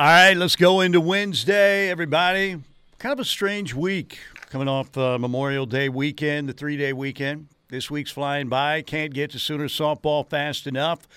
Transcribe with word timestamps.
All 0.00 0.06
right, 0.06 0.36
let's 0.36 0.54
go 0.54 0.80
into 0.80 1.00
Wednesday, 1.00 1.90
everybody. 1.90 2.56
Kind 3.00 3.12
of 3.12 3.18
a 3.18 3.24
strange 3.24 3.74
week 3.74 4.20
coming 4.48 4.68
off 4.68 4.96
uh, 4.96 5.18
Memorial 5.18 5.66
Day 5.66 5.88
weekend, 5.88 6.48
the 6.48 6.52
three 6.52 6.76
day 6.76 6.92
weekend. 6.92 7.48
This 7.68 7.90
week's 7.90 8.12
flying 8.12 8.48
by. 8.48 8.82
Can't 8.82 9.12
get 9.12 9.32
to 9.32 9.40
Sooner 9.40 9.66
softball 9.66 10.24
fast 10.24 10.68
enough. 10.68 11.08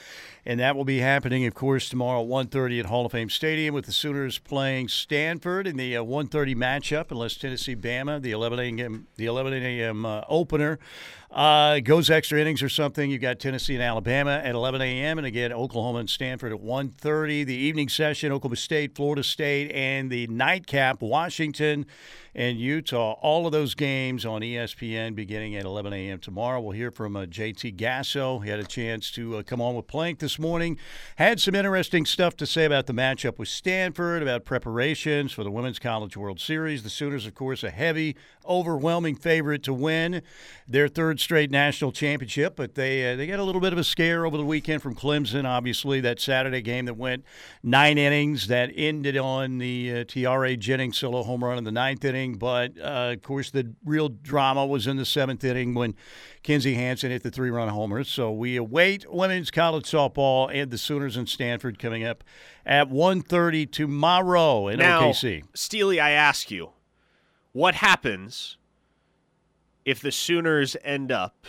And 0.46 0.60
that 0.60 0.76
will 0.76 0.86
be 0.86 1.00
happening, 1.00 1.46
of 1.46 1.54
course, 1.54 1.88
tomorrow 1.88 2.24
at 2.24 2.28
1.30 2.28 2.80
at 2.80 2.86
Hall 2.88 3.06
of 3.06 3.12
Fame 3.12 3.30
Stadium 3.30 3.76
with 3.76 3.86
the 3.86 3.92
Sooners 3.92 4.40
playing 4.40 4.88
Stanford 4.88 5.68
in 5.68 5.78
the 5.78 5.96
uh, 5.96 6.04
1.30 6.04 6.56
matchup, 6.56 7.12
unless 7.12 7.36
Tennessee-Bama, 7.36 8.22
the 8.22 8.32
11 8.32 8.60
a.m. 8.60 9.08
the 9.18 9.26
11 9.28 9.54
a.m. 9.54 10.04
Uh, 10.04 10.22
opener, 10.28 10.80
uh, 11.32 11.80
goes 11.80 12.10
extra 12.10 12.42
innings 12.42 12.62
or 12.62 12.70
something. 12.70 13.10
You've 13.10 13.22
got 13.22 13.40
Tennessee 13.40 13.76
and 13.76 13.84
Alabama 13.84 14.42
at 14.44 14.54
11 14.54 14.82
a.m. 14.82 15.18
and 15.18 15.26
again 15.26 15.54
Oklahoma 15.54 16.00
and 16.00 16.10
Stanford 16.10 16.52
at 16.52 16.60
1.30. 16.60 17.46
The 17.46 17.56
evening 17.56 17.88
session, 17.88 18.32
Oklahoma 18.32 18.58
State, 18.58 18.96
Florida 18.96 19.24
State, 19.24 19.72
and 19.72 20.10
the 20.10 20.28
nightcap, 20.28 21.02
Washington 21.02 21.86
and 22.36 22.60
Utah. 22.60 23.14
All 23.22 23.46
of 23.46 23.52
those 23.52 23.76
games 23.76 24.26
on 24.26 24.42
ESPN 24.42 25.16
beginning 25.16 25.56
at 25.56 25.66
11 25.66 25.94
a.m. 25.94 26.20
tomorrow. 26.20 26.60
We'll 26.60 26.72
hear 26.72 26.92
from 26.92 27.16
uh, 27.16 27.26
JT 27.26 27.78
Gasso. 27.78 28.44
He 28.44 28.50
had 28.50 28.60
a 28.60 28.66
chance 28.66 29.12
to 29.12 29.38
uh, 29.38 29.44
come 29.44 29.62
on 29.62 29.76
with 29.76 29.88
Plank 29.88 30.20
this 30.20 30.31
morning. 30.40 30.78
Had 31.18 31.40
some 31.40 31.56
interesting 31.56 32.06
stuff 32.06 32.36
to 32.38 32.46
say 32.46 32.66
about 32.66 32.88
the 32.88 32.94
matchup 32.94 33.38
with 33.38 33.50
Stanford, 33.50 34.22
about 34.22 34.46
preparations 34.46 35.32
for 35.32 35.44
the 35.44 35.52
Women's 35.52 35.80
College 35.80 36.16
World 36.18 36.40
Series. 36.40 36.84
The 36.84 36.90
Sooners, 36.90 37.26
of 37.26 37.36
course, 37.36 37.64
a 37.64 37.72
heavy, 37.72 38.16
overwhelming 38.46 39.16
favorite 39.16 39.64
to 39.64 39.74
win 39.74 40.22
their 40.68 40.88
third 40.88 41.20
straight 41.20 41.52
national 41.52 41.92
championship, 41.92 42.56
but 42.56 42.76
they 42.76 43.14
uh, 43.14 43.16
they 43.16 43.28
got 43.28 43.40
a 43.40 43.44
little 43.44 43.62
bit 43.62 43.74
of 43.74 43.80
a 43.80 43.84
scare 43.84 44.26
over 44.26 44.38
the 44.38 44.46
weekend 44.46 44.82
from 44.82 44.96
Clemson. 44.96 45.46
Obviously, 45.46 46.02
that 46.02 46.20
Saturday 46.20 46.62
game 46.62 46.86
that 46.86 46.96
went 46.96 47.24
nine 47.64 47.98
innings 47.98 48.48
that 48.48 48.72
ended 48.76 49.18
on 49.18 49.58
the 49.58 49.92
uh, 49.92 50.04
Tiare 50.06 50.58
Jennings 50.58 50.98
solo 50.98 51.24
home 51.24 51.44
run 51.44 51.58
in 51.58 51.64
the 51.64 51.72
ninth 51.72 52.04
inning 52.04 52.32
but 52.42 52.78
uh, 52.80 53.14
of 53.14 53.22
course 53.22 53.52
the 53.52 53.74
real 53.86 54.10
drama 54.10 54.66
was 54.66 54.88
in 54.88 54.98
the 54.98 55.06
seventh 55.06 55.44
inning 55.44 55.74
when 55.74 55.96
Kinzie 56.44 56.74
Hansen 56.76 57.12
hit 57.12 57.24
the 57.24 57.32
three-run 57.32 57.70
homer. 57.70 58.04
So 58.04 58.32
we 58.32 58.56
await 58.56 59.06
women's 59.12 59.52
college 59.52 59.86
softball 59.86 60.52
and 60.54 60.72
the 60.72 60.78
Sooners 60.78 61.18
and 61.18 61.30
Stanford 61.30 61.78
coming 61.78 62.04
up 62.04 62.24
at 62.66 62.90
1.30 62.90 63.72
tomorrow 63.72 64.68
in 64.68 64.80
now, 64.80 65.04
OKC. 65.04 65.44
Steely, 65.54 66.00
I 66.00 66.12
ask 66.12 66.50
you, 66.50 66.72
what 67.54 67.76
happens 67.76 68.58
if 69.86 70.00
the 70.00 70.12
Sooners 70.12 70.76
end 70.84 71.12
up 71.12 71.46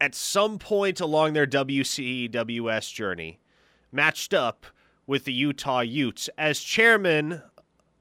at 0.00 0.14
some 0.14 0.58
point 0.58 1.00
along 1.00 1.32
their 1.32 1.46
WCWS 1.46 2.92
journey 2.92 3.38
matched 3.90 4.32
up 4.32 4.66
with 5.06 5.24
the 5.24 5.32
Utah 5.32 5.80
Utes 5.80 6.28
as 6.38 6.60
chairman 6.60 7.42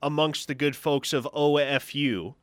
amongst 0.04 0.48
the 0.48 0.56
good 0.56 0.76
folks 0.76 1.14
of 1.14 1.28
OFU. 1.34 2.36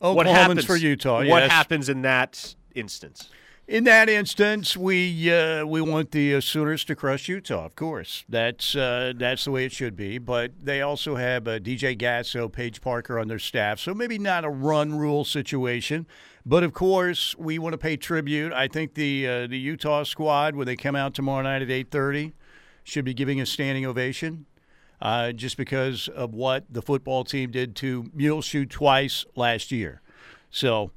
Oklahomans 0.00 0.14
what 0.14 0.26
happens 0.26 0.64
for 0.64 0.76
Utah. 0.76 1.24
What 1.24 1.48
happens 1.50 1.88
in 1.88 2.02
that 2.02 2.54
instance? 2.74 3.30
In 3.66 3.84
that 3.84 4.10
instance, 4.10 4.76
we 4.76 5.32
uh, 5.32 5.64
we 5.64 5.80
want 5.80 6.10
the 6.10 6.34
uh, 6.34 6.40
Sooners 6.42 6.84
to 6.84 6.94
crush 6.94 7.28
Utah. 7.28 7.64
Of 7.64 7.74
course, 7.74 8.26
that's 8.28 8.76
uh, 8.76 9.14
that's 9.16 9.46
the 9.46 9.52
way 9.52 9.64
it 9.64 9.72
should 9.72 9.96
be. 9.96 10.18
But 10.18 10.52
they 10.62 10.82
also 10.82 11.14
have 11.14 11.48
uh, 11.48 11.58
DJ 11.60 11.98
Gasso, 11.98 12.52
Paige 12.52 12.82
Parker 12.82 13.18
on 13.18 13.28
their 13.28 13.38
staff, 13.38 13.80
so 13.80 13.94
maybe 13.94 14.18
not 14.18 14.44
a 14.44 14.50
run 14.50 14.98
rule 14.98 15.24
situation. 15.24 16.06
But 16.44 16.62
of 16.62 16.74
course, 16.74 17.34
we 17.38 17.58
want 17.58 17.72
to 17.72 17.78
pay 17.78 17.96
tribute. 17.96 18.52
I 18.52 18.68
think 18.68 18.94
the 18.94 19.26
uh, 19.26 19.46
the 19.46 19.58
Utah 19.58 20.02
squad, 20.02 20.56
when 20.56 20.66
they 20.66 20.76
come 20.76 20.94
out 20.94 21.14
tomorrow 21.14 21.42
night 21.42 21.62
at 21.62 21.70
eight 21.70 21.90
thirty, 21.90 22.34
should 22.82 23.06
be 23.06 23.14
giving 23.14 23.40
a 23.40 23.46
standing 23.46 23.86
ovation 23.86 24.44
uh, 25.00 25.32
just 25.32 25.56
because 25.56 26.06
of 26.08 26.34
what 26.34 26.66
the 26.68 26.82
football 26.82 27.24
team 27.24 27.50
did 27.50 27.74
to 27.76 28.10
Muleshoe 28.12 28.66
twice 28.66 29.24
last 29.34 29.72
year. 29.72 30.02
So 30.50 30.90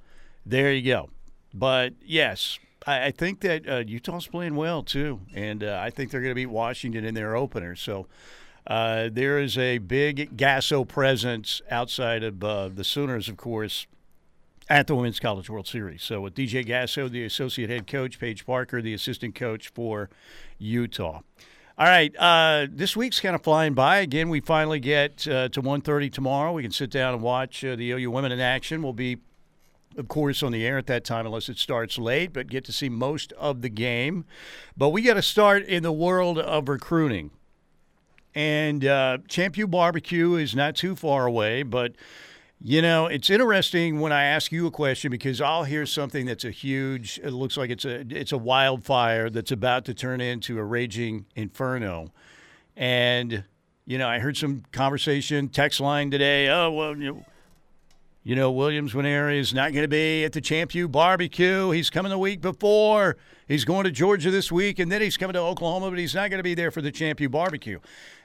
there 0.45 0.73
you 0.73 0.85
go. 0.85 1.09
But 1.57 1.93
yes, 2.05 2.59
I, 2.85 3.05
I 3.05 3.11
think 3.11 3.41
that 3.41 3.67
uh, 3.67 3.83
Utah's 3.85 4.27
playing 4.27 4.55
well 4.55 4.83
too, 4.83 5.21
and 5.33 5.63
uh, 5.63 5.79
I 5.81 5.89
think 5.89 6.11
they're 6.11 6.21
going 6.21 6.31
to 6.31 6.35
beat 6.35 6.47
Washington 6.47 7.05
in 7.05 7.13
their 7.13 7.35
opener. 7.35 7.75
So. 7.75 8.07
Uh, 8.69 9.07
there 9.09 9.39
is 9.39 9.57
a 9.57 9.77
big 9.77 10.35
Gasso 10.35 10.85
presence 10.85 11.61
outside 11.71 12.21
of 12.21 12.43
uh, 12.43 12.67
the 12.67 12.83
Sooners, 12.83 13.29
of 13.29 13.37
course, 13.37 13.87
at 14.69 14.87
the 14.87 14.95
Women's 14.95 15.19
College 15.19 15.49
World 15.49 15.67
Series. 15.67 16.03
So 16.03 16.21
with 16.21 16.35
DJ 16.35 16.67
Gasso, 16.67 17.09
the 17.09 17.23
associate 17.23 17.69
head 17.69 17.87
coach, 17.87 18.19
Paige 18.19 18.45
Parker, 18.45 18.81
the 18.81 18.93
assistant 18.93 19.35
coach 19.35 19.69
for 19.69 20.09
Utah. 20.57 21.21
All 21.79 21.85
right, 21.85 22.13
uh, 22.17 22.65
this 22.71 22.97
week's 22.97 23.19
kind 23.19 23.35
of 23.35 23.43
flying 23.43 23.75
by. 23.75 23.97
Again, 23.97 24.29
we 24.29 24.39
finally 24.39 24.79
get 24.79 25.27
uh, 25.27 25.47
to 25.49 25.61
1.30 25.61 26.11
tomorrow. 26.11 26.51
We 26.51 26.63
can 26.63 26.71
sit 26.71 26.89
down 26.89 27.13
and 27.13 27.21
watch 27.21 27.63
uh, 27.63 27.75
the 27.75 27.91
OU 27.91 28.09
women 28.09 28.31
in 28.31 28.39
action. 28.39 28.81
We'll 28.81 28.93
be, 28.93 29.17
of 29.97 30.07
course, 30.07 30.43
on 30.43 30.51
the 30.51 30.65
air 30.65 30.77
at 30.77 30.87
that 30.87 31.03
time 31.03 31.25
unless 31.25 31.49
it 31.49 31.57
starts 31.57 31.97
late, 31.97 32.33
but 32.33 32.47
get 32.47 32.63
to 32.65 32.71
see 32.71 32.89
most 32.89 33.33
of 33.33 33.61
the 33.61 33.69
game. 33.69 34.25
But 34.75 34.89
we 34.89 35.01
got 35.01 35.15
to 35.15 35.21
start 35.21 35.63
in 35.63 35.83
the 35.83 35.91
world 35.91 36.39
of 36.39 36.69
recruiting. 36.69 37.31
And 38.35 38.85
uh, 38.85 39.17
Champ 39.27 39.57
U 39.57 39.67
Barbecue 39.67 40.35
is 40.35 40.55
not 40.55 40.75
too 40.75 40.95
far 40.95 41.25
away, 41.25 41.63
but– 41.63 41.93
you 42.61 42.81
know, 42.81 43.05
it's 43.05 43.29
interesting 43.29 43.99
when 43.99 44.11
I 44.11 44.23
ask 44.23 44.51
you 44.51 44.65
a 44.65 44.71
question 44.71 45.11
because 45.11 45.41
I'll 45.41 45.63
hear 45.63 45.85
something 45.85 46.25
that's 46.25 46.43
a 46.43 46.49
huge. 46.49 47.19
It 47.23 47.31
looks 47.31 47.55
like 47.55 47.69
it's 47.69 47.85
a 47.85 47.99
it's 48.09 48.31
a 48.31 48.37
wildfire 48.37 49.29
that's 49.29 49.51
about 49.51 49.85
to 49.85 49.93
turn 49.93 50.21
into 50.21 50.57
a 50.57 50.63
raging 50.63 51.27
inferno, 51.35 52.11
and 52.75 53.43
you 53.85 53.99
know, 53.99 54.07
I 54.07 54.17
heard 54.17 54.37
some 54.37 54.63
conversation 54.71 55.49
text 55.49 55.79
line 55.79 56.09
today. 56.09 56.49
Oh 56.49 56.71
well, 56.71 56.97
you 56.97 57.13
know, 57.13 57.25
you 58.27 58.35
know 58.35 58.51
Williams 58.51 58.91
Nwaneri 58.91 59.37
is 59.37 59.53
not 59.53 59.71
going 59.71 59.85
to 59.85 59.87
be 59.87 60.25
at 60.25 60.33
the 60.33 60.41
Champ 60.41 60.75
U 60.75 60.89
barbecue. 60.89 61.71
He's 61.71 61.89
coming 61.89 62.09
the 62.09 62.17
week 62.17 62.41
before. 62.41 63.15
He's 63.47 63.63
going 63.63 63.85
to 63.85 63.91
Georgia 63.91 64.29
this 64.29 64.51
week, 64.51 64.79
and 64.79 64.91
then 64.91 64.99
he's 64.99 65.15
coming 65.15 65.35
to 65.35 65.39
Oklahoma, 65.39 65.89
but 65.89 65.97
he's 65.97 66.13
not 66.13 66.29
going 66.29 66.39
to 66.39 66.43
be 66.43 66.53
there 66.53 66.69
for 66.69 66.81
the 66.81 66.91
Champ 66.91 67.21
U 67.21 67.29
barbecue. 67.29 67.79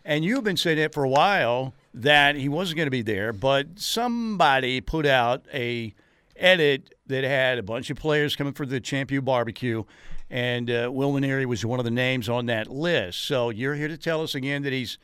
And 0.05 0.25
you've 0.25 0.43
been 0.43 0.57
saying 0.57 0.79
it 0.79 0.93
for 0.93 1.05
a 1.05 1.09
while 1.09 1.73
that 1.95 2.35
he 2.35 2.49
wasn't 2.49 2.79
going 2.79 2.89
to 2.89 2.91
be 2.91 3.03
there, 3.03 3.33
but 3.33 3.79
somebody 3.79 4.81
put 4.81 5.07
out 5.07 5.47
a 5.55 5.95
edit 6.35 6.93
that 7.07 7.23
had 7.23 7.59
a 7.59 7.63
bunch 7.63 7.89
of 7.89 7.97
players 7.97 8.35
coming 8.35 8.55
for 8.55 8.67
the 8.67 8.81
Champ 8.81 9.13
U 9.13 9.23
barbecue, 9.23 9.85
and 10.29 10.69
uh, 10.69 10.91
Will 10.93 11.13
Nwaneri 11.13 11.47
was 11.47 11.65
one 11.65 11.79
of 11.79 11.85
the 11.85 11.93
names 11.93 12.29
on 12.29 12.47
that 12.47 12.67
list. 12.67 13.21
So 13.21 13.51
you're 13.51 13.77
here 13.77 13.87
to 13.87 13.97
tell 13.97 14.21
us 14.21 14.35
again 14.35 14.65
that 14.65 14.73
he's 14.73 14.99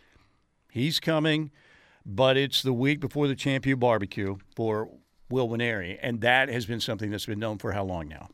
he's 0.73 0.99
coming, 0.99 1.53
but 2.09 2.39
it's 2.39 2.63
the 2.63 2.73
week 2.73 3.01
before 3.01 3.29
the 3.29 3.37
Champ 3.37 3.67
U 3.67 3.77
barbecue 3.77 4.39
for 4.57 4.89
Will 5.29 5.47
Nwaneri, 5.47 5.99
and 6.01 6.23
that 6.23 6.49
has 6.49 6.65
been 6.65 6.81
something 6.81 7.11
that's 7.11 7.27
been 7.27 7.39
known 7.39 7.59
for 7.59 7.73
how 7.73 7.85
long 7.85 8.09
now? 8.09 8.31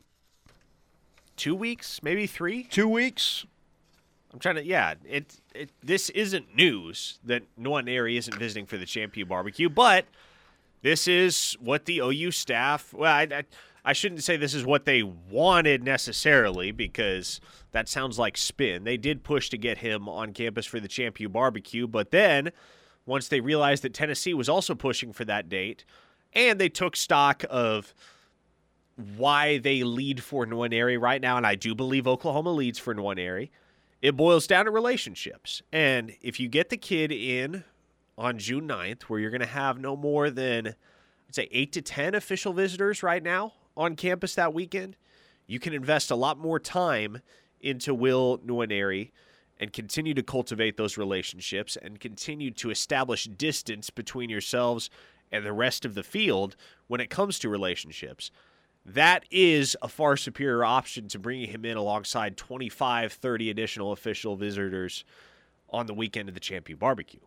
Two 1.35 1.53
weeks, 1.53 2.01
maybe 2.01 2.25
three. 2.25 2.63
Two 2.63 2.87
weeks. 2.87 3.45
I'm 4.31 4.39
trying 4.39 4.55
to. 4.55 4.65
Yeah, 4.65 4.93
it. 5.03 5.35
it 5.53 5.69
this 5.83 6.09
isn't 6.11 6.55
news 6.55 7.19
that 7.25 7.43
Nwaneri 7.59 8.17
isn't 8.17 8.37
visiting 8.37 8.65
for 8.65 8.77
the 8.77 8.85
Champ 8.85 9.17
U 9.17 9.25
barbecue, 9.25 9.67
but 9.67 10.05
this 10.81 11.07
is 11.07 11.57
what 11.59 11.83
the 11.85 11.99
OU 11.99 12.31
staff. 12.31 12.93
Well, 12.93 13.11
I, 13.11 13.23
I, 13.23 13.43
I 13.83 13.91
shouldn't 13.91 14.23
say 14.23 14.37
this 14.37 14.53
is 14.53 14.65
what 14.65 14.85
they 14.85 15.03
wanted 15.03 15.83
necessarily 15.83 16.71
because 16.71 17.41
that 17.73 17.89
sounds 17.89 18.17
like 18.17 18.37
spin. 18.37 18.85
They 18.85 18.95
did 18.95 19.23
push 19.23 19.49
to 19.49 19.57
get 19.57 19.79
him 19.79 20.07
on 20.07 20.31
campus 20.31 20.65
for 20.65 20.79
the 20.79 20.87
Champ 20.87 21.19
U 21.19 21.27
barbecue, 21.27 21.87
but 21.87 22.11
then 22.11 22.51
once 23.05 23.27
they 23.27 23.39
realized 23.39 23.83
that 23.83 23.93
Tennessee 23.93 24.33
was 24.33 24.49
also 24.49 24.75
pushing 24.75 25.13
for 25.13 25.25
that 25.25 25.49
date, 25.49 25.85
and 26.33 26.59
they 26.59 26.69
took 26.69 26.95
stock 26.95 27.43
of 27.49 27.93
why 29.17 29.57
they 29.57 29.83
lead 29.83 30.23
for 30.23 30.45
Nwaneri 30.45 30.99
right 30.99 31.21
now, 31.21 31.37
and 31.37 31.45
I 31.45 31.55
do 31.55 31.75
believe 31.75 32.07
Oklahoma 32.07 32.51
leads 32.51 32.79
for 32.79 32.95
Nwaneri 32.95 33.49
it 34.05 34.15
boils 34.15 34.45
down 34.45 34.65
to 34.65 34.71
relationships. 34.71 35.63
And 35.73 36.15
if 36.21 36.39
you 36.39 36.47
get 36.47 36.69
the 36.69 36.77
kid 36.77 37.11
in 37.11 37.63
on 38.19 38.37
June 38.37 38.67
9th, 38.67 39.01
where 39.03 39.19
you're 39.19 39.31
going 39.31 39.41
to 39.41 39.47
have 39.47 39.79
no 39.79 39.95
more 39.95 40.29
than, 40.29 40.67
I'd 40.67 41.33
say, 41.33 41.47
eight 41.51 41.71
to 41.73 41.81
10 41.81 42.13
official 42.13 42.53
visitors 42.53 43.01
right 43.01 43.23
now 43.23 43.53
on 43.75 43.95
campus 43.95 44.35
that 44.35 44.53
weekend, 44.53 44.95
you 45.47 45.59
can 45.59 45.73
invest 45.73 46.11
a 46.11 46.15
lot 46.15 46.37
more 46.37 46.59
time 46.59 47.21
into 47.61 47.95
Will 47.95 48.37
Nwaneri 48.45 49.09
and 49.59 49.71
continue 49.71 50.13
to 50.13 50.23
cultivate 50.23 50.77
those 50.77 50.97
relationships 50.97 51.77
and 51.81 51.99
continue 51.99 52.51
to 52.51 52.69
establish 52.69 53.25
distance 53.25 53.89
between 53.89 54.29
yourselves 54.29 54.89
and 55.31 55.45
the 55.45 55.53
rest 55.53 55.85
of 55.85 55.95
the 55.95 56.03
field 56.03 56.55
when 56.87 57.01
it 57.01 57.09
comes 57.09 57.39
to 57.39 57.49
relationships 57.49 58.31
that 58.85 59.25
is 59.31 59.75
a 59.81 59.87
far 59.87 60.15
superior 60.15 60.63
option 60.63 61.07
to 61.07 61.19
bringing 61.19 61.49
him 61.49 61.65
in 61.65 61.75
alongside 61.75 62.37
25, 62.37 63.13
30 63.13 63.49
additional 63.49 63.91
official 63.91 64.35
visitors 64.35 65.03
on 65.69 65.87
the 65.87 65.93
weekend 65.93 66.29
of 66.29 66.35
the 66.35 66.39
Champ 66.39 66.69
U 66.69 66.77
barbecue. 66.77 67.21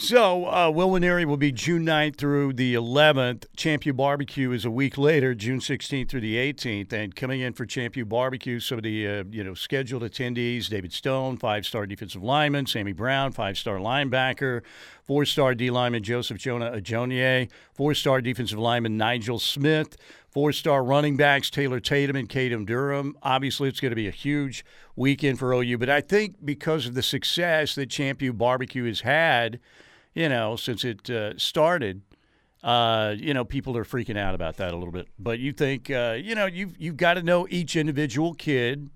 So, 0.00 0.46
uh, 0.46 0.70
Will 0.70 0.90
Nwaneri 0.90 1.24
will 1.24 1.36
be 1.36 1.50
June 1.50 1.84
9th 1.84 2.14
through 2.14 2.52
the 2.52 2.72
11th. 2.72 3.46
Champ 3.56 3.84
U 3.84 3.92
Barbecue 3.92 4.52
is 4.52 4.64
a 4.64 4.70
week 4.70 4.96
later, 4.96 5.34
June 5.34 5.58
16th 5.58 6.08
through 6.08 6.20
the 6.20 6.36
18th. 6.36 6.92
And 6.92 7.16
coming 7.16 7.40
in 7.40 7.52
for 7.52 7.66
Champ 7.66 7.96
U 7.96 8.06
Barbecue, 8.06 8.60
some 8.60 8.78
of 8.78 8.84
the 8.84 9.08
uh, 9.08 9.24
you 9.28 9.42
know 9.42 9.54
scheduled 9.54 10.04
attendees: 10.04 10.68
David 10.68 10.92
Stone, 10.92 11.38
five-star 11.38 11.84
defensive 11.84 12.22
lineman; 12.22 12.66
Sammy 12.66 12.92
Brown, 12.92 13.32
five-star 13.32 13.78
linebacker; 13.78 14.62
four-star 15.02 15.56
D 15.56 15.68
lineman 15.68 16.04
Joseph 16.04 16.38
Jonah 16.38 16.70
Ajonye; 16.70 17.50
four-star 17.74 18.20
defensive 18.20 18.60
lineman 18.60 18.96
Nigel 18.96 19.40
Smith; 19.40 19.96
four-star 20.30 20.84
running 20.84 21.16
backs 21.16 21.50
Taylor 21.50 21.80
Tatum 21.80 22.14
and 22.14 22.28
Caden 22.28 22.66
Durham. 22.66 23.16
Obviously, 23.24 23.68
it's 23.68 23.80
going 23.80 23.90
to 23.90 23.96
be 23.96 24.06
a 24.06 24.12
huge 24.12 24.64
weekend 24.94 25.40
for 25.40 25.52
OU. 25.52 25.76
But 25.76 25.90
I 25.90 26.00
think 26.00 26.36
because 26.44 26.86
of 26.86 26.94
the 26.94 27.02
success 27.02 27.74
that 27.74 27.90
Champ 27.90 28.22
U 28.22 28.32
Barbecue 28.32 28.84
has 28.84 29.00
had 29.00 29.58
you 30.18 30.28
know, 30.28 30.56
since 30.56 30.84
it 30.84 31.08
uh, 31.08 31.38
started. 31.38 32.02
Uh, 32.60 33.14
you 33.16 33.32
know, 33.32 33.44
people 33.44 33.76
are 33.76 33.84
freaking 33.84 34.18
out 34.18 34.34
about 34.34 34.56
that 34.56 34.72
a 34.72 34.76
little 34.76 34.90
bit. 34.90 35.06
But 35.16 35.38
you 35.38 35.52
think, 35.52 35.92
uh, 35.92 36.16
you 36.20 36.34
know, 36.34 36.46
you've 36.46 36.76
you've 36.76 36.96
got 36.96 37.14
to 37.14 37.22
know 37.22 37.46
each 37.48 37.76
individual 37.76 38.34
kid. 38.34 38.90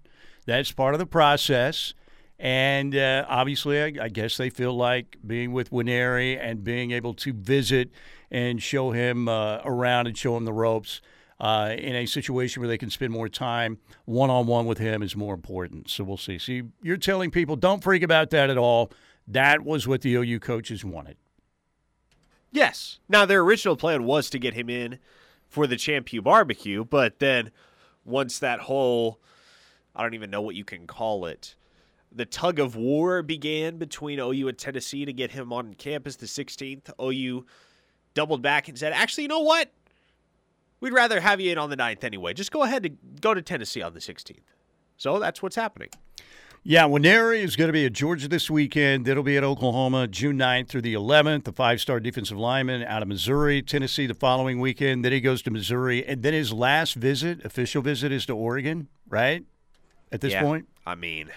That's 0.47 0.73
part 0.73 0.95
of 0.95 0.99
the 0.99 1.07
process. 1.07 1.95
And 2.41 2.97
uh, 2.97 3.25
obviously, 3.29 3.81
I, 3.81 4.05
I, 4.07 4.09
guess 4.09 4.37
they 4.37 4.51
feel 4.51 4.75
like 4.75 5.17
being 5.25 5.53
with 5.53 5.71
Nwaneri 5.71 6.37
and 6.41 6.65
being 6.65 6.91
able 6.91 7.15
to 7.15 7.33
visit 7.33 7.91
and 8.33 8.61
show 8.61 8.91
him 8.91 9.29
uh, 9.29 9.59
around 9.65 10.09
and 10.09 10.19
show 10.19 10.37
him 10.37 10.45
the 10.45 10.53
ropes 10.53 11.01
uh, 11.39 11.77
in 11.79 11.95
a 11.95 12.05
situation 12.05 12.61
where 12.61 12.69
they 12.69 12.79
can 12.79 12.91
spend 12.91 13.13
more 13.13 13.29
time 13.29 13.79
one 14.07 14.29
on 14.29 14.49
one 14.49 14.67
with 14.67 14.79
him 14.79 15.05
is 15.05 15.15
more 15.15 15.35
important. 15.35 15.89
So 15.89 16.03
we'll 16.03 16.17
see. 16.17 16.39
See, 16.39 16.63
you're 16.83 16.97
telling 16.97 17.31
people 17.31 17.55
don't 17.55 17.81
freak 17.81 18.03
about 18.03 18.31
that 18.31 18.51
at 18.51 18.59
all. 18.59 18.91
That 19.27 19.65
was 19.65 19.87
what 19.87 20.03
the 20.03 20.15
OU 20.15 20.41
coaches 20.41 20.85
wanted. 20.85 21.17
Yes. 22.51 22.99
Now 23.09 23.25
their 23.25 23.41
original 23.41 23.77
plan 23.77 24.05
was 24.05 24.29
to 24.31 24.39
get 24.39 24.55
him 24.55 24.69
in 24.69 24.99
for 25.49 25.67
the 25.67 25.77
Champ 25.77 26.13
U 26.13 26.23
barbecue, 26.23 26.85
but 26.85 27.19
then 27.19 27.51
once 28.05 28.39
that 28.39 28.61
whole 28.61 29.21
I 29.95 30.03
don't 30.03 30.15
even 30.15 30.31
know 30.31 30.43
what 30.43 30.55
you 30.55 30.65
can 30.65 30.87
call 30.87 31.27
it. 31.27 31.55
The 32.11 32.25
tug 32.25 32.59
of 32.59 32.77
war 32.77 33.23
began 33.23 33.77
between 33.77 34.19
OU 34.19 34.49
and 34.49 34.59
Tennessee 34.59 35.05
to 35.05 35.13
get 35.13 35.33
him 35.33 35.53
on 35.53 35.75
campus 35.75 36.17
the 36.17 36.27
16th. 36.27 36.91
OU 37.01 37.47
doubled 38.15 38.43
back 38.43 38.69
and 38.69 38.79
said, 38.79 38.93
"Actually, 38.93 39.25
you 39.25 39.29
know 39.29 39.41
what? 39.41 39.73
We'd 40.81 40.93
rather 40.93 41.21
have 41.21 41.41
you 41.41 41.53
in 41.53 41.59
on 41.59 41.71
the 41.71 41.77
9th 41.77 42.05
anyway. 42.05 42.35
Just 42.35 42.53
go 42.53 42.63
ahead 42.63 42.85
and 42.85 42.99
go 43.21 43.35
to 43.35 43.41
Tennessee 43.41 43.83
on 43.83 43.95
the 43.95 44.01
16th." 44.01 44.55
So 44.97 45.19
that's 45.19 45.43
what's 45.43 45.57
happening. 45.57 45.89
Yeah, 46.65 46.85
Nwaneri 46.85 47.43
is 47.43 47.57
going 47.57 47.67
to 47.67 47.73
be 47.73 47.87
at 47.87 47.93
Georgia 47.93 48.29
this 48.29 48.49
weekend. 48.49 49.09
It'll 49.09 49.25
be 49.25 49.37
at 49.37 49.43
Oklahoma 49.43 50.07
June 50.07 50.39
9th 50.39 50.69
through 50.69 50.83
the 50.83 50.95
11th. 50.95 51.43
The 51.43 51.53
five 51.53 51.81
star 51.81 51.99
defensive 51.99 52.39
lineman 52.39 52.85
out 52.85 53.03
of 53.03 53.09
Missouri, 53.09 53.63
Tennessee 53.63 54.07
the 54.07 54.15
following 54.15 54.61
weekend. 54.61 55.05
Then 55.05 55.11
he 55.11 55.21
goes 55.21 55.43
to 55.43 55.51
Missouri. 55.51 56.07
And 56.07 56.23
then 56.23 56.35
his 56.35 56.53
last 56.53 56.95
visit, 56.95 57.45
official 57.45 57.83
visit, 57.83 58.13
is 58.13 58.27
to 58.27 58.37
Oregon, 58.37 58.87
right? 59.09 59.45
At 60.13 60.21
this 60.21 60.35
yeah, 60.35 60.43
point? 60.43 60.69
I 60.87 60.95
mean, 60.95 61.33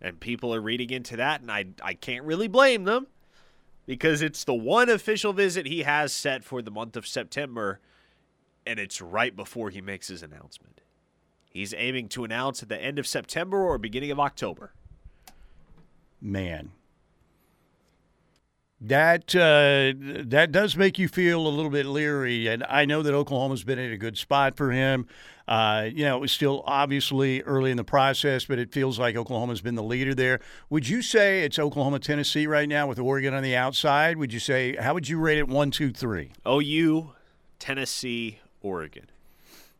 and 0.00 0.18
people 0.18 0.52
are 0.52 0.60
reading 0.60 0.90
into 0.90 1.16
that, 1.18 1.40
and 1.40 1.50
I, 1.50 1.66
I 1.80 1.94
can't 1.94 2.24
really 2.24 2.48
blame 2.48 2.82
them 2.82 3.06
because 3.86 4.22
it's 4.22 4.42
the 4.42 4.54
one 4.54 4.88
official 4.88 5.32
visit 5.32 5.66
he 5.66 5.84
has 5.84 6.12
set 6.12 6.42
for 6.42 6.62
the 6.62 6.70
month 6.72 6.96
of 6.96 7.06
September, 7.06 7.78
and 8.66 8.80
it's 8.80 9.00
right 9.00 9.36
before 9.36 9.70
he 9.70 9.80
makes 9.80 10.08
his 10.08 10.20
announcement. 10.20 10.81
He's 11.52 11.74
aiming 11.76 12.08
to 12.10 12.24
announce 12.24 12.62
at 12.62 12.68
the 12.68 12.82
end 12.82 12.98
of 12.98 13.06
September 13.06 13.62
or 13.62 13.76
beginning 13.78 14.10
of 14.10 14.18
October. 14.18 14.72
Man, 16.20 16.72
that 18.84 19.34
uh, 19.36 19.94
that 20.24 20.50
does 20.50 20.76
make 20.76 20.98
you 20.98 21.06
feel 21.06 21.46
a 21.46 21.48
little 21.48 21.70
bit 21.70 21.86
leery, 21.86 22.48
and 22.48 22.64
I 22.68 22.84
know 22.84 23.02
that 23.02 23.14
Oklahoma's 23.14 23.62
been 23.62 23.78
in 23.78 23.92
a 23.92 23.96
good 23.96 24.18
spot 24.18 24.56
for 24.56 24.72
him. 24.72 25.06
Uh, 25.46 25.88
you 25.92 26.04
know, 26.04 26.16
it 26.16 26.20
was 26.20 26.32
still 26.32 26.64
obviously 26.66 27.42
early 27.42 27.70
in 27.70 27.76
the 27.76 27.84
process, 27.84 28.44
but 28.44 28.58
it 28.58 28.72
feels 28.72 28.98
like 28.98 29.14
Oklahoma's 29.14 29.60
been 29.60 29.76
the 29.76 29.84
leader 29.84 30.14
there. 30.14 30.40
Would 30.68 30.88
you 30.88 31.00
say 31.00 31.44
it's 31.44 31.60
Oklahoma, 31.60 32.00
Tennessee 32.00 32.48
right 32.48 32.68
now 32.68 32.88
with 32.88 32.98
Oregon 32.98 33.34
on 33.34 33.44
the 33.44 33.54
outside? 33.54 34.16
Would 34.16 34.32
you 34.32 34.40
say 34.40 34.74
how 34.74 34.94
would 34.94 35.08
you 35.08 35.18
rate 35.18 35.38
it 35.38 35.46
one, 35.46 35.70
two, 35.70 35.92
three? 35.92 36.32
OU, 36.44 37.12
Tennessee, 37.60 38.40
Oregon. 38.62 39.11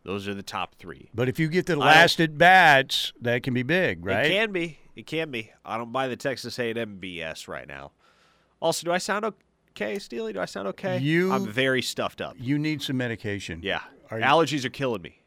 Those 0.04 0.26
are 0.26 0.34
the 0.34 0.42
top 0.42 0.74
three. 0.74 1.10
But 1.14 1.28
if 1.28 1.38
you 1.38 1.48
get 1.48 1.66
the 1.66 1.76
last 1.76 2.20
at 2.20 2.36
bats, 2.36 3.12
that 3.20 3.42
can 3.42 3.54
be 3.54 3.62
big, 3.62 4.04
right? 4.04 4.26
It 4.26 4.30
can 4.30 4.52
be. 4.52 4.78
It 4.96 5.06
can 5.06 5.30
be. 5.30 5.50
I 5.64 5.78
don't 5.78 5.92
buy 5.92 6.08
the 6.08 6.16
Texas 6.16 6.58
A&M 6.58 6.98
BS 7.00 7.48
right 7.48 7.66
now. 7.66 7.92
Also, 8.60 8.84
do 8.84 8.92
I 8.92 8.98
sound 8.98 9.24
okay, 9.70 9.98
Steely? 9.98 10.32
Do 10.32 10.40
I 10.40 10.44
sound 10.44 10.68
okay? 10.68 10.98
You, 10.98 11.32
I'm 11.32 11.46
very 11.46 11.82
stuffed 11.82 12.20
up. 12.20 12.36
You 12.38 12.58
need 12.58 12.82
some 12.82 12.96
medication. 12.96 13.60
Yeah, 13.62 13.80
are 14.10 14.20
allergies 14.20 14.64
are 14.64 14.70
killing 14.70 15.02
me. 15.02 15.22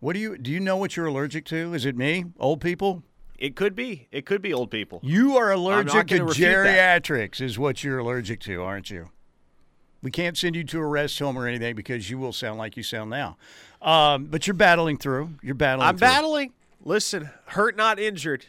What 0.00 0.14
do 0.14 0.18
you 0.18 0.36
do? 0.36 0.50
You 0.50 0.60
know 0.60 0.76
what 0.76 0.96
you're 0.96 1.06
allergic 1.06 1.44
to? 1.46 1.74
Is 1.74 1.86
it 1.86 1.96
me? 1.96 2.24
Old 2.38 2.60
people? 2.60 3.02
It 3.38 3.54
could 3.54 3.74
be. 3.74 4.08
It 4.10 4.24
could 4.24 4.40
be 4.40 4.52
old 4.52 4.70
people. 4.70 5.00
You 5.02 5.36
are 5.36 5.52
allergic 5.52 6.08
to 6.08 6.20
geriatrics, 6.26 7.38
that. 7.38 7.44
is 7.44 7.58
what 7.58 7.84
you're 7.84 7.98
allergic 7.98 8.40
to, 8.40 8.62
aren't 8.62 8.90
you? 8.90 9.10
We 10.02 10.10
can't 10.10 10.36
send 10.36 10.56
you 10.56 10.64
to 10.64 10.78
a 10.78 10.86
rest 10.86 11.18
home 11.18 11.36
or 11.36 11.46
anything 11.46 11.74
because 11.74 12.10
you 12.10 12.18
will 12.18 12.32
sound 12.32 12.58
like 12.58 12.76
you 12.76 12.82
sound 12.82 13.10
now. 13.10 13.36
Um, 13.82 14.26
but 14.26 14.46
you're 14.46 14.54
battling 14.54 14.98
through. 14.98 15.30
You're 15.42 15.54
battling. 15.54 15.88
I'm 15.88 15.96
through. 15.96 16.08
battling. 16.08 16.52
Listen, 16.84 17.30
hurt 17.46 17.76
not 17.76 17.98
injured. 17.98 18.46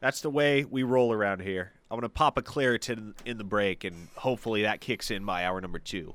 That's 0.00 0.20
the 0.20 0.30
way 0.30 0.64
we 0.64 0.82
roll 0.82 1.12
around 1.12 1.42
here. 1.42 1.72
I'm 1.90 1.96
gonna 1.96 2.08
pop 2.08 2.36
a 2.36 2.42
Claritin 2.42 3.14
in 3.24 3.38
the 3.38 3.44
break, 3.44 3.84
and 3.84 4.08
hopefully 4.16 4.62
that 4.62 4.80
kicks 4.80 5.10
in 5.10 5.24
by 5.24 5.44
hour 5.44 5.60
number 5.60 5.78
two. 5.78 6.14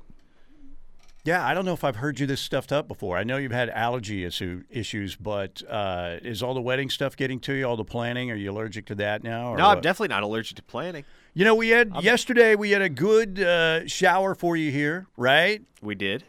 Yeah, 1.24 1.44
I 1.44 1.54
don't 1.54 1.64
know 1.64 1.72
if 1.72 1.84
I've 1.84 1.96
heard 1.96 2.20
you 2.20 2.26
this 2.26 2.42
stuffed 2.42 2.70
up 2.70 2.86
before. 2.86 3.16
I 3.16 3.24
know 3.24 3.38
you've 3.38 3.50
had 3.50 3.70
allergy 3.70 4.24
issue, 4.24 4.62
issues, 4.68 5.16
but 5.16 5.62
uh, 5.68 6.18
is 6.22 6.42
all 6.42 6.52
the 6.52 6.60
wedding 6.60 6.90
stuff 6.90 7.16
getting 7.16 7.40
to 7.40 7.54
you? 7.54 7.64
All 7.64 7.78
the 7.78 7.84
planning? 7.84 8.30
Are 8.30 8.34
you 8.34 8.50
allergic 8.50 8.84
to 8.86 8.94
that 8.96 9.24
now? 9.24 9.54
no, 9.54 9.68
what? 9.68 9.76
I'm 9.76 9.80
definitely 9.80 10.08
not 10.08 10.22
allergic 10.22 10.56
to 10.58 10.62
planning. 10.62 11.04
You 11.32 11.46
know, 11.46 11.54
we 11.54 11.70
had 11.70 11.92
I'm, 11.94 12.04
yesterday. 12.04 12.56
We 12.56 12.72
had 12.72 12.82
a 12.82 12.90
good 12.90 13.40
uh, 13.40 13.86
shower 13.88 14.34
for 14.34 14.54
you 14.54 14.70
here, 14.70 15.06
right? 15.16 15.62
We 15.80 15.94
did. 15.94 16.24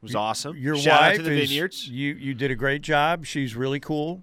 It 0.00 0.02
was 0.02 0.14
awesome. 0.14 0.56
Your 0.56 0.76
Shout 0.76 1.00
wife 1.00 1.12
out 1.12 1.16
to 1.16 1.22
the 1.22 1.32
is, 1.32 1.48
vineyards. 1.48 1.88
You 1.88 2.14
you 2.14 2.34
did 2.34 2.50
a 2.50 2.54
great 2.54 2.82
job. 2.82 3.26
She's 3.26 3.56
really 3.56 3.80
cool, 3.80 4.22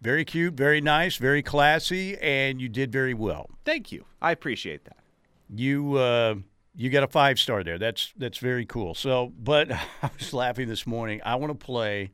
very 0.00 0.24
cute, 0.24 0.54
very 0.54 0.80
nice, 0.80 1.16
very 1.16 1.42
classy, 1.42 2.18
and 2.18 2.60
you 2.60 2.68
did 2.68 2.90
very 2.90 3.14
well. 3.14 3.48
Thank 3.64 3.92
you. 3.92 4.04
I 4.20 4.32
appreciate 4.32 4.84
that. 4.84 4.98
You. 5.48 5.94
Uh, 5.94 6.34
you 6.78 6.90
got 6.90 7.02
a 7.02 7.08
five 7.08 7.38
star 7.40 7.64
there. 7.64 7.76
That's 7.76 8.14
that's 8.16 8.38
very 8.38 8.64
cool. 8.64 8.94
So, 8.94 9.32
but 9.38 9.70
I 10.02 10.10
was 10.18 10.32
laughing 10.32 10.68
this 10.68 10.86
morning. 10.86 11.20
I 11.24 11.34
want 11.34 11.58
to 11.58 11.66
play 11.66 12.12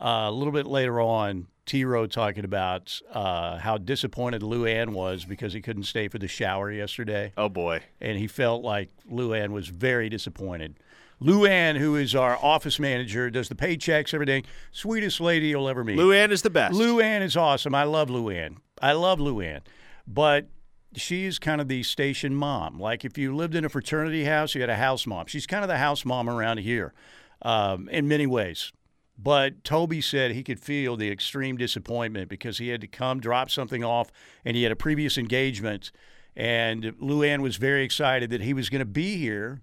uh, 0.00 0.24
a 0.26 0.32
little 0.32 0.52
bit 0.52 0.66
later 0.66 1.00
on. 1.00 1.46
T. 1.66 1.84
Row 1.84 2.06
talking 2.06 2.46
about 2.46 2.98
uh, 3.12 3.58
how 3.58 3.76
disappointed 3.76 4.40
Luann 4.40 4.94
was 4.94 5.26
because 5.26 5.52
he 5.52 5.60
couldn't 5.60 5.82
stay 5.82 6.08
for 6.08 6.18
the 6.18 6.26
shower 6.26 6.72
yesterday. 6.72 7.34
Oh 7.36 7.50
boy! 7.50 7.82
And 8.00 8.16
he 8.16 8.26
felt 8.26 8.64
like 8.64 8.88
Luann 9.10 9.50
was 9.50 9.68
very 9.68 10.08
disappointed. 10.08 10.76
Luann, 11.20 11.76
who 11.76 11.96
is 11.96 12.14
our 12.14 12.36
office 12.36 12.78
manager, 12.78 13.30
does 13.30 13.48
the 13.48 13.54
paychecks, 13.54 14.14
everything. 14.14 14.44
Sweetest 14.70 15.20
lady 15.20 15.48
you'll 15.48 15.68
ever 15.68 15.82
meet. 15.82 15.98
Luann 15.98 16.30
is 16.30 16.42
the 16.42 16.50
best. 16.50 16.74
Luann 16.74 17.22
is 17.22 17.36
awesome. 17.36 17.74
I 17.74 17.84
love 17.84 18.08
Luann. 18.08 18.56
I 18.80 18.92
love 18.92 19.18
Luann. 19.18 19.60
But 20.06 20.48
she's 20.94 21.38
kind 21.38 21.60
of 21.60 21.68
the 21.68 21.82
station 21.82 22.34
mom. 22.34 22.78
Like 22.78 23.04
if 23.04 23.18
you 23.18 23.34
lived 23.34 23.54
in 23.54 23.64
a 23.64 23.68
fraternity 23.68 24.24
house, 24.24 24.54
you 24.54 24.60
had 24.60 24.70
a 24.70 24.76
house 24.76 25.06
mom. 25.06 25.26
She's 25.26 25.46
kind 25.46 25.64
of 25.64 25.68
the 25.68 25.78
house 25.78 26.04
mom 26.04 26.28
around 26.28 26.58
here 26.58 26.94
um, 27.42 27.88
in 27.88 28.08
many 28.08 28.26
ways. 28.26 28.72
But 29.20 29.64
Toby 29.64 30.00
said 30.00 30.30
he 30.30 30.44
could 30.44 30.60
feel 30.60 30.96
the 30.96 31.10
extreme 31.10 31.56
disappointment 31.56 32.28
because 32.28 32.58
he 32.58 32.68
had 32.68 32.80
to 32.82 32.86
come 32.86 33.18
drop 33.18 33.50
something 33.50 33.82
off 33.82 34.12
and 34.44 34.56
he 34.56 34.62
had 34.62 34.70
a 34.70 34.76
previous 34.76 35.18
engagement. 35.18 35.90
And 36.36 36.84
Luann 37.02 37.40
was 37.40 37.56
very 37.56 37.82
excited 37.82 38.30
that 38.30 38.42
he 38.42 38.54
was 38.54 38.70
going 38.70 38.78
to 38.78 38.86
be 38.86 39.16
here, 39.16 39.60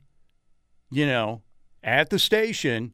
you 0.92 1.08
know, 1.08 1.42
at 1.86 2.10
the 2.10 2.20
station 2.20 2.92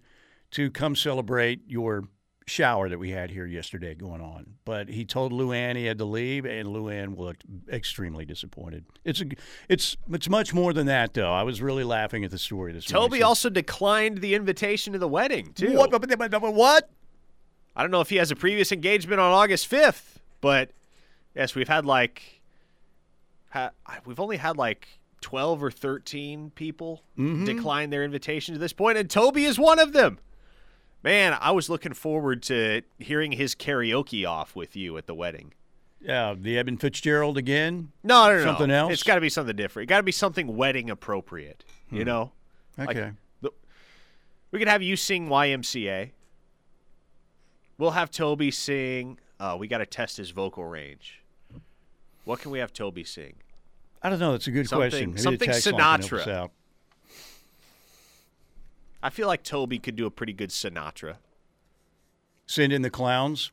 to 0.52 0.70
come 0.70 0.96
celebrate 0.96 1.62
your 1.66 2.04
shower 2.46 2.90
that 2.90 3.00
we 3.00 3.12
had 3.12 3.32
here 3.32 3.46
yesterday 3.46 3.96
going 3.96 4.20
on. 4.20 4.46
But 4.66 4.90
he 4.90 5.06
told 5.06 5.32
Luann 5.32 5.78
he 5.78 5.86
had 5.86 5.98
to 6.00 6.06
leave, 6.06 6.46
and 6.46 6.68
Luann 6.68 7.18
looked 7.18 7.46
extremely 7.72 8.26
disappointed. 8.26 8.84
It's 9.06 9.22
a, 9.22 9.26
it's 9.70 9.96
it's 10.12 10.30
much 10.30 10.54
more 10.54 10.74
than 10.74 10.88
that, 10.88 11.14
though. 11.14 11.32
I 11.32 11.44
was 11.44 11.62
really 11.62 11.86
laughing 11.86 12.26
at 12.26 12.32
the 12.32 12.38
story 12.38 12.74
this 12.74 12.86
Toby 12.86 12.94
morning. 12.96 13.10
Toby 13.12 13.24
also 13.24 13.50
declined 13.50 14.18
the 14.20 14.36
invitation 14.36 14.94
to 14.94 15.00
the 15.00 15.08
wedding 15.08 15.54
too. 15.54 15.78
What? 15.78 15.92
What? 15.92 16.90
I 17.76 17.82
don't 17.82 17.92
know 17.92 18.02
if 18.02 18.10
he 18.10 18.18
has 18.18 18.32
a 18.32 18.36
previous 18.36 18.74
engagement 18.74 19.22
on 19.22 19.32
August 19.32 19.68
fifth, 19.68 20.20
but 20.42 20.72
yes, 21.34 21.56
we've 21.56 21.70
had 21.70 21.86
like, 21.86 22.42
ha, 23.50 23.72
we've 24.06 24.20
only 24.20 24.36
had 24.36 24.58
like 24.58 24.90
12 25.22 25.64
or 25.64 25.72
13 25.72 26.52
people 26.56 27.04
mm-hmm. 27.18 27.46
decline 27.46 27.90
their 27.90 28.04
invitation 28.04 28.54
to 28.54 28.60
this 28.60 28.74
point, 28.74 28.98
and 28.98 29.10
Toby 29.10 29.46
is 29.46 29.58
one 29.58 29.80
of 29.80 29.94
them. 29.94 30.20
Man, 31.04 31.36
I 31.40 31.52
was 31.52 31.70
looking 31.70 31.94
forward 31.94 32.44
to 32.44 32.82
hearing 33.00 33.32
his 33.32 33.56
karaoke 33.56 34.28
off 34.28 34.56
with 34.56 34.76
you 34.76 34.98
at 34.98 35.08
the 35.08 35.16
wedding. 35.16 35.54
Yeah, 36.00 36.36
the 36.38 36.58
Evan 36.58 36.78
Fitzgerald 36.78 37.38
again. 37.38 37.92
No, 38.04 38.28
no, 38.28 38.38
no. 38.38 38.44
Something 38.44 38.68
no. 38.68 38.80
else? 38.80 38.94
It's 38.94 39.04
got 39.04 39.16
to 39.16 39.22
be 39.22 39.30
something 39.30 39.56
different. 39.56 39.88
It 39.88 39.90
got 39.90 39.98
to 39.98 40.04
be 40.04 40.12
something 40.12 40.56
wedding 40.56 40.90
appropriate. 40.90 41.64
You 41.92 42.06
know, 42.06 42.32
Like, 42.78 42.92
Okay. 42.92 43.12
the- 43.42 43.52
we 44.52 44.60
could 44.60 44.68
have 44.68 44.82
you 44.82 44.96
sing 44.96 45.28
YMCA. 45.28 46.12
We'll 47.78 47.92
have 47.92 48.10
Toby 48.12 48.50
sing. 48.50 49.20
Uh, 49.40 49.58
we 49.60 49.68
got 49.68 49.80
to 49.80 49.86
test 49.86 50.18
his 50.18 50.32
vocal 50.32 50.64
range. 50.64 51.22
What 52.24 52.40
can 52.40 52.52
we 52.52 52.60
have 52.60 52.72
Toby 52.72 53.04
sing? 53.04 53.36
I 54.04 54.10
don't 54.10 54.20
know. 54.20 54.32
That's 54.32 54.48
a 54.48 54.52
good 54.52 54.68
Something- 54.68 54.90
question. 54.90 55.10
Maybe 55.12 55.22
something 55.22 55.50
text 55.50 55.66
line 55.72 56.02
can 56.02 56.10
help 56.18 56.22
Sinatra. 56.22 56.50
I 59.04 59.10
feel 59.10 59.28
like 59.28 59.44
Toby 59.44 59.80
could 59.80 59.96
do 59.96 60.06
a 60.06 60.12
pretty 60.12 60.34
good 60.34 60.50
Sinatra. 60.50 61.16
Send 62.46 62.72
in 62.74 62.82
the 62.82 62.90
clowns. 62.90 63.52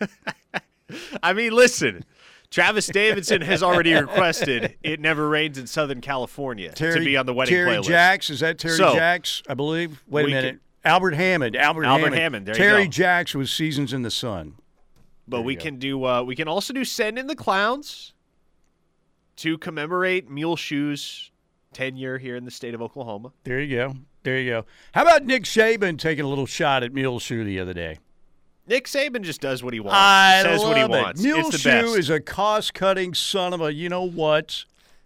I 1.22 1.32
mean, 1.32 1.52
listen. 1.52 2.04
Travis 2.50 2.86
Davidson 2.88 3.40
has 3.40 3.62
already 3.62 3.94
requested 3.94 4.76
"It 4.82 5.00
Never 5.00 5.26
Rains 5.28 5.56
in 5.56 5.66
Southern 5.66 6.02
California" 6.02 6.70
Terry, 6.72 6.98
to 6.98 7.04
be 7.04 7.16
on 7.16 7.24
the 7.24 7.32
wedding 7.32 7.54
Terry 7.54 7.76
playlist. 7.76 7.84
Jacks. 7.84 8.28
Is 8.30 8.40
that 8.40 8.58
Terry 8.58 8.76
So, 8.76 8.94
Jacks? 8.94 9.42
I 9.48 9.54
believe. 9.54 10.02
Wait 10.06 10.26
a 10.26 10.28
minute. 10.28 10.58
Albert 10.84 11.12
Hammond. 11.14 11.56
Albert, 11.56 11.84
Albert 11.84 12.12
Hammond, 12.12 12.48
you 12.48 12.54
Terry. 12.54 12.88
Jacks 12.88 13.34
was 13.34 13.50
Seasons 13.50 13.92
in 13.94 14.02
the 14.02 14.10
Sun. 14.10 14.56
But 15.26 15.38
There 15.38 15.46
we 15.46 15.56
can 15.56 15.78
do. 15.78 16.04
Uh, 16.04 16.22
we 16.24 16.36
can 16.36 16.46
also 16.46 16.74
do 16.74 16.84
"Send 16.84 17.18
in 17.18 17.26
the 17.26 17.36
Clowns" 17.36 18.12
to 19.36 19.58
commemorate 19.58 20.30
Mule 20.30 20.56
Shoe's 20.56 21.30
tenure 21.72 22.18
here 22.18 22.36
in 22.36 22.44
the 22.44 22.50
state 22.50 22.74
of 22.74 22.82
Oklahoma. 22.82 23.32
There 23.44 23.60
you 23.60 23.76
go. 23.76 23.94
There 24.24 24.38
you 24.38 24.50
go. 24.50 24.66
How 24.92 25.02
about 25.02 25.24
Nick 25.24 25.44
Saban 25.44 25.98
taking 25.98 26.24
a 26.24 26.28
little 26.28 26.46
shot 26.46 26.82
at 26.82 26.92
Mule 26.92 27.18
Shoe 27.18 27.44
the 27.44 27.58
other 27.58 27.74
day? 27.74 27.98
Nick 28.68 28.86
Saban 28.86 29.22
just 29.22 29.40
does 29.40 29.62
what 29.64 29.74
he 29.74 29.80
wants. 29.80 29.96
I 29.98 30.36
He 30.38 30.42
says 30.44 30.60
love 30.60 30.68
what 30.68 30.76
he 30.76 30.82
it. 30.84 30.90
wants. 30.90 31.22
Mule 31.22 31.50
Shoe 31.50 31.70
best. 31.70 31.98
is 31.98 32.10
a 32.10 32.20
cost-cutting 32.20 33.14
son 33.14 33.52
of 33.52 33.60
a. 33.60 33.72
You 33.72 33.88
know 33.88 34.04
what? 34.08 34.64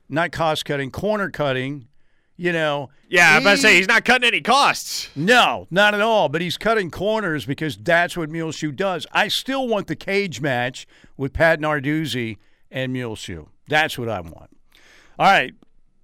Not 0.08 0.32
cost-cutting, 0.32 0.90
corner-cutting. 0.90 1.88
You 2.38 2.52
know. 2.52 2.90
yeah, 3.08 3.34
I'm 3.34 3.40
about 3.40 3.52
to 3.52 3.56
say 3.62 3.76
he's 3.76 3.88
not 3.88 4.04
cutting 4.04 4.28
any 4.28 4.42
costs. 4.42 5.08
No, 5.16 5.66
not 5.70 5.94
at 5.94 6.02
all. 6.02 6.28
But 6.28 6.42
he's 6.42 6.58
cutting 6.58 6.90
corners 6.90 7.46
because 7.46 7.78
that's 7.78 8.14
what 8.14 8.28
Mule 8.28 8.48
Muleshoe 8.48 8.72
does. 8.72 9.06
I 9.12 9.28
still 9.28 9.66
want 9.66 9.86
the 9.86 9.96
cage 9.96 10.42
match 10.42 10.86
with 11.16 11.32
Pat 11.32 11.58
Narduzzi 11.60 12.36
and 12.70 12.92
Mule 12.92 13.08
Muleshoe. 13.10 13.48
That's 13.68 13.98
what 13.98 14.08
I 14.08 14.20
want. 14.20 14.56
All 15.18 15.26
right, 15.26 15.54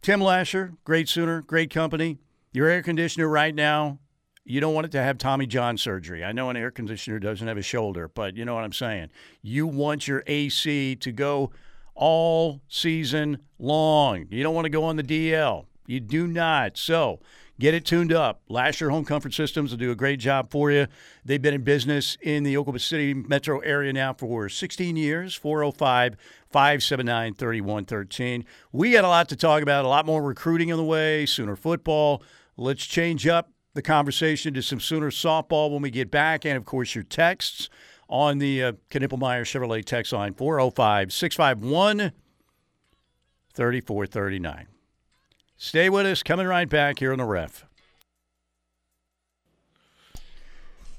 Tim 0.01 0.21
Lasher, 0.21 0.75
great 0.85 1.09
Sooner, 1.09 1.43
great 1.43 1.71
company. 1.71 2.19
Your 2.53 2.69
air 2.69 2.83
conditioner 2.83 3.29
right 3.29 3.55
now, 3.55 3.99
you 4.45 4.61
don't 4.61 4.75
want 4.75 4.87
it 4.87 4.93
to 4.93 5.03
have 5.03 5.19
Tommy 5.19 5.47
John 5.47 5.77
surgery. 5.77 6.25
I 6.25 6.33
know 6.33 6.51
an 6.51 6.57
air 6.57 6.71
conditioner 6.71 7.19
doesn't 7.19 7.47
have 7.47 7.57
a 7.57 7.63
shoulder, 7.63 8.09
but 8.09 8.37
you 8.37 8.45
know 8.45 8.55
what 8.55 8.65
I'm 8.65 8.73
saying. 8.73 9.11
You 9.41 9.67
want 9.67 10.09
your 10.09 10.23
AC 10.27 10.97
to 10.97 11.13
go 11.13 11.53
all 11.95 12.61
season 12.69 13.39
long. 13.59 14.27
You 14.31 14.43
don't 14.43 14.55
want 14.55 14.65
to 14.65 14.71
go 14.71 14.85
on 14.85 14.97
the 14.97 15.03
DL. 15.03 15.67
You 15.87 16.01
do 16.01 16.27
not. 16.27 16.77
So 16.77 17.21
get 17.59 17.75
it 17.75 17.85
tuned 17.85 18.13
up. 18.13 18.43
Lasher 18.49 18.91
Home 18.91 19.05
Comfort 19.05 19.35
Systems 19.35 19.71
will 19.71 19.79
do 19.79 19.91
a 19.91 19.95
great 19.95 20.19
job 20.19 20.51
for 20.51 20.71
you. 20.71 20.87
They've 21.25 21.41
been 21.41 21.55
in 21.55 21.63
business 21.63 22.17
in 22.21 22.43
the 22.43 22.57
Oklahoma 22.57 22.81
City 22.81 23.15
metro 23.15 23.61
area 23.61 23.93
now 23.93 24.13
for 24.13 24.49
16 24.49 24.97
years. 24.97 25.35
405 25.35 26.17
579 26.51 27.35
3113. 27.35 28.45
We 28.73 28.93
got 28.93 29.05
a 29.05 29.09
lot 29.09 29.29
to 29.31 29.37
talk 29.37 29.63
about, 29.63 29.85
a 29.85 29.89
lot 29.89 30.07
more 30.07 30.23
recruiting 30.23 30.73
on 30.73 30.79
the 30.79 30.85
way, 30.85 31.27
Sooner 31.27 31.57
football. 31.57 32.23
Let's 32.57 32.85
change 32.85 33.27
up 33.27 33.51
the 33.75 33.83
conversation 33.83 34.53
to 34.55 34.63
some 34.63 34.81
Sooner 34.81 35.11
softball 35.11 35.71
when 35.71 35.83
we 35.83 35.91
get 35.91 36.11
back, 36.11 36.45
and 36.45 36.57
of 36.57 36.65
course, 36.65 36.95
your 36.95 37.05
texts 37.05 37.69
on 38.09 38.39
the 38.39 38.63
uh, 38.63 38.73
Knippelmeyer 38.91 39.43
Chevrolet 39.43 39.85
text 39.85 40.13
line 40.13 40.35
405 40.35 41.13
651 41.13 42.13
3439. 43.55 44.72
Stay 45.65 45.89
with 45.89 46.07
us. 46.07 46.25
Coming 46.25 46.49
right 46.49 46.69
back 46.69 46.99
here 46.99 47.13
on 47.13 47.19
the 47.19 47.25
ref. 47.25 47.65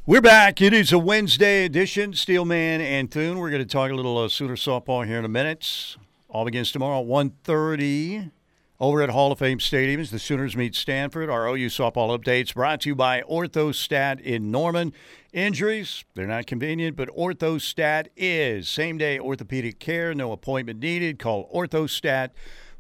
We're 0.05 0.21
back. 0.21 0.61
It 0.61 0.71
is 0.71 0.93
a 0.93 0.97
Wednesday 0.97 1.65
edition. 1.65 2.13
Steelman 2.13 2.79
and 2.79 3.11
Thune. 3.11 3.39
We're 3.39 3.49
going 3.49 3.61
to 3.61 3.67
talk 3.67 3.91
a 3.91 3.93
little 3.93 4.17
uh, 4.17 4.29
Sooner 4.29 4.55
softball 4.55 5.05
here 5.05 5.19
in 5.19 5.25
a 5.25 5.27
minute. 5.27 5.97
All 6.29 6.45
begins 6.45 6.71
tomorrow 6.71 7.01
at 7.01 7.07
1.30 7.07 8.31
over 8.79 9.01
at 9.01 9.09
Hall 9.09 9.33
of 9.33 9.39
Fame 9.39 9.59
Stadium 9.59 9.99
as 9.99 10.11
the 10.11 10.17
Sooners 10.17 10.55
meet 10.55 10.75
Stanford. 10.75 11.29
Our 11.29 11.45
OU 11.49 11.67
softball 11.67 12.17
updates 12.17 12.53
brought 12.53 12.79
to 12.81 12.89
you 12.89 12.95
by 12.95 13.21
Orthostat 13.23 14.21
in 14.21 14.49
Norman. 14.49 14.93
Injuries, 15.33 16.05
they're 16.15 16.25
not 16.25 16.47
convenient, 16.47 16.95
but 16.95 17.09
Orthostat 17.09 18.07
is. 18.15 18.69
Same 18.69 18.97
day 18.97 19.19
orthopedic 19.19 19.79
care, 19.79 20.13
no 20.13 20.31
appointment 20.31 20.79
needed. 20.79 21.19
Call 21.19 21.51
Orthostat 21.53 22.29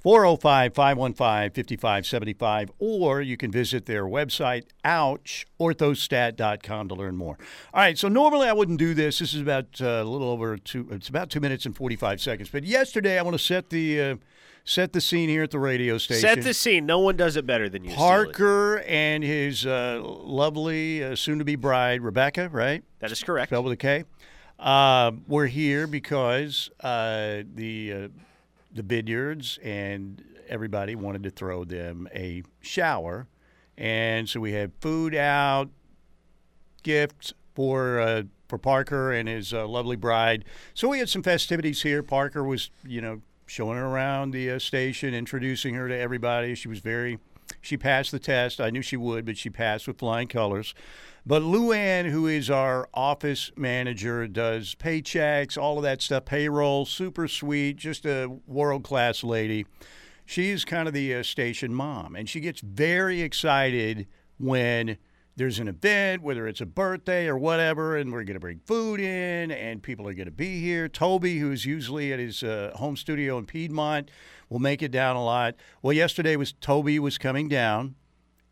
405 0.03 0.73
515 0.73 1.51
5575, 1.53 2.71
or 2.77 3.21
you 3.21 3.37
can 3.37 3.51
visit 3.51 3.85
their 3.85 4.03
website, 4.03 4.65
ouch, 4.83 5.45
orthostat.com 5.59 6.89
to 6.89 6.95
learn 6.95 7.15
more. 7.15 7.37
All 7.73 7.79
right, 7.79 7.97
so 7.97 8.09
normally 8.09 8.49
I 8.49 8.53
wouldn't 8.53 8.79
do 8.79 8.93
this. 8.93 9.19
This 9.19 9.33
is 9.33 9.39
about 9.39 9.79
uh, 9.81 9.85
a 9.85 10.03
little 10.03 10.29
over 10.29 10.57
two, 10.57 10.89
it's 10.91 11.07
about 11.07 11.29
two 11.29 11.39
minutes 11.39 11.65
and 11.65 11.75
45 11.75 12.19
seconds. 12.19 12.49
But 12.49 12.65
yesterday 12.65 13.17
I 13.17 13.21
want 13.21 13.35
to 13.35 13.43
set 13.43 13.69
the. 13.69 14.01
Uh, 14.01 14.15
Set 14.65 14.93
the 14.93 15.01
scene 15.01 15.27
here 15.27 15.43
at 15.43 15.51
the 15.51 15.59
radio 15.59 15.97
station. 15.97 16.21
Set 16.21 16.41
the 16.41 16.53
scene. 16.53 16.85
No 16.85 16.99
one 16.99 17.17
does 17.17 17.35
it 17.35 17.45
better 17.45 17.67
than 17.67 17.83
you. 17.83 17.93
Parker 17.93 18.79
and 18.87 19.21
his 19.21 19.65
uh, 19.65 19.99
lovely 20.01 21.03
uh, 21.03 21.17
soon-to-be 21.17 21.57
bride 21.57 22.01
Rebecca, 22.01 22.47
right? 22.47 22.81
That 22.99 23.11
is 23.11 23.21
correct. 23.21 23.49
Spelled 23.49 23.65
with 23.65 23.73
a 23.73 23.75
K. 23.75 24.05
Uh, 24.57 25.11
we're 25.27 25.47
here 25.47 25.85
because 25.85 26.69
uh, 26.79 27.43
the 27.53 27.93
uh, 27.93 28.07
the 28.73 28.83
Bidyards 28.83 29.59
and 29.63 30.23
everybody 30.49 30.95
wanted 30.95 31.23
to 31.23 31.29
throw 31.29 31.63
them 31.63 32.07
a 32.13 32.43
shower, 32.61 33.27
and 33.77 34.27
so 34.27 34.39
we 34.39 34.53
had 34.53 34.71
food 34.81 35.15
out, 35.15 35.69
gifts 36.83 37.33
for 37.55 37.99
uh, 37.99 38.23
for 38.47 38.57
Parker 38.57 39.11
and 39.11 39.27
his 39.27 39.53
uh, 39.53 39.67
lovely 39.67 39.95
bride. 39.95 40.45
So 40.73 40.87
we 40.89 40.99
had 40.99 41.09
some 41.09 41.23
festivities 41.23 41.81
here. 41.81 42.03
Parker 42.03 42.43
was, 42.43 42.69
you 42.85 43.01
know, 43.01 43.21
showing 43.47 43.77
her 43.77 43.85
around 43.85 44.31
the 44.31 44.51
uh, 44.51 44.59
station, 44.59 45.13
introducing 45.13 45.73
her 45.73 45.87
to 45.87 45.97
everybody. 45.97 46.53
She 46.53 46.67
was 46.67 46.79
very, 46.79 47.17
she 47.63 47.77
passed 47.77 48.11
the 48.11 48.19
test. 48.19 48.59
I 48.61 48.69
knew 48.69 48.81
she 48.81 48.97
would, 48.97 49.25
but 49.25 49.37
she 49.37 49.49
passed 49.49 49.87
with 49.87 49.97
flying 49.97 50.27
colors. 50.27 50.75
But 51.25 51.41
Luann, 51.41 52.09
who 52.09 52.27
is 52.27 52.49
our 52.49 52.89
office 52.93 53.51
manager, 53.55 54.27
does 54.27 54.75
paychecks, 54.75 55.57
all 55.57 55.77
of 55.77 55.83
that 55.83 56.01
stuff, 56.01 56.25
payroll, 56.25 56.85
super 56.85 57.29
sweet, 57.29 57.77
just 57.77 58.05
a 58.05 58.27
world 58.45 58.83
class 58.83 59.23
lady. 59.23 59.65
She's 60.25 60.65
kind 60.65 60.87
of 60.87 60.93
the 60.93 61.15
uh, 61.15 61.23
station 61.23 61.73
mom, 61.73 62.17
and 62.17 62.29
she 62.29 62.41
gets 62.41 62.59
very 62.59 63.21
excited 63.21 64.07
when 64.37 64.97
there's 65.35 65.59
an 65.59 65.67
event, 65.67 66.21
whether 66.21 66.47
it's 66.47 66.61
a 66.61 66.65
birthday 66.65 67.27
or 67.27 67.37
whatever, 67.37 67.97
and 67.97 68.11
we're 68.11 68.23
going 68.23 68.35
to 68.35 68.39
bring 68.39 68.59
food 68.65 68.99
in, 68.99 69.49
and 69.51 69.81
people 69.81 70.07
are 70.07 70.13
going 70.13 70.27
to 70.27 70.31
be 70.31 70.59
here. 70.59 70.87
Toby, 70.87 71.39
who's 71.39 71.65
usually 71.65 72.13
at 72.13 72.19
his 72.19 72.43
uh, 72.43 72.71
home 72.75 72.95
studio 72.95 73.37
in 73.37 73.45
Piedmont, 73.45 74.11
will 74.53 74.59
make 74.59 74.83
it 74.83 74.91
down 74.91 75.15
a 75.15 75.23
lot. 75.25 75.55
Well, 75.81 75.93
yesterday 75.93 76.35
was 76.35 76.53
Toby 76.53 76.99
was 76.99 77.17
coming 77.17 77.49
down, 77.49 77.95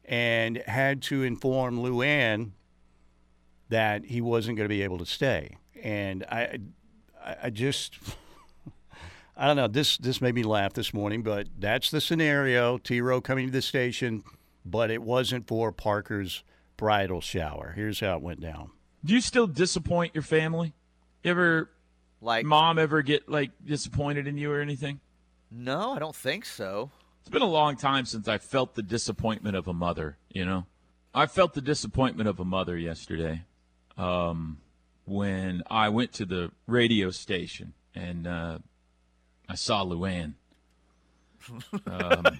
and 0.03 0.57
had 0.65 1.03
to 1.03 1.21
inform 1.21 1.77
Luann 1.77 2.51
that 3.69 4.05
he 4.05 4.19
wasn't 4.19 4.57
going 4.57 4.65
to 4.65 4.73
be 4.73 4.81
able 4.81 4.97
to 4.97 5.05
stay, 5.05 5.57
and 5.81 6.25
I, 6.25 6.57
I, 7.23 7.35
I 7.43 7.49
just. 7.51 7.95
I 9.37 9.47
don't 9.47 9.55
know. 9.55 9.67
This 9.67 9.97
this 9.97 10.21
made 10.21 10.35
me 10.35 10.43
laugh 10.43 10.73
this 10.73 10.93
morning, 10.93 11.23
but 11.23 11.47
that's 11.57 11.89
the 11.89 12.01
scenario. 12.01 12.77
T. 12.77 12.99
Rowe 12.99 13.21
coming 13.21 13.47
to 13.47 13.51
the 13.51 13.61
station, 13.61 14.23
but 14.65 14.91
it 14.91 15.01
wasn't 15.01 15.47
for 15.47 15.71
Parker's 15.71 16.43
bridal 16.77 17.21
shower. 17.21 17.73
Here's 17.75 18.01
how 18.01 18.17
it 18.17 18.21
went 18.21 18.41
down. 18.41 18.71
Do 19.05 19.13
you 19.13 19.21
still 19.21 19.47
disappoint 19.47 20.13
your 20.13 20.21
family? 20.23 20.73
You 21.23 21.31
ever, 21.31 21.69
Like, 22.21 22.45
mom, 22.45 22.77
ever 22.77 23.01
get 23.01 23.29
like 23.29 23.51
disappointed 23.63 24.27
in 24.27 24.37
you 24.37 24.51
or 24.51 24.61
anything? 24.61 24.99
No, 25.51 25.91
I 25.93 25.99
don't 25.99 26.15
think 26.15 26.45
so. 26.45 26.89
It's 27.19 27.29
been 27.29 27.41
a 27.41 27.45
long 27.45 27.75
time 27.75 28.05
since 28.05 28.27
I 28.27 28.37
felt 28.39 28.73
the 28.75 28.81
disappointment 28.81 29.55
of 29.55 29.67
a 29.67 29.73
mother. 29.73 30.17
You 30.29 30.45
know, 30.45 30.65
I 31.13 31.27
felt 31.27 31.53
the 31.53 31.61
disappointment 31.61 32.27
of 32.29 32.39
a 32.39 32.45
mother 32.45 32.77
yesterday 32.77 33.43
um, 33.97 34.57
when 35.05 35.61
I 35.69 35.89
went 35.89 36.13
to 36.13 36.25
the 36.25 36.51
radio 36.67 37.11
station 37.11 37.73
and 37.93 38.25
uh, 38.25 38.59
I 39.47 39.55
saw 39.55 39.83
Luann. 39.83 40.33
Um, 41.85 42.23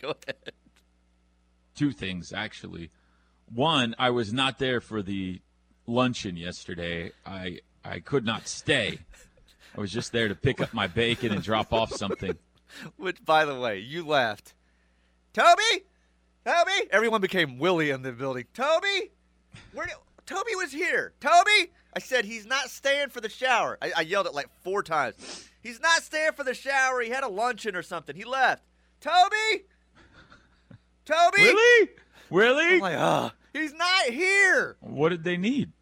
Go 0.00 0.10
ahead. 0.10 0.52
two 1.74 1.90
things 1.92 2.32
actually. 2.32 2.90
One, 3.52 3.94
I 3.98 4.10
was 4.10 4.32
not 4.32 4.58
there 4.58 4.80
for 4.80 5.02
the 5.02 5.40
luncheon 5.86 6.36
yesterday. 6.36 7.12
I 7.24 7.60
I 7.84 8.00
could 8.00 8.24
not 8.24 8.46
stay. 8.48 8.98
I 9.76 9.80
was 9.80 9.92
just 9.92 10.12
there 10.12 10.28
to 10.28 10.34
pick 10.34 10.60
up 10.60 10.72
my 10.72 10.86
bacon 10.86 11.32
and 11.32 11.42
drop 11.42 11.72
off 11.72 11.92
something. 11.92 12.36
Which, 12.96 13.24
by 13.24 13.44
the 13.44 13.58
way, 13.58 13.78
you 13.78 14.06
laughed. 14.06 14.54
Toby, 15.32 15.84
Toby. 16.44 16.88
Everyone 16.90 17.20
became 17.20 17.58
Willie 17.58 17.90
in 17.90 18.02
the 18.02 18.12
building. 18.12 18.46
Toby, 18.54 19.10
where? 19.72 19.86
Did, 19.86 19.96
Toby 20.24 20.54
was 20.56 20.72
here. 20.72 21.12
Toby. 21.20 21.72
I 21.94 21.98
said 21.98 22.24
he's 22.24 22.46
not 22.46 22.70
staying 22.70 23.10
for 23.10 23.20
the 23.20 23.28
shower. 23.28 23.78
I, 23.80 23.92
I 23.98 24.00
yelled 24.02 24.26
it 24.26 24.34
like 24.34 24.48
four 24.62 24.82
times. 24.82 25.48
He's 25.62 25.80
not 25.80 26.02
staying 26.02 26.32
for 26.32 26.44
the 26.44 26.54
shower. 26.54 27.00
He 27.00 27.10
had 27.10 27.24
a 27.24 27.28
luncheon 27.28 27.76
or 27.76 27.82
something. 27.82 28.16
He 28.16 28.24
left. 28.24 28.64
Toby, 29.00 29.64
Toby. 31.04 31.42
Really? 31.42 31.88
Really? 32.30 32.74
I'm 32.74 32.80
like, 32.80 32.98
ah, 32.98 33.32
he's 33.52 33.72
not 33.72 34.04
here. 34.06 34.76
what 34.80 35.10
did 35.10 35.22
they 35.22 35.36
need? 35.36 35.72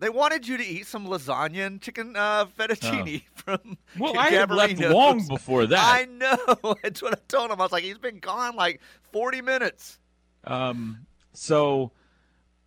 They 0.00 0.08
wanted 0.10 0.46
you 0.46 0.56
to 0.56 0.64
eat 0.64 0.86
some 0.86 1.06
lasagna 1.06 1.66
and 1.66 1.80
chicken 1.80 2.16
uh, 2.16 2.46
fettuccine 2.58 3.22
from. 3.34 3.78
Well, 3.98 4.18
I 4.18 4.28
had 4.30 4.50
left 4.50 4.78
long 4.80 5.26
before 5.26 5.66
that. 5.66 5.78
I 5.78 6.04
know. 6.06 6.74
That's 6.82 7.00
what 7.00 7.14
I 7.14 7.20
told 7.28 7.50
him. 7.50 7.60
I 7.60 7.64
was 7.64 7.72
like, 7.72 7.84
he's 7.84 7.98
been 7.98 8.18
gone 8.18 8.56
like 8.56 8.80
40 9.12 9.40
minutes. 9.40 9.98
Um, 10.44 11.06
so 11.32 11.92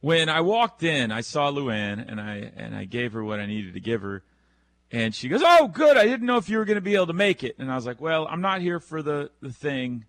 when 0.01 0.29
I 0.29 0.41
walked 0.41 0.83
in, 0.83 1.11
I 1.11 1.21
saw 1.21 1.51
Luann 1.51 2.09
and 2.09 2.19
I 2.19 2.51
and 2.55 2.75
I 2.75 2.85
gave 2.85 3.13
her 3.13 3.23
what 3.23 3.39
I 3.39 3.45
needed 3.45 3.73
to 3.75 3.79
give 3.79 4.01
her, 4.01 4.23
and 4.91 5.13
she 5.13 5.27
goes, 5.29 5.41
"Oh, 5.45 5.67
good. 5.67 5.97
I 5.97 6.05
didn't 6.05 6.25
know 6.25 6.37
if 6.37 6.49
you 6.49 6.57
were 6.57 6.65
going 6.65 6.75
to 6.75 6.81
be 6.81 6.95
able 6.95 7.07
to 7.07 7.13
make 7.13 7.43
it." 7.43 7.55
And 7.59 7.71
I 7.71 7.75
was 7.75 7.85
like, 7.85 7.99
"Well, 8.01 8.27
I'm 8.27 8.41
not 8.41 8.61
here 8.61 8.79
for 8.79 9.01
the 9.03 9.29
the 9.41 9.51
thing. 9.51 10.05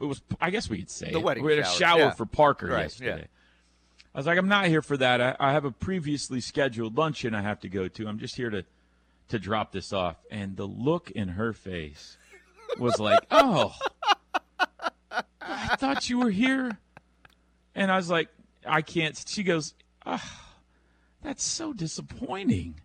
It 0.00 0.04
was, 0.04 0.22
I 0.40 0.50
guess 0.50 0.70
we 0.70 0.78
could 0.78 0.90
say 0.90 1.10
The 1.10 1.18
it. 1.18 1.24
wedding 1.24 1.42
We 1.44 1.56
had 1.56 1.60
a 1.60 1.64
shower, 1.64 1.74
shower 1.76 1.98
yeah. 1.98 2.10
for 2.12 2.24
Parker 2.24 2.68
Right, 2.68 2.82
yesterday. 2.82 3.20
yeah. 3.22 3.26
I 4.14 4.18
was 4.18 4.26
like, 4.26 4.38
I'm 4.38 4.48
not 4.48 4.66
here 4.66 4.82
for 4.82 4.96
that. 4.98 5.20
I, 5.20 5.36
I 5.40 5.52
have 5.52 5.64
a 5.64 5.70
previously 5.70 6.40
scheduled 6.40 6.98
luncheon 6.98 7.34
I 7.34 7.42
have 7.42 7.60
to 7.60 7.68
go 7.68 7.88
to. 7.88 8.06
I'm 8.06 8.18
just 8.18 8.36
here 8.36 8.50
to 8.50 8.64
to 9.28 9.38
drop 9.38 9.72
this 9.72 9.92
off. 9.92 10.16
And 10.30 10.56
the 10.56 10.66
look 10.66 11.10
in 11.10 11.28
her 11.28 11.52
face 11.52 12.18
was 12.78 13.00
like, 13.00 13.20
"Oh, 13.30 13.74
I 15.40 15.76
thought 15.76 16.10
you 16.10 16.18
were 16.18 16.30
here." 16.30 16.78
And 17.74 17.90
I 17.90 17.96
was 17.96 18.10
like, 18.10 18.28
I 18.66 18.82
can't. 18.82 19.20
She 19.26 19.42
goes, 19.42 19.74
oh, 20.06 20.22
that's 21.22 21.44
so 21.44 21.72
disappointing. 21.72 22.80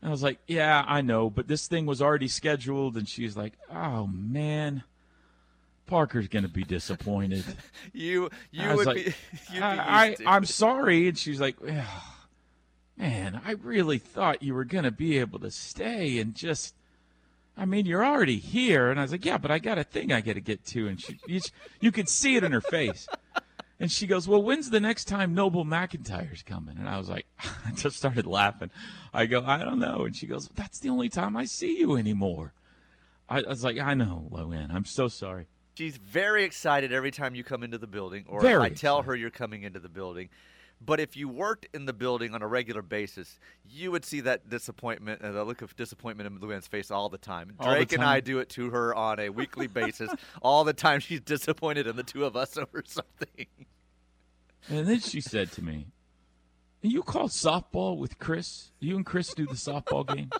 And 0.00 0.08
I 0.08 0.10
was 0.10 0.22
like, 0.22 0.38
yeah, 0.46 0.84
I 0.86 1.00
know, 1.00 1.30
but 1.30 1.48
this 1.48 1.66
thing 1.66 1.86
was 1.86 2.02
already 2.02 2.28
scheduled. 2.28 2.96
And 2.96 3.08
she's 3.08 3.36
like, 3.36 3.54
oh, 3.72 4.06
man, 4.06 4.84
Parker's 5.88 6.28
going 6.28 6.44
to 6.44 6.50
be 6.50 6.62
disappointed. 6.62 7.44
You 7.92 8.30
you 8.52 8.68
would 8.74 8.86
like, 8.86 8.96
be. 8.96 9.02
You'd 9.52 9.60
be 9.60 9.62
I, 9.62 10.14
to- 10.14 10.28
I, 10.28 10.36
I'm 10.36 10.44
sorry. 10.44 11.08
And 11.08 11.18
she's 11.18 11.40
like, 11.40 11.56
"Oh, 11.66 12.14
man, 12.96 13.40
I 13.44 13.52
really 13.52 13.98
thought 13.98 14.42
you 14.42 14.54
were 14.54 14.64
going 14.64 14.84
to 14.84 14.90
be 14.90 15.18
able 15.18 15.38
to 15.40 15.50
stay 15.50 16.18
and 16.18 16.34
just. 16.34 16.74
I 17.56 17.64
mean, 17.64 17.86
you're 17.86 18.04
already 18.04 18.38
here, 18.38 18.90
and 18.90 19.00
I 19.00 19.02
was 19.02 19.10
like, 19.10 19.24
"Yeah, 19.24 19.38
but 19.38 19.50
I 19.50 19.58
got 19.58 19.78
a 19.78 19.84
thing 19.84 20.12
I 20.12 20.20
got 20.20 20.34
to 20.34 20.40
get 20.40 20.64
to." 20.66 20.86
And 20.86 21.00
she, 21.00 21.18
you, 21.26 21.40
you 21.80 21.90
could 21.90 22.08
see 22.08 22.36
it 22.36 22.44
in 22.44 22.52
her 22.52 22.60
face, 22.60 23.08
and 23.80 23.90
she 23.90 24.06
goes, 24.06 24.28
"Well, 24.28 24.42
when's 24.42 24.70
the 24.70 24.80
next 24.80 25.06
time 25.06 25.34
Noble 25.34 25.64
McIntyre's 25.64 26.42
coming?" 26.42 26.76
And 26.78 26.88
I 26.88 26.98
was 26.98 27.08
like, 27.08 27.26
I 27.66 27.72
just 27.74 27.96
started 27.96 28.26
laughing. 28.26 28.70
I 29.12 29.26
go, 29.26 29.42
"I 29.44 29.58
don't 29.64 29.80
know," 29.80 30.04
and 30.04 30.14
she 30.14 30.26
goes, 30.26 30.48
"That's 30.54 30.78
the 30.78 30.90
only 30.90 31.08
time 31.08 31.36
I 31.36 31.46
see 31.46 31.78
you 31.78 31.96
anymore." 31.96 32.52
I, 33.28 33.38
I 33.40 33.48
was 33.48 33.64
like, 33.64 33.78
"I 33.78 33.94
know, 33.94 34.28
Luann. 34.30 34.72
I'm 34.72 34.84
so 34.84 35.08
sorry." 35.08 35.46
She's 35.78 35.96
very 35.96 36.42
excited 36.42 36.92
every 36.92 37.12
time 37.12 37.36
you 37.36 37.44
come 37.44 37.62
into 37.62 37.78
the 37.78 37.86
building, 37.86 38.24
or 38.26 38.40
Very 38.40 38.64
I 38.64 38.68
tell 38.70 39.02
her 39.02 39.14
you're 39.14 39.30
coming 39.30 39.62
into 39.62 39.78
the 39.78 39.88
building. 39.88 40.28
But 40.84 40.98
if 40.98 41.16
you 41.16 41.28
worked 41.28 41.68
in 41.72 41.84
the 41.86 41.92
building 41.92 42.34
on 42.34 42.42
a 42.42 42.48
regular 42.48 42.82
basis, 42.82 43.38
you 43.64 43.92
would 43.92 44.04
see 44.04 44.18
that 44.22 44.50
disappointment 44.50 45.20
and 45.22 45.36
the 45.36 45.44
look 45.44 45.62
of 45.62 45.76
disappointment 45.76 46.26
in 46.26 46.40
Luann's 46.40 46.66
face 46.66 46.90
all 46.90 47.08
the 47.08 47.16
time. 47.16 47.52
All 47.60 47.68
the 47.68 47.76
Drake 47.76 47.92
and 47.92 48.02
I 48.02 48.18
do 48.18 48.40
it 48.40 48.48
to 48.50 48.70
her 48.70 48.92
on 48.92 49.20
a 49.20 49.28
weekly 49.28 49.68
basis. 49.68 50.10
all 50.42 50.64
the 50.64 50.72
time 50.72 50.98
she's 50.98 51.20
disappointed 51.20 51.86
in 51.86 51.94
the 51.94 52.02
two 52.02 52.24
of 52.24 52.34
us 52.34 52.56
over 52.58 52.82
something. 52.84 53.46
And 54.68 54.88
then 54.88 54.98
she 54.98 55.20
said 55.20 55.52
to 55.52 55.62
me, 55.62 55.86
You 56.82 57.04
call 57.04 57.28
softball 57.28 57.96
with 57.98 58.18
Chris? 58.18 58.72
You 58.80 58.96
and 58.96 59.06
Chris 59.06 59.32
do 59.32 59.46
the 59.46 59.54
softball 59.54 60.12
games? 60.12 60.32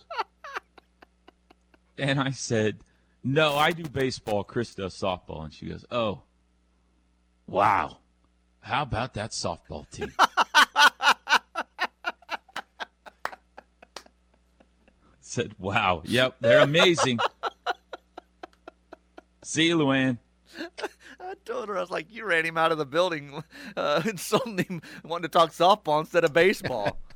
And 1.97 2.19
I 2.19 2.33
said, 2.33 2.79
No, 3.25 3.57
I 3.57 3.73
do 3.73 3.85
baseball. 3.85 4.45
Chris 4.45 4.75
does 4.75 4.95
softball. 4.95 5.45
And 5.45 5.53
she 5.53 5.67
goes, 5.67 5.85
Oh, 5.91 6.23
wow. 7.47 7.99
How 8.61 8.83
about 8.83 9.15
that 9.15 9.31
softball 9.33 9.89
team? 9.91 10.13
said, 15.21 15.55
Wow. 15.59 16.03
Yep, 16.05 16.37
they're 16.41 16.61
amazing. 16.61 17.19
See 19.43 19.69
you, 19.69 19.79
Luann. 19.79 20.19
I 21.21 21.35
told 21.45 21.69
her, 21.69 21.77
I 21.77 21.81
was 21.81 21.91
like, 21.91 22.07
you 22.11 22.25
ran 22.25 22.45
him 22.45 22.57
out 22.57 22.73
of 22.73 22.79
the 22.79 22.87
building, 22.87 23.43
uh, 23.77 24.03
insulting 24.05 24.65
him, 24.65 24.83
wanting 25.05 25.23
to 25.23 25.29
talk 25.29 25.53
softball 25.53 26.01
instead 26.01 26.25
of 26.25 26.33
baseball. 26.33 26.99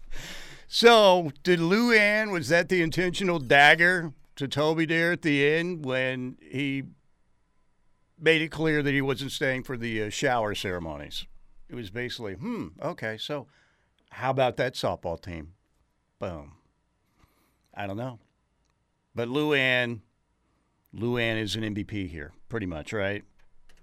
So, 0.75 1.33
did 1.43 1.61
Luann, 1.61 2.33
was 2.33 2.49
that 2.49 2.71
the 2.71 2.81
intentional 2.81 3.39
dagger 3.39 4.15
to 4.43 4.49
Toby 4.49 4.87
there 4.87 5.13
at 5.13 5.23
the 5.23 5.47
end 5.47 5.85
when 5.85 6.37
he 6.43 6.83
made 8.19 8.43
it 8.43 8.49
clear 8.49 8.83
that 8.83 8.91
he 8.91 9.01
wasn't 9.01 9.31
staying 9.31 9.63
for 9.63 9.77
the 9.77 10.03
uh, 10.03 10.11
shower 10.11 10.53
ceremonies? 10.53 11.27
It 11.69 11.77
was 11.77 11.91
basically, 11.91 12.35
hmm, 12.35 12.69
okay, 12.83 13.17
so 13.17 13.47
how 14.11 14.31
about 14.31 14.57
that 14.57 14.75
softball 14.75 15.21
team? 15.21 15.53
Boom. 16.19 16.55
I 17.73 17.87
don't 17.87 17.97
know. 17.97 18.19
But 19.15 19.29
Luann, 19.29 20.01
Lou 20.93 21.19
Ann 21.19 21.37
is 21.37 21.55
an 21.55 21.63
MVP 21.63 22.11
here, 22.11 22.33
pretty 22.49 22.67
much, 22.67 22.93
right? 22.93 23.23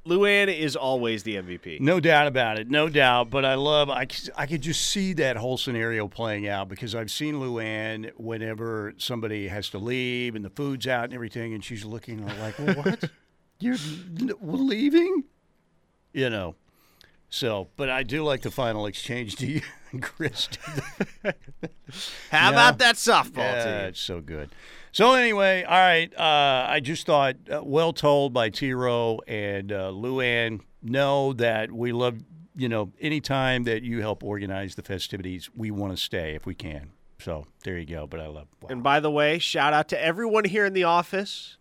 Luann 0.05 0.47
is 0.55 0.75
always 0.75 1.23
the 1.23 1.35
MVP. 1.35 1.79
No 1.81 1.99
doubt 1.99 2.27
about 2.27 2.57
it, 2.57 2.69
no 2.69 2.89
doubt. 2.89 3.29
But 3.29 3.45
I 3.45 3.55
love, 3.55 3.89
I, 3.89 4.07
I 4.35 4.45
could 4.47 4.61
just 4.61 4.81
see 4.89 5.13
that 5.13 5.35
whole 5.37 5.57
scenario 5.57 6.07
playing 6.07 6.47
out 6.47 6.67
because 6.69 6.95
I've 6.95 7.11
seen 7.11 7.35
Luann 7.35 8.11
whenever 8.17 8.93
somebody 8.97 9.47
has 9.49 9.69
to 9.69 9.77
leave 9.77 10.35
and 10.35 10.43
the 10.43 10.49
food's 10.49 10.87
out 10.87 11.05
and 11.05 11.13
everything, 11.13 11.53
and 11.53 11.63
she's 11.63 11.85
looking 11.85 12.25
like, 12.39 12.57
well, 12.57 12.75
what? 12.75 13.03
You're 13.59 13.75
leaving? 14.41 15.25
You 16.13 16.29
know. 16.29 16.55
So, 17.29 17.67
but 17.77 17.89
I 17.91 18.01
do 18.01 18.23
like 18.23 18.41
the 18.41 18.49
final 18.49 18.87
exchange 18.87 19.35
to 19.35 19.45
you 19.47 19.61
Chris. 20.01 20.49
How 22.31 22.49
Yeah. 22.49 22.49
about 22.49 22.77
that 22.79 22.95
softball 22.95 23.37
Yeah, 23.53 23.63
team? 23.63 23.87
it's 23.89 23.99
so 23.99 24.19
good. 24.21 24.49
So 24.91 25.13
anyway, 25.13 25.63
all 25.63 25.77
right. 25.79 26.11
Uh, 26.17 26.65
I 26.69 26.79
just 26.79 27.05
thought 27.05 27.35
uh, 27.51 27.61
well 27.63 27.93
told 27.93 28.33
by 28.33 28.49
T. 28.49 28.73
Row 28.73 29.19
and 29.27 29.71
uh, 29.71 29.91
Luann. 29.91 30.61
Know 30.81 31.33
that 31.33 31.71
we 31.73 31.91
love 31.91 32.19
you 32.55 32.69
know 32.69 32.91
anytime 33.01 33.63
that 33.65 33.83
you 33.83 33.99
help 34.01 34.23
organize 34.23 34.75
the 34.75 34.81
festivities, 34.81 35.49
we 35.55 35.71
want 35.71 35.91
to 35.95 35.97
stay 36.01 36.35
if 36.35 36.45
we 36.45 36.55
can. 36.55 36.91
So 37.19 37.45
there 37.65 37.77
you 37.77 37.85
go. 37.85 38.07
But 38.07 38.21
I 38.21 38.27
love. 38.27 38.47
Wow. 38.61 38.69
And 38.71 38.81
by 38.81 38.99
the 39.01 39.11
way, 39.11 39.39
shout 39.39 39.73
out 39.73 39.89
to 39.89 40.01
everyone 40.01 40.45
here 40.45 40.65
in 40.65 40.71
the 40.73 40.85
office 40.85 41.57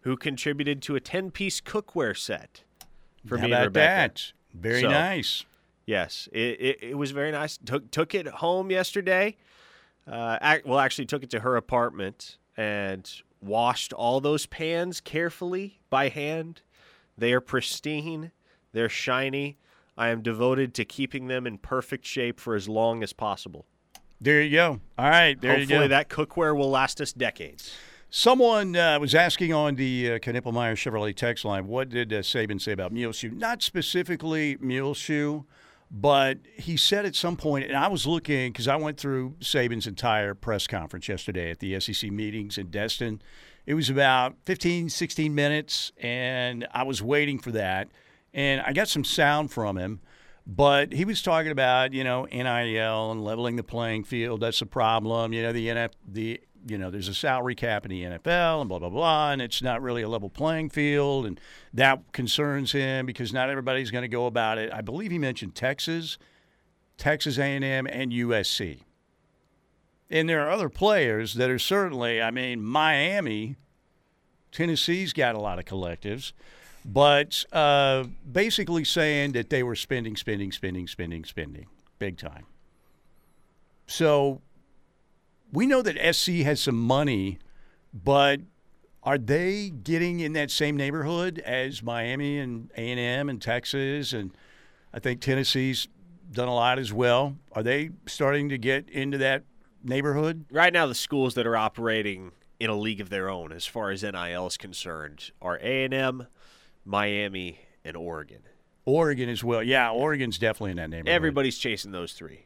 who 0.00 0.16
contributed 0.16 0.82
to 0.82 0.96
a 0.96 1.00
10 1.00 1.30
piece 1.30 1.60
cookware 1.60 2.16
set 2.18 2.64
for 3.24 3.36
How 3.38 3.44
me 3.44 3.50
about 3.52 3.58
and 3.58 3.66
Rebecca. 3.66 4.12
that? 4.14 4.32
Very 4.52 4.80
So- 4.82 4.88
nice. 4.88 5.44
Yes, 5.86 6.28
it, 6.32 6.60
it, 6.60 6.78
it 6.82 6.98
was 6.98 7.10
very 7.12 7.32
nice. 7.32 7.56
Took 7.64 7.90
took 7.90 8.14
it 8.14 8.26
home 8.26 8.70
yesterday. 8.70 9.36
Uh, 10.10 10.58
well, 10.64 10.78
actually, 10.78 11.06
took 11.06 11.22
it 11.24 11.30
to 11.30 11.40
her 11.40 11.56
apartment 11.56 12.36
and 12.60 13.22
washed 13.40 13.90
all 13.94 14.20
those 14.20 14.44
pans 14.44 15.00
carefully 15.00 15.80
by 15.88 16.10
hand. 16.10 16.60
They 17.16 17.32
are 17.32 17.40
pristine. 17.40 18.32
They're 18.72 18.90
shiny. 18.90 19.56
I 19.96 20.08
am 20.08 20.20
devoted 20.20 20.74
to 20.74 20.84
keeping 20.84 21.28
them 21.28 21.46
in 21.46 21.56
perfect 21.56 22.04
shape 22.04 22.38
for 22.38 22.54
as 22.54 22.68
long 22.68 23.02
as 23.02 23.14
possible. 23.14 23.64
There 24.20 24.42
you 24.42 24.50
go. 24.50 24.80
All 24.98 25.08
right. 25.08 25.40
There 25.40 25.54
you 25.54 25.60
Hopefully, 25.60 25.84
go. 25.86 25.88
that 25.88 26.10
cookware 26.10 26.54
will 26.54 26.68
last 26.68 27.00
us 27.00 27.14
decades. 27.14 27.74
Someone 28.10 28.76
uh, 28.76 28.98
was 29.00 29.14
asking 29.14 29.54
on 29.54 29.76
the 29.76 30.12
uh, 30.12 30.18
Knippelmeyer 30.18 30.74
Chevrolet 30.74 31.16
text 31.16 31.46
line, 31.46 31.66
what 31.66 31.88
did 31.88 32.12
uh, 32.12 32.16
Saban 32.18 32.60
say 32.60 32.72
about 32.72 32.92
Muleshoe? 32.92 33.30
Not 33.30 33.62
specifically 33.62 34.58
Muleshoe, 34.60 35.44
but 35.90 36.38
he 36.54 36.76
said 36.76 37.04
at 37.04 37.16
some 37.16 37.36
point, 37.36 37.64
and 37.64 37.76
I 37.76 37.88
was 37.88 38.06
looking 38.06 38.52
because 38.52 38.68
I 38.68 38.76
went 38.76 38.98
through 38.98 39.34
Saban's 39.40 39.86
entire 39.88 40.34
press 40.34 40.66
conference 40.66 41.08
yesterday 41.08 41.50
at 41.50 41.58
the 41.58 41.78
SEC 41.80 42.10
meetings 42.12 42.58
in 42.58 42.70
Destin. 42.70 43.20
It 43.66 43.74
was 43.74 43.90
about 43.90 44.36
15, 44.46 44.88
16 44.88 45.34
minutes, 45.34 45.90
and 45.98 46.66
I 46.72 46.84
was 46.84 47.02
waiting 47.02 47.38
for 47.38 47.50
that. 47.52 47.88
And 48.32 48.60
I 48.60 48.72
got 48.72 48.88
some 48.88 49.02
sound 49.02 49.50
from 49.50 49.76
him, 49.76 50.00
but 50.46 50.92
he 50.92 51.04
was 51.04 51.22
talking 51.22 51.50
about, 51.50 51.92
you 51.92 52.04
know, 52.04 52.24
NIL 52.26 53.10
and 53.10 53.24
leveling 53.24 53.56
the 53.56 53.64
playing 53.64 54.04
field. 54.04 54.40
That's 54.40 54.60
the 54.60 54.66
problem. 54.66 55.32
You 55.32 55.42
know, 55.42 55.52
the 55.52 55.66
NF, 55.68 55.90
the 56.06 56.40
you 56.66 56.78
know, 56.78 56.90
there's 56.90 57.08
a 57.08 57.14
salary 57.14 57.54
cap 57.54 57.84
in 57.84 57.90
the 57.90 58.02
NFL 58.02 58.60
and 58.60 58.68
blah 58.68 58.78
blah 58.78 58.88
blah, 58.88 59.32
and 59.32 59.42
it's 59.42 59.62
not 59.62 59.82
really 59.82 60.02
a 60.02 60.08
level 60.08 60.28
playing 60.28 60.70
field, 60.70 61.26
and 61.26 61.40
that 61.72 62.12
concerns 62.12 62.72
him 62.72 63.06
because 63.06 63.32
not 63.32 63.50
everybody's 63.50 63.90
going 63.90 64.02
to 64.02 64.08
go 64.08 64.26
about 64.26 64.58
it. 64.58 64.72
I 64.72 64.80
believe 64.80 65.10
he 65.10 65.18
mentioned 65.18 65.54
Texas, 65.54 66.18
Texas 66.96 67.38
A&M, 67.38 67.86
and 67.86 68.12
USC. 68.12 68.82
And 70.10 70.28
there 70.28 70.44
are 70.44 70.50
other 70.50 70.68
players 70.68 71.34
that 71.34 71.50
are 71.50 71.58
certainly, 71.58 72.20
I 72.20 72.32
mean, 72.32 72.62
Miami, 72.62 73.56
Tennessee's 74.50 75.12
got 75.12 75.36
a 75.36 75.38
lot 75.38 75.60
of 75.60 75.64
collectives, 75.64 76.32
but 76.84 77.44
uh, 77.52 78.04
basically 78.30 78.84
saying 78.84 79.32
that 79.32 79.50
they 79.50 79.62
were 79.62 79.76
spending, 79.76 80.16
spending, 80.16 80.50
spending, 80.50 80.88
spending, 80.88 81.24
spending, 81.24 81.66
big 82.00 82.18
time. 82.18 82.46
So 83.86 84.40
we 85.52 85.66
know 85.66 85.82
that 85.82 86.14
SC 86.14 86.32
has 86.42 86.60
some 86.60 86.78
money, 86.78 87.38
but 87.92 88.40
are 89.02 89.18
they 89.18 89.70
getting 89.70 90.20
in 90.20 90.32
that 90.34 90.50
same 90.50 90.76
neighborhood 90.76 91.38
as 91.40 91.82
Miami 91.82 92.38
and 92.38 92.70
A 92.76 92.90
and 92.90 93.00
M 93.00 93.28
and 93.28 93.40
Texas 93.40 94.12
and 94.12 94.30
I 94.92 94.98
think 94.98 95.20
Tennessee's 95.20 95.88
done 96.32 96.48
a 96.48 96.54
lot 96.54 96.78
as 96.78 96.92
well. 96.92 97.36
Are 97.52 97.62
they 97.62 97.90
starting 98.06 98.48
to 98.48 98.58
get 98.58 98.88
into 98.88 99.18
that 99.18 99.44
neighborhood? 99.82 100.44
Right 100.50 100.72
now, 100.72 100.86
the 100.86 100.94
schools 100.94 101.34
that 101.34 101.46
are 101.46 101.56
operating 101.56 102.32
in 102.58 102.70
a 102.70 102.76
league 102.76 103.00
of 103.00 103.08
their 103.08 103.28
own, 103.28 103.52
as 103.52 103.66
far 103.66 103.90
as 103.90 104.02
NIL 104.02 104.46
is 104.46 104.56
concerned, 104.56 105.30
are 105.40 105.58
A 105.62 105.84
and 105.84 105.94
M, 105.94 106.26
Miami, 106.84 107.60
and 107.84 107.96
Oregon. 107.96 108.42
Oregon 108.84 109.28
as 109.28 109.44
well. 109.44 109.62
Yeah, 109.62 109.90
Oregon's 109.90 110.38
definitely 110.38 110.72
in 110.72 110.76
that 110.78 110.90
neighborhood. 110.90 111.14
Everybody's 111.14 111.58
chasing 111.58 111.92
those 111.92 112.12
three. 112.12 112.44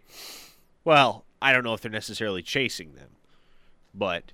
Well, 0.84 1.24
I 1.44 1.52
don't 1.52 1.62
know 1.62 1.74
if 1.74 1.82
they're 1.82 1.90
necessarily 1.90 2.40
chasing 2.40 2.94
them, 2.94 3.10
but 3.94 4.32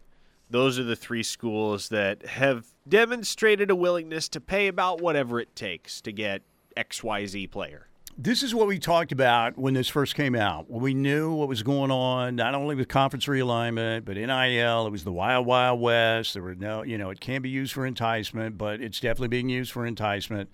those 0.48 0.78
are 0.78 0.84
the 0.84 0.94
three 0.94 1.24
schools 1.24 1.88
that 1.88 2.24
have 2.24 2.68
demonstrated 2.88 3.68
a 3.68 3.74
willingness 3.74 4.28
to 4.28 4.40
pay 4.40 4.68
about 4.68 5.00
whatever 5.00 5.40
it 5.40 5.56
takes 5.56 6.00
to 6.02 6.12
get 6.12 6.42
XYZ 6.76 7.50
player. 7.50 7.88
This 8.16 8.44
is 8.44 8.54
what 8.54 8.68
we 8.68 8.78
talked 8.78 9.10
about 9.10 9.58
when 9.58 9.74
this 9.74 9.88
first 9.88 10.14
came 10.14 10.36
out. 10.36 10.70
We 10.70 10.94
knew 10.94 11.32
what 11.32 11.48
was 11.48 11.64
going 11.64 11.90
on, 11.90 12.36
not 12.36 12.54
only 12.54 12.76
with 12.76 12.86
conference 12.86 13.26
realignment, 13.26 14.04
but 14.04 14.16
NIL. 14.16 14.86
It 14.86 14.90
was 14.90 15.02
the 15.02 15.12
wild, 15.12 15.46
wild 15.46 15.80
west. 15.80 16.34
There 16.34 16.44
were 16.44 16.54
no, 16.54 16.84
you 16.84 16.96
know, 16.96 17.10
it 17.10 17.18
can 17.18 17.42
be 17.42 17.48
used 17.48 17.72
for 17.72 17.86
enticement, 17.86 18.56
but 18.56 18.80
it's 18.80 19.00
definitely 19.00 19.28
being 19.28 19.48
used 19.48 19.72
for 19.72 19.84
enticement 19.84 20.48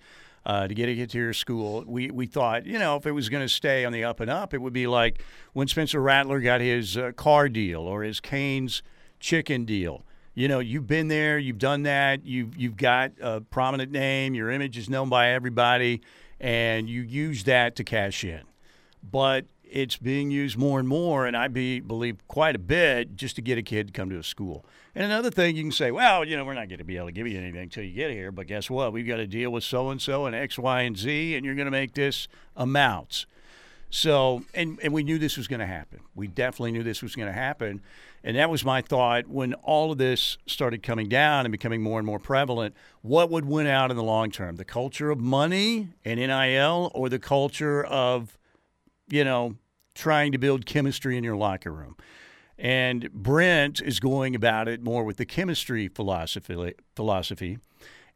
uh, 0.47 0.67
to 0.67 0.73
get 0.73 0.87
kid 0.95 1.09
to 1.11 1.17
your 1.19 1.33
school. 1.33 1.83
We 1.85 2.09
we 2.09 2.25
thought, 2.25 2.65
you 2.65 2.79
know, 2.79 2.95
if 2.95 3.05
it 3.05 3.11
was 3.11 3.29
going 3.29 3.43
to 3.43 3.49
stay 3.49 3.85
on 3.85 3.91
the 3.91 4.05
up 4.05 4.21
and 4.21 4.31
up, 4.31 4.53
it 4.53 4.61
would 4.61 4.73
be 4.73 4.87
like 4.87 5.21
when 5.53 5.67
Spencer 5.67 6.01
Rattler 6.01 6.39
got 6.39 6.61
his 6.61 6.97
uh, 6.97 7.11
car 7.11 7.49
deal 7.49 7.81
or 7.81 8.01
his 8.01 8.19
Cane's 8.19 8.81
chicken 9.19 9.65
deal. 9.65 10.05
You 10.33 10.47
know, 10.47 10.59
you've 10.59 10.87
been 10.87 11.09
there, 11.09 11.37
you've 11.37 11.57
done 11.57 11.83
that, 11.83 12.25
you've 12.25 12.57
you've 12.57 12.77
got 12.77 13.11
a 13.21 13.41
prominent 13.41 13.91
name, 13.91 14.33
your 14.33 14.49
image 14.49 14.77
is 14.77 14.89
known 14.89 15.09
by 15.09 15.31
everybody 15.31 16.01
and 16.39 16.89
you 16.89 17.01
use 17.01 17.43
that 17.45 17.75
to 17.75 17.83
cash 17.83 18.23
in. 18.23 18.41
But 19.09 19.45
it's 19.63 19.97
being 19.97 20.31
used 20.31 20.57
more 20.57 20.79
and 20.79 20.87
more, 20.87 21.25
and 21.25 21.35
I 21.35 21.47
be, 21.47 21.79
believe 21.79 22.25
quite 22.27 22.55
a 22.55 22.59
bit 22.59 23.15
just 23.15 23.35
to 23.35 23.41
get 23.41 23.57
a 23.57 23.61
kid 23.61 23.87
to 23.87 23.93
come 23.93 24.09
to 24.09 24.17
a 24.17 24.23
school. 24.23 24.65
And 24.95 25.03
another 25.05 25.29
thing, 25.29 25.55
you 25.55 25.63
can 25.63 25.71
say, 25.71 25.91
well, 25.91 26.25
you 26.25 26.35
know, 26.35 26.45
we're 26.45 26.53
not 26.53 26.69
going 26.69 26.79
to 26.79 26.85
be 26.85 26.97
able 26.97 27.07
to 27.07 27.11
give 27.11 27.27
you 27.27 27.37
anything 27.37 27.61
until 27.61 27.83
you 27.83 27.93
get 27.93 28.11
here, 28.11 28.31
but 28.31 28.47
guess 28.47 28.69
what? 28.69 28.93
We've 28.93 29.07
got 29.07 29.17
to 29.17 29.27
deal 29.27 29.51
with 29.51 29.63
so 29.63 29.89
and 29.89 30.01
so 30.01 30.25
and 30.25 30.35
X, 30.35 30.57
Y, 30.57 30.81
and 30.81 30.97
Z, 30.97 31.35
and 31.35 31.45
you're 31.45 31.55
going 31.55 31.65
to 31.65 31.71
make 31.71 31.93
this 31.93 32.27
amounts. 32.55 33.25
So, 33.89 34.43
and, 34.53 34.79
and 34.83 34.93
we 34.93 35.03
knew 35.03 35.17
this 35.17 35.37
was 35.37 35.47
going 35.47 35.59
to 35.61 35.65
happen. 35.65 35.99
We 36.13 36.27
definitely 36.27 36.71
knew 36.73 36.83
this 36.83 37.01
was 37.01 37.15
going 37.15 37.27
to 37.27 37.33
happen. 37.33 37.81
And 38.23 38.35
that 38.35 38.49
was 38.49 38.65
my 38.65 38.81
thought 38.81 39.27
when 39.27 39.53
all 39.55 39.91
of 39.91 39.97
this 39.97 40.37
started 40.45 40.83
coming 40.83 41.07
down 41.07 41.45
and 41.45 41.51
becoming 41.51 41.81
more 41.81 41.99
and 41.99 42.05
more 42.05 42.19
prevalent. 42.19 42.75
What 43.01 43.29
would 43.29 43.45
win 43.45 43.67
out 43.67 43.89
in 43.89 43.95
the 43.95 44.03
long 44.03 44.31
term? 44.31 44.57
The 44.57 44.65
culture 44.65 45.09
of 45.09 45.19
money 45.19 45.89
and 46.03 46.19
NIL 46.19 46.91
or 46.93 47.07
the 47.07 47.19
culture 47.19 47.83
of, 47.85 48.37
you 49.09 49.23
know, 49.23 49.55
trying 49.95 50.31
to 50.31 50.37
build 50.37 50.65
chemistry 50.65 51.17
in 51.17 51.23
your 51.23 51.35
locker 51.35 51.71
room? 51.71 51.95
And 52.57 53.11
Brent 53.11 53.81
is 53.81 53.99
going 53.99 54.35
about 54.35 54.67
it 54.67 54.83
more 54.83 55.03
with 55.03 55.17
the 55.17 55.25
chemistry 55.25 55.87
philosophy 55.87 56.73
philosophy. 56.95 57.59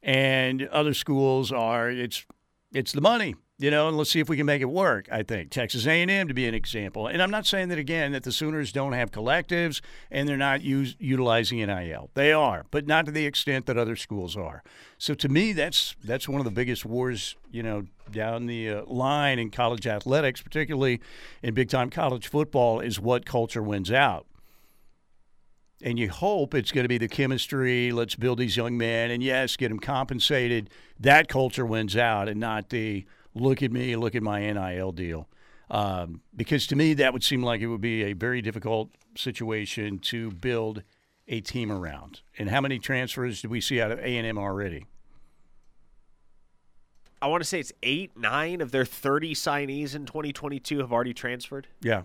And 0.02 0.68
other 0.68 0.94
schools 0.94 1.52
are 1.52 1.90
it's 1.90 2.26
it's 2.74 2.92
the 2.92 3.02
money 3.02 3.36
you 3.62 3.70
know, 3.70 3.88
and 3.88 3.96
let's 3.96 4.10
see 4.10 4.20
if 4.20 4.28
we 4.28 4.38
can 4.38 4.48
make 4.48 4.64
it 4.64 4.70
work. 4.70 5.08
I 5.12 5.22
think 5.22 5.52
Texas 5.52 5.86
A&M 5.86 6.28
to 6.28 6.34
be 6.34 6.48
an 6.48 6.56
example, 6.56 7.06
and 7.06 7.22
I'm 7.22 7.30
not 7.30 7.46
saying 7.46 7.70
that 7.70 7.78
again 7.78 8.12
that 8.14 8.24
the 8.24 8.32
Sooners 8.32 8.72
don't 8.72 8.94
have 8.94 9.12
collectives 9.12 9.82
and 10.10 10.28
they're 10.28 10.36
not 10.36 10.64
use, 10.64 10.96
utilizing 10.98 11.60
NIL. 11.60 12.10
They 12.16 12.34
are, 12.34 12.66
but 12.72 12.88
not 12.88 13.06
to 13.06 13.12
the 13.12 13.28
extent 13.28 13.68
that 13.68 13.78
other 13.78 13.96
schools 13.96 14.36
are. 14.36 14.64
So 14.98 15.14
to 15.14 15.30
me, 15.30 15.54
that's 15.54 15.96
that's 16.04 16.28
one 16.28 16.42
of 16.42 16.46
the 16.46 16.52
biggest 16.52 16.86
wars, 16.86 17.36
you 17.52 17.62
know, 17.62 17.86
down 18.12 18.48
the 18.48 18.68
uh, 18.70 18.86
line 18.86 19.38
in 19.38 19.52
college 19.52 19.86
athletics, 19.86 20.42
particularly 20.42 21.00
in 21.44 21.54
big 21.54 21.70
time 21.70 21.92
college 21.92 22.28
football, 22.28 22.80
is 22.80 23.00
what 23.00 23.28
culture 23.28 23.62
wins 23.62 23.92
out. 23.92 24.26
And 25.84 26.00
you 26.00 26.10
hope 26.10 26.56
it's 26.56 26.72
going 26.72 26.84
to 26.84 26.90
be 26.90 26.98
the 26.98 27.08
chemistry. 27.08 27.92
Let's 27.92 28.16
build 28.16 28.40
these 28.40 28.58
young 28.58 28.76
men, 28.76 29.12
and 29.12 29.22
yes, 29.22 29.56
get 29.56 29.70
them 29.70 29.80
compensated. 29.80 30.72
That 31.00 31.28
culture 31.28 31.66
wins 31.66 31.96
out, 31.96 32.28
and 32.28 32.40
not 32.40 32.70
the 32.70 33.06
look 33.34 33.64
at 33.64 33.72
me, 33.72 33.96
look 33.96 34.16
at 34.16 34.24
my 34.24 34.40
NIL 34.52 34.92
deal. 34.92 35.28
Um, 35.70 36.22
because 36.36 36.68
to 36.68 36.76
me, 36.76 36.94
that 36.96 37.14
would 37.14 37.24
seem 37.24 37.44
like 37.44 37.62
it 37.62 37.68
would 37.68 37.82
be 37.82 38.04
a 38.04 38.14
very 38.14 38.42
difficult 38.42 38.92
situation 39.16 40.00
to 40.00 40.32
build 40.32 40.84
a 41.28 41.40
team 41.40 41.72
around. 41.72 42.22
And 42.38 42.50
how 42.50 42.62
many 42.62 42.78
transfers 42.78 43.42
do 43.42 43.50
we 43.50 43.62
see 43.62 43.82
out 43.82 43.92
of 43.92 44.00
A&M 44.00 44.38
already? 44.38 44.86
I 47.24 47.28
want 47.28 47.44
to 47.44 47.48
say 47.48 47.60
it's 47.60 47.72
eight, 47.84 48.18
nine 48.18 48.62
of 48.62 48.72
their 48.72 48.84
30 48.84 49.36
signees 49.36 49.94
in 49.94 50.08
2022 50.08 50.80
have 50.80 50.92
already 50.92 51.14
transferred. 51.14 51.68
Yeah. 51.80 52.02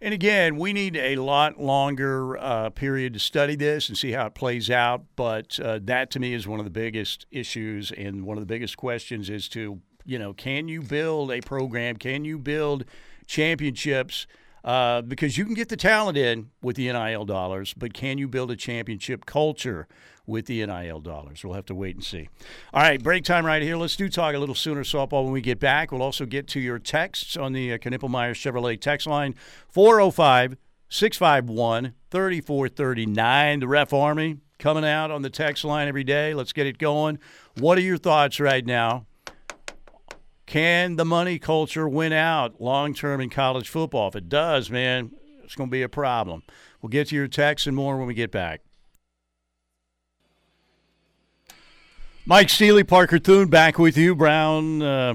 And 0.00 0.14
again, 0.14 0.56
we 0.56 0.72
need 0.72 0.96
a 0.96 1.16
lot 1.16 1.60
longer 1.60 2.36
uh, 2.38 2.70
period 2.70 3.14
to 3.14 3.18
study 3.18 3.56
this 3.56 3.88
and 3.88 3.98
see 3.98 4.12
how 4.12 4.26
it 4.26 4.34
plays 4.34 4.70
out. 4.70 5.04
But 5.16 5.58
uh, 5.58 5.80
that 5.82 6.12
to 6.12 6.20
me 6.20 6.32
is 6.32 6.46
one 6.46 6.60
of 6.60 6.64
the 6.64 6.70
biggest 6.70 7.26
issues 7.32 7.90
and 7.90 8.24
one 8.24 8.36
of 8.36 8.40
the 8.40 8.46
biggest 8.46 8.76
questions 8.76 9.28
as 9.30 9.48
to 9.48 9.80
you 10.04 10.18
know, 10.18 10.32
can 10.32 10.68
you 10.68 10.82
build 10.82 11.30
a 11.30 11.40
program? 11.40 11.96
Can 11.96 12.24
you 12.24 12.38
build 12.38 12.84
championships? 13.26 14.26
Uh, 14.64 15.02
because 15.02 15.36
you 15.36 15.44
can 15.44 15.54
get 15.54 15.68
the 15.68 15.76
talent 15.76 16.16
in 16.16 16.50
with 16.62 16.76
the 16.76 16.92
NIL 16.92 17.24
dollars, 17.24 17.74
but 17.74 17.92
can 17.92 18.16
you 18.16 18.28
build 18.28 18.50
a 18.50 18.56
championship 18.56 19.26
culture 19.26 19.88
with 20.24 20.46
the 20.46 20.64
NIL 20.64 21.00
dollars? 21.00 21.44
We'll 21.44 21.54
have 21.54 21.66
to 21.66 21.74
wait 21.74 21.96
and 21.96 22.04
see. 22.04 22.28
All 22.72 22.82
right, 22.82 23.02
break 23.02 23.24
time 23.24 23.44
right 23.44 23.62
here. 23.62 23.76
Let's 23.76 23.96
do 23.96 24.08
talk 24.08 24.34
a 24.34 24.38
little 24.38 24.54
Sooner 24.54 24.84
softball 24.84 25.24
when 25.24 25.32
we 25.32 25.40
get 25.40 25.58
back. 25.58 25.90
We'll 25.90 26.02
also 26.02 26.26
get 26.26 26.46
to 26.48 26.60
your 26.60 26.78
texts 26.78 27.36
on 27.36 27.52
the 27.52 27.72
uh, 27.72 27.78
Knippelmeyer 27.78 28.34
Chevrolet 28.34 28.80
text 28.80 29.08
line 29.08 29.34
405 29.68 30.56
651 30.88 31.94
3439. 32.10 33.60
The 33.60 33.66
Ref 33.68 33.92
Army 33.92 34.36
coming 34.60 34.84
out 34.84 35.10
on 35.10 35.22
the 35.22 35.30
text 35.30 35.64
line 35.64 35.88
every 35.88 36.04
day. 36.04 36.34
Let's 36.34 36.52
get 36.52 36.68
it 36.68 36.78
going. 36.78 37.18
What 37.58 37.78
are 37.78 37.82
your 37.82 37.98
thoughts 37.98 38.38
right 38.38 38.64
now 38.64 39.06
can 40.52 40.96
the 40.96 41.04
money 41.06 41.38
culture 41.38 41.88
win 41.88 42.12
out 42.12 42.60
long 42.60 42.92
term 42.92 43.22
in 43.22 43.30
college 43.30 43.70
football? 43.70 44.08
If 44.08 44.16
it 44.16 44.28
does, 44.28 44.68
man, 44.68 45.10
it's 45.42 45.54
going 45.54 45.70
to 45.70 45.72
be 45.72 45.80
a 45.80 45.88
problem. 45.88 46.42
We'll 46.82 46.90
get 46.90 47.08
to 47.08 47.14
your 47.14 47.26
text 47.26 47.66
and 47.66 47.74
more 47.74 47.96
when 47.96 48.06
we 48.06 48.12
get 48.12 48.30
back. 48.30 48.60
Mike 52.26 52.50
Steely, 52.50 52.84
Parker 52.84 53.18
Thune, 53.18 53.48
back 53.48 53.78
with 53.78 53.96
you. 53.96 54.14
Brown, 54.14 54.82
uh, 54.82 55.14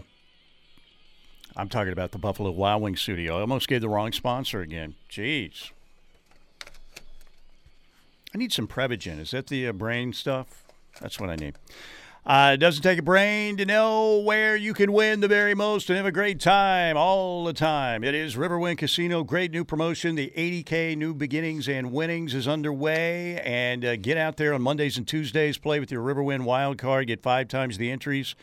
I'm 1.55 1.69
talking 1.69 1.93
about 1.93 2.13
the 2.13 2.17
Buffalo 2.17 2.49
Wild 2.49 2.81
Wings 2.81 2.99
studio. 2.99 3.37
I 3.37 3.41
almost 3.41 3.67
gave 3.67 3.81
the 3.81 3.89
wrong 3.89 4.13
sponsor 4.13 4.61
again. 4.61 4.95
Jeez. 5.07 5.69
I 8.33 8.39
need 8.39 8.51
some 8.51 8.67
Prevagen. 8.67 9.19
Is 9.19 9.29
that 9.31 9.47
the 9.47 9.67
uh, 9.67 9.71
brain 9.71 10.13
stuff? 10.13 10.63
That's 10.99 11.19
what 11.19 11.29
I 11.29 11.35
need. 11.35 11.53
Uh, 12.27 12.51
it 12.55 12.57
doesn't 12.57 12.83
take 12.83 12.99
a 12.99 13.01
brain 13.01 13.55
to 13.55 13.65
know 13.65 14.17
where 14.17 14.53
you 14.57 14.73
can 14.73 14.91
win 14.91 15.21
the 15.21 15.29
very 15.29 15.55
most 15.55 15.89
and 15.89 15.95
have 15.95 16.05
a 16.05 16.11
great 16.11 16.41
time 16.41 16.97
all 16.97 17.45
the 17.45 17.53
time. 17.53 18.03
It 18.03 18.13
is 18.13 18.35
Riverwind 18.35 18.79
Casino. 18.79 19.23
Great 19.23 19.49
new 19.49 19.63
promotion. 19.63 20.15
The 20.15 20.33
80K 20.35 20.97
New 20.97 21.13
Beginnings 21.13 21.69
and 21.69 21.89
Winnings 21.93 22.33
is 22.33 22.45
underway. 22.45 23.39
And 23.45 23.85
uh, 23.85 23.95
get 23.95 24.17
out 24.17 24.35
there 24.35 24.53
on 24.53 24.61
Mondays 24.61 24.97
and 24.97 25.07
Tuesdays. 25.07 25.57
Play 25.57 25.79
with 25.79 25.89
your 25.89 26.03
Riverwind 26.03 26.43
wild 26.43 26.77
card. 26.77 27.07
Get 27.07 27.23
five 27.23 27.47
times 27.47 27.77
the 27.77 27.89
entries. 27.89 28.35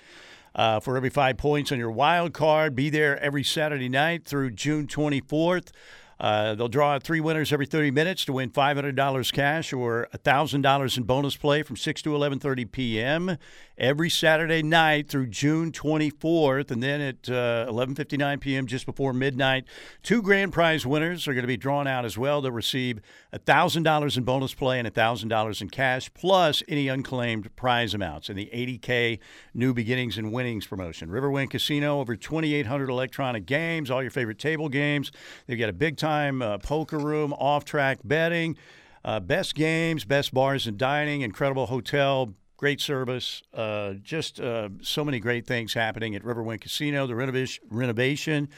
Uh, 0.54 0.78
for 0.78 0.96
every 0.96 1.10
five 1.10 1.36
points 1.36 1.72
on 1.72 1.78
your 1.78 1.90
wild 1.90 2.32
card. 2.32 2.76
Be 2.76 2.88
there 2.88 3.20
every 3.20 3.42
Saturday 3.42 3.88
night 3.88 4.24
through 4.24 4.52
June 4.52 4.86
24th. 4.86 5.72
Uh, 6.18 6.54
they'll 6.54 6.68
draw 6.68 6.98
three 6.98 7.20
winners 7.20 7.52
every 7.52 7.66
30 7.66 7.90
minutes 7.90 8.24
to 8.24 8.32
win 8.32 8.50
$500 8.50 9.32
cash 9.32 9.72
or 9.72 10.08
$1,000 10.14 10.96
in 10.96 11.02
bonus 11.04 11.36
play 11.36 11.62
from 11.62 11.76
6 11.76 12.02
to 12.02 12.10
11:30 12.10 12.70
p.m. 12.70 13.36
every 13.76 14.08
Saturday 14.08 14.62
night 14.62 15.08
through 15.08 15.26
June 15.26 15.72
24th, 15.72 16.70
and 16.70 16.82
then 16.82 17.00
at 17.00 17.22
11:59 17.22 18.34
uh, 18.34 18.36
p.m. 18.38 18.66
just 18.66 18.86
before 18.86 19.12
midnight, 19.12 19.64
two 20.02 20.22
grand 20.22 20.52
prize 20.52 20.86
winners 20.86 21.26
are 21.26 21.34
going 21.34 21.42
to 21.42 21.48
be 21.48 21.56
drawn 21.56 21.86
out 21.86 22.04
as 22.04 22.16
well. 22.16 22.40
They'll 22.40 22.52
receive 22.52 23.00
$1,000 23.32 24.16
in 24.16 24.24
bonus 24.24 24.54
play 24.54 24.78
and 24.78 24.92
$1,000 24.92 25.60
in 25.60 25.70
cash, 25.70 26.12
plus 26.14 26.62
any 26.68 26.88
unclaimed 26.88 27.54
prize 27.56 27.94
amounts 27.94 28.30
in 28.30 28.36
the 28.36 28.50
80K 28.52 29.18
New 29.54 29.74
Beginnings 29.74 30.18
and 30.18 30.32
Winnings 30.32 30.66
promotion. 30.66 31.08
Riverwind 31.08 31.50
Casino 31.50 32.00
over 32.00 32.16
2,800 32.16 32.88
electronic 32.88 33.46
games, 33.46 33.90
all 33.90 34.02
your 34.02 34.10
favorite 34.10 34.38
table 34.38 34.68
games. 34.68 35.10
They've 35.46 35.58
got 35.58 35.68
a 35.68 35.74
big 35.74 35.96
time 36.04 36.42
uh, 36.42 36.58
poker 36.58 36.98
room, 36.98 37.32
off 37.32 37.64
track 37.64 37.98
betting, 38.04 38.58
uh, 39.06 39.18
best 39.20 39.54
games, 39.54 40.04
best 40.04 40.34
bars 40.34 40.66
and 40.66 40.76
dining, 40.76 41.22
incredible 41.22 41.64
hotel, 41.64 42.34
great 42.58 42.78
service, 42.78 43.42
uh, 43.54 43.94
just 44.02 44.38
uh, 44.38 44.68
so 44.82 45.02
many 45.02 45.18
great 45.18 45.46
things 45.46 45.72
happening 45.72 46.14
at 46.14 46.22
Riverwind 46.22 46.60
Casino. 46.60 47.06
The 47.06 47.14
renovation, 47.14 47.64
renovation 47.70 48.50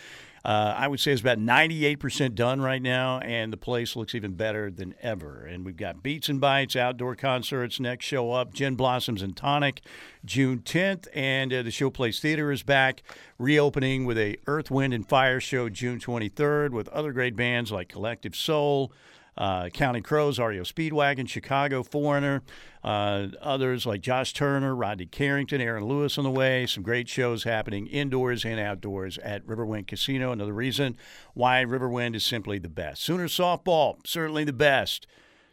Uh, 0.47 0.73
I 0.79 0.87
would 0.87 1.01
say 1.01 1.11
it's 1.11 1.23
about 1.23 1.41
98% 1.41 2.37
done 2.37 2.61
right 2.61 2.81
now, 2.81 3.19
and 3.19 3.53
the 3.53 3.57
place 3.57 3.97
looks 3.97 4.15
even 4.15 4.35
better 4.35 4.71
than 4.71 4.95
ever. 5.03 5.45
And 5.45 5.67
we've 5.67 5.77
got 5.77 6.05
Beats 6.05 6.29
and 6.29 6.41
Bites, 6.41 6.77
outdoor 6.77 7.17
concerts 7.17 7.81
next 7.81 8.05
show 8.05 8.31
up, 8.31 8.55
Gin 8.55 8.77
Blossoms 8.77 9.23
and 9.23 9.37
Tonic, 9.37 9.81
June 10.25 10.61
10th, 10.61 11.09
and 11.13 11.53
uh, 11.53 11.63
the 11.63 11.71
Showplace 11.71 12.21
Theater 12.21 12.53
is 12.53 12.63
back, 12.63 13.03
reopening 13.41 14.05
with 14.05 14.17
a 14.19 14.37
Earth, 14.47 14.71
Wind, 14.71 14.95
and 14.95 15.09
Fire 15.09 15.41
show 15.41 15.69
June 15.69 15.99
23rd 15.99 16.71
with 16.71 16.87
other 16.91 17.13
great 17.13 17.35
bands 17.35 17.73
like 17.73 17.89
Collective 17.89 18.37
Soul, 18.37 18.93
uh, 19.37 19.69
Counting 19.69 20.03
Crows, 20.03 20.39
REO 20.39 20.63
Speedwagon, 20.63 21.29
Chicago 21.29 21.83
Foreigner, 21.83 22.43
uh, 22.83 23.29
others 23.41 23.85
like 23.85 24.01
Josh 24.01 24.33
Turner, 24.33 24.75
Rodney 24.75 25.07
Carrington, 25.07 25.61
Aaron 25.61 25.85
Lewis 25.85 26.17
on 26.19 26.25
the 26.25 26.31
way. 26.31 26.67
Some 26.67 26.83
great 26.83 27.09
shows 27.09 27.45
happening 27.45 27.87
indoors 27.87 28.45
and 28.45 28.59
outdoors 28.59 29.19
at 29.19 29.47
Riverwind 29.47 29.87
Casino. 29.87 30.33
Another 30.33 30.53
reason 30.53 30.97
why 31.35 31.65
Riverwind 31.65 32.15
is 32.15 32.25
simply 32.25 32.59
the 32.59 32.69
best. 32.69 33.03
Sooner 33.03 33.27
softball, 33.27 34.07
certainly 34.07 34.45
the 34.45 34.53
best. 34.53 35.07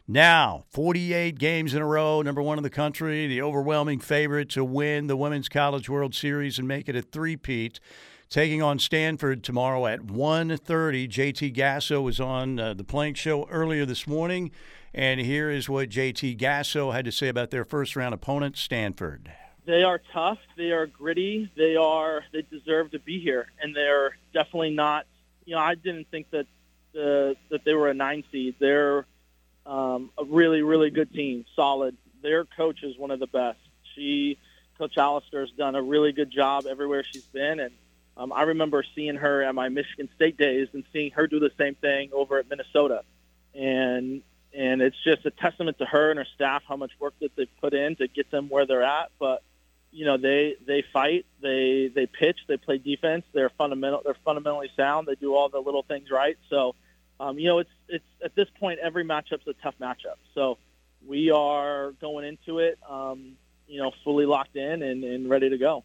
Now, 0.06 0.64
48 0.70 1.38
games 1.38 1.72
in 1.72 1.80
a 1.80 1.86
row, 1.86 2.20
number 2.20 2.42
one 2.42 2.58
in 2.58 2.62
the 2.62 2.68
country, 2.68 3.26
the 3.26 3.40
overwhelming 3.40 4.00
favorite 4.00 4.50
to 4.50 4.62
win 4.62 5.06
the 5.06 5.16
Women's 5.16 5.48
College 5.48 5.88
World 5.88 6.14
Series 6.14 6.58
and 6.58 6.68
make 6.68 6.90
it 6.90 6.96
a 6.96 7.00
three-peat 7.00 7.80
taking 8.28 8.62
on 8.62 8.78
Stanford 8.78 9.42
tomorrow 9.42 9.86
at 9.86 10.00
1.30. 10.00 11.08
JT 11.08 11.54
Gasso 11.54 12.02
was 12.02 12.20
on 12.20 12.58
uh, 12.58 12.74
the 12.74 12.84
Plank 12.84 13.16
Show 13.16 13.46
earlier 13.48 13.86
this 13.86 14.06
morning, 14.06 14.50
and 14.92 15.20
here 15.20 15.50
is 15.50 15.68
what 15.68 15.88
JT 15.88 16.38
Gasso 16.38 16.92
had 16.92 17.04
to 17.04 17.12
say 17.12 17.28
about 17.28 17.50
their 17.50 17.64
first 17.64 17.96
round 17.96 18.14
opponent, 18.14 18.56
Stanford. 18.56 19.32
They 19.66 19.82
are 19.82 20.00
tough. 20.12 20.38
They 20.56 20.72
are 20.72 20.86
gritty. 20.86 21.50
They 21.56 21.76
are. 21.76 22.22
They 22.32 22.42
deserve 22.42 22.90
to 22.90 22.98
be 22.98 23.18
here, 23.18 23.46
and 23.62 23.74
they're 23.74 24.16
definitely 24.32 24.70
not. 24.70 25.06
You 25.46 25.54
know, 25.54 25.60
I 25.60 25.74
didn't 25.74 26.10
think 26.10 26.30
that 26.30 26.46
the 26.92 27.36
that 27.50 27.64
they 27.64 27.72
were 27.72 27.88
a 27.88 27.94
nine 27.94 28.24
seed. 28.30 28.56
They're 28.58 29.06
um, 29.66 30.10
a 30.18 30.24
really, 30.24 30.62
really 30.62 30.90
good 30.90 31.12
team, 31.12 31.44
solid. 31.56 31.96
Their 32.22 32.44
coach 32.44 32.82
is 32.82 32.98
one 32.98 33.10
of 33.10 33.20
the 33.20 33.26
best. 33.26 33.58
She, 33.94 34.38
Coach 34.78 34.98
Allister, 34.98 35.40
has 35.40 35.50
done 35.50 35.74
a 35.74 35.82
really 35.82 36.12
good 36.12 36.30
job 36.30 36.66
everywhere 36.66 37.02
she's 37.04 37.24
been, 37.24 37.60
and 37.60 37.72
um, 38.16 38.32
I 38.32 38.42
remember 38.42 38.84
seeing 38.94 39.16
her 39.16 39.42
at 39.42 39.54
my 39.54 39.68
Michigan 39.68 40.08
State 40.14 40.36
days 40.36 40.68
and 40.72 40.84
seeing 40.92 41.10
her 41.12 41.26
do 41.26 41.40
the 41.40 41.50
same 41.58 41.74
thing 41.74 42.10
over 42.12 42.38
at 42.38 42.48
Minnesota, 42.48 43.02
and 43.54 44.22
and 44.52 44.82
it's 44.82 44.96
just 45.02 45.26
a 45.26 45.30
testament 45.30 45.78
to 45.78 45.84
her 45.84 46.10
and 46.10 46.18
her 46.18 46.26
staff 46.34 46.62
how 46.68 46.76
much 46.76 46.92
work 47.00 47.14
that 47.20 47.34
they've 47.34 47.48
put 47.60 47.74
in 47.74 47.96
to 47.96 48.06
get 48.06 48.30
them 48.30 48.48
where 48.48 48.66
they're 48.66 48.84
at. 48.84 49.10
But 49.18 49.42
you 49.90 50.04
know 50.04 50.16
they 50.16 50.56
they 50.64 50.84
fight, 50.92 51.26
they 51.42 51.90
they 51.94 52.06
pitch, 52.06 52.38
they 52.46 52.56
play 52.56 52.78
defense. 52.78 53.24
They're 53.32 53.50
fundamental. 53.50 54.02
They're 54.04 54.16
fundamentally 54.24 54.70
sound. 54.76 55.08
They 55.08 55.16
do 55.16 55.34
all 55.34 55.48
the 55.48 55.60
little 55.60 55.82
things 55.82 56.10
right. 56.10 56.38
So 56.50 56.76
um, 57.18 57.38
you 57.38 57.48
know 57.48 57.58
it's 57.58 57.70
it's 57.88 58.04
at 58.24 58.34
this 58.34 58.48
point 58.60 58.78
every 58.80 59.04
matchup's 59.04 59.46
a 59.48 59.54
tough 59.54 59.74
matchup. 59.80 60.18
So 60.34 60.58
we 61.06 61.30
are 61.30 61.92
going 62.00 62.24
into 62.24 62.58
it, 62.60 62.78
um, 62.88 63.32
you 63.66 63.80
know, 63.80 63.92
fully 64.04 64.26
locked 64.26 64.56
in 64.56 64.82
and, 64.82 65.04
and 65.04 65.28
ready 65.28 65.50
to 65.50 65.58
go. 65.58 65.84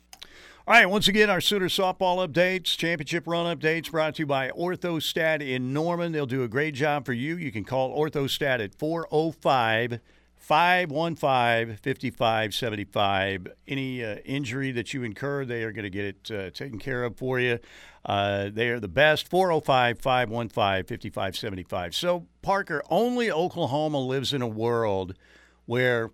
All 0.69 0.75
right, 0.75 0.85
once 0.85 1.07
again, 1.07 1.31
our 1.31 1.41
Sooner 1.41 1.67
softball 1.67 2.23
updates, 2.23 2.77
championship 2.77 3.25
run 3.25 3.57
updates 3.57 3.89
brought 3.89 4.13
to 4.13 4.21
you 4.21 4.27
by 4.27 4.51
Orthostat 4.51 5.41
in 5.41 5.73
Norman. 5.73 6.11
They'll 6.11 6.27
do 6.27 6.43
a 6.43 6.47
great 6.47 6.75
job 6.75 7.07
for 7.07 7.13
you. 7.13 7.37
You 7.37 7.51
can 7.51 7.63
call 7.63 7.97
Orthostat 7.97 8.63
at 8.63 8.75
405 8.75 9.99
515 10.37 11.77
5575. 11.81 13.47
Any 13.67 14.05
uh, 14.05 14.17
injury 14.17 14.71
that 14.73 14.93
you 14.93 15.01
incur, 15.01 15.43
they 15.43 15.63
are 15.63 15.71
going 15.71 15.85
to 15.85 15.89
get 15.89 16.05
it 16.05 16.31
uh, 16.31 16.51
taken 16.51 16.77
care 16.77 17.03
of 17.03 17.17
for 17.17 17.39
you. 17.39 17.57
Uh, 18.05 18.51
they 18.53 18.69
are 18.69 18.79
the 18.79 18.87
best. 18.87 19.27
405 19.27 19.97
515 19.97 20.83
5575. 20.99 21.95
So, 21.95 22.27
Parker, 22.43 22.83
only 22.91 23.31
Oklahoma 23.31 24.01
lives 24.01 24.33
in 24.33 24.43
a 24.43 24.47
world 24.47 25.15
where 25.65 26.11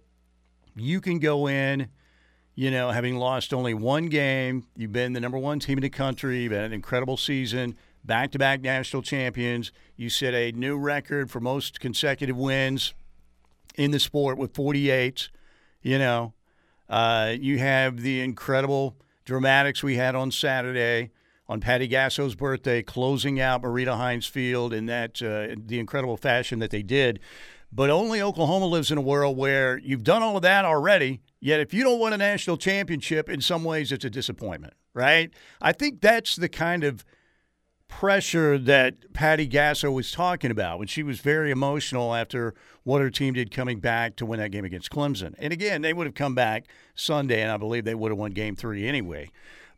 you 0.78 1.02
can 1.02 1.20
go 1.20 1.46
in 1.46 1.90
you 2.56 2.72
know, 2.72 2.90
having 2.92 3.18
lost 3.18 3.54
only 3.54 3.74
one 3.74 4.08
game, 4.08 4.66
you've 4.76 4.94
been 4.94 5.14
the 5.14 5.20
number 5.20 5.38
one 5.38 5.60
team 5.60 5.78
in 5.78 5.82
the 5.82 5.90
country, 5.90 6.44
you've 6.44 6.54
had 6.54 6.64
an 6.64 6.74
incredible 6.74 7.18
season, 7.18 7.76
back 8.04 8.32
to 8.32 8.40
back 8.40 8.62
national 8.62 9.02
champions. 9.02 9.72
You 9.98 10.10
set 10.10 10.34
a 10.34 10.52
new 10.54 10.78
record 10.78 11.30
for 11.30 11.42
most 11.42 11.80
consecutive 11.82 12.38
wins 12.38 12.94
in 13.76 13.92
the 13.92 14.00
sport 14.00 14.38
with 14.38 14.56
48. 14.56 15.30
You 15.82 16.00
know, 16.00 16.34
uh, 16.90 17.34
you 17.38 17.60
have 17.60 18.02
the 18.02 18.22
incredible 18.22 18.96
dramatics 19.26 19.84
we 19.84 19.98
had 19.98 20.16
on 20.16 20.32
Saturday 20.32 21.12
on 21.48 21.60
Patty 21.60 21.88
Gasso's 21.88 22.36
birthday, 22.36 22.82
closing 22.82 23.40
out 23.40 23.62
Marita 23.62 23.98
Hynes 23.98 24.28
Field 24.28 24.74
in 24.74 24.86
that 24.88 25.22
uh, 25.22 25.56
the 25.58 25.80
incredible 25.80 26.18
fashion 26.18 26.60
that 26.60 26.72
they 26.72 26.82
did. 26.82 27.20
But 27.76 27.90
only 27.90 28.22
Oklahoma 28.22 28.68
lives 28.68 28.90
in 28.90 28.98
a 28.98 29.02
world 29.02 29.38
where 29.38 29.78
you've 29.78 30.04
done 30.04 30.24
all 30.24 30.38
of 30.38 30.44
that 30.44 30.64
already 30.64 31.20
Yet, 31.46 31.60
if 31.60 31.76
you 31.76 31.84
don't 31.84 32.00
win 32.00 32.12
a 32.12 32.18
national 32.18 32.58
championship, 32.58 33.30
in 33.30 33.40
some 33.40 33.64
ways 33.64 33.92
it's 33.92 34.04
a 34.04 34.10
disappointment, 34.10 34.74
right? 34.96 35.30
I 35.62 35.74
think 35.74 36.02
that's 36.02 36.36
the 36.36 36.50
kind 36.50 36.84
of 36.84 37.06
pressure 37.88 38.58
that 38.58 39.14
Patty 39.14 39.48
Gasso 39.48 39.94
was 39.94 40.12
talking 40.12 40.50
about 40.50 40.80
when 40.80 40.88
she 40.88 41.04
was 41.04 41.20
very 41.20 41.52
emotional 41.52 42.16
after 42.16 42.56
what 42.82 43.04
her 43.04 43.12
team 43.12 43.36
did 43.36 43.52
coming 43.52 43.80
back 43.80 44.16
to 44.16 44.26
win 44.26 44.40
that 44.40 44.50
game 44.50 44.66
against 44.66 44.90
Clemson. 44.90 45.36
And 45.38 45.54
again, 45.54 45.84
they 45.84 45.94
would 45.94 46.08
have 46.08 46.16
come 46.16 46.34
back 46.34 46.66
Sunday, 46.96 47.44
and 47.44 47.52
I 47.52 47.58
believe 47.58 47.86
they 47.86 47.94
would 47.94 48.12
have 48.12 48.18
won 48.18 48.32
game 48.32 48.56
three 48.56 48.88
anyway. 48.88 49.30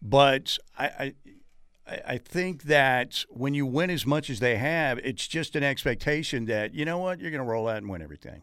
But 0.02 0.58
I, 0.80 0.86
I, 0.86 1.14
I 1.88 2.18
think 2.18 2.64
that 2.64 3.24
when 3.30 3.54
you 3.54 3.66
win 3.66 3.90
as 3.90 4.06
much 4.06 4.30
as 4.30 4.40
they 4.40 4.58
have, 4.58 4.98
it's 5.00 5.26
just 5.26 5.56
an 5.56 5.64
expectation 5.64 6.46
that, 6.46 6.74
you 6.74 6.84
know 6.84 6.98
what, 6.98 7.22
you're 7.22 7.32
going 7.32 7.44
to 7.44 7.50
roll 7.50 7.70
out 7.70 7.78
and 7.78 7.90
win 7.90 8.02
everything. 8.02 8.42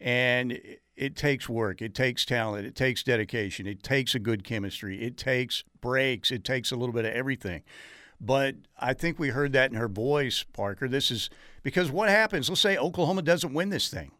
And 0.00 0.60
it 0.94 1.16
takes 1.16 1.48
work, 1.48 1.80
it 1.80 1.94
takes 1.94 2.24
talent, 2.24 2.66
it 2.66 2.74
takes 2.74 3.02
dedication, 3.02 3.66
it 3.66 3.82
takes 3.82 4.14
a 4.14 4.18
good 4.18 4.44
chemistry, 4.44 5.02
it 5.02 5.16
takes 5.16 5.64
breaks, 5.80 6.30
it 6.30 6.44
takes 6.44 6.70
a 6.70 6.76
little 6.76 6.92
bit 6.92 7.04
of 7.04 7.12
everything. 7.12 7.62
But 8.20 8.56
I 8.78 8.92
think 8.92 9.18
we 9.18 9.28
heard 9.28 9.52
that 9.52 9.70
in 9.70 9.76
her 9.76 9.88
voice, 9.88 10.44
Parker. 10.52 10.88
This 10.88 11.10
is 11.10 11.30
because 11.62 11.90
what 11.90 12.08
happens? 12.08 12.48
Let's 12.48 12.60
say 12.60 12.76
Oklahoma 12.76 13.22
doesn't 13.22 13.54
win 13.54 13.70
this 13.70 13.88
thing. 13.88 14.10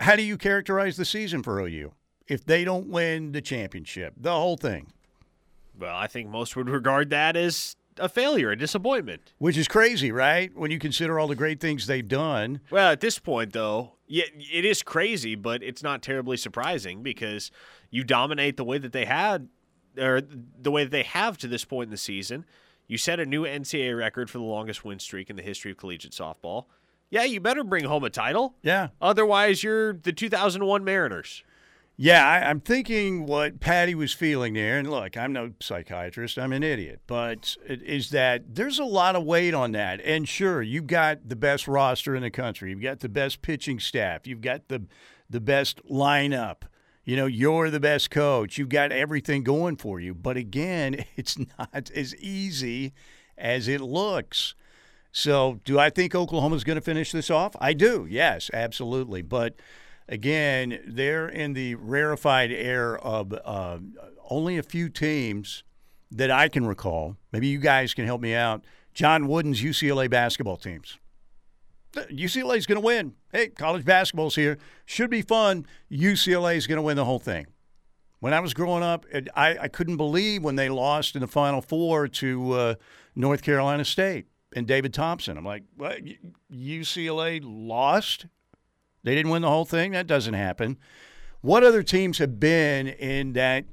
How 0.00 0.14
do 0.14 0.22
you 0.22 0.36
characterize 0.36 0.96
the 0.96 1.04
season 1.04 1.42
for 1.42 1.58
OU 1.58 1.92
if 2.28 2.44
they 2.44 2.64
don't 2.64 2.88
win 2.88 3.32
the 3.32 3.40
championship, 3.40 4.14
the 4.16 4.32
whole 4.32 4.56
thing? 4.56 4.92
Well, 5.78 5.96
I 5.96 6.06
think 6.06 6.28
most 6.28 6.56
would 6.56 6.68
regard 6.68 7.10
that 7.10 7.36
as 7.36 7.76
a 7.98 8.08
failure, 8.08 8.50
a 8.50 8.56
disappointment. 8.56 9.32
Which 9.38 9.56
is 9.56 9.68
crazy, 9.68 10.12
right? 10.12 10.54
When 10.56 10.70
you 10.70 10.78
consider 10.78 11.18
all 11.18 11.28
the 11.28 11.34
great 11.34 11.60
things 11.60 11.86
they've 11.86 12.06
done. 12.06 12.60
Well, 12.70 12.90
at 12.92 13.00
this 13.00 13.18
point, 13.18 13.52
though, 13.52 13.92
yeah, 14.06 14.24
it 14.34 14.64
is 14.64 14.82
crazy, 14.82 15.34
but 15.34 15.62
it's 15.62 15.82
not 15.82 16.02
terribly 16.02 16.36
surprising 16.36 17.02
because 17.02 17.50
you 17.90 18.04
dominate 18.04 18.56
the 18.56 18.64
way 18.64 18.78
that 18.78 18.92
they 18.92 19.04
had, 19.04 19.48
or 19.98 20.20
the 20.20 20.70
way 20.70 20.84
that 20.84 20.90
they 20.90 21.02
have 21.02 21.38
to 21.38 21.48
this 21.48 21.64
point 21.64 21.88
in 21.88 21.90
the 21.90 21.96
season. 21.96 22.44
You 22.86 22.98
set 22.98 23.18
a 23.18 23.26
new 23.26 23.42
NCAA 23.42 23.98
record 23.98 24.30
for 24.30 24.38
the 24.38 24.44
longest 24.44 24.84
win 24.84 24.98
streak 24.98 25.28
in 25.28 25.36
the 25.36 25.42
history 25.42 25.72
of 25.72 25.76
collegiate 25.76 26.12
softball. 26.12 26.66
Yeah, 27.10 27.24
you 27.24 27.40
better 27.40 27.64
bring 27.64 27.84
home 27.84 28.04
a 28.04 28.10
title. 28.10 28.54
Yeah. 28.62 28.88
Otherwise, 29.00 29.62
you're 29.62 29.94
the 29.94 30.12
2001 30.12 30.84
Mariners. 30.84 31.42
Yeah, 31.98 32.26
I, 32.26 32.50
am 32.50 32.60
thinking 32.60 33.24
what 33.24 33.58
Patty 33.58 33.94
was 33.94 34.12
feeling 34.12 34.52
there, 34.52 34.78
and 34.78 34.90
look, 34.90 35.16
I'm 35.16 35.32
no 35.32 35.52
psychiatrist, 35.60 36.38
I'm 36.38 36.52
an 36.52 36.62
idiot, 36.62 37.00
but 37.06 37.56
is 37.66 38.10
that 38.10 38.54
there's 38.54 38.78
a 38.78 38.84
lot 38.84 39.16
of 39.16 39.24
weight 39.24 39.54
on 39.54 39.72
that. 39.72 40.02
And 40.02 40.28
sure, 40.28 40.60
you've 40.60 40.88
got 40.88 41.26
the 41.26 41.36
best 41.36 41.66
roster 41.66 42.14
in 42.14 42.22
the 42.22 42.30
country, 42.30 42.68
you've 42.68 42.82
got 42.82 43.00
the 43.00 43.08
best 43.08 43.40
pitching 43.40 43.80
staff, 43.80 44.26
you've 44.26 44.42
got 44.42 44.68
the 44.68 44.84
the 45.28 45.40
best 45.40 45.84
lineup. 45.86 46.62
You 47.04 47.16
know, 47.16 47.26
you're 47.26 47.70
the 47.70 47.80
best 47.80 48.10
coach. 48.10 48.58
You've 48.58 48.68
got 48.68 48.90
everything 48.90 49.44
going 49.44 49.76
for 49.76 50.00
you. 50.00 50.12
But 50.12 50.36
again, 50.36 51.04
it's 51.16 51.38
not 51.38 51.90
as 51.94 52.14
easy 52.16 52.92
as 53.38 53.68
it 53.68 53.80
looks. 53.80 54.54
So, 55.12 55.60
do 55.64 55.78
I 55.78 55.88
think 55.88 56.14
Oklahoma's 56.14 56.64
going 56.64 56.76
to 56.76 56.82
finish 56.82 57.12
this 57.12 57.30
off? 57.30 57.56
I 57.60 57.72
do. 57.72 58.06
Yes, 58.08 58.50
absolutely. 58.52 59.22
But 59.22 59.54
again, 60.08 60.80
they're 60.86 61.28
in 61.28 61.52
the 61.52 61.74
rarefied 61.76 62.50
air 62.52 62.98
of 62.98 63.32
uh, 63.44 63.78
only 64.28 64.58
a 64.58 64.62
few 64.62 64.88
teams 64.88 65.64
that 66.10 66.30
I 66.30 66.48
can 66.48 66.66
recall. 66.66 67.16
Maybe 67.32 67.48
you 67.48 67.58
guys 67.58 67.94
can 67.94 68.06
help 68.06 68.20
me 68.20 68.34
out. 68.34 68.64
John 68.94 69.28
Wooden's 69.28 69.62
UCLA 69.62 70.08
basketball 70.08 70.56
teams. 70.56 70.98
UCLA 71.94 72.56
is 72.56 72.66
going 72.66 72.80
to 72.80 72.84
win. 72.84 73.14
Hey, 73.32 73.48
college 73.48 73.84
basketball's 73.84 74.36
here. 74.36 74.58
Should 74.84 75.10
be 75.10 75.22
fun. 75.22 75.66
UCLA 75.90 76.56
is 76.56 76.66
going 76.66 76.76
to 76.76 76.82
win 76.82 76.96
the 76.96 77.04
whole 77.04 77.18
thing. 77.18 77.46
When 78.20 78.32
I 78.32 78.40
was 78.40 78.54
growing 78.54 78.82
up, 78.82 79.06
I, 79.34 79.58
I 79.58 79.68
couldn't 79.68 79.98
believe 79.98 80.42
when 80.42 80.56
they 80.56 80.68
lost 80.68 81.14
in 81.14 81.20
the 81.20 81.26
Final 81.26 81.60
Four 81.60 82.08
to 82.08 82.52
uh, 82.52 82.74
North 83.14 83.42
Carolina 83.42 83.84
State 83.84 84.26
and 84.54 84.66
David 84.66 84.94
Thompson. 84.94 85.36
I'm 85.36 85.44
like, 85.44 85.64
what? 85.76 86.00
UCLA 86.50 87.40
lost? 87.44 88.26
They 89.06 89.14
didn't 89.14 89.30
win 89.30 89.40
the 89.42 89.48
whole 89.48 89.64
thing. 89.64 89.92
That 89.92 90.08
doesn't 90.08 90.34
happen. 90.34 90.78
What 91.40 91.62
other 91.62 91.84
teams 91.84 92.18
have 92.18 92.40
been 92.40 92.88
in 92.88 93.34
that 93.34 93.64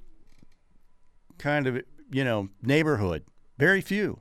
kind 1.40 1.66
of 1.66 1.82
you 2.12 2.24
know 2.24 2.50
neighborhood? 2.62 3.24
Very 3.58 3.82
few. 3.82 4.20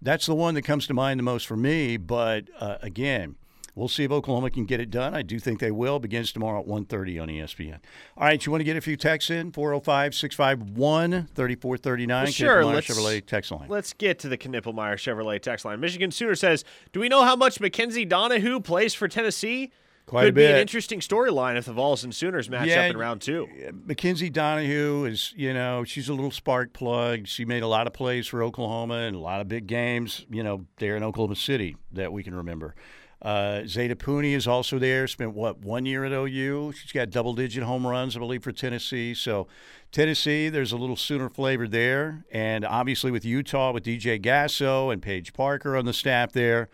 That's 0.00 0.24
the 0.24 0.34
one 0.34 0.54
that 0.54 0.62
comes 0.62 0.86
to 0.86 0.94
mind 0.94 1.20
the 1.20 1.24
most 1.24 1.46
for 1.46 1.58
me. 1.58 1.98
But 1.98 2.48
uh, 2.58 2.78
again, 2.80 3.34
we'll 3.74 3.88
see 3.88 4.04
if 4.04 4.10
Oklahoma 4.10 4.48
can 4.48 4.64
get 4.64 4.80
it 4.80 4.90
done. 4.90 5.14
I 5.14 5.20
do 5.20 5.38
think 5.38 5.60
they 5.60 5.70
will. 5.70 5.98
Begins 5.98 6.32
tomorrow 6.32 6.60
at 6.60 6.66
1.30 6.66 7.20
on 7.20 7.28
ESPN. 7.28 7.78
All 8.16 8.24
right, 8.24 8.42
you 8.46 8.50
want 8.50 8.60
to 8.60 8.64
get 8.64 8.78
a 8.78 8.80
few 8.80 8.96
texts 8.96 9.30
in? 9.30 9.52
405-651-3439. 9.52 12.08
Well, 12.08 12.26
sure, 12.26 12.64
let's- 12.64 12.86
Chevrolet 12.86 13.26
text 13.26 13.50
line. 13.50 13.68
Let's 13.68 13.92
get 13.92 14.18
to 14.20 14.28
the 14.30 14.38
Knippelmeyer 14.38 14.94
Chevrolet 14.94 15.42
text 15.42 15.66
line. 15.66 15.80
Michigan 15.80 16.10
Sooner 16.10 16.34
says, 16.34 16.64
"Do 16.92 17.00
we 17.00 17.10
know 17.10 17.24
how 17.24 17.36
much 17.36 17.60
Mackenzie 17.60 18.06
Donihoo 18.06 18.64
plays 18.64 18.94
for 18.94 19.06
Tennessee? 19.06 19.70
Quite 20.06 20.22
Could 20.22 20.28
a 20.30 20.32
be 20.32 20.46
an 20.46 20.56
interesting 20.56 20.98
storyline 20.98 21.56
if 21.56 21.66
the 21.66 21.72
Vols 21.72 22.02
and 22.02 22.12
Sooners 22.12 22.50
match 22.50 22.66
Yeah, 22.66 22.84
up 22.84 22.90
in 22.90 22.96
round 22.96 23.20
two. 23.20 23.48
Mackenzie 23.86 24.30
Donihoo 24.30 25.08
is, 25.08 25.32
you 25.36 25.54
know, 25.54 25.84
she's 25.84 26.08
a 26.08 26.14
little 26.14 26.32
spark 26.32 26.72
plug. 26.72 27.28
She 27.28 27.44
made 27.44 27.62
a 27.62 27.68
lot 27.68 27.86
of 27.86 27.92
plays 27.92 28.26
for 28.26 28.42
Oklahoma 28.42 28.94
and 28.94 29.14
a 29.14 29.20
lot 29.20 29.40
of 29.40 29.46
big 29.46 29.68
games, 29.68 30.26
you 30.28 30.42
know, 30.42 30.66
there 30.78 30.96
in 30.96 31.04
Oklahoma 31.04 31.36
City 31.36 31.76
that 31.92 32.12
we 32.12 32.24
can 32.24 32.34
remember. 32.34 32.74
Uh, 33.22 33.66
Zaida 33.66 33.94
Puni 33.96 34.32
is 34.32 34.46
also 34.46 34.78
there. 34.78 35.06
Spent 35.06 35.34
what 35.34 35.58
one 35.58 35.84
year 35.84 36.04
at 36.04 36.12
OU. 36.12 36.72
She's 36.72 36.90
got 36.90 37.10
double-digit 37.10 37.62
home 37.62 37.86
runs, 37.86 38.16
I 38.16 38.18
believe, 38.18 38.42
for 38.42 38.50
Tennessee. 38.50 39.12
So, 39.14 39.46
Tennessee, 39.92 40.48
there's 40.48 40.72
a 40.72 40.76
little 40.76 40.96
Sooner 40.96 41.28
flavor 41.28 41.68
there, 41.68 42.24
and 42.32 42.64
obviously 42.64 43.10
with 43.10 43.24
Utah, 43.24 43.72
with 43.72 43.84
DJ 43.84 44.20
Gasso 44.20 44.92
and 44.92 45.02
Paige 45.02 45.34
Parker 45.34 45.76
on 45.76 45.84
the 45.84 45.92
staff 45.92 46.32
there, 46.32 46.70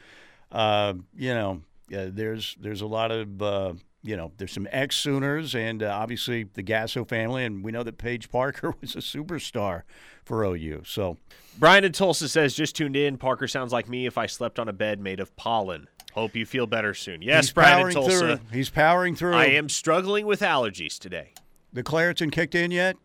uh, 0.53 0.95
you 1.17 1.35
know, 1.35 1.63
uh, 1.95 2.07
there's 2.11 2.57
there's 2.61 2.81
a 2.81 2.87
lot 2.87 3.11
of 3.11 3.43
uh, 3.43 3.73
you 4.03 4.17
know 4.17 4.33
there's 4.37 4.53
some 4.53 4.69
ex 4.71 4.97
Sooners 4.97 5.55
and 5.55 5.83
uh, 5.83 5.89
obviously 5.89 6.45
the 6.45 6.63
Gasso 6.63 7.07
family, 7.09 7.45
and 7.45 7.65
we 7.65 7.73
know 7.73 7.83
that 7.83 7.99
Paige 7.99 8.29
Parker 8.33 8.75
was 8.81 8.95
a 8.95 8.99
superstar 9.01 9.83
for 10.25 10.45
OU. 10.45 10.83
So 10.85 11.17
Brian 11.59 11.85
in 11.85 11.93
Tulsa 11.93 12.29
says, 12.29 12.55
"Just 12.55 12.77
tuned 12.77 12.97
in. 12.97 13.19
Parker 13.19 13.49
sounds 13.49 13.73
like 13.73 13.89
me 13.89 14.07
if 14.07 14.19
I 14.19 14.27
slept 14.27 14.59
on 14.59 14.69
a 14.69 14.73
bed 14.73 15.01
made 15.01 15.21
of 15.21 15.35
pollen. 15.37 15.89
Hope 16.15 16.35
you 16.35 16.47
feel 16.47 16.67
better 16.67 16.95
soon." 16.95 17.23
Yes, 17.23 17.47
he's 17.47 17.53
Brian 17.53 17.89
in 17.89 17.95
Tulsa. 17.95 18.19
through. 18.19 18.39
He's 18.53 18.71
powering 18.71 19.15
through. 19.15 19.35
I 19.35 19.47
am 19.47 19.69
struggling 19.69 20.27
with 20.27 20.41
allergies 20.41 20.99
today. 20.99 21.33
The 21.73 21.83
Claritin 21.83 22.33
kicked 22.33 22.55
in 22.55 22.71
yet? 22.71 22.97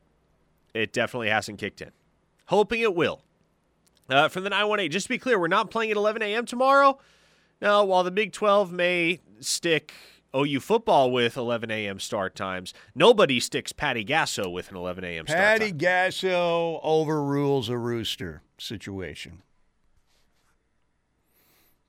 It 0.74 0.94
definitely 0.94 1.28
hasn't 1.28 1.60
kicked 1.60 1.82
in. 1.82 1.92
Hoping 2.46 2.80
it 2.80 2.96
will. 2.96 3.22
Uh, 4.10 4.30
from 4.30 4.44
the 4.44 4.50
918, 4.50 4.92
just 4.92 5.06
to 5.06 5.10
be 5.10 5.18
clear, 5.18 5.40
we're 5.40 5.48
not 5.48 5.72
playing 5.72 5.92
at 5.92 5.98
11 5.98 6.22
a.m. 6.22 6.46
tomorrow. 6.46 6.98
Now, 7.62 7.84
while 7.84 8.04
the 8.04 8.12
Big 8.12 8.32
12 8.32 8.72
may 8.72 9.20
stick 9.40 9.94
OU 10.36 10.60
football 10.62 11.12
with 11.12 11.38
11 11.38 11.70
a.m. 11.70 12.00
start 12.00 12.36
times, 12.36 12.74
nobody 12.96 13.40
sticks 13.40 13.72
Patty 13.72 14.04
Gasso 14.04 14.52
with 14.52 14.72
an 14.72 14.78
11 14.78 15.04
a.m. 15.04 15.28
start 15.28 15.40
Patty 15.40 15.70
time. 15.70 15.78
Gasso 15.78 16.80
overrules 16.82 17.70
a 17.70 17.78
rooster 17.78 18.42
situation. 18.58 19.44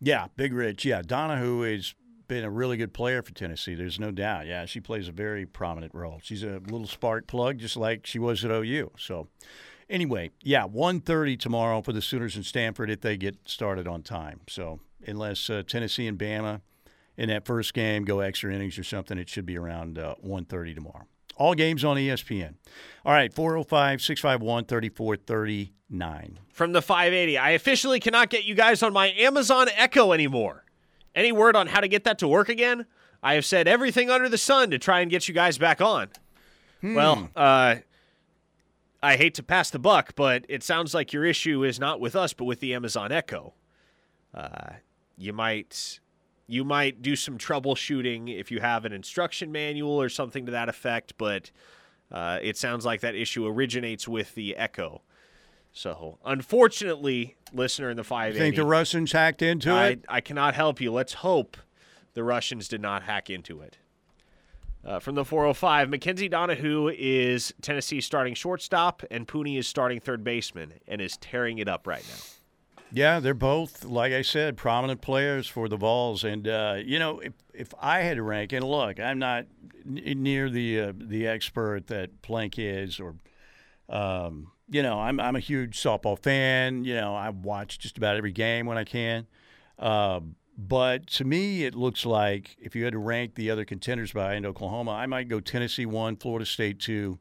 Yeah, 0.00 0.26
Big 0.36 0.52
Rich. 0.52 0.84
Yeah, 0.84 1.00
Donihoo 1.00 1.72
has 1.72 1.94
been 2.26 2.44
a 2.44 2.50
really 2.50 2.76
good 2.76 2.92
player 2.92 3.22
for 3.22 3.32
Tennessee. 3.32 3.74
There's 3.74 4.00
no 4.00 4.10
doubt. 4.10 4.46
Yeah, 4.46 4.66
she 4.66 4.80
plays 4.80 5.06
a 5.06 5.12
very 5.12 5.46
prominent 5.46 5.94
role. 5.94 6.18
She's 6.22 6.42
a 6.42 6.60
little 6.66 6.86
spark 6.88 7.26
plug, 7.26 7.58
just 7.58 7.76
like 7.76 8.04
she 8.04 8.18
was 8.18 8.44
at 8.44 8.50
OU. 8.50 8.90
So, 8.98 9.28
anyway, 9.88 10.30
yeah, 10.42 10.66
1.30 10.66 11.38
tomorrow 11.38 11.80
for 11.82 11.92
the 11.92 12.02
Sooners 12.02 12.36
in 12.36 12.42
Stanford 12.42 12.90
if 12.90 13.00
they 13.00 13.16
get 13.16 13.36
started 13.44 13.86
on 13.86 14.02
time. 14.02 14.40
So, 14.48 14.80
unless 15.06 15.48
uh, 15.50 15.62
Tennessee 15.66 16.06
and 16.06 16.18
Bama 16.18 16.60
in 17.16 17.28
that 17.28 17.44
first 17.46 17.74
game 17.74 18.04
go 18.04 18.20
extra 18.20 18.52
innings 18.52 18.78
or 18.78 18.84
something, 18.84 19.18
it 19.18 19.28
should 19.28 19.46
be 19.46 19.56
around 19.56 19.98
uh, 19.98 20.14
1.30 20.24 20.74
tomorrow. 20.74 21.06
All 21.36 21.54
games 21.54 21.84
on 21.84 21.96
ESPN. 21.96 22.54
All 23.04 23.12
right, 23.12 23.32
405 23.32 24.02
651 24.02 24.64
3439. 24.66 26.38
From 26.52 26.72
the 26.72 26.82
580, 26.82 27.38
I 27.38 27.50
officially 27.50 28.00
cannot 28.00 28.30
get 28.30 28.44
you 28.44 28.54
guys 28.54 28.82
on 28.82 28.92
my 28.92 29.10
Amazon 29.12 29.68
Echo 29.76 30.12
anymore. 30.12 30.64
Any 31.14 31.32
word 31.32 31.56
on 31.56 31.66
how 31.66 31.80
to 31.80 31.88
get 31.88 32.04
that 32.04 32.18
to 32.18 32.28
work 32.28 32.48
again? 32.48 32.86
I 33.22 33.34
have 33.34 33.44
said 33.44 33.68
everything 33.68 34.10
under 34.10 34.28
the 34.28 34.38
sun 34.38 34.70
to 34.70 34.78
try 34.78 35.00
and 35.00 35.10
get 35.10 35.28
you 35.28 35.34
guys 35.34 35.58
back 35.58 35.80
on. 35.80 36.08
Well, 36.82 37.30
uh, 37.36 37.76
I 39.02 39.16
hate 39.16 39.34
to 39.34 39.42
pass 39.42 39.70
the 39.70 39.78
buck, 39.78 40.14
but 40.16 40.44
it 40.48 40.62
sounds 40.62 40.94
like 40.94 41.12
your 41.12 41.24
issue 41.24 41.64
is 41.64 41.78
not 41.78 42.00
with 42.00 42.16
us, 42.16 42.32
but 42.32 42.44
with 42.44 42.60
the 42.60 42.74
Amazon 42.74 43.12
Echo. 43.12 43.54
Uh, 44.34 44.72
you 45.16 45.32
might 45.32 46.00
you 46.46 46.64
might 46.64 47.02
do 47.02 47.16
some 47.16 47.38
troubleshooting 47.38 48.38
if 48.38 48.50
you 48.50 48.60
have 48.60 48.84
an 48.84 48.92
instruction 48.92 49.52
manual 49.52 50.00
or 50.00 50.08
something 50.08 50.44
to 50.46 50.52
that 50.52 50.68
effect, 50.68 51.14
but 51.16 51.50
uh, 52.10 52.38
it 52.42 52.56
sounds 52.56 52.84
like 52.84 53.00
that 53.00 53.14
issue 53.14 53.46
originates 53.46 54.06
with 54.06 54.34
the 54.34 54.56
Echo. 54.56 55.02
So, 55.72 56.18
unfortunately, 56.24 57.36
listener 57.54 57.88
in 57.88 57.96
the 57.96 58.04
580, 58.04 58.38
Think 58.38 58.56
the 58.56 58.66
Russians 58.66 59.12
hacked 59.12 59.40
into 59.40 59.70
I, 59.70 59.86
it? 59.88 60.04
I 60.08 60.20
cannot 60.20 60.54
help 60.54 60.80
you. 60.80 60.92
Let's 60.92 61.14
hope 61.14 61.56
the 62.12 62.22
Russians 62.22 62.68
did 62.68 62.82
not 62.82 63.04
hack 63.04 63.30
into 63.30 63.62
it. 63.62 63.78
Uh, 64.84 64.98
from 64.98 65.14
the 65.14 65.24
405, 65.24 65.88
Mackenzie 65.88 66.28
Donihoo 66.28 66.94
is 66.98 67.54
Tennessee 67.62 68.00
starting 68.00 68.34
shortstop, 68.34 69.02
and 69.10 69.26
Puni 69.26 69.56
is 69.56 69.66
starting 69.66 70.00
third 70.00 70.24
baseman 70.24 70.74
and 70.88 71.00
is 71.00 71.16
tearing 71.16 71.58
it 71.58 71.68
up 71.68 71.86
right 71.86 72.04
now. 72.08 72.20
Yeah, 72.94 73.20
they're 73.20 73.32
both, 73.32 73.84
like 73.84 74.12
I 74.12 74.20
said, 74.20 74.58
prominent 74.58 75.00
players 75.00 75.46
for 75.46 75.66
the 75.66 75.76
Vols. 75.78 76.24
And 76.24 76.46
uh, 76.46 76.76
you 76.84 76.98
know, 76.98 77.20
if 77.20 77.32
if 77.54 77.72
I 77.80 78.00
had 78.00 78.16
to 78.16 78.22
rank, 78.22 78.52
and 78.52 78.64
look, 78.64 79.00
I'm 79.00 79.18
not 79.18 79.46
n- 79.86 80.22
near 80.22 80.50
the 80.50 80.80
uh, 80.80 80.92
the 80.94 81.26
expert 81.26 81.86
that 81.86 82.20
Plank 82.20 82.58
is, 82.58 83.00
or 83.00 83.14
um, 83.88 84.52
you 84.68 84.82
know, 84.82 85.00
I'm 85.00 85.18
I'm 85.20 85.36
a 85.36 85.40
huge 85.40 85.80
softball 85.80 86.18
fan. 86.18 86.84
You 86.84 86.94
know, 86.96 87.14
I 87.14 87.30
watch 87.30 87.78
just 87.78 87.96
about 87.96 88.16
every 88.16 88.32
game 88.32 88.66
when 88.66 88.76
I 88.76 88.84
can. 88.84 89.26
Uh, 89.78 90.20
but 90.58 91.06
to 91.08 91.24
me, 91.24 91.64
it 91.64 91.74
looks 91.74 92.04
like 92.04 92.56
if 92.60 92.76
you 92.76 92.84
had 92.84 92.92
to 92.92 92.98
rank 92.98 93.36
the 93.36 93.50
other 93.50 93.64
contenders 93.64 94.12
behind 94.12 94.44
Oklahoma, 94.44 94.90
I 94.90 95.06
might 95.06 95.28
go 95.28 95.40
Tennessee 95.40 95.86
one, 95.86 96.16
Florida 96.16 96.44
State 96.44 96.78
two, 96.78 97.18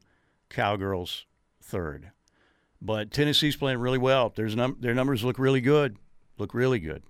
Cowgirls 0.50 1.24
third. 1.62 2.10
But 2.84 3.12
Tennessee's 3.12 3.54
playing 3.54 3.78
really 3.78 3.98
well. 3.98 4.32
There's 4.34 4.56
num- 4.56 4.76
their 4.80 4.94
numbers 4.94 5.22
look 5.22 5.38
really 5.38 5.60
good. 5.60 5.96
Look 6.36 6.52
really 6.52 6.80
good. 6.80 7.04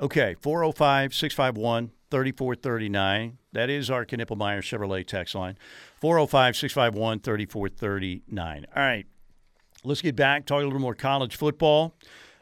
Okay, 0.00 0.34
405 0.40 1.12
651 1.12 1.90
3439. 2.10 3.38
That 3.52 3.68
is 3.68 3.90
our 3.90 4.06
Knippelmeyer 4.06 4.60
Chevrolet 4.60 5.06
text 5.06 5.34
line. 5.34 5.58
405 6.00 6.56
651 6.56 7.20
3439. 7.20 8.66
All 8.74 8.82
right, 8.82 9.06
let's 9.84 10.00
get 10.00 10.16
back, 10.16 10.46
talk 10.46 10.62
a 10.62 10.64
little 10.64 10.78
more 10.78 10.94
college 10.94 11.36
football. 11.36 11.94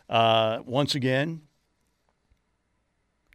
Uh, 0.09 0.61
once 0.65 0.95
again, 0.95 1.43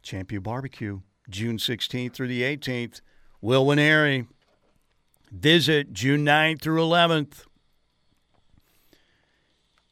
Champ 0.02 0.32
U 0.32 0.40
Barbecue, 0.40 1.00
June 1.28 1.58
16th 1.58 2.14
through 2.14 2.28
the 2.28 2.42
18th. 2.42 3.02
Will 3.42 3.66
Nwaneri. 3.66 4.26
Visit 5.30 5.92
June 5.92 6.24
9th 6.24 6.62
through 6.62 6.80
11th. 6.80 7.44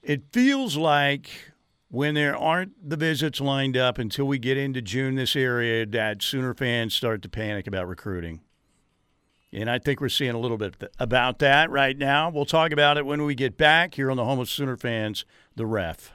It 0.02 0.22
feels 0.32 0.76
like 0.76 1.30
when 1.90 2.14
there 2.14 2.36
aren't 2.36 2.88
the 2.88 2.96
visits 2.96 3.40
lined 3.40 3.76
up 3.76 3.98
until 3.98 4.24
we 4.24 4.38
get 4.38 4.56
into 4.56 4.80
June 4.80 5.16
this 5.16 5.34
area 5.34 5.84
that 5.86 6.22
Sooner 6.22 6.54
fans 6.54 6.94
start 6.94 7.22
to 7.22 7.28
panic 7.28 7.66
about 7.66 7.88
recruiting. 7.88 8.40
And 9.52 9.68
I 9.68 9.80
think 9.80 10.00
we're 10.00 10.08
seeing 10.08 10.30
a 10.30 10.38
little 10.38 10.56
bit 10.56 10.76
about 10.98 11.40
that 11.40 11.70
right 11.70 11.98
now. 11.98 12.30
We'll 12.30 12.44
talk 12.44 12.70
about 12.70 12.96
it 12.96 13.04
when 13.04 13.24
we 13.24 13.34
get 13.34 13.56
back 13.56 13.96
here 13.96 14.10
on 14.10 14.16
the 14.16 14.24
Home 14.24 14.38
of 14.38 14.48
Sooner 14.48 14.76
Fans, 14.76 15.24
The 15.56 15.66
Ref. 15.66 16.12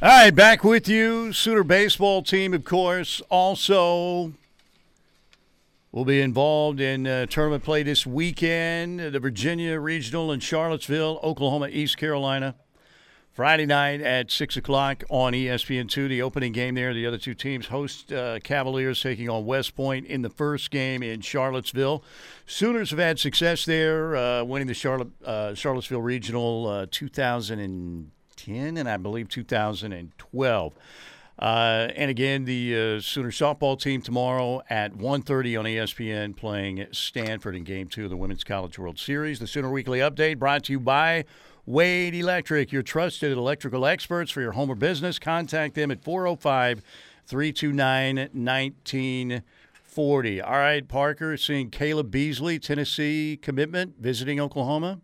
All 0.00 0.08
right, 0.08 0.34
back 0.34 0.62
with 0.62 0.88
you. 0.88 1.32
Sooner 1.32 1.64
baseball 1.64 2.22
team, 2.22 2.54
of 2.54 2.64
course, 2.64 3.20
also 3.28 4.32
will 5.92 6.06
be 6.06 6.22
involved 6.22 6.80
in 6.80 7.06
uh, 7.06 7.26
tournament 7.26 7.62
play 7.62 7.82
this 7.82 8.06
weekend. 8.06 8.98
The 8.98 9.20
Virginia 9.20 9.78
Regional 9.78 10.32
in 10.32 10.40
Charlottesville, 10.40 11.20
Oklahoma, 11.22 11.68
East 11.68 11.98
Carolina. 11.98 12.54
Friday 13.30 13.64
night 13.64 14.02
at 14.02 14.30
6 14.30 14.58
o'clock 14.58 15.04
on 15.08 15.34
E 15.34 15.46
ESPN2, 15.46 16.06
the 16.06 16.20
opening 16.20 16.52
game 16.52 16.74
there. 16.74 16.92
The 16.92 17.06
other 17.06 17.16
two 17.16 17.32
teams 17.32 17.68
host 17.68 18.12
uh, 18.12 18.40
Cavaliers 18.40 19.00
taking 19.00 19.30
on 19.30 19.46
West 19.46 19.74
Point 19.74 20.04
in 20.06 20.20
the 20.20 20.28
first 20.28 20.70
game 20.70 21.02
in 21.02 21.22
Charlottesville. 21.22 22.04
Sooners 22.44 22.90
have 22.90 22.98
had 22.98 23.18
success 23.18 23.64
there, 23.64 24.16
uh, 24.16 24.44
winning 24.44 24.68
the 24.68 24.74
Charlotte, 24.74 25.08
uh, 25.24 25.54
Charlottesville 25.54 26.02
Regional 26.02 26.66
uh, 26.68 26.86
2010 26.90 28.76
and 28.76 28.88
I 28.88 28.96
believe 28.98 29.30
2012. 29.30 30.74
Uh, 31.38 31.88
and 31.96 32.10
again, 32.10 32.44
the 32.44 32.74
uh, 32.74 33.00
Sooner 33.00 33.30
softball 33.30 33.80
team 33.80 34.02
tomorrow 34.02 34.62
at 34.68 34.94
1.30 34.94 35.58
on 35.58 35.64
ESPN 35.64 36.36
playing 36.36 36.86
Stanford 36.92 37.56
in 37.56 37.64
Game 37.64 37.88
2 37.88 38.04
of 38.04 38.10
the 38.10 38.16
Women's 38.16 38.44
College 38.44 38.78
World 38.78 38.98
Series. 38.98 39.38
The 39.38 39.46
Sooner 39.46 39.70
Weekly 39.70 40.00
Update 40.00 40.38
brought 40.38 40.64
to 40.64 40.72
you 40.72 40.80
by 40.80 41.24
Wade 41.64 42.14
Electric, 42.14 42.72
your 42.72 42.82
trusted 42.82 43.32
electrical 43.32 43.86
experts 43.86 44.30
for 44.30 44.40
your 44.40 44.52
home 44.52 44.70
or 44.70 44.74
business. 44.74 45.18
Contact 45.18 45.74
them 45.74 45.90
at 45.90 46.04
405 46.04 46.82
329 47.26 48.16
1940. 48.16 50.40
All 50.40 50.52
right, 50.52 50.86
Parker, 50.86 51.36
seeing 51.36 51.70
Caleb 51.70 52.10
Beasley, 52.10 52.58
Tennessee 52.58 53.38
commitment, 53.40 53.94
visiting 53.98 54.40
Oklahoma 54.40 55.00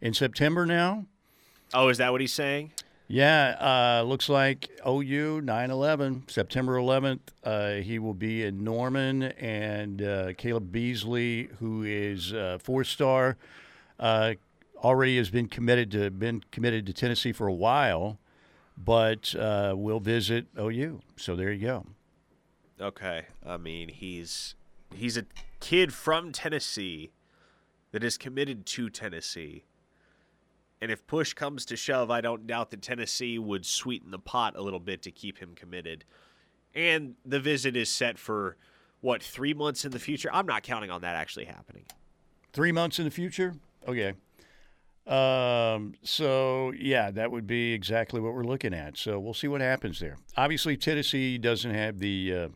in 0.00 0.12
September 0.12 0.66
now. 0.66 1.06
Oh, 1.72 1.88
is 1.88 1.98
that 1.98 2.12
what 2.12 2.20
he's 2.20 2.32
saying? 2.32 2.72
Yeah, 3.08 4.00
uh, 4.00 4.04
looks 4.04 4.28
like 4.28 4.70
OU 4.86 5.42
9 5.42 5.70
11, 5.70 6.24
September 6.28 6.76
11th. 6.76 7.20
Uh, 7.44 7.72
he 7.82 7.98
will 7.98 8.14
be 8.14 8.42
in 8.42 8.64
Norman, 8.64 9.22
and 9.22 10.00
uh, 10.00 10.32
Caleb 10.34 10.72
Beasley, 10.72 11.50
who 11.58 11.82
is 11.82 12.32
uh, 12.32 12.58
four 12.62 12.84
star, 12.84 13.36
uh, 14.00 14.34
already 14.78 15.16
has 15.18 15.30
been 15.30 15.46
committed 15.46 15.90
to 15.92 16.10
been 16.10 16.42
committed 16.50 16.86
to 16.86 16.92
Tennessee 16.92 17.32
for 17.32 17.46
a 17.46 17.52
while, 17.52 18.18
but 18.76 19.34
uh, 19.34 19.74
will 19.76 20.00
visit 20.00 20.46
OU. 20.58 21.00
So 21.16 21.36
there 21.36 21.52
you 21.52 21.66
go. 21.66 21.86
Okay. 22.80 23.26
I 23.44 23.56
mean, 23.58 23.88
he's 23.88 24.54
he's 24.94 25.16
a 25.16 25.26
kid 25.60 25.92
from 25.92 26.32
Tennessee 26.32 27.12
that 27.92 28.02
is 28.02 28.16
committed 28.16 28.66
to 28.66 28.90
Tennessee. 28.90 29.64
And 30.82 30.90
if 30.90 31.06
push 31.06 31.32
comes 31.32 31.64
to 31.66 31.76
shove, 31.76 32.10
I 32.10 32.20
don't 32.20 32.44
doubt 32.44 32.72
that 32.72 32.82
Tennessee 32.82 33.38
would 33.38 33.64
sweeten 33.64 34.10
the 34.10 34.18
pot 34.18 34.56
a 34.56 34.60
little 34.60 34.80
bit 34.80 35.00
to 35.02 35.12
keep 35.12 35.38
him 35.38 35.54
committed. 35.54 36.04
And 36.74 37.14
the 37.24 37.38
visit 37.38 37.76
is 37.76 37.88
set 37.88 38.18
for 38.18 38.56
what, 39.00 39.22
3 39.22 39.54
months 39.54 39.84
in 39.84 39.92
the 39.92 40.00
future? 40.00 40.28
I'm 40.32 40.44
not 40.44 40.64
counting 40.64 40.90
on 40.90 41.02
that 41.02 41.14
actually 41.14 41.44
happening. 41.44 41.84
Three 42.52 42.72
months 42.72 42.98
in 42.98 43.04
the 43.04 43.12
future? 43.12 43.54
Okay. 43.86 44.14
Um, 45.06 45.94
so, 46.02 46.72
yeah, 46.72 47.12
that 47.12 47.30
would 47.30 47.46
be 47.46 47.72
exactly 47.72 48.20
what 48.20 48.34
we're 48.34 48.42
looking 48.42 48.74
at. 48.74 48.98
So 48.98 49.20
we'll 49.20 49.34
see 49.34 49.46
what 49.46 49.60
happens 49.60 50.00
there. 50.00 50.16
Obviously, 50.36 50.76
Tennessee 50.76 51.38
doesn't 51.38 51.72
have 51.72 52.00
the. 52.00 52.34
Uh, 52.34 52.48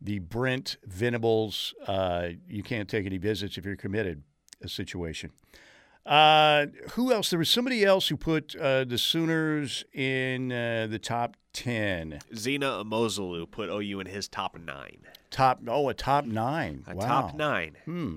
the 0.00 0.20
Brent 0.20 0.76
Venables, 0.86 1.74
uh, 1.88 2.28
you 2.48 2.62
can't 2.62 2.88
take 2.88 3.04
any 3.04 3.18
visits 3.18 3.58
if 3.58 3.64
you're 3.64 3.74
committed 3.74 4.22
a 4.62 4.68
situation. 4.68 5.32
Uh, 6.08 6.66
who 6.92 7.12
else? 7.12 7.28
There 7.28 7.38
was 7.38 7.50
somebody 7.50 7.84
else 7.84 8.08
who 8.08 8.16
put 8.16 8.56
uh, 8.56 8.84
the 8.84 8.96
Sooners 8.96 9.84
in 9.92 10.50
uh, 10.50 10.86
the 10.88 10.98
top 10.98 11.36
10. 11.52 12.20
Zina 12.34 12.82
Umeozulu 12.82 13.50
put 13.50 13.68
OU 13.68 14.00
in 14.00 14.06
his 14.06 14.26
top 14.26 14.58
nine. 14.58 15.02
Top, 15.30 15.60
oh, 15.68 15.90
a 15.90 15.94
top 15.94 16.24
nine. 16.24 16.84
A 16.86 16.94
wow. 16.94 17.06
top 17.06 17.34
nine. 17.34 17.76
Hmm. 17.84 18.16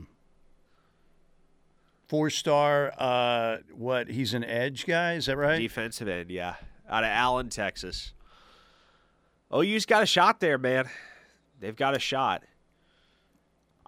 Four 2.08 2.30
star, 2.30 2.94
uh, 2.98 3.58
what? 3.74 4.10
He's 4.10 4.34
an 4.34 4.46
edge 4.46 4.86
guy, 4.86 5.16
is 5.16 5.26
that 5.26 5.36
right? 5.38 5.60
Defensive 5.60 6.08
end, 6.08 6.30
yeah. 6.32 6.56
Out 6.89 7.04
of 7.04 7.10
Allen, 7.10 7.50
Texas. 7.50 8.14
OU's 9.54 9.86
got 9.86 10.02
a 10.02 10.06
shot 10.06 10.39
there, 10.39 10.58
man. 10.58 10.89
They've 11.60 11.76
got 11.76 11.96
a 11.96 12.00
shot. 12.00 12.44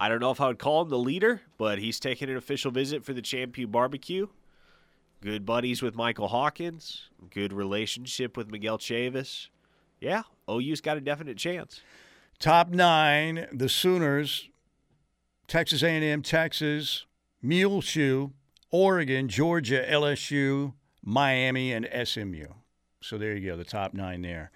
I 0.04 0.08
don't 0.10 0.20
know 0.20 0.30
if 0.30 0.38
I 0.38 0.48
would 0.48 0.58
call 0.58 0.82
him 0.82 0.90
the 0.90 0.98
leader, 0.98 1.40
but 1.56 1.78
he's 1.78 1.98
taking 1.98 2.28
an 2.28 2.36
official 2.36 2.70
visit 2.70 3.06
for 3.06 3.14
the 3.14 3.22
Champ 3.22 3.56
U 3.56 3.66
Barbecue. 3.66 4.26
Good 5.22 5.46
buddies 5.46 5.80
with 5.80 5.94
Michael 5.94 6.28
Hawkins. 6.28 7.08
Good 7.30 7.54
relationship 7.54 8.36
with 8.36 8.50
Miguel 8.50 8.76
Chavis. 8.76 9.48
Yeah, 10.00 10.24
OU's 10.46 10.82
got 10.82 10.98
a 10.98 11.00
definite 11.00 11.38
chance. 11.38 11.80
Top 12.38 12.68
nine, 12.68 13.46
the 13.50 13.70
Sooners, 13.70 14.50
Texas 15.48 15.82
A&M, 15.82 16.20
Texas, 16.20 17.06
Muleshoe, 17.40 18.28
Oregon, 18.70 19.26
Georgia, 19.26 19.86
LSU, 19.88 20.74
Miami, 21.02 21.72
and 21.72 21.88
SMU. 22.06 22.48
So 23.00 23.16
there 23.16 23.34
you 23.34 23.48
go, 23.48 23.56
the 23.56 23.64
top 23.64 23.94
nine 23.94 24.20
there. 24.20 24.50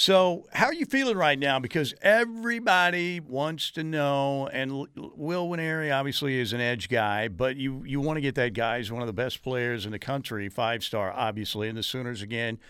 So, 0.00 0.46
how 0.52 0.66
are 0.66 0.72
you 0.72 0.86
feeling 0.86 1.16
right 1.16 1.36
now? 1.36 1.58
Because 1.58 1.92
everybody 2.02 3.18
wants 3.18 3.72
to 3.72 3.82
know, 3.82 4.46
and 4.52 4.86
Will 4.94 5.48
Nwaneri 5.48 5.92
obviously 5.92 6.38
is 6.38 6.52
an 6.52 6.60
edge 6.60 6.88
guy, 6.88 7.26
but 7.26 7.56
you 7.56 7.82
you 7.84 8.00
want 8.00 8.16
to 8.16 8.20
get 8.20 8.36
that 8.36 8.52
guy. 8.52 8.78
He's 8.78 8.92
one 8.92 9.02
of 9.02 9.08
the 9.08 9.12
best 9.12 9.42
players 9.42 9.86
in 9.86 9.90
the 9.90 9.98
country, 9.98 10.48
five 10.48 10.84
star, 10.84 11.12
obviously. 11.12 11.68
And 11.68 11.76
the 11.76 11.82
Sooners 11.82 12.22
again, 12.22 12.60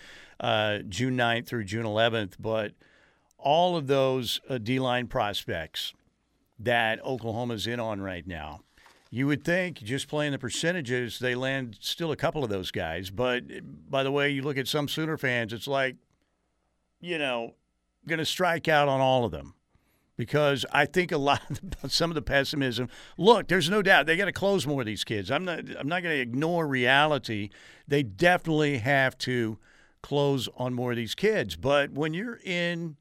uh, 0.40 0.78
June 0.88 1.18
9th 1.18 1.44
through 1.44 1.64
June 1.64 1.84
11th. 1.84 2.36
But 2.40 2.72
all 3.36 3.76
of 3.76 3.88
those 3.88 4.40
uh, 4.48 4.56
D 4.56 4.78
line 4.78 5.06
prospects 5.06 5.92
that 6.58 6.98
Oklahoma's 7.04 7.66
in 7.66 7.78
on 7.78 8.00
right 8.00 8.26
now. 8.26 8.62
You 9.10 9.26
would 9.26 9.44
think 9.44 9.82
just 9.82 10.08
playing 10.08 10.32
the 10.32 10.38
percentages, 10.38 11.18
they 11.18 11.34
land 11.34 11.76
still 11.82 12.10
a 12.10 12.16
couple 12.16 12.42
of 12.42 12.48
those 12.48 12.70
guys. 12.70 13.10
But 13.10 13.42
by 13.90 14.02
the 14.02 14.10
way, 14.10 14.30
you 14.30 14.40
look 14.40 14.56
at 14.56 14.66
some 14.66 14.88
Sooner 14.88 15.18
fans, 15.18 15.52
it's 15.52 15.68
like 15.68 15.96
you 17.00 17.18
know, 17.18 17.54
going 18.06 18.18
to 18.18 18.26
strike 18.26 18.68
out 18.68 18.88
on 18.88 19.00
all 19.00 19.24
of 19.24 19.30
them 19.30 19.54
because 20.16 20.66
I 20.72 20.84
think 20.84 21.12
a 21.12 21.18
lot 21.18 21.42
of 21.82 21.92
some 21.92 22.10
of 22.10 22.14
the 22.14 22.22
pessimism. 22.22 22.88
Look, 23.16 23.48
there's 23.48 23.70
no 23.70 23.80
doubt 23.80 24.06
they 24.06 24.16
got 24.16 24.26
to 24.26 24.32
close 24.32 24.66
more 24.66 24.82
of 24.82 24.86
these 24.86 25.04
kids. 25.04 25.30
I'm 25.30 25.44
not. 25.44 25.60
I'm 25.78 25.88
not 25.88 26.02
going 26.02 26.16
to 26.16 26.20
ignore 26.20 26.66
reality. 26.66 27.48
They 27.86 28.02
definitely 28.02 28.78
have 28.78 29.16
to 29.18 29.58
close 30.02 30.48
on 30.56 30.74
more 30.74 30.90
of 30.90 30.96
these 30.96 31.14
kids. 31.14 31.56
But 31.56 31.92
when 31.92 32.12
you're 32.12 32.38
in 32.44 32.96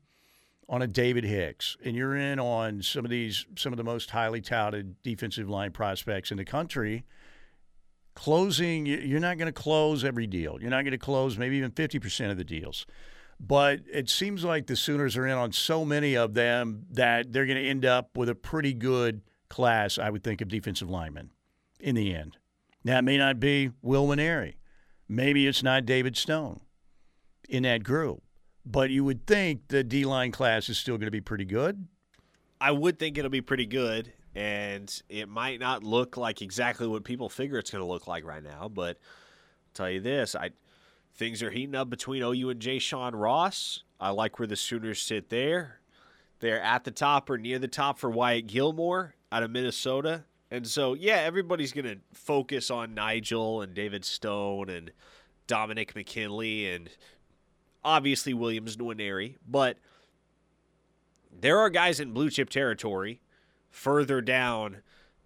on 0.70 0.82
a 0.82 0.88
David 0.88 1.24
Hicks 1.24 1.78
and 1.84 1.96
you're 1.96 2.16
in 2.16 2.40
on 2.40 2.82
some 2.82 3.06
of 3.06 3.12
these 3.12 3.46
some 3.56 3.74
of 3.74 3.78
the 3.78 3.84
most 3.84 4.12
highly 4.12 4.42
touted 4.42 5.02
defensive 5.02 5.50
line 5.50 5.72
prospects 5.72 6.32
in 6.32 6.38
the 6.38 6.46
country. 6.46 7.06
Closing, 8.16 8.88
you're 8.88 9.20
not 9.20 9.38
going 9.38 9.46
to 9.46 9.52
close 9.52 10.04
every 10.04 10.26
deal. 10.26 10.58
You're 10.60 10.72
not 10.72 10.82
going 10.82 10.92
to 10.92 10.98
close 10.98 11.38
maybe 11.38 11.58
even 11.58 11.70
50% 11.70 12.32
of 12.32 12.38
the 12.38 12.44
deals. 12.44 12.88
But 13.40 13.82
it 13.92 14.10
seems 14.10 14.44
like 14.44 14.68
the 14.68 14.76
Sooners 14.76 15.16
are 15.16 15.28
in 15.28 15.38
on 15.38 15.52
so 15.52 15.86
many 15.86 16.16
of 16.16 16.34
them 16.34 16.86
that 16.92 17.32
they're 17.32 17.46
going 17.46 17.62
to 17.62 17.70
end 17.70 17.86
up 17.86 18.18
with 18.18 18.30
a 18.30 18.36
pretty 18.36 18.74
good 18.74 19.22
class, 19.50 19.98
I 19.98 20.10
would 20.10 20.24
think, 20.24 20.42
of 20.42 20.48
defensive 20.48 20.90
linemen 20.90 21.32
in 21.80 21.96
the 21.96 22.16
end. 22.16 22.38
Now, 22.84 23.00
it 23.00 23.04
may 23.04 23.18
not 23.18 23.40
be 23.40 23.72
Will 23.82 24.08
Nwaneri. 24.08 24.56
Maybe 25.08 25.46
it's 25.46 25.62
not 25.62 25.86
David 25.86 26.18
Stone 26.18 26.62
in 27.48 27.64
that 27.64 27.84
group. 27.84 28.24
But 28.66 28.90
you 28.90 29.04
would 29.06 29.26
think 29.26 29.70
the 29.70 29.84
D 29.84 30.04
line 30.04 30.32
class 30.32 30.68
is 30.68 30.78
still 30.78 30.98
going 30.98 31.08
to 31.08 31.12
be 31.12 31.22
pretty 31.22 31.46
good. 31.46 31.88
I 32.60 32.72
would 32.72 33.00
think 33.00 33.18
it'll 33.18 33.30
be 33.30 33.42
pretty 33.42 33.66
good, 33.66 34.12
and 34.36 34.94
it 35.08 35.30
might 35.30 35.60
not 35.60 35.84
look 35.84 36.18
like 36.18 36.42
exactly 36.42 36.88
what 36.88 37.04
people 37.04 37.30
figure 37.30 37.58
it's 37.60 37.72
going 37.72 37.84
to 37.84 37.88
look 37.88 38.08
like 38.08 38.26
right 38.26 38.44
now. 38.44 38.68
But 38.68 38.98
I'll 38.98 39.74
tell 39.74 39.90
you 39.90 40.02
this, 40.02 40.36
I 40.36 40.50
Things 41.18 41.42
are 41.42 41.50
heating 41.50 41.76
up 41.76 41.90
between 41.90 42.22
OU 42.22 42.52
and 42.52 42.60
Jay 42.60 42.78
Sean 42.78 43.16
Ross. 43.16 43.84
I 44.00 44.12
like 44.12 44.38
where 44.38 44.48
the 44.48 44.56
Sooners 44.56 45.02
sit 45.02 45.30
there. 45.30 45.80
They're 46.40 46.62
at 46.62 46.84
the 46.84 46.92
top 46.92 47.30
or 47.30 47.40
near 47.40 47.58
the 47.58 47.68
top 47.68 47.98
for 47.98 48.12
Wyatt 48.12 48.46
Gilmore 48.46 49.16
out 49.32 49.42
of 49.42 49.50
Minnesota. 49.50 50.26
And 50.52 50.68
so, 50.68 50.94
yeah, 50.94 51.16
everybody's 51.18 51.74
going 51.74 51.86
to 51.86 51.98
focus 52.14 52.70
on 52.70 52.94
Nigel 52.94 53.62
and 53.62 53.74
David 53.74 54.06
Stone 54.06 54.70
and 54.70 54.92
Dominic 55.48 55.96
McKinley 55.96 56.72
and 56.72 56.90
obviously 57.84 58.36
Williams 58.36 58.78
Nwaneri. 58.78 59.36
But 59.48 59.78
there 61.32 61.58
are 61.58 61.72
guys 61.72 62.00
in 62.00 62.12
blue 62.12 62.30
chip 62.30 62.52
territory 62.52 63.22
further 63.72 64.22
down 64.22 64.78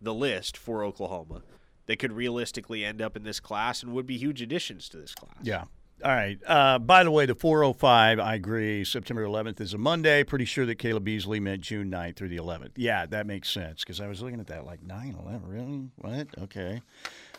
the 0.02 0.14
list 0.14 0.56
for 0.56 0.84
Oklahoma 0.84 1.42
that 1.86 2.00
could 2.00 2.14
realistically 2.14 2.86
end 2.86 3.02
up 3.02 3.18
in 3.18 3.24
this 3.24 3.42
class 3.42 3.84
and 3.84 3.92
would 3.92 4.08
be 4.08 4.18
huge 4.18 4.42
additions 4.42 4.88
to 4.90 4.98
this 4.98 5.14
class. 5.14 5.36
Yeah. 5.44 5.66
All 6.04 6.12
right. 6.12 6.40
Uh, 6.46 6.80
by 6.80 7.04
the 7.04 7.12
way, 7.12 7.26
the 7.26 7.36
405, 7.36 8.20
I 8.20 8.36
agree. 8.36 8.84
September 8.84 9.24
11th 9.26 9.62
is 9.62 9.74
a 9.74 9.78
Monday. 9.78 10.24
Pretty 10.24 10.46
sure 10.46 10.66
that 10.66 10.76
Caleb 10.76 11.04
Beasley 11.04 11.40
meant 11.40 11.62
June 11.62 11.92
9th 11.92 12.16
through 12.16 12.30
the 12.30 12.38
11th. 12.38 12.72
Yeah, 12.76 13.06
that 13.08 13.26
makes 13.28 13.50
sense 13.50 13.84
because 13.84 14.02
I 14.02 14.08
was 14.08 14.22
looking 14.22 14.40
at 14.40 14.48
that 14.48 14.66
like 14.66 14.82
9 14.84 15.16
11. 15.20 15.42
Really? 15.48 15.90
What? 15.98 16.28
Okay. 16.44 16.82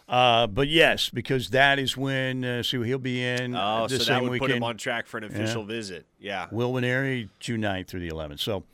Uh, 0.09 0.47
but 0.47 0.69
yes, 0.69 1.11
because 1.11 1.51
that 1.51 1.79
is 1.79 1.97
when 1.97 2.45
uh, 2.45 2.63
so 2.63 2.83
he'll 2.83 2.99
be 2.99 3.23
in. 3.25 3.55
Oh, 3.57 3.87
the 3.89 3.99
so 3.99 4.05
same 4.05 4.15
that 4.15 4.23
would 4.23 4.31
weekend. 4.33 4.51
put 4.51 4.57
him 4.57 4.63
on 4.65 4.77
track 4.77 5.07
for 5.07 5.19
an 5.19 5.25
official 5.25 5.63
Yeah. 5.63 5.69
visit. 5.69 6.07
Yeah. 6.21 6.47
Will 6.51 6.73
Nwaneri, 6.73 7.29
June 7.41 7.61
9th 7.63 7.87
through 7.89 8.01
the 8.01 8.11
11th. 8.11 8.41
So 8.41 8.65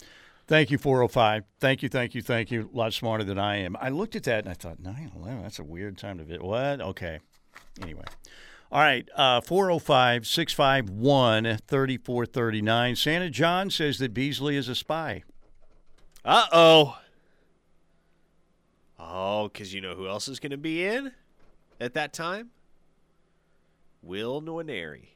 thank 0.49 0.71
you, 0.71 0.79
405. 0.79 1.45
Thank 1.61 1.83
you, 1.83 1.89
thank 1.89 2.15
you, 2.15 2.23
thank 2.23 2.51
you. 2.51 2.69
A 2.73 2.77
lot 2.77 2.93
smarter 2.95 3.25
than 3.25 3.39
I 3.39 3.57
am. 3.59 3.77
I 3.81 3.91
looked 3.91 4.17
at 4.17 4.25
that 4.25 4.45
and 4.45 4.49
I 4.49 4.55
thought, 4.55 4.81
9 4.81 5.13
11, 5.17 5.43
that's 5.43 5.59
a 5.59 5.65
weird 5.65 5.97
time 5.99 6.19
to 6.19 6.25
visit. 6.25 6.43
What? 6.43 6.81
Okay. 6.81 7.21
Anyway. 7.83 8.05
All 8.71 8.81
right, 8.81 9.09
uh, 9.17 9.41
405 9.41 10.27
651 10.27 11.59
3439. 11.67 12.97
Santa 12.97 13.31
John 13.31 13.71
says 13.71 13.99
that 13.99 14.13
Beasley 14.13 14.57
is 14.57 14.69
a 14.69 14.75
spy. 14.75 15.23
Uh 16.25 16.45
oh. 16.53 16.99
Oh, 18.99 19.49
because 19.49 19.73
you 19.73 19.81
know 19.81 19.95
who 19.95 20.07
else 20.07 20.29
is 20.29 20.39
going 20.39 20.51
to 20.51 20.59
be 20.59 20.85
in 20.85 21.13
at 21.81 21.95
that 21.95 22.13
time? 22.13 22.51
Will 24.03 24.43
Nwaneri. 24.43 25.09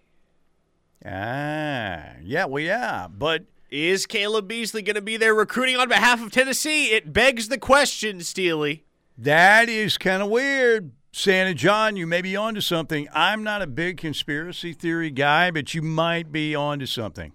Ah, 1.05 2.13
yeah, 2.23 2.45
well, 2.47 2.63
yeah, 2.63 3.09
but 3.11 3.45
Is 3.71 4.07
Caleb 4.07 4.47
Beasley 4.49 4.83
going 4.83 4.95
to 4.95 5.03
be 5.03 5.17
there 5.17 5.35
recruiting 5.35 5.77
on 5.77 5.89
behalf 5.89 6.23
of 6.23 6.31
Tennessee? 6.31 6.93
It 6.93 7.13
begs 7.13 7.49
the 7.49 7.59
question, 7.59 8.21
Steely. 8.21 8.85
that 9.19 9.69
is 9.69 9.99
kind 9.99 10.23
of 10.23 10.29
weird. 10.31 10.93
Santa 11.15 11.53
John, 11.53 11.95
you 11.95 12.07
may 12.07 12.23
be 12.23 12.35
onto 12.37 12.63
something. 12.63 13.07
I'm 13.13 13.45
not 13.45 13.61
a 13.61 13.67
big 13.67 13.99
conspiracy 13.99 14.73
theory 14.73 15.11
guy, 15.11 15.51
but 15.51 15.75
you 15.75 15.83
might 15.83 16.33
be 16.33 16.55
onto 16.55 16.87
something. 16.87 17.33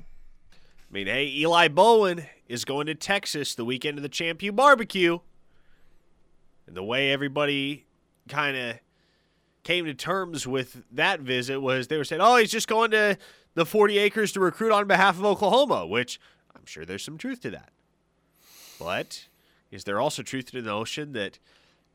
I 0.00 0.90
mean, 0.90 1.06
hey, 1.06 1.26
Eli 1.26 1.68
Bowen 1.68 2.24
is 2.48 2.64
going 2.64 2.86
to 2.86 2.94
Texas 2.94 3.54
the 3.54 3.66
weekend 3.66 3.98
of 3.98 4.02
the 4.02 4.08
Champ 4.08 4.42
U 4.42 4.50
Barbecue. 4.50 5.18
And 6.66 6.74
the 6.74 6.82
way 6.82 7.12
everybody 7.12 7.84
kind 8.28 8.56
of 8.56 8.78
came 9.62 9.84
to 9.84 9.92
terms 9.92 10.46
with 10.46 10.82
that 10.90 11.20
visit 11.20 11.60
was 11.60 11.88
they 11.88 11.98
were 11.98 12.04
saying, 12.04 12.22
"Oh, 12.22 12.36
he's 12.36 12.50
just 12.50 12.66
going 12.66 12.92
to 12.92 13.18
the 13.54 13.66
40 13.66 13.98
acres 13.98 14.32
to 14.32 14.40
recruit 14.40 14.72
on 14.72 14.86
behalf 14.86 15.18
of 15.18 15.24
Oklahoma," 15.26 15.86
which 15.86 16.18
I'm 16.56 16.64
sure 16.64 16.86
there's 16.86 17.04
some 17.04 17.18
truth 17.18 17.42
to 17.42 17.50
that. 17.50 17.72
But 18.78 19.28
is 19.70 19.84
there 19.84 20.00
also 20.00 20.22
truth 20.22 20.46
to 20.46 20.62
the 20.62 20.66
notion 20.66 21.12
that 21.12 21.38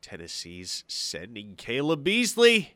Tennessee's 0.00 0.84
sending 0.86 1.54
Caleb 1.56 2.04
Beasley 2.04 2.74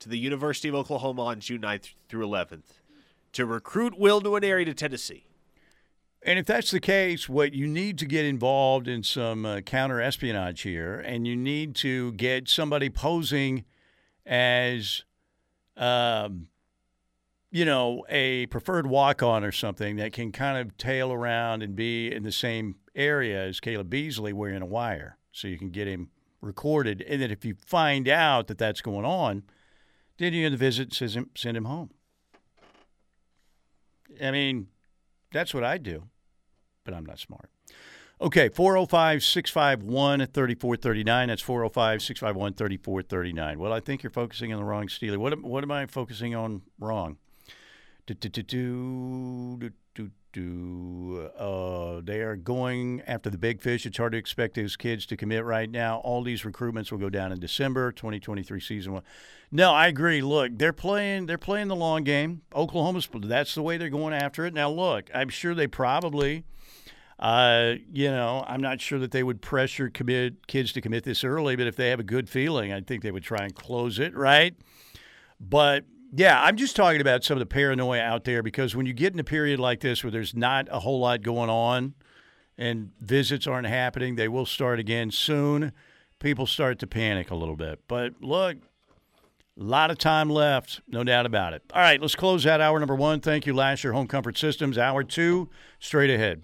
to 0.00 0.08
the 0.08 0.18
University 0.18 0.68
of 0.68 0.74
Oklahoma 0.74 1.24
on 1.24 1.40
June 1.40 1.62
9th 1.62 1.94
through 2.08 2.26
11th 2.26 2.80
to 3.32 3.46
recruit 3.46 3.98
Will 3.98 4.20
Nwaneri 4.20 4.64
to 4.66 4.74
Tennessee? 4.74 5.24
And 6.22 6.38
if 6.38 6.46
that's 6.46 6.70
the 6.70 6.80
case, 6.80 7.28
what 7.28 7.52
you 7.52 7.66
need 7.66 7.98
to 7.98 8.06
get 8.06 8.24
involved 8.24 8.88
in 8.88 9.02
some 9.02 9.44
uh, 9.44 9.60
counter 9.60 10.00
espionage 10.00 10.62
here, 10.62 10.98
and 11.00 11.26
you 11.26 11.36
need 11.36 11.74
to 11.76 12.12
get 12.12 12.48
somebody 12.48 12.88
posing 12.88 13.64
as, 14.24 15.04
um, 15.76 16.48
you 17.50 17.66
know, 17.66 18.06
a 18.08 18.46
preferred 18.46 18.86
walk 18.86 19.22
on 19.22 19.44
or 19.44 19.52
something 19.52 19.96
that 19.96 20.14
can 20.14 20.32
kind 20.32 20.56
of 20.56 20.78
tail 20.78 21.12
around 21.12 21.62
and 21.62 21.76
be 21.76 22.10
in 22.10 22.22
the 22.22 22.32
same 22.32 22.76
area 22.94 23.44
as 23.44 23.60
Caleb 23.60 23.90
Beasley 23.90 24.32
wearing 24.32 24.62
a 24.62 24.66
wire 24.66 25.18
so 25.30 25.46
you 25.46 25.58
can 25.58 25.70
get 25.70 25.86
him 25.86 26.08
recorded. 26.44 27.02
And 27.02 27.20
then 27.20 27.30
if 27.30 27.44
you 27.44 27.56
find 27.66 28.08
out 28.08 28.46
that 28.48 28.58
that's 28.58 28.80
going 28.80 29.04
on, 29.04 29.42
then 30.18 30.32
you 30.32 30.46
end 30.46 30.54
the 30.54 30.58
visit 30.58 30.96
him, 30.96 31.30
send 31.34 31.56
him 31.56 31.64
home. 31.64 31.90
I 34.22 34.30
mean, 34.30 34.68
that's 35.32 35.52
what 35.52 35.64
I 35.64 35.78
do 35.78 36.04
but 36.84 36.94
I'm 36.94 37.04
not 37.04 37.18
smart. 37.18 37.50
Okay, 38.20 38.48
405 38.48 39.24
651 39.24 40.26
3439. 40.26 41.28
That's 41.28 41.42
405 41.42 42.02
651 42.02 42.54
3439. 42.54 43.58
Well, 43.58 43.72
I 43.72 43.80
think 43.80 44.02
you're 44.02 44.10
focusing 44.10 44.52
on 44.52 44.60
the 44.60 44.64
wrong 44.64 44.88
Steely. 44.88 45.16
What, 45.16 45.42
what 45.42 45.64
am 45.64 45.72
I 45.72 45.86
focusing 45.86 46.34
on 46.34 46.62
wrong? 46.78 47.16
Do, 48.06 48.14
do, 48.14 48.42
do, 48.42 49.70
do. 50.34 51.30
Uh, 51.38 52.02
they 52.04 52.20
are 52.20 52.36
going 52.36 53.02
after 53.06 53.30
the 53.30 53.38
big 53.38 53.62
fish. 53.62 53.86
It's 53.86 53.96
hard 53.96 54.12
to 54.12 54.18
expect 54.18 54.56
those 54.56 54.76
kids 54.76 55.06
to 55.06 55.16
commit 55.16 55.44
right 55.44 55.70
now. 55.70 55.98
All 55.98 56.22
these 56.22 56.42
recruitments 56.42 56.90
will 56.90 56.98
go 56.98 57.08
down 57.08 57.32
in 57.32 57.40
December, 57.40 57.92
2023 57.92 58.60
season 58.60 58.92
one. 58.92 59.02
No, 59.50 59.72
I 59.72 59.86
agree. 59.86 60.20
Look, 60.20 60.58
they're 60.58 60.72
playing. 60.72 61.26
They're 61.26 61.38
playing 61.38 61.68
the 61.68 61.76
long 61.76 62.04
game. 62.04 62.42
Oklahoma's. 62.54 63.08
That's 63.14 63.54
the 63.54 63.62
way 63.62 63.78
they're 63.78 63.88
going 63.88 64.12
after 64.12 64.44
it. 64.44 64.52
Now, 64.52 64.68
look, 64.68 65.08
I'm 65.14 65.28
sure 65.30 65.54
they 65.54 65.68
probably 65.68 66.44
uh, 67.18 67.74
you 67.92 68.10
know, 68.10 68.44
I'm 68.46 68.60
not 68.60 68.80
sure 68.80 68.98
that 68.98 69.12
they 69.12 69.22
would 69.22 69.40
pressure 69.40 69.88
commit 69.88 70.46
kids 70.46 70.72
to 70.72 70.80
commit 70.80 71.04
this 71.04 71.22
early, 71.22 71.56
but 71.56 71.66
if 71.66 71.76
they 71.76 71.90
have 71.90 72.00
a 72.00 72.04
good 72.04 72.28
feeling, 72.28 72.72
I 72.72 72.80
think 72.80 73.02
they 73.02 73.12
would 73.12 73.22
try 73.22 73.44
and 73.44 73.54
close 73.54 73.98
it, 73.98 74.14
right? 74.16 74.56
But 75.40 75.84
yeah, 76.16 76.42
I'm 76.42 76.56
just 76.56 76.76
talking 76.76 77.00
about 77.00 77.24
some 77.24 77.36
of 77.36 77.40
the 77.40 77.46
paranoia 77.46 78.00
out 78.00 78.24
there 78.24 78.42
because 78.42 78.76
when 78.76 78.86
you 78.86 78.92
get 78.92 79.12
in 79.12 79.18
a 79.18 79.24
period 79.24 79.58
like 79.58 79.80
this 79.80 80.04
where 80.04 80.10
there's 80.10 80.34
not 80.34 80.68
a 80.70 80.80
whole 80.80 81.00
lot 81.00 81.22
going 81.22 81.50
on 81.50 81.94
and 82.56 82.92
visits 83.00 83.46
aren't 83.46 83.66
happening, 83.66 84.14
they 84.14 84.28
will 84.28 84.46
start 84.46 84.78
again 84.78 85.10
soon. 85.10 85.72
People 86.20 86.46
start 86.46 86.78
to 86.78 86.86
panic 86.86 87.30
a 87.30 87.34
little 87.34 87.56
bit. 87.56 87.80
But 87.88 88.14
look, 88.20 88.58
a 89.58 89.62
lot 89.62 89.90
of 89.90 89.98
time 89.98 90.30
left, 90.30 90.80
no 90.86 91.02
doubt 91.02 91.26
about 91.26 91.52
it. 91.52 91.62
All 91.72 91.80
right, 91.80 92.00
let's 92.00 92.14
close 92.14 92.46
out 92.46 92.60
hour 92.60 92.78
number 92.78 92.94
one. 92.94 93.20
Thank 93.20 93.46
you, 93.46 93.52
Lasher 93.52 93.92
Home 93.92 94.06
Comfort 94.06 94.38
Systems. 94.38 94.78
Hour 94.78 95.02
two, 95.02 95.48
straight 95.80 96.10
ahead. 96.10 96.42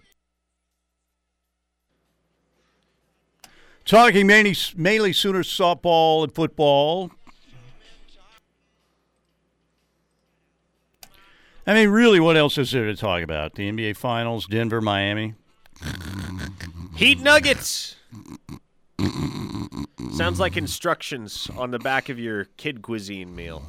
Talking 3.84 4.26
mainly, 4.26 4.54
mainly 4.76 5.12
Sooners 5.12 5.48
softball 5.48 6.22
and 6.24 6.34
football. 6.34 7.10
I 11.70 11.74
mean, 11.74 11.90
really, 11.90 12.18
what 12.18 12.36
else 12.36 12.58
is 12.58 12.72
there 12.72 12.86
to 12.86 12.96
talk 12.96 13.22
about? 13.22 13.54
The 13.54 13.70
NBA 13.70 13.96
Finals, 13.96 14.48
Denver, 14.48 14.80
Miami. 14.80 15.34
Heat 16.96 17.20
Nuggets. 17.20 17.94
Sounds 20.10 20.40
like 20.40 20.56
instructions 20.56 21.48
on 21.56 21.70
the 21.70 21.78
back 21.78 22.08
of 22.08 22.18
your 22.18 22.46
kid 22.56 22.82
cuisine 22.82 23.36
meal. 23.36 23.62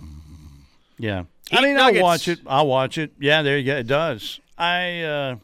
Yeah. 0.98 1.26
Heat 1.52 1.60
I 1.60 1.62
mean, 1.62 1.76
Nuggets. 1.76 1.98
I'll 2.00 2.04
watch 2.04 2.28
it. 2.28 2.40
I'll 2.48 2.66
watch 2.66 2.98
it. 2.98 3.14
Yeah, 3.20 3.44
there 3.44 3.60
you 3.60 3.66
go. 3.68 3.78
It 3.78 3.86
does. 3.86 4.40
I 4.58 5.04
uh, 5.04 5.36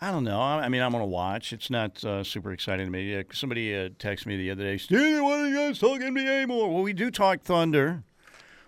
I 0.00 0.12
don't 0.12 0.24
know. 0.24 0.40
I 0.40 0.60
I 0.60 0.70
mean, 0.70 0.80
I'm 0.80 0.92
going 0.92 1.02
to 1.02 1.06
watch. 1.06 1.52
It's 1.52 1.68
not 1.68 2.02
uh, 2.06 2.24
super 2.24 2.52
exciting 2.52 2.86
to 2.86 2.90
me. 2.90 3.18
Uh, 3.18 3.24
somebody 3.34 3.76
uh, 3.76 3.90
texted 3.98 4.24
me 4.24 4.38
the 4.38 4.50
other 4.50 4.62
day, 4.62 4.78
Steve, 4.78 5.22
why 5.22 5.42
do 5.42 5.48
you 5.50 5.56
guys 5.56 5.78
talk 5.78 6.00
NBA 6.00 6.48
more? 6.48 6.72
Well, 6.72 6.82
we 6.82 6.94
do 6.94 7.10
talk 7.10 7.42
Thunder. 7.42 8.02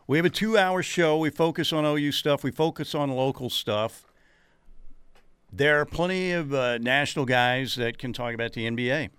We 0.07 0.19
have 0.19 0.27
a 0.27 0.31
two 0.31 0.59
hour 0.59 0.83
show. 0.83 1.19
We 1.19 1.31
focus 1.31 1.73
on 1.73 1.85
OU 1.85 2.13
stuff, 2.13 2.45
we 2.45 2.51
focus 2.51 2.95
on 2.95 3.11
local 3.11 3.49
stuff. 3.51 4.05
There 5.53 5.81
are 5.81 5.85
plenty 5.85 6.33
of 6.33 6.53
uh, 6.53 6.79
national 6.79 7.27
guys 7.27 7.77
that 7.77 7.97
can 7.97 8.13
talk 8.13 8.35
about 8.35 8.55
the 8.55 8.69
NBA. 8.69 9.11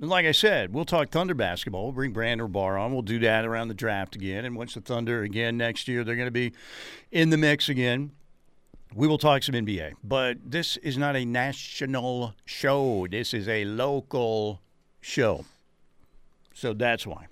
And 0.00 0.08
like 0.08 0.24
I 0.24 0.32
said, 0.32 0.72
we'll 0.72 0.84
talk 0.84 1.10
Thunder 1.10 1.34
basketball. 1.34 1.84
We'll 1.84 1.92
bring 1.92 2.12
Brandon 2.12 2.50
Barr 2.50 2.78
on. 2.78 2.92
We'll 2.92 3.02
do 3.02 3.18
that 3.18 3.44
around 3.44 3.68
the 3.68 3.74
draft 3.74 4.14
again. 4.14 4.44
And 4.44 4.56
once 4.56 4.74
the 4.74 4.80
Thunder 4.80 5.22
again 5.22 5.58
next 5.58 5.88
year, 5.88 6.04
they're 6.04 6.14
going 6.14 6.28
to 6.28 6.30
be 6.30 6.52
in 7.10 7.30
the 7.30 7.36
mix 7.36 7.68
again. 7.68 8.12
We 8.94 9.06
will 9.06 9.18
talk 9.18 9.42
some 9.42 9.54
NBA. 9.54 9.94
But 10.02 10.38
this 10.44 10.76
is 10.78 10.96
not 10.96 11.16
a 11.16 11.24
national 11.24 12.34
show. 12.44 13.06
This 13.10 13.34
is 13.34 13.48
a 13.48 13.64
local 13.64 14.62
show. 15.00 15.44
So 16.54 16.72
that's 16.72 17.06
why. 17.06 17.26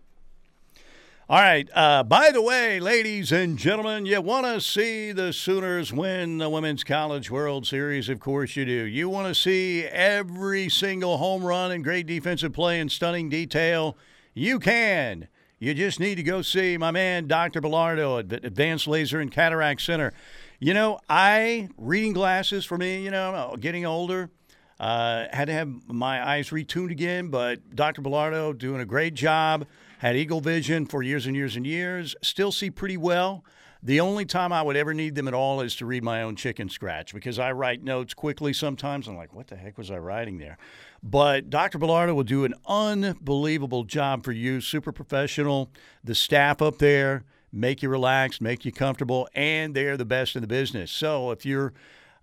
All 1.31 1.43
right. 1.43 1.69
Uh, 1.75 2.03
by 2.05 2.31
the 2.31 2.41
way, 2.41 2.81
ladies 2.81 3.33
and 3.33 3.59
gentlemen, 3.59 4.07
you 4.07 4.19
want 4.23 4.47
to 4.47 4.63
see 4.63 5.13
the 5.13 5.31
Sooners 5.35 5.93
win 5.93 6.39
the 6.39 6.49
Women's 6.49 6.85
College 6.85 7.31
World 7.31 7.67
Series? 7.67 8.09
Of 8.09 8.19
course 8.19 8.57
you 8.57 8.65
do. 8.65 8.73
You 8.73 9.11
want 9.11 9.29
to 9.29 9.35
see 9.35 9.85
every 9.85 10.71
single 10.71 11.19
home 11.19 11.45
run 11.45 11.71
and 11.71 11.85
great 11.85 12.07
defensive 12.07 12.55
play 12.55 12.81
and 12.81 12.91
stunning 12.91 13.29
detail? 13.29 13.99
You 14.33 14.59
can. 14.59 15.29
You 15.59 15.75
just 15.75 16.01
need 16.01 16.15
to 16.15 16.23
go 16.23 16.41
see 16.41 16.79
my 16.79 16.93
man, 16.93 17.27
Dr. 17.27 17.61
Bellardo 17.61 18.21
at 18.21 18.43
Advanced 18.47 18.87
Laser 18.87 19.21
and 19.21 19.31
Cataract 19.31 19.83
Center. 19.83 20.15
You 20.61 20.73
know, 20.73 20.99
I, 21.11 21.69
reading 21.77 22.15
glasses 22.15 22.65
for 22.65 22.79
me, 22.79 23.05
you 23.05 23.11
know, 23.11 23.55
getting 23.61 23.85
older, 23.85 24.31
uh, 24.81 25.27
had 25.31 25.49
to 25.49 25.53
have 25.53 25.69
my 25.89 26.27
eyes 26.27 26.49
retuned 26.49 26.91
again, 26.91 27.29
but 27.29 27.77
Dr. 27.77 28.01
Bellardo 28.01 28.57
doing 28.57 28.81
a 28.81 28.87
great 28.87 29.13
job. 29.13 29.67
Had 29.99 30.17
eagle 30.17 30.41
vision 30.41 30.87
for 30.87 31.03
years 31.03 31.27
and 31.27 31.35
years 31.35 31.57
and 31.57 31.67
years. 31.67 32.15
Still 32.23 32.53
see 32.53 32.71
pretty 32.71 32.97
well. 32.97 33.45
The 33.83 34.01
only 34.01 34.25
time 34.25 34.53
I 34.53 34.63
would 34.63 34.77
ever 34.77 34.95
need 34.95 35.15
them 35.15 35.29
at 35.29 35.35
all 35.35 35.61
is 35.61 35.75
to 35.77 35.87
read 35.87 36.03
my 36.03 36.23
own 36.23 36.37
chicken 36.37 36.69
scratch 36.69 37.15
because 37.15 37.39
I 37.39 37.53
write 37.53 37.83
notes 37.83 38.15
quickly 38.15 38.53
sometimes. 38.53 39.09
I'm 39.09 39.17
like, 39.17 39.33
what 39.33 39.49
the 39.49 39.57
heck 39.57 39.77
was 39.77 39.91
I 39.91 39.99
writing 39.99 40.39
there? 40.39 40.57
But 41.03 41.51
Dr. 41.51 41.79
Bellardo 41.79 42.15
will 42.15 42.25
do 42.25 42.45
an 42.45 42.55
unbelievable 42.67 43.85
job 43.85 44.25
for 44.25 44.33
you, 44.33 44.61
super 44.61 44.91
professional. 44.93 45.71
The 46.03 46.15
staff 46.15 46.63
up 46.63 46.79
there 46.79 47.25
make 47.53 47.83
you 47.83 47.89
relaxed, 47.89 48.41
make 48.41 48.65
you 48.65 48.73
comfortable, 48.73 49.29
and 49.35 49.75
they're 49.75 49.97
the 49.97 50.05
best 50.05 50.37
in 50.37 50.43
the 50.43 50.49
business. 50.49 50.91
So 50.91 51.31
if 51.31 51.47
you're 51.47 51.73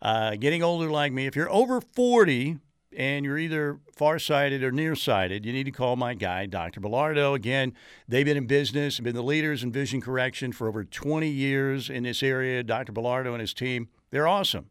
uh, 0.02 0.36
getting 0.36 0.62
older 0.62 0.90
like 0.90 1.14
me, 1.14 1.26
if 1.26 1.36
you're 1.36 1.52
over 1.52 1.80
40 1.82 2.60
and 2.96 3.26
you're 3.26 3.38
either 3.38 3.80
farsighted 3.96 4.64
or 4.64 4.72
nearsighted, 4.72 5.46
you 5.46 5.54
need 5.54 5.66
to 5.66 5.72
call 5.72 5.96
my 5.96 6.14
guy, 6.14 6.46
Dr. 6.46 6.82
Bellardo. 6.82 7.34
Again, 7.36 7.74
they've 8.08 8.26
been 8.26 8.38
in 8.38 8.48
business, 8.48 9.00
been 9.00 9.16
the 9.16 9.24
leaders 9.24 9.64
in 9.64 9.72
vision 9.72 10.02
correction 10.02 10.52
for 10.52 10.68
over 10.68 10.84
20 10.84 11.28
years 11.28 11.90
in 11.90 12.04
this 12.04 12.24
area. 12.24 12.64
Dr. 12.64 12.92
Bellardo 12.92 13.32
and 13.32 13.42
his 13.42 13.54
team, 13.54 13.90
they're 14.12 14.28
awesome. 14.28 14.68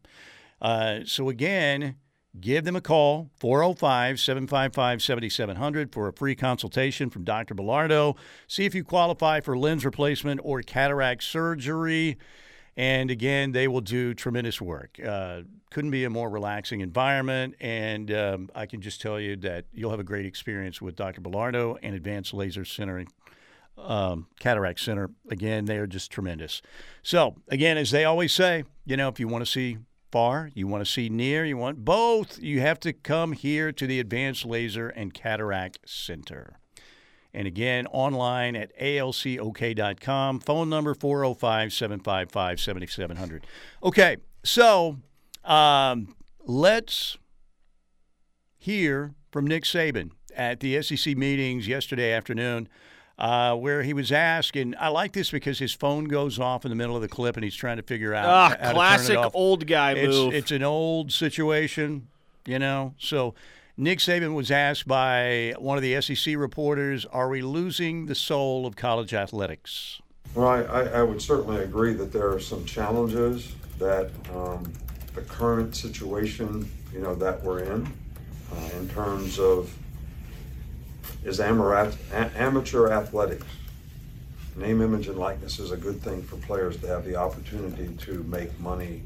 Uh, 0.61 0.99
so, 1.05 1.29
again, 1.29 1.95
give 2.39 2.65
them 2.65 2.75
a 2.75 2.81
call, 2.81 3.29
405 3.37 4.19
755 4.19 5.01
7700, 5.01 5.93
for 5.93 6.07
a 6.07 6.13
free 6.13 6.35
consultation 6.35 7.09
from 7.09 7.23
Dr. 7.23 7.55
Bellardo. 7.55 8.15
See 8.47 8.65
if 8.65 8.75
you 8.75 8.83
qualify 8.83 9.39
for 9.39 9.57
lens 9.57 9.85
replacement 9.85 10.39
or 10.43 10.61
cataract 10.61 11.23
surgery. 11.23 12.17
And 12.77 13.09
again, 13.09 13.53
they 13.53 13.67
will 13.67 13.81
do 13.81 14.13
tremendous 14.13 14.59
work. 14.59 14.99
Uh, 15.03 15.43
couldn't 15.75 15.91
be 15.91 16.05
a 16.05 16.09
more 16.09 16.29
relaxing 16.29 16.79
environment. 16.79 17.53
And 17.59 18.09
um, 18.09 18.49
I 18.55 18.65
can 18.65 18.79
just 18.79 19.01
tell 19.01 19.19
you 19.19 19.35
that 19.35 19.65
you'll 19.73 19.91
have 19.91 19.99
a 19.99 20.05
great 20.05 20.25
experience 20.25 20.81
with 20.81 20.95
Dr. 20.95 21.19
Bellardo 21.19 21.77
and 21.83 21.93
Advanced 21.93 22.33
Laser 22.33 22.63
Center, 22.63 23.03
um, 23.77 24.27
Cataract 24.39 24.79
Center. 24.79 25.09
Again, 25.29 25.65
they 25.65 25.77
are 25.77 25.85
just 25.85 26.11
tremendous. 26.11 26.61
So, 27.03 27.35
again, 27.49 27.77
as 27.77 27.91
they 27.91 28.05
always 28.05 28.31
say, 28.31 28.63
you 28.85 28.95
know, 28.95 29.09
if 29.09 29.19
you 29.19 29.27
want 29.27 29.45
to 29.45 29.51
see 29.51 29.77
far, 30.13 30.49
you 30.53 30.65
want 30.65 30.85
to 30.85 30.89
see 30.89 31.09
near, 31.09 31.43
you 31.43 31.57
want 31.57 31.83
both, 31.83 32.41
you 32.41 32.61
have 32.61 32.79
to 32.79 32.93
come 32.93 33.33
here 33.33 33.73
to 33.73 33.85
the 33.85 33.99
Advanced 33.99 34.45
Laser 34.45 34.87
and 34.87 35.13
Cataract 35.13 35.79
Center. 35.85 36.57
And 37.33 37.49
again, 37.49 37.85
online 37.87 38.55
at 38.55 38.73
alcok.com. 38.79 40.39
Phone 40.39 40.69
number 40.69 40.93
405 40.93 41.73
755 41.73 42.61
7700. 42.61 43.45
Okay, 43.83 44.15
so 44.41 44.99
um, 45.45 46.15
let's 46.45 47.17
hear 48.57 49.13
from 49.31 49.45
Nick 49.47 49.63
Saban 49.63 50.11
at 50.35 50.59
the 50.59 50.81
SEC 50.81 51.15
meetings 51.17 51.67
yesterday 51.67 52.11
afternoon. 52.11 52.67
uh, 53.17 53.55
where 53.55 53.81
he 53.83 53.93
was 53.93 54.11
asked, 54.11 54.57
and 54.57 54.75
I 54.77 54.89
like 54.89 55.13
this 55.13 55.31
because 55.31 55.57
his 55.59 55.71
phone 55.71 56.03
goes 56.03 56.37
off 56.37 56.65
in 56.65 56.69
the 56.69 56.75
middle 56.75 56.97
of 56.97 57.01
the 57.01 57.07
clip, 57.07 57.37
and 57.37 57.45
he's 57.45 57.55
trying 57.55 57.77
to 57.77 57.83
figure 57.83 58.13
out 58.13 58.25
Ah, 58.25 58.49
how 58.49 58.49
to 58.49 58.55
turn 58.61 58.69
it 58.69 58.73
classic 58.73 59.17
off. 59.17 59.31
old 59.33 59.67
guy 59.67 59.93
it's, 59.93 60.13
move. 60.13 60.33
It's 60.33 60.51
an 60.51 60.63
old 60.63 61.13
situation, 61.13 62.09
you 62.45 62.59
know. 62.59 62.93
So 62.97 63.33
Nick 63.77 63.99
Saban 63.99 64.33
was 64.33 64.51
asked 64.51 64.85
by 64.85 65.53
one 65.57 65.77
of 65.77 65.81
the 65.81 66.01
SEC 66.01 66.35
reporters, 66.35 67.05
"Are 67.05 67.29
we 67.29 67.41
losing 67.41 68.07
the 68.07 68.15
soul 68.15 68.65
of 68.65 68.75
college 68.75 69.13
athletics?" 69.13 70.01
Well, 70.33 70.47
I, 70.49 70.63
I, 70.63 70.81
I 70.99 71.01
would 71.03 71.21
certainly 71.21 71.63
agree 71.63 71.93
that 71.93 72.11
there 72.11 72.29
are 72.33 72.39
some 72.41 72.65
challenges 72.65 73.53
that 73.79 74.11
um, 74.35 74.73
the 75.15 75.21
current 75.21 75.75
situation, 75.75 76.69
you 76.93 76.99
know, 76.99 77.15
that 77.15 77.41
we're 77.43 77.59
in, 77.63 77.87
uh, 78.53 78.69
in 78.77 78.87
terms 78.89 79.39
of 79.39 79.73
is 81.23 81.39
amateur, 81.39 81.95
amateur 82.35 82.91
athletics. 82.91 83.45
Name, 84.57 84.81
image, 84.81 85.07
and 85.07 85.17
likeness 85.17 85.59
is 85.59 85.71
a 85.71 85.77
good 85.77 86.01
thing 86.01 86.21
for 86.23 86.37
players 86.37 86.77
to 86.77 86.87
have 86.87 87.03
the 87.03 87.15
opportunity 87.15 87.93
to 88.05 88.23
make 88.23 88.57
money. 88.59 89.03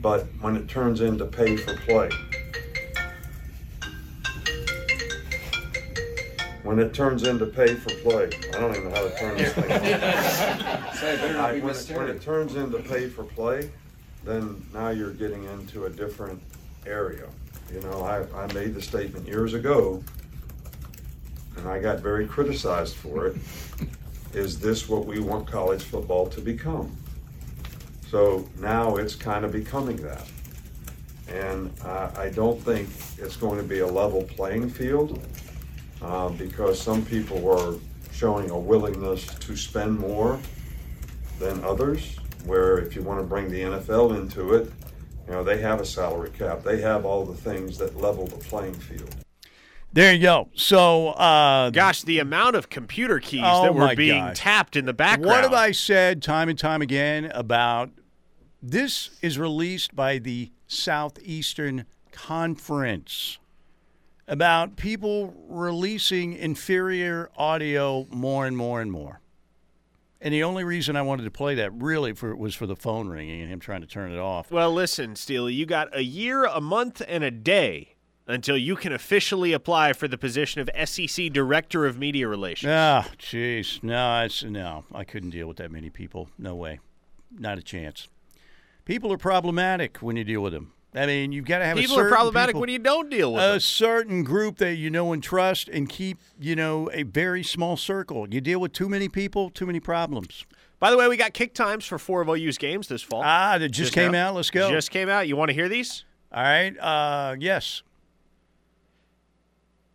But 0.00 0.26
when 0.40 0.56
it 0.56 0.66
turns 0.66 1.02
into 1.02 1.24
pay 1.26 1.56
for 1.56 1.76
play, 1.76 2.10
when 6.64 6.78
it 6.80 6.92
turns 6.94 7.22
into 7.24 7.46
pay 7.46 7.74
for 7.74 7.90
play, 8.02 8.30
I 8.52 8.58
don't 8.60 8.74
even 8.74 8.88
know 8.90 8.94
how 8.96 9.02
to 9.08 9.18
turn 9.18 9.36
this 9.36 9.52
thing 9.52 9.70
off. 9.70 11.02
I- 11.04 11.60
when, 11.60 11.74
it, 11.76 11.90
when 11.96 12.08
it 12.08 12.20
turns 12.22 12.56
into 12.56 12.78
pay 12.78 13.08
for 13.08 13.22
play, 13.24 13.70
then 14.24 14.64
now 14.72 14.90
you're 14.90 15.12
getting 15.12 15.44
into 15.44 15.86
a 15.86 15.90
different 15.90 16.40
area. 16.86 17.26
You 17.72 17.80
know, 17.80 18.02
I, 18.02 18.24
I 18.36 18.52
made 18.52 18.74
the 18.74 18.82
statement 18.82 19.26
years 19.26 19.54
ago, 19.54 20.02
and 21.56 21.68
I 21.68 21.80
got 21.80 22.00
very 22.00 22.26
criticized 22.26 22.96
for 22.96 23.28
it. 23.28 23.36
Is 24.32 24.60
this 24.60 24.88
what 24.88 25.06
we 25.06 25.18
want 25.18 25.46
college 25.48 25.82
football 25.82 26.28
to 26.28 26.40
become? 26.40 26.96
So 28.08 28.48
now 28.58 28.96
it's 28.96 29.14
kind 29.14 29.44
of 29.44 29.52
becoming 29.52 29.96
that. 29.98 30.26
And 31.28 31.72
uh, 31.84 32.10
I 32.16 32.28
don't 32.28 32.60
think 32.60 32.88
it's 33.18 33.36
going 33.36 33.58
to 33.58 33.66
be 33.66 33.80
a 33.80 33.86
level 33.86 34.22
playing 34.22 34.70
field 34.70 35.20
uh, 36.02 36.28
because 36.30 36.80
some 36.80 37.04
people 37.04 37.48
are 37.50 37.76
showing 38.12 38.50
a 38.50 38.58
willingness 38.58 39.26
to 39.26 39.56
spend 39.56 39.98
more 39.98 40.38
than 41.38 41.62
others. 41.64 42.19
Where 42.44 42.78
if 42.78 42.96
you 42.96 43.02
want 43.02 43.20
to 43.20 43.26
bring 43.26 43.50
the 43.50 43.60
NFL 43.62 44.16
into 44.18 44.54
it, 44.54 44.72
you 45.26 45.32
know, 45.32 45.44
they 45.44 45.58
have 45.58 45.80
a 45.80 45.84
salary 45.84 46.30
cap, 46.30 46.62
they 46.62 46.80
have 46.80 47.04
all 47.04 47.24
the 47.24 47.36
things 47.36 47.78
that 47.78 47.96
level 47.96 48.26
the 48.26 48.36
playing 48.36 48.74
field. 48.74 49.14
There 49.92 50.12
you 50.14 50.22
go. 50.22 50.48
So, 50.54 51.08
uh, 51.08 51.70
Gosh, 51.70 52.02
the 52.02 52.20
amount 52.20 52.54
of 52.54 52.68
computer 52.70 53.18
keys 53.18 53.42
Oh 53.44 53.64
that 53.64 53.74
were 53.74 53.94
being 53.96 54.24
gosh. 54.26 54.38
tapped 54.38 54.76
in 54.76 54.86
the 54.86 54.92
background. 54.92 55.26
What 55.26 55.42
have 55.42 55.52
I 55.52 55.72
said 55.72 56.22
time 56.22 56.48
and 56.48 56.58
time 56.58 56.80
again 56.80 57.24
about 57.34 57.90
this 58.62 59.10
is 59.20 59.38
released 59.38 59.96
by 59.96 60.18
the 60.18 60.52
Southeastern 60.68 61.86
Conference 62.12 63.38
about 64.28 64.76
people 64.76 65.34
releasing 65.48 66.34
inferior 66.34 67.30
audio 67.36 68.06
more 68.10 68.46
and 68.46 68.56
more 68.56 68.80
and 68.80 68.92
more. 68.92 69.19
And 70.20 70.34
the 70.34 70.42
only 70.42 70.64
reason 70.64 70.96
I 70.96 71.02
wanted 71.02 71.24
to 71.24 71.30
play 71.30 71.54
that 71.54 71.72
really 71.72 72.12
for 72.12 72.36
was 72.36 72.54
for 72.54 72.66
the 72.66 72.76
phone 72.76 73.08
ringing 73.08 73.40
and 73.40 73.50
him 73.50 73.58
trying 73.58 73.80
to 73.80 73.86
turn 73.86 74.12
it 74.12 74.18
off. 74.18 74.50
Well, 74.50 74.72
listen, 74.72 75.16
Steely, 75.16 75.54
you 75.54 75.64
got 75.64 75.96
a 75.96 76.02
year, 76.02 76.44
a 76.44 76.60
month, 76.60 77.00
and 77.08 77.24
a 77.24 77.30
day 77.30 77.94
until 78.26 78.56
you 78.56 78.76
can 78.76 78.92
officially 78.92 79.52
apply 79.52 79.92
for 79.94 80.06
the 80.06 80.18
position 80.18 80.60
of 80.60 80.88
SEC 80.88 81.32
Director 81.32 81.86
of 81.86 81.98
Media 81.98 82.28
Relations. 82.28 82.70
Ah, 82.70 83.08
jeez, 83.18 83.82
no, 83.82 84.22
it's 84.22 84.44
no. 84.44 84.84
I 84.94 85.04
couldn't 85.04 85.30
deal 85.30 85.48
with 85.48 85.56
that 85.56 85.72
many 85.72 85.90
people. 85.90 86.28
No 86.38 86.54
way, 86.54 86.80
not 87.30 87.58
a 87.58 87.62
chance. 87.62 88.08
People 88.84 89.12
are 89.12 89.18
problematic 89.18 89.98
when 89.98 90.16
you 90.16 90.24
deal 90.24 90.42
with 90.42 90.52
them. 90.52 90.72
I 90.92 91.06
mean, 91.06 91.30
you've 91.30 91.44
got 91.44 91.60
to 91.60 91.64
have 91.64 91.76
a 91.76 91.80
People 91.80 92.00
are 92.00 92.08
problematic 92.08 92.48
people- 92.54 92.62
when 92.62 92.70
you 92.70 92.80
don't 92.80 93.08
deal 93.10 93.32
with 93.32 93.42
a 93.42 93.52
them. 93.52 93.60
certain 93.60 94.24
group 94.24 94.58
that 94.58 94.74
you 94.74 94.90
know 94.90 95.12
and 95.12 95.22
trust 95.22 95.68
and 95.68 95.88
keep, 95.88 96.18
you 96.40 96.56
know, 96.56 96.90
a 96.92 97.04
very 97.04 97.44
small 97.44 97.76
circle. 97.76 98.26
You 98.28 98.40
deal 98.40 98.58
with 98.60 98.72
too 98.72 98.88
many 98.88 99.08
people, 99.08 99.50
too 99.50 99.66
many 99.66 99.78
problems. 99.78 100.44
By 100.80 100.90
the 100.90 100.96
way, 100.96 101.06
we 101.06 101.16
got 101.16 101.32
kick 101.32 101.54
times 101.54 101.84
for 101.84 101.98
four 101.98 102.22
of 102.22 102.28
OU's 102.28 102.58
games 102.58 102.88
this 102.88 103.02
fall. 103.02 103.22
Ah, 103.24 103.56
that 103.58 103.68
just, 103.68 103.92
came 103.92 104.14
out. 104.14 104.34
Let's 104.34 104.50
go. 104.50 104.68
Just 104.70 104.90
came 104.90 105.08
out. 105.08 105.28
You 105.28 105.36
want 105.36 105.50
to 105.50 105.54
hear 105.54 105.68
these? 105.68 106.04
All 106.32 106.42
right. 106.42 106.76
Uh, 106.78 107.36
yes. 107.38 107.82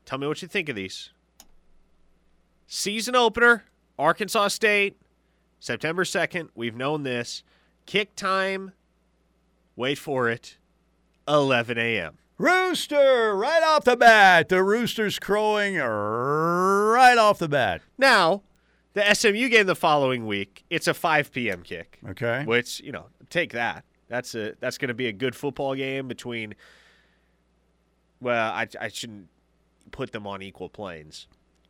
Tell 0.06 0.20
me 0.20 0.28
what 0.28 0.42
you 0.42 0.48
think 0.48 0.70
of 0.70 0.76
these. 0.76 1.10
Season 2.68 3.16
opener, 3.16 3.66
Arkansas 3.98 4.50
State, 4.50 4.98
September 5.60 6.04
2nd. 6.04 6.50
We've 6.56 6.76
known 6.76 7.04
this. 7.04 7.44
Kick 7.86 8.16
time, 8.16 8.72
wait 9.76 9.98
for 9.98 10.30
it, 10.30 10.58
11 11.28 11.78
a.m. 11.78 12.18
Rooster, 12.38 13.36
right 13.36 13.64
off 13.64 13.86
the 13.86 13.96
bat. 13.96 14.50
The 14.50 14.62
rooster's 14.64 15.20
crowing 15.20 15.76
right 15.78 17.18
off 17.18 17.40
the 17.40 17.48
bat. 17.48 17.82
Now, 17.98 18.42
the 18.94 19.14
SMU 19.14 19.48
game 19.50 19.68
the 19.68 19.76
following 19.76 20.26
week, 20.26 20.64
it's 20.70 20.88
a 20.88 20.94
5 20.94 21.32
p.m. 21.32 21.64
kick, 21.64 22.00
Okay. 22.10 22.44
which, 22.46 22.82
you 22.82 22.92
know, 22.92 23.06
take 23.30 23.54
that. 23.54 23.86
That's 24.08 24.36
a 24.36 24.54
that's 24.60 24.78
going 24.78 24.90
to 24.90 24.94
be 24.94 25.08
a 25.08 25.12
good 25.14 25.36
football 25.36 25.74
game 25.76 26.08
between 26.08 26.54
well, 28.22 28.52
I 28.52 28.68
I 28.80 28.88
shouldn't 28.90 29.28
put 29.92 30.12
them 30.12 30.28
on 30.28 30.42
equal 30.42 30.70
planes. 30.70 31.28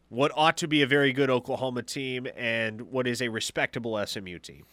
What 0.09 0.31
ought 0.35 0.57
to 0.57 0.67
be 0.67 0.81
a 0.81 0.87
very 0.87 1.13
good 1.13 1.29
Oklahoma 1.29 1.81
team 1.83 2.27
and 2.35 2.81
what 2.91 3.07
is 3.07 3.21
a 3.21 3.29
respectable 3.29 4.03
SMU 4.05 4.39
team. 4.39 4.65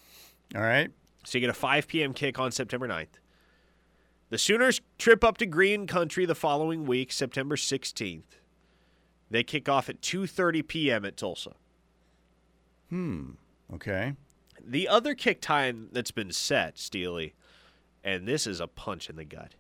All 0.55 0.61
right. 0.63 0.91
So 1.25 1.39
you 1.39 1.41
get 1.41 1.51
a 1.51 1.55
5 1.55 1.87
p.m. 1.87 2.13
kick 2.13 2.39
on 2.39 2.51
September 2.53 2.89
9th. 2.89 3.07
The 4.33 4.39
Sooners 4.39 4.81
trip 4.97 5.23
up 5.25 5.37
to 5.39 5.45
Green 5.47 5.87
Country 5.87 6.25
the 6.25 6.35
following 6.35 6.87
week, 6.87 7.13
September 7.13 7.55
16th. 7.55 8.23
They 9.31 9.43
kick 9.43 9.69
off 9.69 9.91
at 9.91 10.01
2:30 10.01 10.67
p.m. 10.67 11.05
at 11.05 11.19
Tulsa. 11.19 11.53
Hmm. 12.89 13.33
Okay. 13.75 14.15
The 14.59 14.89
other 14.89 15.15
kick 15.15 15.43
time 15.43 15.91
that's 15.93 16.13
been 16.13 16.33
set, 16.33 16.79
Steely, 16.79 17.35
and 18.03 18.27
this 18.27 18.47
is 18.47 18.59
a 18.59 18.67
punch 18.67 19.11
in 19.11 19.17
the 19.17 19.27
gut. 19.27 19.53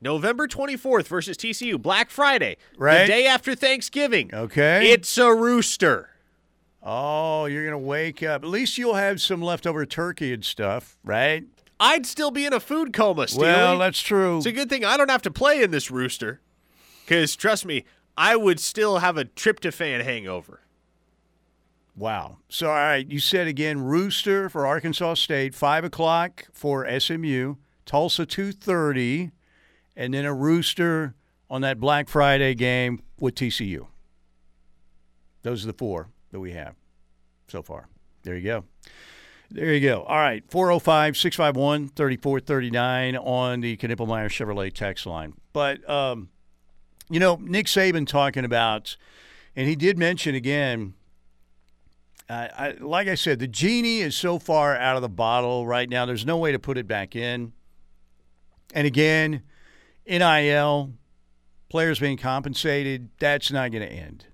November 0.00 0.48
24th 0.48 1.06
versus 1.06 1.36
TCU, 1.36 1.80
Black 1.80 2.10
Friday, 2.10 2.56
Right. 2.76 3.02
the 3.02 3.06
day 3.06 3.26
after 3.28 3.54
Thanksgiving. 3.54 4.34
Okay. 4.34 4.90
It's 4.90 5.16
a 5.16 5.32
rooster. 5.32 6.10
oh, 6.82 7.44
you're 7.44 7.64
gonna 7.66 7.78
wake 7.78 8.24
up. 8.24 8.42
At 8.42 8.48
least 8.48 8.78
you'll 8.78 8.94
have 8.94 9.20
some 9.22 9.40
leftover 9.40 9.86
turkey 9.86 10.32
and 10.32 10.44
stuff, 10.44 10.98
right? 11.04 11.44
I'd 11.82 12.06
still 12.06 12.30
be 12.30 12.46
in 12.46 12.52
a 12.52 12.60
food 12.60 12.92
coma, 12.92 13.26
Steely. 13.26 13.48
Well, 13.48 13.78
that's 13.78 14.00
true. 14.00 14.36
It's 14.36 14.46
a 14.46 14.52
good 14.52 14.68
thing 14.68 14.84
I 14.84 14.96
don't 14.96 15.10
have 15.10 15.22
to 15.22 15.32
play 15.32 15.64
in 15.64 15.72
this 15.72 15.90
rooster. 15.90 16.40
Because, 17.04 17.34
trust 17.34 17.66
me, 17.66 17.84
I 18.16 18.36
would 18.36 18.60
still 18.60 18.98
have 18.98 19.16
a 19.16 19.24
tryptophan 19.24 20.04
hangover. 20.04 20.60
Wow. 21.96 22.38
So, 22.48 22.68
all 22.68 22.74
right, 22.74 23.04
you 23.06 23.18
said 23.18 23.48
again, 23.48 23.80
Rooster 23.80 24.48
for 24.48 24.64
Arkansas 24.64 25.14
State, 25.14 25.56
five 25.56 25.84
o'clock 25.84 26.46
for 26.52 26.88
SMU, 27.00 27.56
Tulsa 27.84 28.26
two 28.26 28.52
thirty, 28.52 29.32
and 29.96 30.14
then 30.14 30.24
a 30.24 30.32
Rooster 30.32 31.16
on 31.50 31.62
that 31.62 31.80
Black 31.80 32.08
Friday 32.08 32.54
game 32.54 33.02
with 33.18 33.34
TCU. 33.34 33.88
Those 35.42 35.64
are 35.64 35.66
the 35.66 35.76
four 35.76 36.10
that 36.30 36.38
we 36.38 36.52
have 36.52 36.76
so 37.48 37.60
far. 37.60 37.88
There 38.22 38.36
you 38.36 38.44
go. 38.44 38.64
There 39.54 39.74
you 39.74 39.80
go. 39.80 40.02
All 40.04 40.16
right, 40.16 40.42
405 40.48 41.14
651 41.14 41.88
3439 41.88 43.16
on 43.18 43.60
the 43.60 43.76
Knippelmeyer 43.76 44.28
Chevrolet 44.28 44.72
text 44.72 45.04
line. 45.04 45.34
But, 45.52 45.88
um, 45.90 46.30
you 47.10 47.20
know, 47.20 47.36
Nick 47.36 47.66
Saban 47.66 48.06
talking 48.06 48.46
about, 48.46 48.96
and 49.54 49.68
he 49.68 49.76
did 49.76 49.98
mention 49.98 50.34
again, 50.34 50.94
I, 52.30 52.48
I, 52.56 52.70
like 52.80 53.08
I 53.08 53.14
said, 53.14 53.40
the 53.40 53.46
genie 53.46 54.00
is 54.00 54.16
so 54.16 54.38
far 54.38 54.74
out 54.74 54.96
of 54.96 55.02
the 55.02 55.10
bottle 55.10 55.66
right 55.66 55.88
now. 55.88 56.06
There's 56.06 56.24
no 56.24 56.38
way 56.38 56.52
to 56.52 56.58
put 56.58 56.78
it 56.78 56.88
back 56.88 57.14
in. 57.14 57.52
And 58.72 58.86
again, 58.86 59.42
NIL, 60.06 60.94
players 61.68 61.98
being 61.98 62.16
compensated, 62.16 63.10
that's 63.20 63.52
not 63.52 63.70
going 63.70 63.86
to 63.86 63.92
end. 63.92 64.24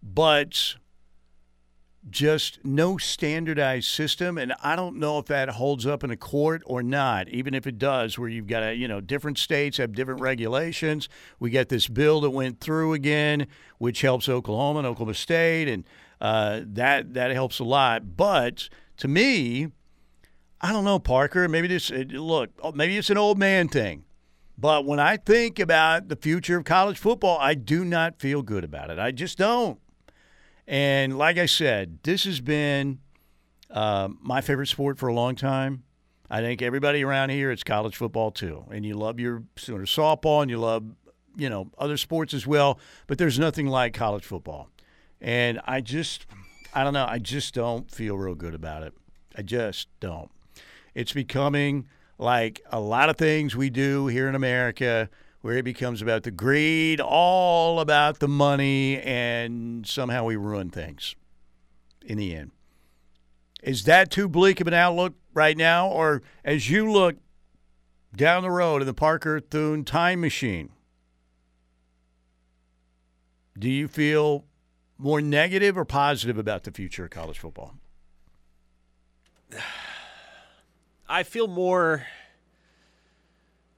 But 0.00 0.76
just 2.10 2.58
no 2.64 2.98
standardized 2.98 3.88
system, 3.88 4.36
and 4.38 4.54
I 4.62 4.76
don't 4.76 4.96
know 4.96 5.18
if 5.18 5.26
that 5.26 5.48
holds 5.48 5.86
up 5.86 6.04
in 6.04 6.10
a 6.10 6.16
court 6.16 6.62
or 6.66 6.82
not. 6.82 7.28
Even 7.28 7.54
if 7.54 7.66
it 7.66 7.78
does, 7.78 8.18
where 8.18 8.28
you've 8.28 8.46
got 8.46 8.62
a, 8.62 8.74
you 8.74 8.86
know 8.88 9.00
different 9.00 9.38
states 9.38 9.78
have 9.78 9.92
different 9.92 10.20
regulations. 10.20 11.08
We 11.38 11.50
got 11.50 11.68
this 11.68 11.88
bill 11.88 12.20
that 12.22 12.30
went 12.30 12.60
through 12.60 12.92
again, 12.92 13.46
which 13.78 14.02
helps 14.02 14.28
Oklahoma 14.28 14.80
and 14.80 14.86
Oklahoma 14.86 15.14
State, 15.14 15.68
and 15.68 15.84
uh, 16.20 16.60
that 16.64 17.14
that 17.14 17.30
helps 17.30 17.58
a 17.58 17.64
lot. 17.64 18.16
But 18.16 18.68
to 18.98 19.08
me, 19.08 19.68
I 20.60 20.72
don't 20.72 20.84
know, 20.84 20.98
Parker. 20.98 21.48
Maybe 21.48 21.68
this 21.68 21.90
look, 21.90 22.50
oh, 22.62 22.72
maybe 22.72 22.96
it's 22.96 23.10
an 23.10 23.18
old 23.18 23.38
man 23.38 23.68
thing. 23.68 24.04
But 24.56 24.84
when 24.84 25.00
I 25.00 25.16
think 25.16 25.58
about 25.58 26.08
the 26.08 26.16
future 26.16 26.56
of 26.56 26.64
college 26.64 26.98
football, 26.98 27.38
I 27.40 27.54
do 27.54 27.84
not 27.84 28.20
feel 28.20 28.42
good 28.42 28.62
about 28.62 28.90
it. 28.90 28.98
I 28.98 29.10
just 29.10 29.36
don't. 29.36 29.80
And 30.66 31.18
like 31.18 31.38
I 31.38 31.46
said, 31.46 31.98
this 32.02 32.24
has 32.24 32.40
been 32.40 32.98
uh, 33.70 34.08
my 34.20 34.40
favorite 34.40 34.68
sport 34.68 34.98
for 34.98 35.08
a 35.08 35.14
long 35.14 35.34
time. 35.34 35.84
I 36.30 36.40
think 36.40 36.62
everybody 36.62 37.04
around 37.04 37.30
here, 37.30 37.50
it's 37.50 37.62
college 37.62 37.96
football 37.96 38.30
too. 38.30 38.64
And 38.70 38.84
you 38.84 38.94
love 38.94 39.20
your 39.20 39.44
Sooner 39.56 39.84
softball 39.84 40.42
and 40.42 40.50
you 40.50 40.58
love, 40.58 40.84
you 41.36 41.50
know, 41.50 41.70
other 41.78 41.96
sports 41.96 42.32
as 42.32 42.46
well. 42.46 42.78
But 43.06 43.18
there's 43.18 43.38
nothing 43.38 43.66
like 43.66 43.92
college 43.92 44.24
football. 44.24 44.70
And 45.20 45.60
I 45.66 45.80
just, 45.80 46.26
I 46.74 46.82
don't 46.82 46.94
know, 46.94 47.06
I 47.08 47.18
just 47.18 47.54
don't 47.54 47.90
feel 47.90 48.16
real 48.16 48.34
good 48.34 48.54
about 48.54 48.82
it. 48.82 48.94
I 49.36 49.42
just 49.42 49.88
don't. 50.00 50.30
It's 50.94 51.12
becoming 51.12 51.88
like 52.18 52.62
a 52.70 52.80
lot 52.80 53.10
of 53.10 53.16
things 53.16 53.54
we 53.54 53.68
do 53.68 54.06
here 54.06 54.28
in 54.28 54.34
America 54.34 55.10
where 55.44 55.58
it 55.58 55.62
becomes 55.62 56.00
about 56.00 56.22
the 56.22 56.30
greed, 56.30 57.02
all 57.02 57.78
about 57.78 58.18
the 58.18 58.26
money, 58.26 58.98
and 59.02 59.86
somehow 59.86 60.24
we 60.24 60.36
ruin 60.36 60.70
things 60.70 61.14
in 62.02 62.16
the 62.16 62.34
end. 62.34 62.50
Is 63.62 63.84
that 63.84 64.10
too 64.10 64.26
bleak 64.26 64.62
of 64.62 64.68
an 64.68 64.72
outlook 64.72 65.12
right 65.34 65.54
now? 65.54 65.86
Or 65.86 66.22
as 66.46 66.70
you 66.70 66.90
look 66.90 67.16
down 68.16 68.42
the 68.42 68.50
road 68.50 68.80
in 68.80 68.86
the 68.86 68.94
Parker 68.94 69.38
Thune 69.38 69.84
time 69.84 70.22
machine, 70.22 70.70
do 73.58 73.68
you 73.68 73.86
feel 73.86 74.46
more 74.96 75.20
negative 75.20 75.76
or 75.76 75.84
positive 75.84 76.38
about 76.38 76.64
the 76.64 76.70
future 76.70 77.04
of 77.04 77.10
college 77.10 77.38
football? 77.38 77.74
I 81.06 81.22
feel 81.22 81.48
more. 81.48 82.06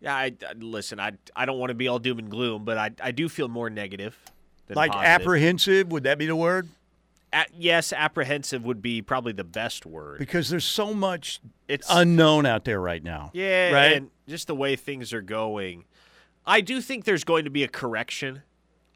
Yeah, 0.07 0.14
I, 0.14 0.24
I- 0.48 0.52
listen. 0.59 0.98
I 1.00 1.12
I 1.34 1.44
don't 1.44 1.59
want 1.59 1.70
to 1.70 1.74
be 1.74 1.88
all 1.88 1.98
doom 1.98 2.18
and 2.18 2.30
gloom, 2.30 2.64
but 2.64 2.78
I 2.78 2.90
I 3.00 3.11
do 3.11 3.28
feel 3.28 3.48
more 3.48 3.68
negative. 3.68 4.16
Than 4.68 4.76
Like 4.76 4.92
positive. 4.92 5.11
apprehensive, 5.20 5.92
would 5.92 6.04
that 6.04 6.18
be 6.18 6.26
the 6.26 6.34
word? 6.36 6.68
A- 7.32 7.44
yes, 7.57 7.92
apprehensive 7.92 8.64
would 8.64 8.80
be 8.82 9.02
probably 9.02 9.32
the 9.32 9.44
best 9.44 9.84
word. 9.86 10.18
Because 10.18 10.48
there's 10.48 10.64
so 10.64 10.92
much 10.94 11.40
It's 11.68 11.86
unknown 11.90 12.46
out 12.46 12.64
there 12.64 12.80
right 12.80 13.02
now. 13.02 13.30
yeah, 13.34 13.70
right? 13.72 13.92
and 13.96 14.11
just 14.28 14.46
the 14.48 14.54
way 14.57 14.74
things 14.76 15.12
are 15.12 15.22
going. 15.22 15.84
I 16.46 16.61
do 16.61 16.80
think 16.80 17.04
there's 17.04 17.24
going 17.24 17.44
to 17.44 17.50
be 17.50 17.62
a 17.64 17.68
correction. 17.68 18.42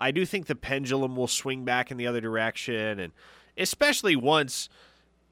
I 0.00 0.10
do 0.12 0.24
think 0.24 0.46
the 0.46 0.54
pendulum 0.56 1.14
will 1.16 1.26
swing 1.28 1.64
back 1.64 1.90
in 1.90 1.96
the 1.96 2.06
other 2.06 2.20
direction, 2.20 2.98
and 3.00 3.12
especially 3.58 4.16
once 4.16 4.68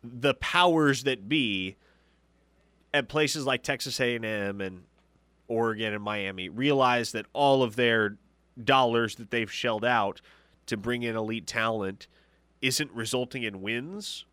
the 0.04 0.34
powers 0.34 1.04
that 1.04 1.28
be 1.28 1.76
at 2.94 3.08
places 3.08 3.44
like 3.46 3.62
Texas 3.62 3.98
A&M 4.00 4.60
and 4.60 4.82
Oregon 5.48 5.94
and 5.94 6.02
Miami 6.02 6.48
realize 6.48 7.12
that 7.12 7.26
all 7.32 7.62
of 7.62 7.76
their 7.76 8.16
dollars 8.62 9.16
that 9.16 9.30
they've 9.30 9.50
shelled 9.50 9.84
out 9.84 10.20
to 10.66 10.76
bring 10.76 11.02
in 11.02 11.16
elite 11.16 11.46
talent 11.46 12.06
isn't 12.60 12.90
resulting 12.92 13.42
in 13.42 13.62
wins 13.62 14.24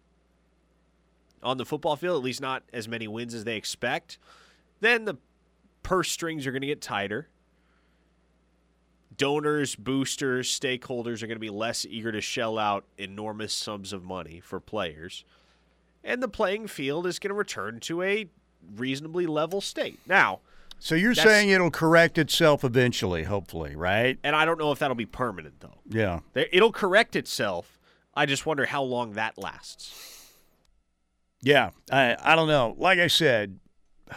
on 1.42 1.58
the 1.58 1.66
football 1.66 1.96
field, 1.96 2.18
at 2.18 2.24
least 2.24 2.42
not 2.42 2.64
as 2.74 2.88
many 2.88 3.08
wins 3.08 3.34
as 3.34 3.44
they 3.44 3.56
expect, 3.56 4.18
then 4.80 5.06
the 5.06 5.16
purse 5.84 6.10
strings 6.10 6.46
are 6.48 6.52
going 6.52 6.62
to 6.62 6.68
get 6.68 6.82
tighter. 6.82 7.28
Donors, 9.16 9.76
boosters, 9.76 10.50
stakeholders 10.50 11.24
are 11.24 11.28
going 11.28 11.38
to 11.38 11.40
be 11.40 11.50
less 11.50 11.86
eager 11.86 12.12
to 12.12 12.20
shell 12.20 12.58
out 12.58 12.84
enormous 12.98 13.54
sums 13.54 13.94
of 13.94 14.04
money 14.04 14.42
for 14.42 14.60
players. 14.60 15.24
And 16.04 16.22
the 16.22 16.28
playing 16.28 16.68
field 16.68 17.08
is 17.08 17.20
going 17.20 17.30
to 17.30 17.36
return 17.36 17.80
to 17.82 18.02
a 18.02 18.28
reasonably 18.76 19.26
level 19.26 19.62
state. 19.62 20.00
Now, 20.06 20.40
So 20.86 20.94
you're 20.94 21.16
That's- 21.16 21.34
saying 21.34 21.50
it'll 21.50 21.72
correct 21.72 22.20
itself 22.20 22.64
eventually, 22.64 23.24
hopefully, 23.24 23.76
right? 23.76 24.20
and 24.24 24.36
I 24.36 24.46
don't 24.46 24.60
know 24.60 24.72
if 24.72 24.78
that'll 24.78 24.94
be 24.94 25.08
permanent, 25.08 25.60
though. 25.60 25.80
Yeah. 25.90 26.20
It'll 26.36 26.72
correct 26.72 27.16
itself. 27.16 27.80
I 28.14 28.28
just 28.28 28.46
wonder 28.46 28.68
how 28.68 28.84
long 28.84 29.14
that 29.14 29.36
lasts. 29.36 30.30
Yeah. 31.42 31.72
I 31.92 32.16
I 32.22 32.36
don't 32.36 32.48
know. 32.48 32.76
Like 32.78 33.00
I 33.00 33.08
said, 33.08 33.60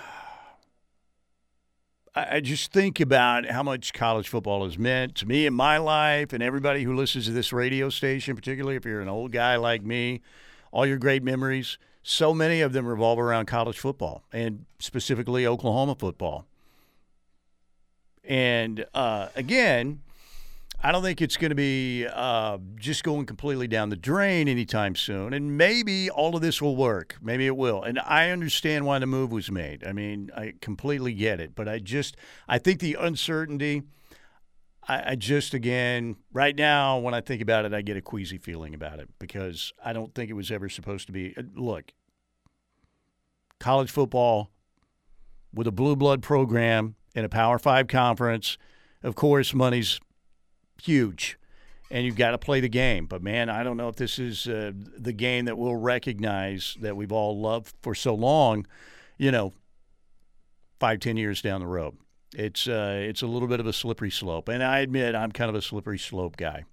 I, 2.14 2.36
I 2.36 2.40
just 2.40 2.70
think 2.70 3.00
about 3.00 3.46
how 3.46 3.62
much 3.62 3.94
college 3.94 4.28
football 4.28 4.64
has 4.64 4.76
meant 4.76 5.14
to 5.16 5.26
me 5.26 5.46
in 5.46 5.54
my 5.54 5.78
life 5.78 6.34
and 6.34 6.42
everybody 6.42 6.82
who 6.84 6.94
listens 6.94 7.24
to 7.24 7.32
this 7.32 7.50
radio 7.50 7.88
station, 7.88 8.36
particularly 8.36 8.76
if 8.76 8.84
you're 8.84 9.00
an 9.00 9.08
old 9.08 9.32
guy 9.32 9.56
like 9.56 9.82
me, 9.82 10.20
all 10.70 10.84
your 10.84 10.98
great 10.98 11.22
memories. 11.22 11.78
So 12.02 12.34
many 12.34 12.60
of 12.60 12.74
them 12.74 12.86
revolve 12.86 13.18
around 13.18 13.46
college 13.46 13.78
football 13.78 14.22
and 14.34 14.66
specifically 14.78 15.46
Oklahoma 15.46 15.94
football. 15.94 16.44
And 18.28 18.84
uh, 18.92 19.28
again, 19.34 20.02
I 20.80 20.92
don't 20.92 21.02
think 21.02 21.20
it's 21.20 21.36
going 21.36 21.48
to 21.48 21.56
be 21.56 22.06
uh, 22.06 22.58
just 22.76 23.02
going 23.02 23.26
completely 23.26 23.66
down 23.66 23.88
the 23.88 23.96
drain 23.96 24.46
anytime 24.46 24.94
soon. 24.94 25.32
And 25.32 25.56
maybe 25.56 26.08
all 26.08 26.36
of 26.36 26.42
this 26.42 26.62
will 26.62 26.76
work. 26.76 27.16
Maybe 27.20 27.46
it 27.46 27.56
will. 27.56 27.82
And 27.82 27.98
I 27.98 28.30
understand 28.30 28.84
why 28.84 28.98
the 29.00 29.06
move 29.06 29.32
was 29.32 29.50
made. 29.50 29.84
I 29.84 29.92
mean, 29.92 30.30
I 30.36 30.52
completely 30.60 31.14
get 31.14 31.40
it. 31.40 31.56
But 31.56 31.68
I 31.68 31.78
just, 31.78 32.16
I 32.46 32.58
think 32.58 32.80
the 32.80 32.98
uncertainty, 33.00 33.82
I, 34.86 35.12
I 35.12 35.14
just, 35.16 35.54
again, 35.54 36.16
right 36.32 36.54
now, 36.54 36.98
when 36.98 37.14
I 37.14 37.22
think 37.22 37.40
about 37.40 37.64
it, 37.64 37.72
I 37.72 37.80
get 37.80 37.96
a 37.96 38.02
queasy 38.02 38.38
feeling 38.38 38.74
about 38.74 39.00
it 39.00 39.08
because 39.18 39.72
I 39.82 39.94
don't 39.94 40.14
think 40.14 40.30
it 40.30 40.34
was 40.34 40.52
ever 40.52 40.68
supposed 40.68 41.06
to 41.06 41.12
be. 41.12 41.34
uh, 41.36 41.42
Look, 41.56 41.92
college 43.58 43.90
football 43.90 44.50
with 45.52 45.66
a 45.66 45.72
blue 45.72 45.96
blood 45.96 46.22
program 46.22 46.94
in 47.18 47.24
a 47.24 47.28
Power 47.28 47.58
Five 47.58 47.88
conference, 47.88 48.56
of 49.02 49.14
course, 49.14 49.52
money's 49.52 50.00
huge 50.82 51.38
and 51.90 52.04
you've 52.04 52.16
got 52.16 52.32
to 52.32 52.38
play 52.38 52.60
the 52.60 52.68
game. 52.68 53.06
But 53.06 53.22
man, 53.22 53.48
I 53.48 53.62
don't 53.62 53.76
know 53.76 53.88
if 53.88 53.96
this 53.96 54.18
is 54.18 54.46
uh, 54.46 54.72
the 54.74 55.12
game 55.12 55.46
that 55.46 55.56
we'll 55.56 55.76
recognize 55.76 56.76
that 56.80 56.96
we've 56.96 57.12
all 57.12 57.40
loved 57.40 57.74
for 57.82 57.94
so 57.94 58.14
long. 58.14 58.66
You 59.16 59.30
know, 59.30 59.52
five, 60.78 61.00
ten 61.00 61.16
years 61.16 61.42
down 61.42 61.60
the 61.60 61.66
road, 61.66 61.96
it's 62.34 62.68
uh, 62.68 62.96
it's 63.00 63.22
a 63.22 63.26
little 63.26 63.48
bit 63.48 63.60
of 63.60 63.66
a 63.66 63.72
slippery 63.72 64.10
slope, 64.10 64.48
and 64.48 64.62
I 64.62 64.80
admit 64.80 65.14
I'm 65.14 65.32
kind 65.32 65.48
of 65.48 65.54
a 65.54 65.62
slippery 65.62 65.98
slope 65.98 66.36
guy. 66.36 66.64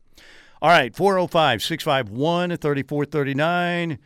All 0.62 0.70
right, 0.70 0.96
405 0.96 1.62
651 1.62 2.58
3439. 2.58 4.00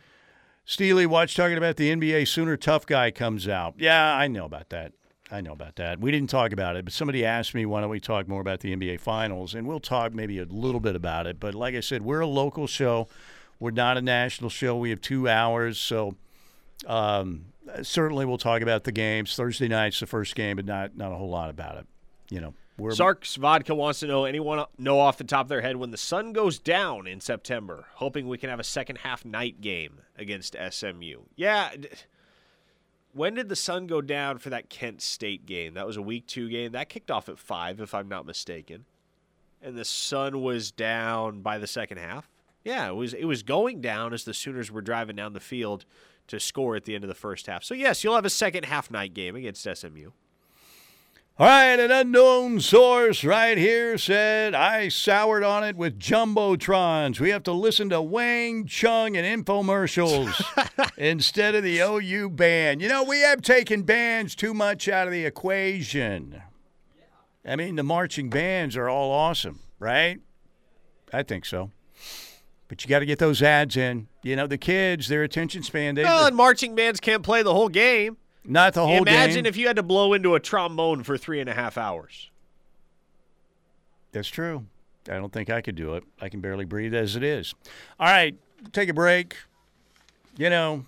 Steely, 0.64 1.06
watch 1.06 1.34
talking 1.34 1.56
about 1.56 1.76
the 1.76 1.90
NBA 1.94 2.28
Sooner 2.28 2.56
Tough 2.56 2.86
Guy 2.86 3.10
comes 3.10 3.48
out. 3.48 3.74
Yeah, 3.78 4.14
I 4.14 4.28
know 4.28 4.44
about 4.44 4.68
that. 4.70 4.92
I 5.30 5.40
know 5.40 5.52
about 5.52 5.76
that. 5.76 6.00
We 6.00 6.10
didn't 6.10 6.30
talk 6.30 6.52
about 6.52 6.76
it, 6.76 6.84
but 6.84 6.92
somebody 6.92 7.24
asked 7.24 7.54
me, 7.54 7.64
why 7.64 7.80
don't 7.80 7.90
we 7.90 8.00
talk 8.00 8.26
more 8.26 8.40
about 8.40 8.60
the 8.60 8.74
NBA 8.74 9.00
Finals? 9.00 9.54
And 9.54 9.66
we'll 9.66 9.80
talk 9.80 10.12
maybe 10.12 10.38
a 10.38 10.44
little 10.44 10.80
bit 10.80 10.96
about 10.96 11.26
it. 11.26 11.38
But 11.38 11.54
like 11.54 11.74
I 11.74 11.80
said, 11.80 12.02
we're 12.02 12.20
a 12.20 12.26
local 12.26 12.66
show. 12.66 13.08
We're 13.60 13.70
not 13.70 13.96
a 13.96 14.02
national 14.02 14.50
show. 14.50 14.76
We 14.76 14.90
have 14.90 15.00
two 15.00 15.28
hours. 15.28 15.78
So 15.78 16.16
um, 16.86 17.46
certainly 17.82 18.24
we'll 18.24 18.38
talk 18.38 18.62
about 18.62 18.84
the 18.84 18.92
games. 18.92 19.36
Thursday 19.36 19.68
night's 19.68 20.00
the 20.00 20.06
first 20.06 20.34
game, 20.34 20.56
but 20.56 20.64
not, 20.64 20.96
not 20.96 21.12
a 21.12 21.14
whole 21.14 21.30
lot 21.30 21.50
about 21.50 21.76
it. 21.76 21.86
You 22.28 22.40
know, 22.40 22.54
we're 22.80 22.92
Sark's 22.92 23.36
Vodka 23.36 23.74
wants 23.74 24.00
to 24.00 24.06
know 24.06 24.24
anyone 24.24 24.64
know 24.78 24.98
off 24.98 25.18
the 25.18 25.24
top 25.24 25.46
of 25.46 25.48
their 25.48 25.60
head 25.60 25.76
when 25.76 25.90
the 25.90 25.96
sun 25.96 26.32
goes 26.32 26.58
down 26.58 27.06
in 27.06 27.20
September, 27.20 27.86
hoping 27.94 28.26
we 28.26 28.38
can 28.38 28.48
have 28.48 28.60
a 28.60 28.64
second 28.64 28.96
half 28.98 29.24
night 29.24 29.60
game 29.60 30.00
against 30.16 30.56
SMU. 30.70 31.22
Yeah. 31.36 31.70
When 33.12 33.34
did 33.34 33.48
the 33.48 33.56
sun 33.56 33.86
go 33.86 34.00
down 34.00 34.38
for 34.38 34.50
that 34.50 34.70
Kent 34.70 35.02
State 35.02 35.46
game? 35.46 35.74
That 35.74 35.86
was 35.86 35.96
a 35.96 36.02
week 36.02 36.26
two 36.26 36.48
game. 36.48 36.72
That 36.72 36.88
kicked 36.88 37.10
off 37.10 37.28
at 37.28 37.38
five, 37.38 37.80
if 37.80 37.94
I'm 37.94 38.08
not 38.08 38.26
mistaken. 38.26 38.84
And 39.62 39.76
the 39.76 39.84
sun 39.84 40.42
was 40.42 40.70
down 40.70 41.42
by 41.42 41.58
the 41.58 41.66
second 41.66 41.98
half. 41.98 42.30
Yeah, 42.64 42.88
it 42.88 42.94
was 42.94 43.14
it 43.14 43.24
was 43.24 43.42
going 43.42 43.80
down 43.80 44.12
as 44.12 44.24
the 44.24 44.34
Sooners 44.34 44.70
were 44.70 44.82
driving 44.82 45.16
down 45.16 45.32
the 45.32 45.40
field 45.40 45.84
to 46.28 46.38
score 46.38 46.76
at 46.76 46.84
the 46.84 46.94
end 46.94 47.04
of 47.04 47.08
the 47.08 47.14
first 47.14 47.46
half. 47.46 47.64
So 47.64 47.74
yes, 47.74 48.04
you'll 48.04 48.14
have 48.14 48.24
a 48.24 48.30
second 48.30 48.64
half 48.64 48.90
night 48.90 49.14
game 49.14 49.34
against 49.34 49.62
SMU. 49.62 50.10
All 51.40 51.46
right, 51.46 51.80
an 51.80 51.90
unknown 51.90 52.60
source 52.60 53.24
right 53.24 53.56
here 53.56 53.96
said 53.96 54.54
I 54.54 54.90
soured 54.90 55.42
on 55.42 55.64
it 55.64 55.74
with 55.74 55.98
jumbotrons. 55.98 57.18
We 57.18 57.30
have 57.30 57.44
to 57.44 57.52
listen 57.52 57.88
to 57.88 58.02
Wang 58.02 58.66
Chung 58.66 59.16
and 59.16 59.46
infomercials 59.46 60.38
instead 60.98 61.54
of 61.54 61.62
the 61.62 61.78
OU 61.78 62.28
band. 62.28 62.82
You 62.82 62.90
know, 62.90 63.04
we 63.04 63.20
have 63.20 63.40
taken 63.40 63.84
bands 63.84 64.34
too 64.34 64.52
much 64.52 64.86
out 64.86 65.06
of 65.06 65.14
the 65.14 65.24
equation. 65.24 66.42
I 67.42 67.56
mean, 67.56 67.76
the 67.76 67.84
marching 67.84 68.28
bands 68.28 68.76
are 68.76 68.90
all 68.90 69.10
awesome, 69.10 69.60
right? 69.78 70.20
I 71.10 71.22
think 71.22 71.46
so. 71.46 71.70
But 72.68 72.84
you 72.84 72.90
got 72.90 72.98
to 72.98 73.06
get 73.06 73.18
those 73.18 73.40
ads 73.40 73.78
in. 73.78 74.08
You 74.22 74.36
know, 74.36 74.46
the 74.46 74.58
kids, 74.58 75.08
their 75.08 75.22
attention 75.22 75.62
span, 75.62 75.94
they 75.94 76.04
Well, 76.04 76.26
and 76.26 76.36
marching 76.36 76.74
bands 76.74 77.00
can't 77.00 77.22
play 77.22 77.42
the 77.42 77.54
whole 77.54 77.70
game. 77.70 78.18
Not 78.44 78.74
the 78.74 78.86
whole 78.86 79.04
day. 79.04 79.12
Imagine 79.12 79.44
game. 79.44 79.46
if 79.46 79.56
you 79.56 79.66
had 79.66 79.76
to 79.76 79.82
blow 79.82 80.12
into 80.12 80.34
a 80.34 80.40
trombone 80.40 81.02
for 81.02 81.16
three 81.18 81.40
and 81.40 81.48
a 81.48 81.54
half 81.54 81.76
hours. 81.78 82.30
That's 84.12 84.28
true. 84.28 84.66
I 85.08 85.14
don't 85.14 85.32
think 85.32 85.50
I 85.50 85.60
could 85.60 85.76
do 85.76 85.94
it. 85.94 86.04
I 86.20 86.28
can 86.28 86.40
barely 86.40 86.64
breathe 86.64 86.94
as 86.94 87.16
it 87.16 87.22
is. 87.22 87.54
All 87.98 88.06
right, 88.06 88.36
take 88.72 88.88
a 88.88 88.94
break. 88.94 89.36
You 90.36 90.50
know, 90.50 90.84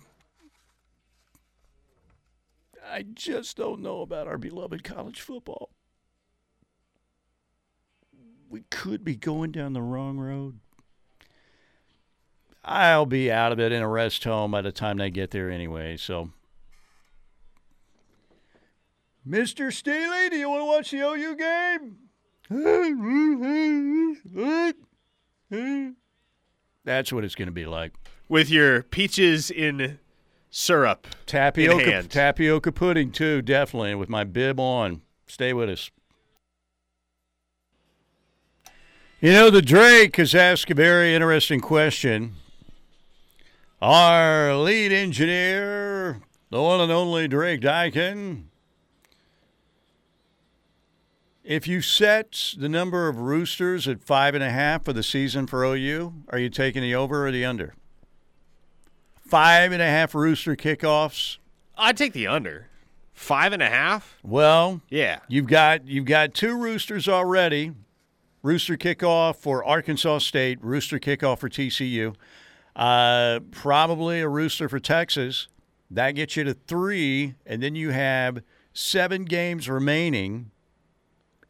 I 2.91 3.03
just 3.13 3.57
don't 3.57 3.81
know 3.81 4.01
about 4.01 4.27
our 4.27 4.37
beloved 4.37 4.83
college 4.83 5.21
football. 5.21 5.69
We 8.49 8.63
could 8.69 9.03
be 9.03 9.15
going 9.15 9.51
down 9.51 9.73
the 9.73 9.81
wrong 9.81 10.17
road. 10.19 10.59
I'll 12.63 13.05
be 13.05 13.31
out 13.31 13.51
of 13.51 13.59
it 13.59 13.71
in 13.71 13.81
a 13.81 13.87
rest 13.87 14.23
home 14.23 14.51
by 14.51 14.61
the 14.61 14.71
time 14.71 14.97
they 14.97 15.09
get 15.09 15.31
there 15.31 15.49
anyway. 15.49 15.97
So, 15.97 16.29
Mr. 19.27 19.71
Steely, 19.71 20.29
do 20.29 20.37
you 20.37 20.49
want 20.49 20.61
to 20.61 20.65
watch 20.65 20.91
the 20.91 20.99
OU 20.99 21.35
game? 21.37 21.97
That's 26.83 27.13
what 27.13 27.23
it's 27.23 27.35
going 27.35 27.47
to 27.47 27.53
be 27.53 27.65
like. 27.65 27.93
With 28.27 28.49
your 28.49 28.83
peaches 28.83 29.49
in 29.49 29.99
syrup. 30.49 31.07
Tapioca, 31.25 31.85
hand. 31.85 32.09
tapioca 32.11 32.71
pudding 32.71 33.11
too, 33.11 33.41
definitely. 33.41 33.95
With 33.95 34.09
my 34.09 34.23
bib 34.25 34.59
on. 34.59 35.01
Stay 35.25 35.53
with 35.53 35.69
us. 35.69 35.89
You 39.21 39.31
know, 39.31 39.49
the 39.49 39.61
Drake 39.61 40.17
has 40.17 40.35
asked 40.35 40.69
a 40.69 40.75
very 40.75 41.15
interesting 41.15 41.61
question. 41.61 42.35
Our 43.81 44.53
lead 44.55 44.91
engineer, 44.91 46.21
the 46.49 46.61
one 46.61 46.81
and 46.81 46.91
only 46.91 47.29
Drake 47.29 47.61
Dykin, 47.61 48.45
if 51.43 51.67
you 51.67 51.81
set 51.81 52.53
the 52.57 52.69
number 52.69 53.07
of 53.07 53.17
roosters 53.19 53.87
at 53.87 54.03
five 54.03 54.35
and 54.35 54.43
a 54.43 54.49
half 54.49 54.85
for 54.85 54.93
the 54.93 55.03
season 55.03 55.47
for 55.47 55.63
OU, 55.63 56.13
are 56.29 56.39
you 56.39 56.49
taking 56.49 56.81
the 56.81 56.95
over 56.95 57.27
or 57.27 57.31
the 57.31 57.45
under? 57.45 57.75
Five 59.25 59.71
and 59.71 59.81
a 59.81 59.87
half 59.87 60.13
rooster 60.13 60.55
kickoffs. 60.55 61.37
I'd 61.77 61.97
take 61.97 62.13
the 62.13 62.27
under. 62.27 62.67
Five 63.13 63.53
and 63.53 63.61
a 63.61 63.69
half? 63.69 64.17
Well, 64.23 64.81
Yeah. 64.89 65.19
You've 65.27 65.47
got 65.47 65.87
you've 65.87 66.05
got 66.05 66.33
two 66.33 66.57
roosters 66.57 67.07
already. 67.07 67.71
Rooster 68.41 68.75
kickoff 68.75 69.37
for 69.37 69.63
Arkansas 69.63 70.19
State. 70.19 70.59
Rooster 70.61 70.99
kickoff 70.99 71.39
for 71.39 71.47
TCU. 71.49 72.15
Uh, 72.75 73.39
probably 73.51 74.19
a 74.19 74.27
rooster 74.27 74.67
for 74.67 74.79
Texas. 74.79 75.47
That 75.89 76.11
gets 76.11 76.35
you 76.35 76.43
to 76.43 76.53
three, 76.53 77.35
and 77.45 77.61
then 77.61 77.75
you 77.75 77.91
have 77.91 78.41
seven 78.73 79.25
games 79.25 79.69
remaining, 79.69 80.49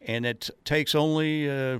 and 0.05 0.25
it 0.25 0.49
takes 0.65 0.93
only 0.95 1.49
uh, 1.49 1.79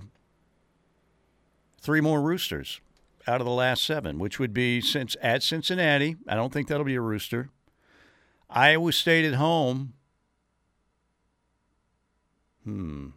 three 1.82 2.02
more 2.02 2.22
roosters 2.22 2.80
out 3.28 3.42
of 3.42 3.46
the 3.46 3.54
last 3.54 3.84
seven, 3.84 4.20
which 4.20 4.40
would 4.40 4.54
be 4.54 4.82
since 4.82 5.16
at 5.22 5.44
Cincinnati. 5.44 6.16
I 6.28 6.36
don't 6.36 6.52
think 6.52 6.68
that'll 6.68 6.86
be 6.86 6.96
a 6.96 7.02
rooster. 7.02 7.50
Iowa 8.50 8.92
State 8.92 9.26
at 9.26 9.36
home. 9.36 9.94
Hmm. 12.64 13.08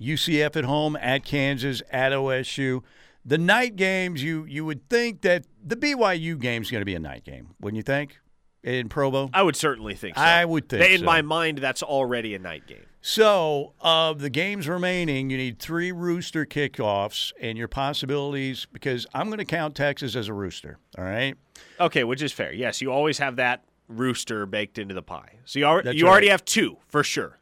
UCF 0.00 0.56
at 0.56 0.64
home, 0.64 0.96
at 0.96 1.24
Kansas, 1.24 1.82
at 1.90 2.12
OSU. 2.12 2.82
The 3.24 3.38
night 3.38 3.76
games, 3.76 4.22
you 4.22 4.44
you 4.44 4.64
would 4.64 4.88
think 4.88 5.22
that 5.22 5.44
the 5.64 5.76
BYU 5.76 6.38
game 6.38 6.62
is 6.62 6.70
going 6.70 6.80
to 6.80 6.86
be 6.86 6.94
a 6.94 7.00
night 7.00 7.24
game, 7.24 7.54
wouldn't 7.60 7.76
you 7.76 7.82
think? 7.82 8.18
In 8.64 8.88
Provo, 8.88 9.28
I 9.34 9.42
would 9.42 9.56
certainly 9.56 9.94
think 9.96 10.14
so. 10.16 10.22
I 10.22 10.44
would 10.44 10.68
think 10.68 10.88
In 10.88 11.00
so. 11.00 11.04
my 11.04 11.20
mind, 11.20 11.58
that's 11.58 11.82
already 11.82 12.34
a 12.34 12.38
night 12.38 12.66
game. 12.68 12.86
So, 13.00 13.72
of 13.80 14.20
the 14.20 14.30
games 14.30 14.68
remaining, 14.68 15.28
you 15.30 15.36
need 15.36 15.58
three 15.58 15.90
rooster 15.90 16.46
kickoffs, 16.46 17.32
and 17.40 17.58
your 17.58 17.66
possibilities. 17.66 18.68
Because 18.72 19.04
I'm 19.12 19.26
going 19.26 19.38
to 19.38 19.44
count 19.44 19.74
Texas 19.74 20.14
as 20.14 20.28
a 20.28 20.32
rooster. 20.32 20.78
All 20.96 21.02
right. 21.04 21.34
Okay, 21.80 22.04
which 22.04 22.22
is 22.22 22.32
fair. 22.32 22.52
Yes, 22.52 22.80
you 22.80 22.92
always 22.92 23.18
have 23.18 23.34
that 23.36 23.64
rooster 23.88 24.46
baked 24.46 24.78
into 24.78 24.94
the 24.94 25.02
pie. 25.02 25.40
So 25.44 25.58
you, 25.58 25.64
already 25.64 25.96
you 25.96 26.04
right. 26.04 26.10
already 26.12 26.28
have 26.28 26.44
two 26.44 26.76
for 26.86 27.02
sure. 27.02 27.40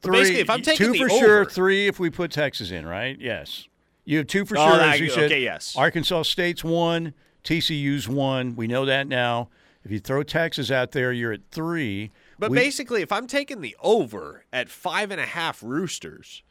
But 0.00 0.08
Three, 0.08 0.18
basically, 0.20 0.40
if 0.40 0.50
I'm 0.50 0.62
taking 0.62 0.92
two 0.92 0.98
for 0.98 1.10
over, 1.12 1.18
sure, 1.24 1.44
three 1.44 1.86
if 1.86 2.00
we 2.00 2.10
put 2.10 2.32
Texas 2.32 2.72
in, 2.72 2.84
right? 2.84 3.16
Yes. 3.20 3.68
You 4.04 4.18
have 4.18 4.26
two 4.26 4.44
for 4.44 4.58
Oh, 4.58 4.68
sure. 4.68 4.76
that- 4.78 4.94
as 4.94 5.00
you 5.00 5.12
okay, 5.12 5.28
said. 5.28 5.42
yes. 5.42 5.76
Arkansas 5.76 6.22
State's 6.22 6.64
one, 6.64 7.14
TCU's 7.44 8.08
one. 8.08 8.56
We 8.56 8.66
know 8.66 8.84
that 8.86 9.06
now. 9.06 9.48
If 9.88 9.92
you 9.92 10.00
throw 10.00 10.22
Texas 10.22 10.70
out 10.70 10.92
there, 10.92 11.14
you're 11.14 11.32
at 11.32 11.48
three. 11.50 12.10
But 12.38 12.50
We- 12.50 12.58
basically, 12.58 13.00
if 13.00 13.10
I'm 13.10 13.26
taking 13.26 13.62
the 13.62 13.74
over 13.80 14.44
at 14.52 14.68
five 14.68 15.10
and 15.10 15.18
a 15.18 15.24
half 15.24 15.62
roosters, 15.62 16.42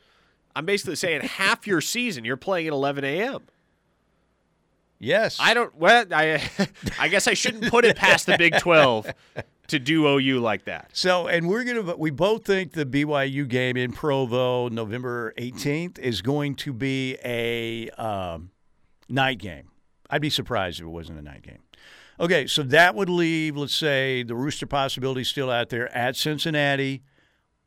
I'm 0.56 0.66
basically 0.66 0.96
saying 0.96 1.22
half 1.38 1.68
your 1.68 1.80
season 1.80 2.26
you're 2.26 2.36
playing 2.36 2.66
at 2.66 2.74
11 2.74 3.04
a.m. 3.04 3.44
yes, 4.98 5.38
I 5.40 5.54
don't. 5.54 5.76
Well, 5.76 6.06
I 6.12 6.42
I 7.00 7.10
guess 7.10 7.28
I 7.28 7.36
shouldn't 7.36 7.70
put 7.70 7.86
it 7.86 7.96
past 7.96 8.26
the 8.26 8.40
Big 8.40 8.58
12 8.58 9.14
to 9.68 9.78
do 9.78 10.08
OU 10.08 10.40
like 10.40 10.66
that. 10.66 10.90
So, 10.94 11.28
and 11.28 11.48
we're 11.48 11.64
gonna. 11.64 11.96
We 11.96 12.10
both 12.10 12.44
think 12.44 12.72
the 12.72 12.88
BYU 12.88 13.48
game 13.48 13.78
in 13.78 13.92
Provo, 13.92 14.68
November 14.68 15.36
18th, 15.38 16.00
is 16.00 16.24
going 16.24 16.56
to 16.56 16.74
be 16.74 17.20
a 17.24 17.92
um, 18.02 18.50
night 19.08 19.38
game. 19.38 19.70
I'd 20.10 20.24
be 20.24 20.32
surprised 20.32 20.80
if 20.80 20.86
it 20.86 20.90
wasn't 20.90 21.20
a 21.20 21.22
night 21.22 21.44
game. 21.44 21.60
Okay, 22.20 22.48
so 22.48 22.64
that 22.64 22.96
would 22.96 23.10
leave, 23.10 23.56
let's 23.56 23.76
say, 23.76 24.24
the 24.24 24.36
Rooster 24.36 24.66
possibility 24.66 25.24
still 25.24 25.52
out 25.52 25.70
there 25.70 25.96
at 25.96 26.16
Cincinnati, 26.16 27.04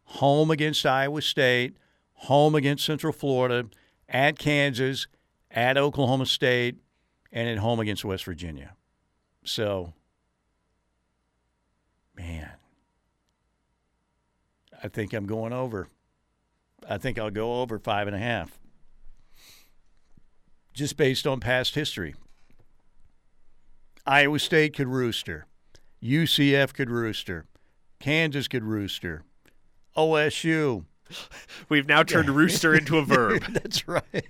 home 0.04 0.50
against 0.50 0.84
Iowa 0.84 1.22
State, 1.22 1.76
home 2.14 2.56
against 2.56 2.84
Central 2.84 3.12
Florida, 3.12 3.68
at 4.08 4.38
Kansas, 4.38 5.06
at 5.52 5.78
Oklahoma 5.78 6.26
State, 6.26 6.78
and 7.30 7.48
at 7.48 7.58
home 7.58 7.78
against 7.78 8.04
West 8.04 8.24
Virginia. 8.24 8.74
So, 9.44 9.92
man, 12.16 12.50
I 14.82 14.88
think 14.88 15.12
I'm 15.12 15.26
going 15.26 15.52
over. 15.52 15.86
I 16.88 16.98
think 16.98 17.20
I'll 17.20 17.30
go 17.30 17.60
over 17.60 17.78
five 17.78 18.08
and 18.08 18.16
a 18.16 18.18
half. 18.18 18.58
Just 20.74 20.96
based 20.96 21.26
on 21.26 21.38
past 21.38 21.76
history. 21.76 22.16
Iowa 24.10 24.40
State 24.40 24.74
could 24.74 24.88
rooster. 24.88 25.46
UCF 26.02 26.74
could 26.74 26.90
rooster. 26.90 27.46
Kansas 28.00 28.48
could 28.48 28.64
rooster. 28.64 29.22
OSU. 29.96 30.84
We've 31.68 31.86
now 31.86 32.02
turned 32.02 32.28
rooster 32.28 32.74
into 32.74 32.98
a 32.98 33.04
verb. 33.04 33.44
That's 33.52 33.86
right. 33.86 34.26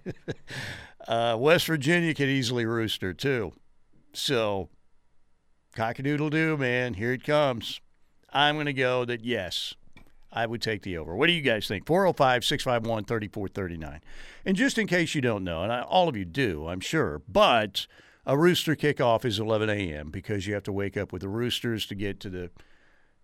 Uh, 1.09 1.39
West 1.41 1.67
Virginia 1.67 2.13
could 2.13 2.29
easily 2.29 2.67
rooster 2.67 3.15
too. 3.15 3.55
So, 4.13 4.69
cockadoodle 5.75 6.31
doo, 6.31 6.59
man. 6.59 6.93
Here 6.93 7.15
it 7.15 7.25
comes. 7.25 7.81
I'm 8.35 8.57
going 8.57 8.67
to 8.67 8.75
go 8.75 9.07
that 9.07 9.25
yes, 9.25 9.73
I 10.31 10.45
would 10.45 10.61
take 10.61 10.83
the 10.83 10.99
over. 10.99 11.17
What 11.17 11.29
do 11.29 11.33
you 11.33 11.41
guys 11.41 11.67
think? 11.67 11.87
405 11.87 12.45
651 12.45 13.05
3439. 13.05 14.01
And 14.45 14.57
just 14.59 14.77
in 14.77 14.87
case 14.87 15.15
you 15.15 15.23
don't 15.23 15.43
know, 15.43 15.63
and 15.63 15.73
I, 15.73 15.81
all 15.81 16.11
of 16.11 16.19
you 16.19 16.27
do, 16.27 16.69
I'm 16.69 16.81
sure, 16.81 17.23
but 17.27 17.87
a 18.27 18.37
rooster 18.37 18.77
kickoff 18.77 19.25
is 19.25 19.39
11 19.39 19.71
a.m. 19.71 20.11
because 20.11 20.47
you 20.47 20.55
have 20.55 20.63
to 20.65 20.73
wake 20.73 20.97
up 20.97 21.13
with 21.13 21.23
the 21.23 21.29
roosters 21.29 21.87
to 21.87 21.95
get 21.95 22.21
to 22.21 22.31
the 22.31 22.51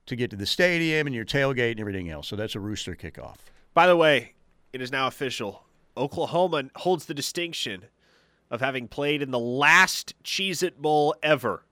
to 0.06 0.14
get 0.16 0.30
to 0.30 0.36
the 0.36 0.46
stadium 0.46 1.06
and 1.08 1.14
your 1.16 1.24
tailgate 1.24 1.72
and 1.72 1.80
everything 1.80 2.08
else. 2.10 2.28
So 2.28 2.36
that's 2.36 2.54
a 2.54 2.60
rooster 2.60 2.94
kickoff. 2.94 3.36
By 3.74 3.86
the 3.88 3.96
way, 3.96 4.34
it 4.72 4.80
is 4.80 4.92
now 4.92 5.06
official. 5.08 5.64
Oklahoma 5.96 6.64
holds 6.76 7.06
the 7.06 7.14
distinction 7.14 7.86
of 8.50 8.60
having 8.60 8.86
played 8.86 9.22
in 9.22 9.32
the 9.32 9.38
last 9.38 10.14
Cheez 10.22 10.62
It 10.62 10.80
Bowl 10.80 11.14
ever. 11.22 11.64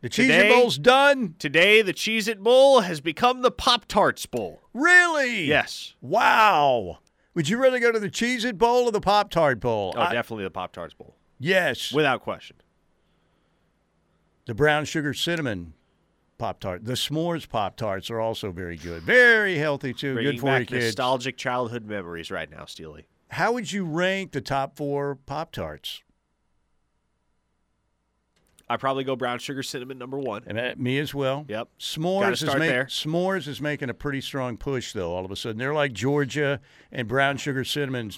The 0.00 0.08
Cheez 0.08 0.28
It 0.30 0.50
Bowl's 0.50 0.78
done. 0.78 1.34
Today, 1.38 1.82
the 1.82 1.92
Cheez 1.92 2.28
It 2.28 2.42
Bowl 2.42 2.80
has 2.80 3.00
become 3.02 3.42
the 3.42 3.50
Pop 3.50 3.86
Tarts 3.86 4.24
Bowl. 4.24 4.62
Really? 4.72 5.44
Yes. 5.44 5.94
Wow. 6.00 6.98
Would 7.34 7.48
you 7.50 7.58
rather 7.58 7.78
go 7.80 7.92
to 7.92 7.98
the 8.00 8.08
Cheez 8.08 8.44
It 8.46 8.56
Bowl 8.56 8.84
or 8.84 8.92
the 8.92 9.00
Pop 9.00 9.30
Tart 9.30 9.60
Bowl? 9.60 9.92
Oh, 9.96 10.00
I- 10.00 10.12
definitely 10.14 10.44
the 10.44 10.50
Pop 10.50 10.72
Tarts 10.72 10.94
Bowl. 10.94 11.15
Yes. 11.38 11.92
Without 11.92 12.22
question. 12.22 12.56
the 14.46 14.54
brown 14.54 14.84
sugar 14.84 15.12
cinnamon 15.14 15.74
Pop 16.38 16.60
Tart. 16.60 16.84
The 16.84 16.92
s'mores 16.92 17.48
Pop 17.48 17.76
Tarts 17.76 18.10
are 18.10 18.20
also 18.20 18.52
very 18.52 18.76
good. 18.76 19.02
Very 19.02 19.56
healthy, 19.56 19.94
too. 19.94 20.14
Bringing 20.14 20.32
good 20.32 20.40
for 20.40 20.46
back 20.46 20.60
you 20.60 20.66
kids. 20.66 20.84
nostalgic 20.86 21.36
childhood 21.36 21.86
memories 21.86 22.30
right 22.30 22.50
now, 22.50 22.64
Steely. 22.66 23.06
How 23.30 23.52
would 23.52 23.72
you 23.72 23.84
rank 23.84 24.32
the 24.32 24.40
top 24.40 24.76
four 24.76 25.16
Pop 25.16 25.52
Tarts? 25.52 26.02
I 28.68 28.76
probably 28.76 29.04
go 29.04 29.14
brown 29.14 29.38
sugar 29.38 29.62
cinnamon 29.62 29.96
number 29.96 30.18
one. 30.18 30.42
And 30.46 30.58
uh, 30.58 30.74
me 30.76 30.98
as 30.98 31.14
well. 31.14 31.44
Yep. 31.48 31.68
S'mores 31.78 32.42
is, 32.42 32.54
make- 32.54 32.68
there. 32.68 32.86
S'mores 32.86 33.46
is 33.46 33.60
making 33.60 33.90
a 33.90 33.94
pretty 33.94 34.20
strong 34.20 34.56
push, 34.56 34.92
though, 34.92 35.14
all 35.14 35.24
of 35.24 35.30
a 35.30 35.36
sudden. 35.36 35.58
They're 35.58 35.74
like 35.74 35.92
Georgia, 35.92 36.60
and 36.90 37.06
brown 37.06 37.36
sugar 37.36 37.64
cinnamon 37.64 38.10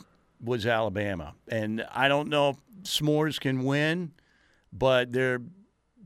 was 0.43 0.67
Alabama. 0.67 1.35
And 1.49 1.85
I 1.93 2.09
don't 2.09 2.29
know 2.29 2.57
S'mores 2.83 3.41
can 3.41 3.65
win, 3.65 4.13
but 4.73 5.13
they're 5.13 5.41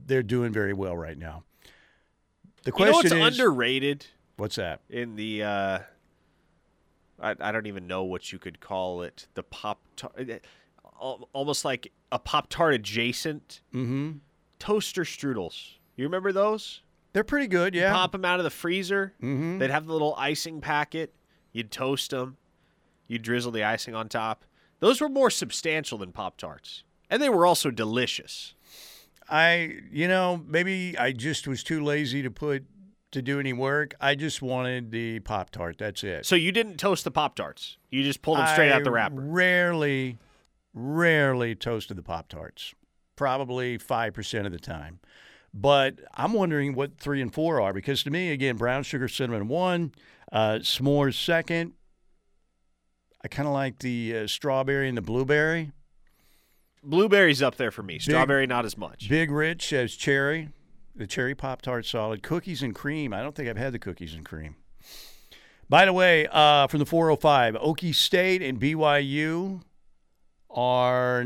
they're 0.06 0.22
doing 0.22 0.52
very 0.52 0.72
well 0.72 0.96
right 0.96 1.16
now. 1.18 1.44
The 2.64 2.72
You 2.76 2.84
know 2.86 2.92
question 2.92 3.18
what's 3.20 3.34
is 3.36 3.40
underrated 3.40 4.06
what's 4.36 4.56
that? 4.56 4.80
in 4.88 5.16
the 5.16 5.42
uh 5.42 5.78
I, 7.20 7.36
I 7.40 7.52
don't 7.52 7.66
even 7.66 7.86
know 7.86 8.02
what 8.04 8.32
you 8.32 8.38
could 8.38 8.58
call 8.60 9.02
it. 9.02 9.28
The 9.34 9.42
pop 9.42 9.80
tart 9.96 10.42
almost 11.32 11.64
like 11.64 11.92
a 12.10 12.18
pop 12.18 12.48
tart 12.48 12.74
adjacent 12.74 13.60
Mm-hmm. 13.74 14.12
toaster 14.58 15.02
strudels. 15.02 15.74
You 15.96 16.04
remember 16.04 16.32
those? 16.32 16.82
They're 17.12 17.24
pretty 17.24 17.46
good, 17.48 17.74
yeah. 17.74 17.92
Pop 17.92 18.12
them 18.12 18.24
out 18.24 18.40
of 18.40 18.44
the 18.44 18.50
freezer. 18.50 19.12
Mhm. 19.22 19.58
They'd 19.58 19.70
have 19.70 19.86
the 19.86 19.92
little 19.92 20.14
icing 20.16 20.60
packet. 20.60 21.14
You'd 21.52 21.70
toast 21.70 22.10
them. 22.10 22.38
You'd 23.06 23.22
drizzle 23.22 23.52
the 23.52 23.64
icing 23.64 23.94
on 23.94 24.08
top. 24.08 24.44
Those 24.82 25.00
were 25.00 25.08
more 25.08 25.30
substantial 25.30 25.96
than 25.98 26.10
Pop 26.10 26.36
Tarts. 26.36 26.82
and 27.08 27.22
they 27.22 27.28
were 27.28 27.46
also 27.46 27.70
delicious. 27.70 28.54
I, 29.30 29.76
you 29.92 30.08
know, 30.08 30.42
maybe 30.44 30.98
I 30.98 31.12
just 31.12 31.46
was 31.46 31.62
too 31.62 31.84
lazy 31.84 32.20
to 32.22 32.32
put 32.32 32.64
to 33.12 33.22
do 33.22 33.38
any 33.38 33.52
work. 33.52 33.94
I 34.00 34.16
just 34.16 34.42
wanted 34.42 34.90
the 34.90 35.20
Pop 35.20 35.50
Tart. 35.50 35.78
That's 35.78 36.02
it. 36.02 36.26
So 36.26 36.34
you 36.34 36.50
didn't 36.50 36.78
toast 36.78 37.04
the 37.04 37.12
Pop 37.12 37.36
Tarts. 37.36 37.76
You 37.90 38.02
just 38.02 38.22
pulled 38.22 38.38
them 38.38 38.48
straight 38.48 38.72
I 38.72 38.76
out 38.76 38.82
the 38.82 38.90
wrapper. 38.90 39.20
Rarely, 39.20 40.18
rarely 40.74 41.54
toasted 41.54 41.96
the 41.96 42.02
Pop 42.02 42.28
Tarts. 42.28 42.74
Probably 43.14 43.78
5% 43.78 44.46
of 44.46 44.50
the 44.50 44.58
time. 44.58 44.98
But 45.54 46.00
I'm 46.14 46.32
wondering 46.32 46.74
what 46.74 46.98
three 46.98 47.22
and 47.22 47.32
four 47.32 47.60
are 47.60 47.72
because 47.72 48.02
to 48.02 48.10
me, 48.10 48.32
again, 48.32 48.56
brown 48.56 48.82
sugar 48.82 49.06
cinnamon 49.06 49.46
one, 49.46 49.92
uh, 50.32 50.58
s'mores 50.60 51.14
second. 51.14 51.74
I 53.24 53.28
kind 53.28 53.46
of 53.46 53.54
like 53.54 53.78
the 53.78 54.18
uh, 54.18 54.26
strawberry 54.26 54.88
and 54.88 54.96
the 54.96 55.02
blueberry. 55.02 55.72
Blueberries 56.82 57.40
up 57.40 57.56
there 57.56 57.70
for 57.70 57.82
me. 57.82 57.98
Strawberry 57.98 58.46
not 58.46 58.64
as 58.64 58.76
much. 58.76 59.08
Big 59.08 59.30
Rich 59.30 59.72
as 59.72 59.94
cherry, 59.94 60.48
the 60.96 61.06
cherry 61.06 61.34
Pop 61.34 61.62
Tart 61.62 61.86
solid. 61.86 62.22
Cookies 62.22 62.62
and 62.62 62.74
cream. 62.74 63.14
I 63.14 63.22
don't 63.22 63.34
think 63.34 63.48
I've 63.48 63.56
had 63.56 63.72
the 63.72 63.78
cookies 63.78 64.14
and 64.14 64.24
cream. 64.24 64.56
By 65.68 65.84
the 65.84 65.92
way, 65.92 66.26
uh, 66.30 66.66
from 66.66 66.80
the 66.80 66.86
405, 66.86 67.54
Okie 67.54 67.94
State 67.94 68.42
and 68.42 68.60
BYU 68.60 69.62
are 70.50 71.24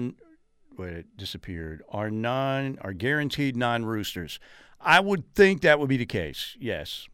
wait, 0.76 0.92
it 0.92 1.16
disappeared. 1.16 1.82
Are 1.88 2.10
non 2.10 2.78
are 2.82 2.92
guaranteed 2.92 3.56
non 3.56 3.84
roosters. 3.84 4.38
I 4.80 5.00
would 5.00 5.34
think 5.34 5.62
that 5.62 5.80
would 5.80 5.88
be 5.88 5.96
the 5.96 6.06
case. 6.06 6.56
Yes, 6.60 7.08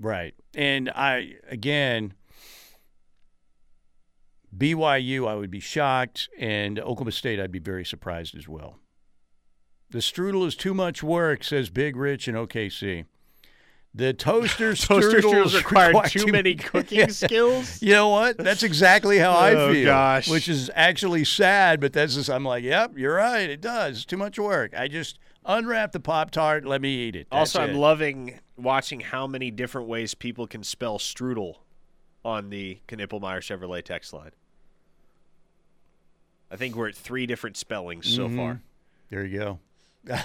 right. 0.00 0.34
And 0.54 0.90
I 0.90 1.34
again, 1.48 2.14
BYU, 4.56 5.26
I 5.28 5.34
would 5.34 5.50
be 5.50 5.60
shocked, 5.60 6.28
and 6.38 6.78
Oklahoma 6.78 7.12
State, 7.12 7.40
I'd 7.40 7.52
be 7.52 7.58
very 7.58 7.84
surprised 7.84 8.36
as 8.36 8.48
well. 8.48 8.78
The 9.90 9.98
strudel 9.98 10.46
is 10.46 10.54
too 10.56 10.74
much 10.74 11.02
work, 11.02 11.44
says 11.44 11.70
Big 11.70 11.96
Rich 11.96 12.28
in 12.28 12.34
OKC. 12.34 13.04
The 13.94 14.14
toaster 14.14 14.70
Toaster 14.74 15.20
strudels 15.20 15.54
require 15.54 15.88
require 15.88 16.08
too 16.08 16.26
many 16.32 16.54
cooking 16.56 17.10
skills. 17.10 17.82
You 17.82 17.92
know 17.92 18.08
what? 18.08 18.38
That's 18.38 18.62
exactly 18.62 19.18
how 19.18 19.36
I 19.36 19.50
feel. 19.50 19.58
Oh, 19.62 19.72
feel. 19.72 19.84
gosh. 19.84 20.28
Which 20.30 20.48
is 20.48 20.70
actually 20.74 21.24
sad, 21.24 21.80
but 21.80 21.92
that's 21.92 22.14
just, 22.14 22.30
I'm 22.30 22.44
like, 22.44 22.64
yep, 22.64 22.96
you're 22.96 23.14
right. 23.14 23.50
It 23.50 23.60
does. 23.60 24.06
Too 24.06 24.16
much 24.16 24.38
work. 24.38 24.72
I 24.74 24.88
just 24.88 25.18
unwrap 25.44 25.92
the 25.92 26.00
Pop 26.00 26.30
Tart, 26.30 26.64
let 26.64 26.80
me 26.80 26.88
eat 26.88 27.16
it. 27.16 27.26
That's 27.30 27.54
Also. 27.54 27.60
I'm 27.60 27.74
loving 27.76 28.40
watching 28.56 29.00
how 29.00 29.26
many 29.26 29.50
different 29.50 29.88
ways 29.88 30.14
people 30.14 30.46
can 30.46 30.62
spell 30.62 30.98
strudel 30.98 31.56
on 32.24 32.48
the 32.48 32.80
Knippelmeyer 32.88 33.40
Chevrolet 33.40 33.84
text 33.84 34.12
line. 34.12 34.30
I 36.52 36.56
think 36.56 36.76
we're 36.76 36.88
at 36.88 36.94
three 36.94 37.26
different 37.26 37.56
spellings 37.56 38.06
so 38.14 38.26
Mm-hmm. 38.26 38.36
far. 38.36 38.60
There 39.10 39.24
you 39.24 39.38
go. 39.38 39.58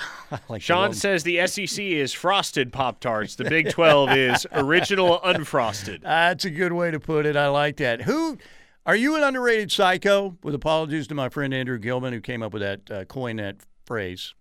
Like 0.49 0.61
Sean 0.61 0.91
says 0.93 1.23
the 1.23 1.45
SEC 1.47 1.79
is 1.79 2.11
frosted 2.11 2.73
Pop 2.73 2.99
Tarts. 2.99 3.35
The 3.35 3.45
Big 3.45 3.69
12 3.71 4.11
is 4.11 4.47
original 4.51 5.19
unfrosted. 5.21 6.01
That's 6.01 6.43
a 6.45 6.49
good 6.49 6.73
way 6.73 6.91
to 6.91 6.99
put 6.99 7.25
it. 7.25 7.37
I 7.37 7.47
like 7.47 7.77
that. 7.77 8.01
Who 8.01 8.37
are 8.85 8.95
you 8.95 9.15
an 9.15 9.23
underrated 9.23 9.71
psycho? 9.71 10.35
With 10.43 10.53
apologies 10.55 11.07
to 11.07 11.15
my 11.15 11.29
friend 11.29 11.53
Andrew 11.53 11.77
Gilman 11.79 12.11
who 12.11 12.19
came 12.19 12.43
up 12.43 12.51
with 12.53 12.61
that 12.61 12.91
uh, 12.91 13.05
coined 13.05 13.39
that 13.39 13.57
phrase 13.85 14.33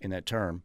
in 0.00 0.10
that 0.10 0.26
term. 0.26 0.62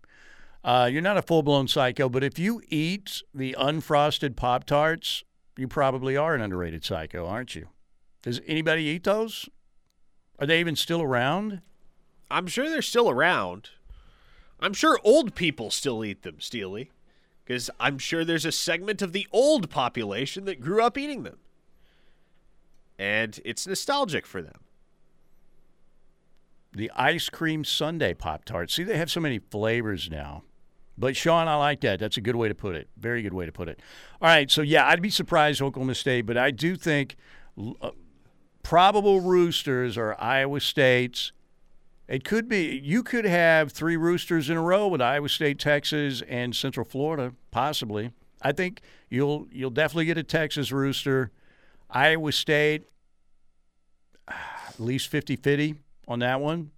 Uh, 0.64 0.90
you're 0.92 1.02
not 1.04 1.18
a 1.18 1.22
full 1.22 1.44
blown 1.44 1.68
psycho, 1.68 2.10
but 2.10 2.24
if 2.24 2.40
you 2.40 2.60
eat 2.70 3.22
the 3.36 3.56
unfrosted 3.60 4.36
Pop 4.36 4.64
Tarts, 4.64 5.24
you 5.58 5.68
probably 5.68 6.18
are 6.18 6.34
an 6.34 6.42
underrated 6.42 6.84
psycho, 6.84 7.28
aren't 7.28 7.54
you? 7.54 7.68
Does 8.24 8.42
anybody 8.48 8.84
eat 8.86 9.04
those? 9.04 9.48
Are 10.40 10.46
they 10.46 10.60
even 10.60 10.76
still 10.76 11.02
around? 11.02 11.62
I'm 12.30 12.48
sure 12.48 12.70
they're 12.70 12.82
still 12.82 13.10
around. 13.10 13.70
I'm 14.60 14.74
sure 14.74 15.00
old 15.04 15.36
people 15.36 15.70
still 15.70 16.04
eat 16.04 16.24
them, 16.24 16.40
Steely, 16.40 16.92
because 17.44 17.70
I'm 17.80 17.98
sure 17.98 18.26
there's 18.26 18.46
a 18.46 18.52
segment 18.52 19.02
of 19.02 19.14
the 19.14 19.28
old 19.32 19.70
population 19.70 20.46
that 20.46 20.62
grew 20.62 20.84
up 20.84 20.98
eating 20.98 21.24
them. 21.24 21.38
And 22.98 23.40
it's 23.44 23.68
nostalgic 23.68 24.26
for 24.26 24.42
them. 24.42 24.62
The 26.74 26.92
ice 26.96 27.30
cream 27.30 27.64
sundae 27.64 28.14
Pop 28.14 28.46
Tarts. 28.46 28.74
See, 28.74 28.84
they 28.84 28.98
have 28.98 29.12
so 29.12 29.20
many 29.20 29.40
flavors 29.40 30.10
now. 30.10 30.44
But 30.98 31.16
Sean, 31.16 31.48
I 31.48 31.56
like 31.56 31.82
that. 31.82 32.00
That's 32.00 32.18
a 32.18 32.22
good 32.22 32.36
way 32.38 32.48
to 32.48 32.56
put 32.56 32.76
it. 32.76 32.88
Very 32.98 33.22
good 33.22 33.34
way 33.34 33.46
to 33.46 33.52
put 33.52 33.68
it. 33.68 33.82
All 34.22 34.30
right, 34.30 34.50
so 34.50 34.62
yeah, 34.62 34.88
I'd 34.88 35.02
be 35.02 35.10
surprised 35.10 35.62
Oklahoma 35.62 35.96
State, 35.96 36.26
but 36.26 36.38
I 36.38 36.52
do 36.52 36.76
think 36.78 37.18
uh, 37.82 37.92
probable 38.66 39.22
roosters 39.22 39.96
are 39.96 40.20
Iowa 40.20 40.60
State's. 40.60 41.32
It 42.08 42.24
could 42.24 42.50
be 42.50 42.82
you 42.84 43.04
could 43.04 43.26
have 43.26 43.72
three 43.72 43.96
roosters 43.96 44.50
in 44.50 44.58
a 44.58 44.62
row 44.62 44.88
with 44.88 45.02
Iowa 45.02 45.30
State, 45.30 45.60
Texas, 45.60 46.24
and 46.28 46.56
Central 46.56 46.84
Florida, 46.84 47.34
possibly. 47.52 48.12
I 48.42 48.52
think 48.54 48.82
you'll 49.08 49.48
you'll 49.52 49.70
definitely 49.70 50.06
get 50.06 50.18
a 50.18 50.24
Texas 50.24 50.72
rooster. 50.72 51.32
Iowa 51.92 52.32
State, 52.32 52.88
ah, 54.28 54.70
at 54.70 54.80
least 54.80 55.12
50-50 55.12 55.78
on 56.08 56.20
that 56.20 56.42
one. 56.42 56.72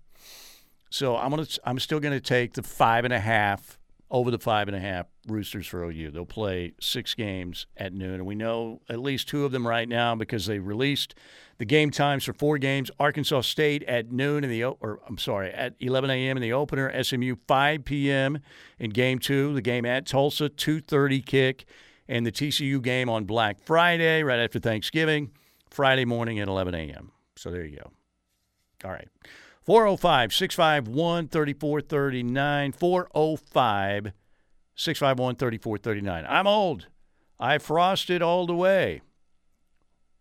So 0.89 1.15
I'm 1.15 1.29
gonna 1.29 1.47
I'm 1.63 1.79
still 1.79 2.01
gonna 2.01 2.19
take 2.19 2.53
the 2.53 2.63
five 2.63 3.05
and 3.05 3.13
a 3.13 3.19
half 3.19 3.76
over 4.10 4.32
the 4.32 4.39
five 4.39 4.68
and 4.68 4.78
a 4.78 4.80
half 4.80 5.08
Roosters 5.28 5.68
for 5.68 5.84
OU. 5.84 6.12
They'll 6.12 6.26
play 6.26 6.74
six 6.80 7.14
games 7.14 7.68
at 7.76 7.93
noon, 7.93 8.16
and 8.16 8.26
we 8.26 8.36
know 8.36 8.82
at 8.89 8.99
least 8.99 9.28
two 9.28 9.43
of 9.43 9.51
them 9.51 9.68
right 9.68 9.88
now 9.88 10.16
because 10.16 10.45
they 10.45 10.60
released 10.60 11.16
the 11.58 11.66
game 11.66 11.91
times 11.91 12.24
for 12.24 12.34
four 12.34 12.58
games. 12.58 12.89
Arkansas 12.99 13.41
State 13.41 13.84
at 13.84 14.12
noon 14.12 14.43
in 14.43 14.49
the 14.49 14.64
or 14.64 14.99
I'm 15.08 15.18
sorry 15.18 15.51
at 15.51 15.76
11 15.80 16.10
a.m. 16.10 16.38
in 16.38 16.41
the 16.41 16.53
opener. 16.53 17.03
SMU 17.03 17.36
5 17.47 17.86
p.m. 17.86 18.39
in 18.80 18.91
game 18.91 19.20
two. 19.20 19.53
The 19.53 19.62
game 19.62 19.86
at 19.86 20.05
Tulsa 20.05 20.49
2:30 20.49 21.26
kick, 21.26 21.66
and 22.08 22.26
the 22.26 22.32
TCU 22.32 22.82
game 22.82 23.10
on 23.10 23.26
Black 23.26 23.60
Friday 23.60 24.24
right 24.24 24.39
after 24.39 24.60
Thanksgiving, 24.60 25.32
Friday 25.70 26.05
morning 26.05 26.39
at 26.39 26.47
11 26.47 26.74
a.m. 26.74 27.12
So 27.36 27.51
there 27.51 27.66
you 27.66 27.78
go. 27.78 27.91
All 28.86 28.91
right. 28.91 29.10
405 29.68 30.34
651 30.34 31.28
3439. 31.28 32.72
405 32.72 34.13
651 34.76 35.36
3439. 35.36 36.26
I'm 36.26 36.47
old. 36.47 36.88
I 37.38 37.57
frosted 37.57 38.22
all 38.22 38.47
the 38.47 38.55
way. 38.55 39.01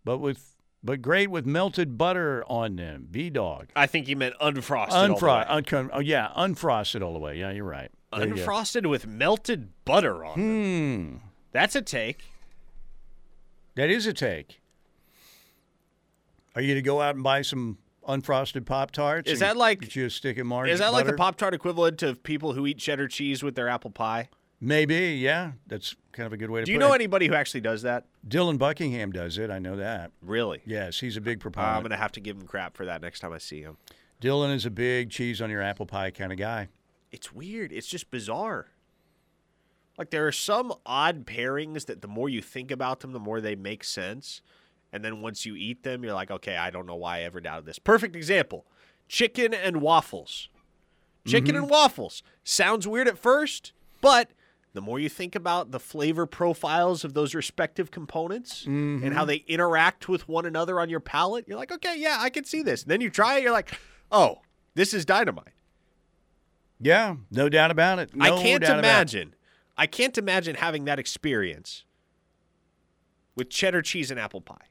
But 0.05 0.19
with 0.19 0.57
but 0.83 1.01
great 1.01 1.31
with 1.31 1.47
melted 1.47 1.97
butter 1.97 2.45
on 2.49 2.75
them. 2.75 3.07
B 3.09 3.31
dog. 3.31 3.69
I 3.77 3.87
think 3.87 4.09
you 4.09 4.17
meant 4.17 4.35
unfrosted. 4.41 4.91
all 4.91 5.07
the 5.07 5.13
way. 5.15 5.19
Unfrosted. 5.21 5.47
Uncon- 5.49 5.91
oh, 5.93 6.01
yeah, 6.01 6.29
unfrosted 6.37 7.03
all 7.03 7.13
the 7.13 7.19
way. 7.21 7.37
Yeah, 7.39 7.53
you're 7.53 7.65
right. 7.65 7.91
There 8.17 8.27
you. 8.27 8.35
Unfrosted 8.35 8.89
with 8.89 9.07
melted 9.07 9.69
butter 9.85 10.25
on 10.25 10.39
them. 10.39 11.11
Hmm. 11.11 11.17
That's 11.53 11.77
a 11.77 11.83
take. 11.83 12.25
That 13.77 13.91
is 13.91 14.07
a 14.07 14.13
take. 14.13 14.61
Are 16.57 16.63
you 16.63 16.75
to 16.75 16.83
go 16.83 17.01
out 17.01 17.15
and 17.15 17.23
buy 17.23 17.43
some 17.43 17.79
unfrosted 18.07 18.65
Pop 18.67 18.91
Tarts? 18.91 19.31
Is 19.31 19.41
that 19.41 19.57
like- 19.57 19.95
you 19.95 20.09
stick 20.09 20.43
margarine? 20.45 20.73
Is 20.73 20.81
that 20.81 20.93
like 20.93 21.07
the 21.07 21.13
Pop 21.13 21.37
Tart 21.37 21.55
equivalent 21.55 22.03
of 22.03 22.23
people 22.23 22.53
who 22.53 22.67
eat 22.67 22.79
cheddar 22.79 23.09
cheese 23.09 23.43
with 23.43 23.55
their 23.55 23.69
apple 23.69 23.91
pie? 23.91 24.29
Maybe, 24.61 25.17
yeah. 25.21 25.53
That's 25.67 25.95
kind 26.13 26.27
of 26.27 26.33
a 26.33 26.37
good 26.39 26.51
way 26.51 26.61
to 26.61 26.63
put 26.63 26.65
it. 26.65 26.67
Do 26.67 26.73
you 26.73 26.79
know 26.79 26.93
it. 26.93 26.97
anybody 26.97 27.27
who 27.27 27.35
actually 27.35 27.61
does 27.61 27.83
that? 27.83 28.07
Dylan 28.27 28.59
Buckingham 28.59 29.13
does 29.13 29.37
it. 29.37 29.51
I 29.51 29.59
know 29.59 29.77
that. 29.77 30.13
Really? 30.23 30.63
Yes, 30.65 31.01
he's 31.01 31.17
a 31.17 31.21
big 31.21 31.39
Uh, 31.39 31.43
proponent. 31.43 31.73
I'm 31.75 31.83
going 31.83 31.91
to 31.91 31.97
have 31.99 32.13
to 32.13 32.21
give 32.21 32.37
him 32.37 32.47
crap 32.47 32.75
for 32.75 32.87
that 32.87 33.03
next 33.03 33.21
time 33.21 33.33
I 33.35 33.39
see 33.39 33.61
him. 33.61 33.77
Dylan 34.23 34.55
is 34.55 34.65
a 34.65 34.71
big 34.71 35.11
cheese 35.11 35.43
on 35.43 35.51
your 35.51 35.61
apple 35.61 35.85
pie 35.85 36.11
kind 36.11 36.33
of 36.33 36.39
guy. 36.39 36.69
It's 37.13 37.33
weird. 37.35 37.71
It's 37.71 37.87
just 37.87 38.11
bizarre. 38.11 38.69
Like 39.99 40.11
there 40.11 40.27
are 40.27 40.33
some 40.33 40.73
odd 40.85 41.27
pairings 41.27 41.87
that 41.87 42.01
the 42.03 42.09
more 42.09 42.29
you 42.29 42.41
think 42.43 42.71
about 42.71 43.01
them, 43.01 43.13
the 43.13 43.21
more 43.21 43.41
they 43.41 43.55
make 43.57 43.85
sense. 43.85 44.41
And 44.97 45.05
then 45.05 45.21
once 45.21 45.47
you 45.47 45.55
eat 45.55 45.83
them, 45.83 46.03
you're 46.03 46.15
like, 46.15 46.31
okay, 46.31 46.57
I 46.57 46.71
don't 46.71 46.87
know 46.87 46.97
why 46.97 47.19
I 47.19 47.23
ever 47.23 47.41
doubted 47.41 47.67
this. 47.67 47.79
Perfect 47.79 48.17
example 48.17 48.67
chicken 49.09 49.55
and 49.55 49.81
waffles. 49.81 50.49
Chicken 51.27 51.55
mm-hmm. 51.55 51.65
and 51.65 51.71
waffles. 51.71 52.23
Sounds 52.43 52.89
weird 52.89 53.07
at 53.09 53.19
first, 53.19 53.73
but 54.01 54.31
the 54.73 54.81
more 54.81 54.99
you 54.99 55.09
think 55.09 55.35
about 55.35 55.71
the 55.71 55.81
flavor 55.81 56.27
profiles 56.27 57.05
of 57.05 57.15
those 57.15 57.35
respective 57.35 57.91
components 57.91 58.65
and 58.67 59.15
how 59.15 59.21
mm-hmm. 59.21 59.29
they 59.29 59.37
interact 59.47 60.09
with 60.09 60.29
one 60.29 60.47
another 60.47 60.81
on 60.81 60.89
your 60.89 61.01
palate, 61.01 61.47
you're 61.47 61.59
like, 61.59 61.73
okay, 61.73 61.99
yeah, 61.99 62.19
I 62.21 62.31
can 62.31 62.45
see 62.45 62.63
this. 62.63 62.83
And 62.83 62.91
then 62.91 63.01
you 63.01 63.11
try 63.11 63.39
it, 63.39 63.43
you're 63.43 63.53
like, 63.53 63.79
oh, 64.11 64.39
this 64.75 64.95
is 64.95 65.05
dynamite. 65.05 65.55
Yeah, 66.81 67.17
no 67.31 67.49
doubt 67.49 67.71
about 67.71 67.99
it. 67.99 68.11
I 68.21 68.31
can't 68.31 68.63
doubt 68.63 68.79
about 68.79 68.85
it. 68.85 68.89
imagine. 68.89 69.35
I 69.77 69.87
can't 69.87 70.17
imagine 70.17 70.57
having 70.57 70.85
that 70.85 70.99
experience 70.99 71.85
with 73.35 73.51
cheddar 73.51 73.83
cheese 73.83 74.11
and 74.11 74.19
apple 74.19 74.41
pie. 74.41 74.67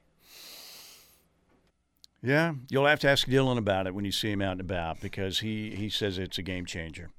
Yeah, 2.26 2.54
you'll 2.70 2.86
have 2.86 2.98
to 3.00 3.08
ask 3.08 3.28
Dylan 3.28 3.56
about 3.56 3.86
it 3.86 3.94
when 3.94 4.04
you 4.04 4.10
see 4.10 4.32
him 4.32 4.42
out 4.42 4.52
and 4.52 4.60
about 4.60 5.00
because 5.00 5.38
he, 5.38 5.76
he 5.76 5.88
says 5.88 6.18
it's 6.18 6.38
a 6.38 6.42
game 6.42 6.66
changer. 6.66 7.10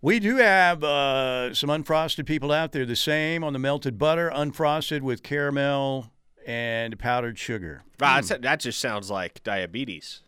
We 0.00 0.18
do 0.18 0.36
have 0.36 0.82
uh, 0.82 1.52
some 1.52 1.68
unfrosted 1.68 2.24
people 2.24 2.50
out 2.50 2.72
there. 2.72 2.86
The 2.86 2.96
same 2.96 3.44
on 3.44 3.52
the 3.52 3.58
melted 3.58 3.98
butter, 3.98 4.30
unfrosted 4.34 5.02
with 5.02 5.22
caramel 5.22 6.10
and 6.46 6.98
powdered 6.98 7.38
sugar. 7.38 7.82
Ah, 8.00 8.20
that's- 8.22 8.40
that 8.40 8.60
just 8.60 8.80
sounds 8.80 9.10
like 9.10 9.42
diabetes. 9.44 10.22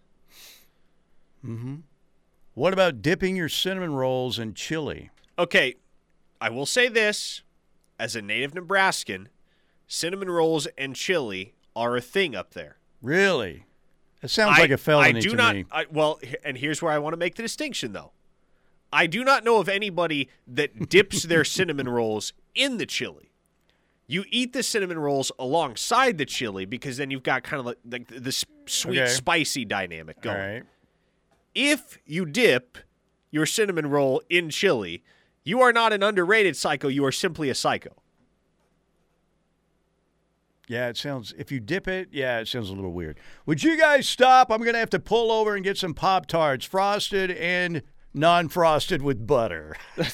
Mm-hmm. 1.42 1.76
What 2.52 2.74
about 2.74 3.00
dipping 3.00 3.36
your 3.36 3.48
cinnamon 3.48 3.94
rolls 3.94 4.38
in 4.38 4.52
chili? 4.52 5.08
Okay, 5.38 5.76
I 6.42 6.50
will 6.50 6.66
say 6.66 6.88
this 6.88 7.42
as 7.98 8.14
a 8.14 8.20
native 8.20 8.54
Nebraskan, 8.54 9.30
cinnamon 9.86 10.28
rolls 10.28 10.66
and 10.76 10.94
chili 10.94 11.54
are 11.74 11.96
a 11.96 12.02
thing 12.02 12.34
up 12.34 12.52
there. 12.52 12.76
Really? 13.00 13.64
It 14.22 14.28
sounds 14.30 14.58
I, 14.58 14.62
like 14.62 14.70
a 14.70 14.78
felony 14.78 15.18
I 15.18 15.20
do 15.20 15.30
to 15.30 15.36
not. 15.36 15.54
me. 15.54 15.64
I, 15.70 15.86
well, 15.90 16.18
and 16.44 16.56
here's 16.56 16.80
where 16.82 16.92
I 16.92 16.98
want 16.98 17.12
to 17.12 17.16
make 17.18 17.34
the 17.36 17.42
distinction, 17.42 17.92
though. 17.92 18.12
I 18.92 19.06
do 19.06 19.24
not 19.24 19.44
know 19.44 19.58
of 19.58 19.68
anybody 19.68 20.28
that 20.46 20.88
dips 20.88 21.24
their 21.24 21.44
cinnamon 21.44 21.88
rolls 21.88 22.32
in 22.54 22.78
the 22.78 22.86
chili. 22.86 23.30
You 24.06 24.24
eat 24.30 24.52
the 24.52 24.62
cinnamon 24.62 24.98
rolls 24.98 25.32
alongside 25.38 26.16
the 26.16 26.24
chili 26.24 26.64
because 26.64 26.96
then 26.96 27.10
you've 27.10 27.24
got 27.24 27.42
kind 27.42 27.58
of 27.60 27.66
like, 27.66 27.78
like 27.90 28.06
the 28.08 28.32
sweet, 28.66 29.00
Okay. 29.00 29.10
spicy 29.10 29.64
dynamic 29.64 30.20
going. 30.20 30.36
right. 30.38 30.62
If 31.54 31.98
you 32.06 32.24
dip 32.26 32.78
your 33.30 33.46
cinnamon 33.46 33.88
roll 33.88 34.22
in 34.30 34.50
chili, 34.50 35.02
you 35.42 35.60
are 35.60 35.72
not 35.72 35.92
an 35.92 36.02
underrated 36.02 36.56
psycho. 36.56 36.88
You 36.88 37.04
are 37.04 37.12
simply 37.12 37.50
a 37.50 37.54
psycho. 37.54 37.90
Yeah, 40.68 40.88
it 40.88 40.96
sounds. 40.96 41.32
If 41.38 41.52
you 41.52 41.60
dip 41.60 41.86
it, 41.86 42.08
yeah, 42.10 42.38
it 42.40 42.48
sounds 42.48 42.70
a 42.70 42.74
little 42.74 42.92
weird. 42.92 43.18
Would 43.46 43.62
you 43.62 43.78
guys 43.78 44.08
stop? 44.08 44.50
I'm 44.50 44.62
gonna 44.64 44.78
have 44.78 44.90
to 44.90 44.98
pull 44.98 45.30
over 45.30 45.54
and 45.54 45.62
get 45.64 45.78
some 45.78 45.94
Pop 45.94 46.26
Tarts, 46.26 46.64
frosted 46.64 47.30
and 47.30 47.82
non-frosted 48.14 49.02
with 49.02 49.26
butter. 49.26 49.76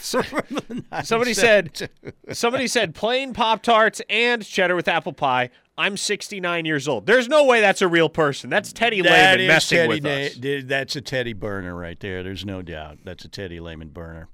Somebody 1.03 1.35
said, 1.35 1.89
somebody 2.33 2.67
said 2.67 2.95
plain 2.95 3.33
Pop 3.33 3.63
Tarts 3.63 4.03
and 4.11 4.45
cheddar 4.45 4.75
with 4.77 4.89
apple 4.89 5.13
pie. 5.13 5.51
I'm 5.79 5.97
69 5.97 6.67
years 6.67 6.87
old. 6.87 7.07
There's 7.07 7.29
no 7.29 7.45
way 7.47 7.61
that's 7.63 7.81
a 7.81 7.89
real 7.89 8.11
person. 8.11 8.51
That's 8.51 8.73
Teddy 8.75 9.01
That 9.01 9.39
Lehman 9.39 9.47
messing 9.49 9.79
Teddy 9.79 9.89
with 9.89 10.03
Na- 10.03 10.11
us. 10.11 10.35
th- 10.35 10.65
That's 10.67 10.97
a 10.97 11.01
Teddy 11.01 11.33
burner 11.33 11.75
right 11.75 11.99
there. 11.99 12.23
There's 12.23 12.45
no 12.45 12.61
doubt. 12.61 12.99
That's 13.05 13.25
a 13.25 13.29
Teddy 13.29 13.59
Lehman 13.59 13.89
burner. 13.89 14.29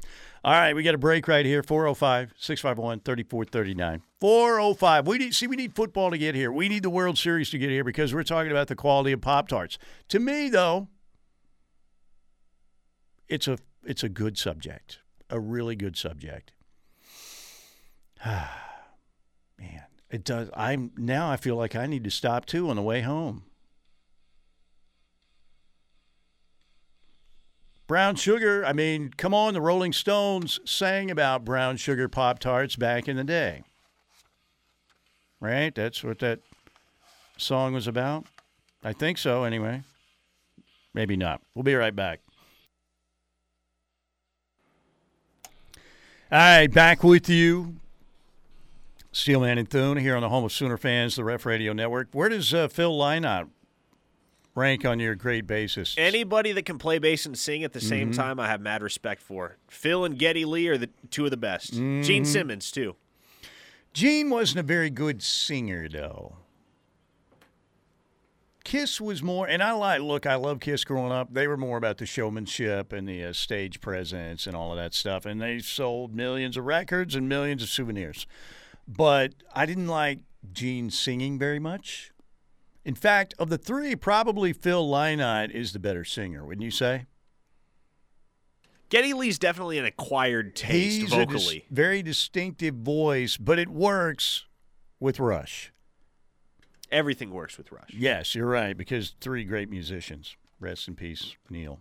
All 0.45 0.53
right, 0.53 0.75
we 0.75 0.83
got 0.83 0.95
a 0.95 0.99
break 0.99 1.27
right 1.27 1.45
here. 1.45 1.63
405 1.63 2.35
651 2.39 3.01
3439. 3.01 4.03
405. 4.21 5.07
We 5.07 5.19
need 5.19 5.35
see 5.35 5.47
we 5.47 5.57
need 5.57 5.75
football 5.75 6.11
to 6.11 6.19
get 6.19 6.35
here. 6.35 6.53
We 6.53 6.69
need 6.69 6.83
the 6.83 6.91
World 6.91 7.19
Series 7.19 7.51
to 7.51 7.59
get 7.59 7.71
here 7.71 7.85
because 7.85 8.15
we're 8.15 8.23
talking 8.23 8.51
about 8.51 8.69
the 8.69 8.77
quality 8.77 9.13
of 9.13 9.21
Pop 9.21 9.49
Tarts. 9.49 9.79
To 10.09 10.21
me, 10.21 10.49
though, 10.49 10.89
it's 13.29 13.49
a 13.49 13.59
it's 13.85 14.05
a 14.05 14.09
good 14.09 14.39
subject. 14.39 15.01
A 15.31 15.41
really 15.41 15.77
good 15.77 15.97
subject. 15.97 16.53
Man, 18.25 18.49
it 20.11 20.25
does 20.25 20.51
I'm 20.55 20.93
now 20.97 21.31
I 21.31 21.37
feel 21.37 21.57
like 21.57 21.75
I 21.75 21.87
need 21.87 22.05
to 22.05 22.11
stop 22.11 22.47
too 22.47 22.71
on 22.71 22.77
the 22.77 22.83
way 22.83 23.01
home. 23.01 23.45
Brown 27.89 28.17
sugar, 28.17 28.67
I 28.67 28.75
mean, 28.75 29.13
come 29.17 29.33
on, 29.33 29.55
the 29.55 29.63
Rolling 29.63 29.95
Stones 29.95 30.61
sang 30.67 31.11
about 31.11 31.47
brown 31.47 31.79
sugar 31.79 32.07
Pop 32.07 32.39
Tarts 32.39 32.77
back 32.77 33.09
in 33.09 33.17
the 33.17 33.25
day. 33.25 33.63
Right? 35.41 35.75
That's 35.75 36.05
what 36.05 36.19
that 36.19 36.41
song 37.39 37.73
was 37.73 37.87
about? 37.87 38.27
I 38.85 38.93
think 38.93 39.17
so, 39.17 39.45
anyway. 39.45 39.83
Maybe 40.93 41.17
not. 41.17 41.41
We'll 41.55 41.63
be 41.63 41.75
right 41.75 41.97
back. 41.97 42.21
All 46.31 46.39
right, 46.39 46.67
back 46.67 47.03
with 47.03 47.31
you. 47.31 47.77
Steelman 49.13 49.57
and 49.57 49.69
Thune 49.69 49.97
here 49.97 50.15
on 50.15 50.21
the 50.21 50.29
home 50.29 50.45
of 50.45 50.53
Sooner 50.53 50.77
fans, 50.77 51.17
the 51.17 51.25
Ref 51.25 51.47
Radio 51.47 51.73
Network. 51.73 52.09
Where 52.13 52.29
does 52.29 52.53
uh, 52.53 52.69
Phil 52.69 52.93
Lynott 52.93 53.49
rank 54.59 54.85
on 54.85 54.99
your 55.01 55.15
great 55.15 55.47
basis? 55.47 55.95
Anybody 55.97 56.53
that 56.53 56.65
can 56.67 56.77
play 56.79 56.99
bass 56.99 57.25
and 57.25 57.39
sing 57.39 57.65
at 57.65 57.73
the 57.73 57.81
same 57.81 58.11
Mm-hmm. 58.11 58.21
time, 58.21 58.41
I 58.41 58.49
have 58.49 58.61
mad 58.61 58.83
respect 58.83 59.23
for. 59.23 59.57
Phil 59.69 60.05
and 60.05 60.19
Geddy 60.19 60.45
Lee 60.45 60.69
are 60.69 60.77
the 60.79 60.91
two 61.11 61.25
of 61.25 61.31
the 61.31 61.37
best. 61.37 61.75
Mm-hmm. 61.75 62.03
Gene 62.03 62.25
Simmons 62.25 62.71
too. 62.71 62.97
Gene 63.95 64.29
wasn't 64.31 64.61
a 64.61 64.63
very 64.63 64.91
good 64.91 65.23
singer, 65.23 65.89
though. 65.89 66.37
Kiss 68.65 69.01
was 69.01 69.23
more, 69.23 69.49
and 69.49 69.63
I 69.63 69.73
like. 69.73 70.03
Look, 70.03 70.27
I 70.27 70.35
love 70.35 70.61
Kiss 70.61 70.85
growing 70.85 71.11
up. 71.11 71.33
They 71.33 71.47
were 71.49 71.57
more 71.57 71.79
about 71.79 71.97
the 71.97 72.05
showmanship 72.05 72.93
and 72.93 73.09
the 73.09 73.25
uh, 73.25 73.33
stage 73.33 73.81
presence 73.81 74.47
and 74.47 74.55
all 74.55 74.73
of 74.73 74.77
that 74.77 74.93
stuff, 74.93 75.25
and 75.25 75.41
they 75.41 75.61
sold 75.61 76.15
millions 76.15 76.57
of 76.59 76.67
records 76.67 77.15
and 77.15 77.29
millions 77.31 77.63
of 77.63 77.71
souvenirs. 77.71 78.27
But 78.87 79.33
I 79.55 79.65
didn't 79.65 79.87
like 79.87 80.19
Gene 80.53 80.91
singing 80.91 81.39
very 81.39 81.59
much. 81.59 82.13
In 82.89 82.95
fact, 82.95 83.35
of 83.39 83.51
the 83.51 83.59
three, 83.59 83.95
probably 83.95 84.55
Phil 84.55 84.89
Lynott 84.89 85.51
is 85.51 85.75
the 85.75 85.79
better 85.79 86.07
singer. 86.07 86.43
Wouldn't 86.47 86.65
you 86.65 86.71
say? 86.71 87.05
Geddy 88.89 89.13
Lee's 89.13 89.39
definitely 89.39 89.77
an 89.77 89.85
acquired 89.85 90.57
taste 90.57 91.03
He's 91.03 91.13
a 91.13 91.27
dis- 91.27 91.45
vocally. 91.45 91.65
very 91.71 92.03
distinctive 92.03 92.77
voice, 92.77 93.37
but 93.37 93.59
it 93.59 93.69
works 93.69 94.47
with 95.01 95.21
Rush. 95.21 95.71
Everything 96.91 97.31
works 97.31 97.59
with 97.59 97.71
Rush. 97.71 97.91
Yes, 97.93 98.35
you're 98.35 98.47
right, 98.47 98.75
because 98.75 99.15
three 99.21 99.45
great 99.45 99.69
musicians. 99.69 100.35
Rest 100.59 100.89
in 100.89 100.95
peace, 100.95 101.37
Neil. 101.51 101.81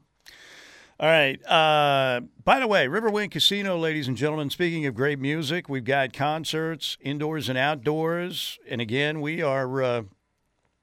All 0.99 1.08
right. 1.08 1.39
Uh, 1.45 2.20
by 2.43 2.60
the 2.60 2.68
way, 2.68 2.88
Riverwind 2.88 3.32
Casino, 3.32 3.78
ladies 3.78 4.10
and 4.10 4.18
gentlemen, 4.18 4.49
speaking 4.49 4.86
of 4.86 4.93
great 4.93 5.20
music, 5.20 5.70
we've 5.70 5.86
got 5.86 6.12
concerts 6.12 6.97
indoors 6.99 7.47
and 7.47 7.58
outdoors. 7.58 8.60
And 8.68 8.82
again, 8.82 9.22
we 9.22 9.41
are, 9.41 9.82
uh, 9.82 10.01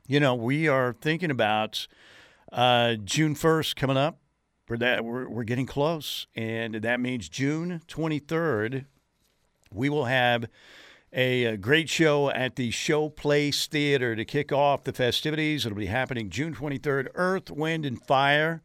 you 0.06 0.20
know, 0.20 0.34
we 0.34 0.68
are 0.68 0.92
thinking 0.92 1.30
about 1.30 1.86
uh, 2.52 2.94
June 3.04 3.34
1st 3.34 3.76
coming 3.76 3.96
up. 3.96 4.18
For 4.66 4.78
that, 4.78 5.04
we're, 5.04 5.28
we're 5.28 5.44
getting 5.44 5.66
close. 5.66 6.26
And 6.34 6.76
that 6.76 6.98
means 6.98 7.28
June 7.28 7.82
23rd, 7.86 8.86
we 9.70 9.90
will 9.90 10.06
have 10.06 10.46
a, 11.12 11.46
uh 11.46 11.56
great 11.56 11.88
show 11.88 12.30
at 12.30 12.56
the 12.56 12.70
Showplace 12.70 13.66
Theater 13.66 14.16
to 14.16 14.24
kick 14.24 14.52
off 14.52 14.84
the 14.84 14.92
festivities. 14.92 15.66
It'll 15.66 15.76
be 15.76 15.86
happening 15.86 16.30
June 16.30 16.54
23rd. 16.54 17.08
Earth, 17.14 17.50
Wind, 17.50 17.84
and 17.84 18.02
Fire. 18.02 18.62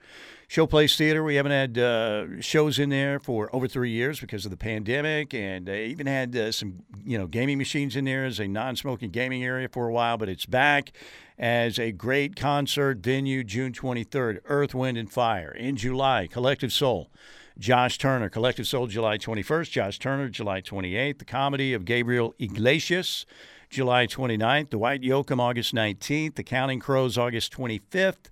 Showplace 0.49 0.97
Theater. 0.97 1.23
We 1.23 1.35
haven't 1.35 1.51
had 1.51 1.77
uh, 1.77 2.41
shows 2.41 2.79
in 2.79 2.89
there 2.89 3.19
for 3.19 3.53
over 3.55 3.67
three 3.67 3.91
years 3.91 4.19
because 4.19 4.45
of 4.45 4.51
the 4.51 4.57
pandemic, 4.57 5.33
and 5.33 5.67
they 5.67 5.85
even 5.87 6.07
had 6.07 6.35
uh, 6.35 6.51
some, 6.51 6.81
you 7.09 7.17
know, 7.17 7.25
gaming 7.25 7.57
machines 7.57 7.95
in 7.95 8.05
there 8.05 8.23
as 8.23 8.39
a 8.39 8.47
non-smoking 8.47 9.09
gaming 9.09 9.43
area 9.43 9.67
for 9.67 9.87
a 9.87 9.91
while. 9.91 10.15
But 10.15 10.29
it's 10.29 10.45
back 10.45 10.91
as 11.39 11.79
a 11.79 11.91
great 11.91 12.35
concert 12.35 12.99
venue. 12.99 13.43
June 13.43 13.73
23rd. 13.73 14.41
Earth, 14.45 14.75
Wind, 14.75 14.95
and 14.95 15.11
Fire. 15.11 15.51
In 15.51 15.75
July, 15.75 16.27
Collective 16.27 16.71
Soul. 16.71 17.09
Josh 17.57 17.97
Turner, 17.97 18.29
Collective 18.29 18.67
Soul, 18.67 18.85
July 18.85 19.17
21st. 19.17 19.71
Josh 19.71 19.97
Turner, 19.97 20.29
July 20.29 20.61
28th. 20.61 21.17
The 21.17 21.25
comedy 21.25 21.73
of 21.73 21.83
Gabriel 21.83 22.35
Iglesias, 22.37 23.25
July 23.71 24.05
29th. 24.05 24.69
Dwight 24.69 25.01
Yoakam, 25.01 25.39
August 25.39 25.73
19th. 25.73 26.35
The 26.35 26.43
Counting 26.43 26.79
Crows, 26.79 27.17
August 27.17 27.51
25th. 27.57 28.29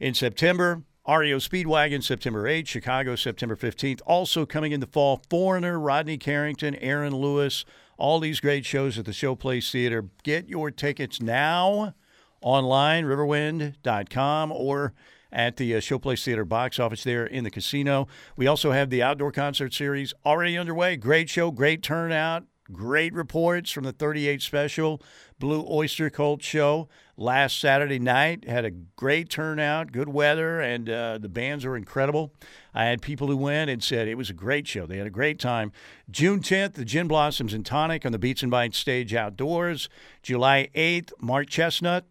In 0.00 0.14
September, 0.14 0.80
REO 1.06 1.36
Speedwagon, 1.36 2.02
September 2.02 2.44
8th. 2.44 2.68
Chicago, 2.68 3.16
September 3.16 3.54
15th. 3.54 4.00
Also 4.06 4.46
coming 4.46 4.72
in 4.72 4.80
the 4.80 4.86
fall, 4.86 5.20
Foreigner, 5.28 5.78
Rodney 5.78 6.16
Carrington, 6.16 6.74
Aaron 6.76 7.14
Lewis. 7.14 7.66
All 7.96 8.20
these 8.20 8.40
great 8.40 8.64
shows 8.64 8.98
at 8.98 9.04
the 9.04 9.12
Showplace 9.12 9.70
Theater. 9.70 10.06
Get 10.22 10.48
your 10.48 10.70
tickets 10.70 11.20
now 11.20 11.94
online, 12.42 13.04
riverwind.com, 13.04 14.52
or 14.52 14.92
at 15.32 15.56
the 15.56 15.74
uh, 15.74 15.78
Showplace 15.78 16.24
Theater 16.24 16.44
box 16.44 16.78
office 16.78 17.02
there 17.02 17.26
in 17.26 17.44
the 17.44 17.50
casino. 17.50 18.06
We 18.36 18.46
also 18.46 18.70
have 18.70 18.90
the 18.90 19.02
outdoor 19.02 19.32
concert 19.32 19.74
series 19.74 20.14
already 20.24 20.56
underway. 20.56 20.96
Great 20.96 21.28
show, 21.28 21.50
great 21.50 21.82
turnout, 21.82 22.44
great 22.72 23.12
reports 23.12 23.70
from 23.70 23.84
the 23.84 23.92
38 23.92 24.42
special 24.42 25.02
Blue 25.38 25.66
Oyster 25.68 26.10
Cult 26.10 26.42
show 26.42 26.88
last 27.16 27.58
Saturday 27.58 27.98
night. 27.98 28.48
Had 28.48 28.64
a 28.64 28.70
great 28.70 29.28
turnout, 29.28 29.92
good 29.92 30.08
weather, 30.08 30.60
and 30.60 30.88
uh, 30.88 31.18
the 31.18 31.28
bands 31.28 31.64
were 31.64 31.76
incredible. 31.76 32.32
I 32.72 32.84
had 32.84 33.02
people 33.02 33.28
who 33.28 33.36
went 33.36 33.70
and 33.70 33.82
said 33.82 34.08
it 34.08 34.16
was 34.16 34.30
a 34.30 34.34
great 34.34 34.66
show. 34.66 34.86
They 34.86 34.98
had 34.98 35.06
a 35.06 35.10
great 35.10 35.38
time. 35.38 35.72
June 36.10 36.40
10th, 36.40 36.74
the 36.74 36.84
Gin 36.84 37.08
Blossoms 37.08 37.52
and 37.52 37.64
Tonic 37.64 38.06
on 38.06 38.12
the 38.12 38.18
Beats 38.18 38.42
and 38.42 38.50
Bites 38.50 38.78
stage 38.78 39.14
outdoors. 39.14 39.88
July 40.22 40.68
8th, 40.74 41.12
Mark 41.20 41.48
Chesnutt, 41.48 42.02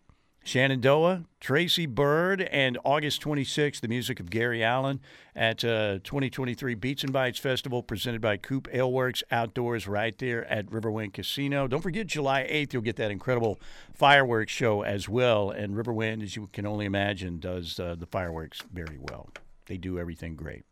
Shenandoah, 0.44 1.24
Tracy 1.40 1.86
Byrd, 1.86 2.41
and 2.41 2.78
August 2.84 3.22
26th, 3.22 3.80
the 3.80 3.88
music 3.88 4.20
of 4.20 4.30
Gary 4.30 4.61
Allan 4.61 4.99
at 5.36 5.64
uh, 5.64 5.99
2023 6.03 6.76
Beats 6.76 7.03
and 7.03 7.14
Bites 7.14 7.40
Festival 7.40 7.82
presented 7.82 8.20
by 8.20 8.36
Coop 8.36 8.68
Aleworks 8.74 9.24
Outdoors 9.32 9.88
right 9.88 10.18
there 10.18 10.45
at 10.52 10.65
Riverwind 10.68 11.14
Casino. 11.14 11.68
Don't 11.68 11.82
forget, 11.82 12.07
July 12.07 12.44
8th, 12.44 12.74
you'll 12.74 12.82
get 12.82 12.98
that 12.98 13.10
incredible 13.10 13.60
fireworks 13.94 14.52
show 14.52 14.82
as 14.82 15.07
well. 15.07 15.49
And 15.49 15.76
Riverwind, 15.76 16.22
as 16.22 16.36
you 16.36 16.49
can 16.52 16.65
only 16.65 16.86
imagine, 16.86 17.40
does 17.40 17.80
uh, 17.80 17.95
the 17.98 18.06
fireworks 18.06 18.61
very 18.72 18.98
well. 18.99 19.30
They 19.68 19.78
do 19.78 19.98
everything 19.98 20.36
great. 20.36 20.65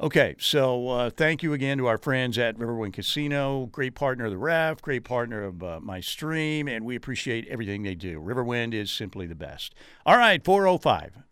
Okay, 0.00 0.36
so 0.38 0.88
uh, 0.90 1.10
thank 1.10 1.42
you 1.42 1.52
again 1.52 1.78
to 1.78 1.86
our 1.86 1.98
friends 1.98 2.38
at 2.38 2.56
Riverwind 2.56 2.92
Casino. 2.92 3.66
Great 3.66 3.96
partner 3.96 4.26
of 4.26 4.30
the 4.30 4.38
Ref, 4.38 4.80
great 4.80 5.02
partner 5.02 5.42
of 5.42 5.60
uh, 5.60 5.80
my 5.80 5.98
stream, 5.98 6.68
and 6.68 6.84
we 6.84 6.94
appreciate 6.94 7.48
everything 7.48 7.82
they 7.82 7.96
do. 7.96 8.20
Riverwind 8.20 8.74
is 8.74 8.92
simply 8.92 9.26
the 9.26 9.34
best. 9.34 9.74
All 10.06 10.16
right, 10.16 10.44
405 10.44 11.24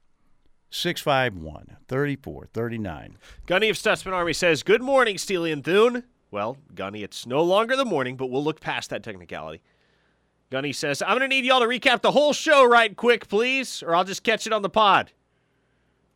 651 0.69 1.77
3439. 1.87 3.19
Gunny 3.47 3.69
of 3.69 3.77
Stutzman 3.77 4.13
Army 4.13 4.33
says, 4.33 4.65
Good 4.65 4.83
morning, 4.83 5.17
Steely 5.17 5.53
and 5.53 5.63
Thune. 5.63 6.03
Well, 6.33 6.57
Gunny, 6.75 7.05
it's 7.05 7.25
no 7.25 7.45
longer 7.45 7.77
the 7.77 7.85
morning, 7.85 8.17
but 8.17 8.31
we'll 8.31 8.43
look 8.43 8.59
past 8.59 8.91
that 8.91 9.05
technicality. 9.05 9.63
Gunny 10.51 10.73
says, 10.73 11.03
I'm 11.03 11.17
going 11.17 11.21
to 11.21 11.29
need 11.29 11.45
y'all 11.45 11.61
to 11.61 11.67
recap 11.67 12.03
the 12.03 12.11
whole 12.11 12.33
show 12.33 12.65
right 12.65 12.97
quick, 12.97 13.29
please, 13.29 13.85
or 13.85 13.95
I'll 13.95 14.03
just 14.03 14.25
catch 14.25 14.45
it 14.45 14.53
on 14.53 14.63
the 14.63 14.69
pod. 14.69 15.13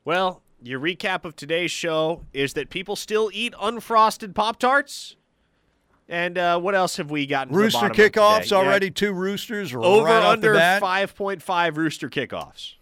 Well, 0.04 0.42
your 0.62 0.80
recap 0.80 1.24
of 1.24 1.36
today's 1.36 1.70
show 1.70 2.24
is 2.32 2.52
that 2.54 2.70
people 2.70 2.96
still 2.96 3.30
eat 3.32 3.54
unfrosted 3.54 4.34
Pop 4.34 4.58
Tarts. 4.58 5.16
And 6.08 6.36
uh, 6.38 6.58
what 6.58 6.74
else 6.74 6.96
have 6.96 7.10
we 7.10 7.24
gotten? 7.26 7.54
Rooster 7.54 7.76
bottom 7.80 7.90
of 7.92 7.96
today? 7.96 8.10
kickoffs 8.10 8.50
Yeah, 8.50 8.56
already. 8.58 8.90
Two 8.90 9.12
roosters 9.12 9.72
over 9.74 10.04
right 10.06 10.24
under 10.24 10.54
5.5 10.54 11.76
Rooster 11.76 12.08
kickoffs 12.08 12.74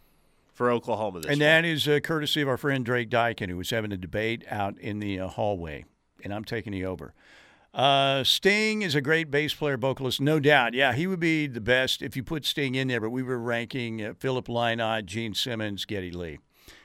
for 0.54 0.70
Oklahoma 0.70 1.20
this 1.20 1.26
And 1.26 1.34
week. 1.34 1.40
that 1.40 1.64
is 1.66 1.86
uh, 1.86 2.00
courtesy 2.02 2.40
of 2.40 2.48
our 2.48 2.56
friend 2.56 2.84
Drake 2.86 3.10
Dykin, 3.10 3.50
who 3.50 3.56
was 3.58 3.68
having 3.70 3.92
a 3.92 3.98
debate 3.98 4.44
out 4.48 4.78
in 4.78 4.98
the 4.98 5.20
uh, 5.20 5.28
hallway, 5.28 5.84
and 6.24 6.32
I'm 6.32 6.44
taking 6.44 6.72
the 6.72 6.86
over. 6.86 7.12
Uh, 7.74 8.24
Sting 8.24 8.80
is 8.80 8.94
a 8.94 9.02
great 9.02 9.30
bass 9.30 9.52
player, 9.52 9.76
vocalist, 9.76 10.22
no 10.22 10.40
doubt. 10.40 10.72
Yeah, 10.72 10.94
he 10.94 11.06
would 11.06 11.20
be 11.20 11.46
the 11.46 11.60
best 11.60 12.00
if 12.00 12.16
you 12.16 12.22
put 12.24 12.46
Sting 12.46 12.74
in 12.74 12.88
there. 12.88 13.00
But 13.00 13.10
we 13.10 13.22
were 13.22 13.38
ranking 13.38 14.02
uh, 14.02 14.14
Philip 14.18 14.46
Lynott, 14.48 15.04
Gene 15.04 15.34
Simmons, 15.34 15.84
Geddy 15.84 16.10
Lee, 16.10 16.38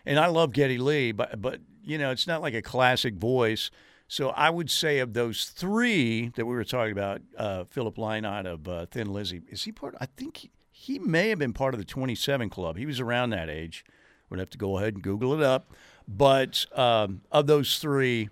and 0.06 0.20
I 0.20 0.28
love 0.28 0.52
Geddy 0.54 0.78
Lee, 0.78 1.12
but 1.12 1.42
but 1.42 1.60
you 1.84 1.98
know 1.98 2.12
it's 2.12 2.28
not 2.28 2.42
like 2.42 2.54
a 2.54 2.62
classic 2.62 3.16
voice. 3.16 3.72
So 4.08 4.30
I 4.30 4.50
would 4.50 4.70
say 4.70 5.00
of 5.00 5.14
those 5.14 5.46
three 5.46 6.30
that 6.36 6.46
we 6.46 6.54
were 6.54 6.64
talking 6.64 6.92
about, 6.92 7.22
uh, 7.38 7.64
Philip 7.64 7.96
Lynott 7.96 8.46
of 8.46 8.68
uh, 8.68 8.86
Thin 8.86 9.12
Lizzy, 9.12 9.42
is 9.50 9.64
he 9.64 9.72
part? 9.72 9.96
I 10.00 10.06
think 10.06 10.38
he, 10.38 10.52
he 10.72 11.00
may 11.00 11.30
have 11.30 11.40
been 11.40 11.54
part 11.54 11.74
of 11.74 11.80
the 11.80 11.86
27 11.86 12.50
Club. 12.50 12.78
He 12.78 12.86
was 12.86 13.00
around 13.00 13.32
that 13.32 13.50
age. 13.50 13.86
We'd 14.30 14.40
have 14.40 14.50
to 14.52 14.58
go 14.58 14.78
ahead 14.78 14.96
and 14.96 15.04
Google 15.04 15.34
it 15.34 15.42
up. 15.42 15.72
But 16.08 16.66
um, 16.78 17.22
of 17.32 17.48
those 17.48 17.80
three, 17.80 18.30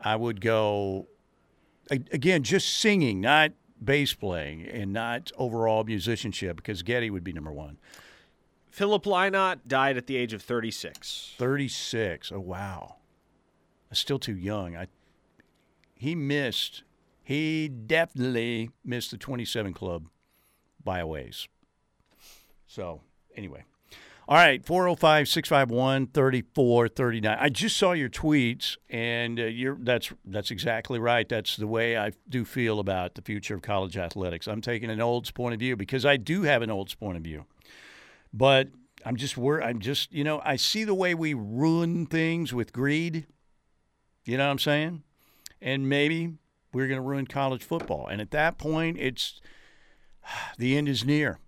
I 0.00 0.16
would 0.16 0.40
go 0.40 1.08
again 1.90 2.42
just 2.42 2.74
singing, 2.78 3.20
not 3.20 3.52
bass 3.82 4.14
playing, 4.14 4.66
and 4.66 4.92
not 4.92 5.32
overall 5.36 5.84
musicianship, 5.84 6.56
because 6.56 6.82
Geddy 6.82 7.10
would 7.10 7.24
be 7.24 7.32
number 7.32 7.52
one. 7.52 7.78
Philip 8.74 9.04
Lynott 9.04 9.60
died 9.68 9.96
at 9.96 10.08
the 10.08 10.16
age 10.16 10.32
of 10.32 10.42
36. 10.42 11.34
36. 11.38 12.32
Oh 12.32 12.40
wow, 12.40 12.96
still 13.92 14.18
too 14.18 14.34
young. 14.34 14.74
I 14.74 14.88
he 15.94 16.16
missed. 16.16 16.82
He 17.22 17.68
definitely 17.68 18.70
missed 18.84 19.12
the 19.12 19.16
27 19.16 19.74
club 19.74 20.08
by 20.82 20.98
a 20.98 21.06
ways. 21.06 21.46
So 22.66 23.02
anyway. 23.36 23.62
All 24.26 24.36
right, 24.38 24.64
405 24.64 25.28
651 25.28 26.08
3439. 26.08 27.38
I 27.38 27.48
just 27.50 27.76
saw 27.76 27.92
your 27.92 28.08
tweets, 28.08 28.76
and 28.90 29.38
uh, 29.38 29.44
you're, 29.44 29.76
that's, 29.78 30.12
that's 30.24 30.50
exactly 30.50 30.98
right. 30.98 31.28
That's 31.28 31.56
the 31.56 31.66
way 31.66 31.96
I 31.96 32.12
do 32.28 32.44
feel 32.44 32.80
about 32.80 33.14
the 33.14 33.22
future 33.22 33.54
of 33.54 33.62
college 33.62 33.96
athletics. 33.98 34.48
I'm 34.48 34.62
taking 34.62 34.90
an 34.90 35.00
Olds 35.00 35.30
point 35.30 35.52
of 35.52 35.60
view 35.60 35.76
because 35.76 36.04
I 36.04 36.16
do 36.16 36.42
have 36.42 36.62
an 36.62 36.70
Olds 36.70 36.94
point 36.94 37.18
of 37.18 37.22
view. 37.22 37.44
But 38.36 38.68
I'm 39.06 39.14
just, 39.14 39.36
wor- 39.36 39.62
I'm 39.62 39.78
just, 39.78 40.12
you 40.12 40.24
know, 40.24 40.42
I 40.44 40.56
see 40.56 40.82
the 40.82 40.94
way 40.94 41.14
we 41.14 41.34
ruin 41.34 42.04
things 42.04 42.52
with 42.52 42.72
greed. 42.72 43.26
You 44.24 44.36
know 44.36 44.44
what 44.44 44.50
I'm 44.50 44.58
saying? 44.58 45.04
And 45.62 45.88
maybe 45.88 46.34
we're 46.72 46.88
going 46.88 46.98
to 46.98 47.06
ruin 47.06 47.26
college 47.28 47.62
football. 47.62 48.08
And 48.08 48.20
at 48.20 48.32
that 48.32 48.58
point, 48.58 48.98
it's 48.98 49.40
the 50.58 50.76
end 50.76 50.88
is 50.88 51.04
near. 51.04 51.38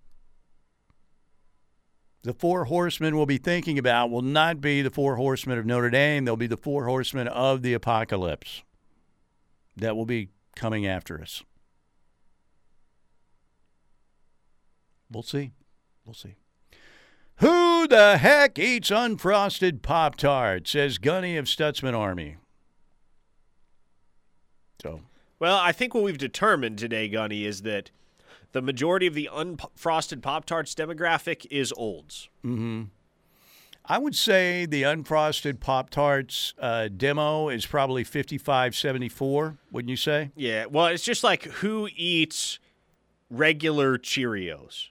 The 2.23 2.33
four 2.33 2.65
horsemen 2.65 3.15
we'll 3.15 3.25
be 3.25 3.37
thinking 3.37 3.77
about 3.77 4.09
will 4.09 4.21
not 4.21 4.61
be 4.61 4.81
the 4.81 4.89
four 4.89 5.17
horsemen 5.17 5.57
of 5.57 5.65
Notre 5.65 5.89
Dame. 5.89 6.23
They'll 6.23 6.37
be 6.37 6.47
the 6.47 6.57
four 6.57 6.85
horsemen 6.85 7.27
of 7.27 7.61
the 7.61 7.73
apocalypse 7.73 8.63
that 9.75 9.95
will 9.95 10.05
be 10.05 10.29
coming 10.55 10.85
after 10.85 11.21
us. 11.21 11.43
We'll 15.11 15.23
see. 15.23 15.51
We'll 16.05 16.13
see. 16.13 16.35
Who 17.37 17.87
the 17.87 18.17
heck 18.17 18.57
eats 18.57 18.89
unfrosted 18.89 19.81
Pop 19.83 20.15
Tarts? 20.15 20.71
Says 20.71 20.97
Gunny 20.97 21.37
of 21.37 21.45
Stutzman 21.45 21.95
Army. 21.95 22.37
So, 24.81 25.01
Well, 25.39 25.57
I 25.57 25.71
think 25.71 25.93
what 25.93 26.03
we've 26.03 26.17
determined 26.17 26.79
today, 26.79 27.07
Gunny, 27.07 27.45
is 27.45 27.61
that 27.61 27.91
the 28.53 28.61
majority 28.61 29.05
of 29.05 29.13
the 29.13 29.29
unfrosted 29.31 30.21
Pop 30.21 30.45
Tarts 30.45 30.73
demographic 30.73 31.45
is 31.51 31.71
olds. 31.77 32.29
I 33.89 33.97
would 33.99 34.15
say 34.15 34.65
the 34.65 34.83
unfrosted 34.83 35.59
Pop 35.59 35.89
Tarts 35.91 36.53
uh, 36.59 36.87
demo 36.95 37.49
is 37.49 37.65
probably 37.65 38.03
55 38.03 38.75
74, 38.75 39.57
wouldn't 39.71 39.89
you 39.89 39.95
say? 39.95 40.31
Yeah, 40.35 40.65
well, 40.65 40.87
it's 40.87 41.03
just 41.03 41.23
like 41.23 41.43
who 41.43 41.87
eats 41.95 42.57
regular 43.29 43.97
Cheerios? 43.97 44.89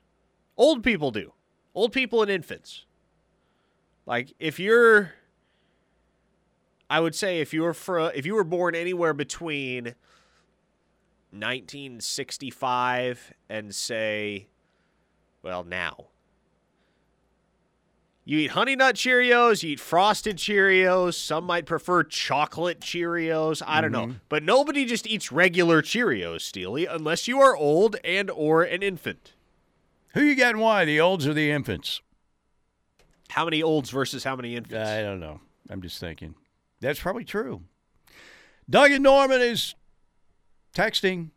Old 0.56 0.82
people 0.84 1.10
do. 1.10 1.32
Old 1.76 1.92
people 1.92 2.22
and 2.22 2.30
infants. 2.30 2.86
Like 4.06 4.32
if 4.40 4.58
you're 4.58 5.12
I 6.88 7.00
would 7.00 7.14
say 7.14 7.40
if 7.40 7.52
you 7.52 7.62
were 7.62 7.74
for 7.74 8.10
if 8.12 8.24
you 8.24 8.34
were 8.34 8.44
born 8.44 8.74
anywhere 8.74 9.12
between 9.12 9.94
1965 11.32 13.34
and 13.50 13.74
say 13.74 14.46
well 15.42 15.64
now 15.64 16.06
you 18.24 18.38
eat 18.38 18.52
honey 18.52 18.74
nut 18.74 18.96
Cheerios, 18.96 19.62
you 19.62 19.70
eat 19.70 19.80
frosted 19.80 20.36
Cheerios, 20.36 21.14
some 21.14 21.44
might 21.44 21.64
prefer 21.64 22.02
chocolate 22.02 22.80
Cheerios, 22.80 23.62
I 23.64 23.80
don't 23.80 23.92
know. 23.92 24.06
Mm-hmm. 24.06 24.16
But 24.28 24.42
nobody 24.42 24.84
just 24.84 25.06
eats 25.06 25.30
regular 25.30 25.80
Cheerios, 25.80 26.40
Steely, 26.40 26.86
unless 26.86 27.28
you 27.28 27.40
are 27.40 27.56
old 27.56 27.94
and 28.02 28.28
or 28.28 28.64
an 28.64 28.82
infant. 28.82 29.35
Who 30.16 30.24
you 30.24 30.34
got 30.34 30.52
and 30.52 30.60
why, 30.60 30.86
the 30.86 30.98
olds 30.98 31.26
or 31.26 31.34
the 31.34 31.50
infants? 31.50 32.00
How 33.28 33.44
many 33.44 33.62
olds 33.62 33.90
versus 33.90 34.24
how 34.24 34.34
many 34.34 34.56
infants? 34.56 34.88
I 34.88 35.02
don't 35.02 35.20
know. 35.20 35.40
I'm 35.68 35.82
just 35.82 36.00
thinking. 36.00 36.34
That's 36.80 36.98
probably 36.98 37.24
true. 37.24 37.64
Doug 38.70 38.92
and 38.92 39.02
Norman 39.02 39.42
is 39.42 39.74
texting. 40.74 41.32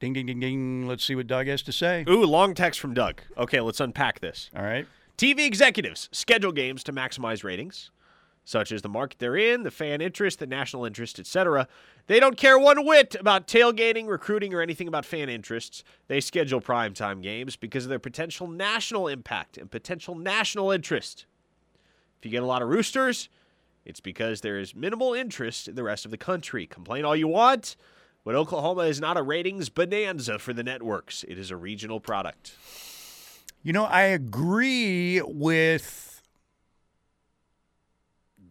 Ding, 0.00 0.14
ding, 0.14 0.24
ding, 0.24 0.40
ding. 0.40 0.88
Let's 0.88 1.04
see 1.04 1.14
what 1.14 1.26
Doug 1.26 1.46
has 1.46 1.60
to 1.64 1.72
say. 1.72 2.06
Ooh, 2.08 2.24
long 2.24 2.54
text 2.54 2.80
from 2.80 2.94
Doug. 2.94 3.20
Okay, 3.36 3.60
let's 3.60 3.80
unpack 3.80 4.20
this. 4.20 4.50
All 4.56 4.64
right. 4.64 4.86
TV 5.18 5.44
executives 5.44 6.08
schedule 6.10 6.52
games 6.52 6.82
to 6.84 6.92
maximize 6.92 7.44
ratings, 7.44 7.90
such 8.44 8.70
as 8.70 8.82
the 8.82 8.88
market 8.88 9.18
they're 9.18 9.36
in, 9.36 9.62
the 9.62 9.70
fan 9.70 10.00
interest, 10.00 10.38
the 10.38 10.46
national 10.46 10.84
interest, 10.84 11.18
etc. 11.18 11.66
They 12.06 12.20
don't 12.20 12.36
care 12.36 12.58
one 12.58 12.84
whit 12.84 13.16
about 13.18 13.46
tailgating, 13.46 14.06
recruiting, 14.06 14.52
or 14.52 14.60
anything 14.60 14.86
about 14.86 15.06
fan 15.06 15.28
interests. 15.28 15.82
They 16.08 16.20
schedule 16.20 16.60
primetime 16.60 17.22
games 17.22 17.56
because 17.56 17.84
of 17.84 17.88
their 17.88 17.98
potential 17.98 18.46
national 18.46 19.08
impact 19.08 19.56
and 19.56 19.70
potential 19.70 20.14
national 20.14 20.70
interest. 20.70 21.24
If 22.18 22.26
you 22.26 22.30
get 22.30 22.42
a 22.42 22.46
lot 22.46 22.62
of 22.62 22.68
roosters, 22.68 23.30
it's 23.84 24.00
because 24.00 24.42
there 24.42 24.58
is 24.58 24.74
minimal 24.74 25.14
interest 25.14 25.68
in 25.68 25.74
the 25.74 25.82
rest 25.82 26.04
of 26.04 26.10
the 26.10 26.18
country. 26.18 26.66
Complain 26.66 27.04
all 27.04 27.16
you 27.16 27.28
want, 27.28 27.76
but 28.24 28.34
Oklahoma 28.34 28.82
is 28.82 29.00
not 29.00 29.16
a 29.16 29.22
ratings 29.22 29.70
bonanza 29.70 30.38
for 30.38 30.52
the 30.52 30.62
networks. 30.62 31.24
It 31.24 31.38
is 31.38 31.50
a 31.50 31.56
regional 31.56 32.00
product. 32.00 32.56
You 33.62 33.72
know, 33.72 33.84
I 33.84 34.02
agree 34.02 35.22
with 35.22 36.13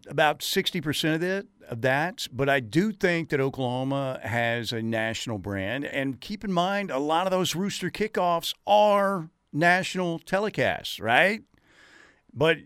about 0.08 0.40
60% 0.40 1.16
of 1.16 1.24
it 1.24 1.48
of 1.70 1.82
that, 1.82 2.28
but 2.32 2.50
I 2.50 2.60
do 2.60 2.92
think 2.92 3.30
that 3.30 3.40
Oklahoma 3.40 4.20
has 4.24 4.72
a 4.72 4.82
national 4.82 5.38
brand 5.38 5.86
and 5.86 6.20
keep 6.20 6.44
in 6.44 6.52
mind 6.52 6.92
a 6.92 7.00
lot 7.00 7.26
of 7.26 7.32
those 7.32 7.56
rooster 7.56 7.90
kickoffs 7.90 8.54
are 8.68 9.30
national 9.52 10.20
telecasts, 10.20 11.02
right? 11.02 11.42
But 12.34 12.58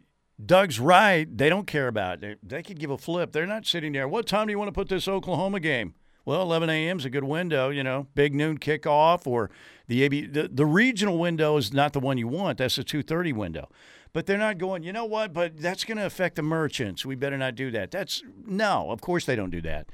Doug's 0.44 0.80
right, 0.80 1.36
they 1.36 1.50
don't 1.50 1.68
care 1.68 1.88
about 1.88 2.24
it. 2.24 2.40
They 2.48 2.64
could 2.64 2.80
give 2.80 2.92
a 2.92 2.98
flip. 2.98 3.32
They're 3.32 3.46
not 3.46 3.66
sitting 3.66 3.94
there. 3.94 4.08
What 4.08 4.28
time 4.28 4.48
do 4.48 4.52
you 4.52 4.60
want 4.60 4.70
to 4.70 4.74
put 4.74 4.90
this 4.90 5.08
Oklahoma 5.08 5.60
game? 5.60 5.96
Well, 6.26 6.42
11 6.42 6.70
a.m. 6.70 7.00
is 7.00 7.06
a 7.06 7.10
good 7.10 7.24
window, 7.24 7.70
you 7.70 7.84
know, 7.84 8.08
big 8.14 8.36
noon 8.36 8.58
kickoff 8.58 9.26
or 9.26 9.50
the 9.88 10.04
AB. 10.04 10.28
The, 10.28 10.50
the 10.50 10.66
regional 10.66 11.18
window 11.18 11.56
is 11.56 11.72
not 11.72 11.94
the 11.94 12.02
one 12.02 12.18
you 12.18 12.28
want. 12.28 12.58
That's 12.58 12.76
the 12.76 12.84
2:30 12.84 13.34
window. 13.34 13.70
But 14.18 14.26
they're 14.26 14.36
not 14.36 14.58
going. 14.58 14.82
You 14.82 14.94
know 14.94 15.06
what? 15.06 15.32
But 15.32 15.60
that's 15.60 15.84
going 15.84 16.00
to 16.00 16.06
affect 16.08 16.38
the 16.38 16.42
merchants. 16.42 17.06
We 17.06 17.14
better 17.14 17.38
not 17.38 17.54
do 17.54 17.70
that. 17.70 17.92
That's 17.92 18.24
no. 18.48 18.90
Of 18.90 19.00
course 19.00 19.26
they 19.26 19.36
don't 19.36 19.52
do 19.52 19.62
that. 19.62 19.90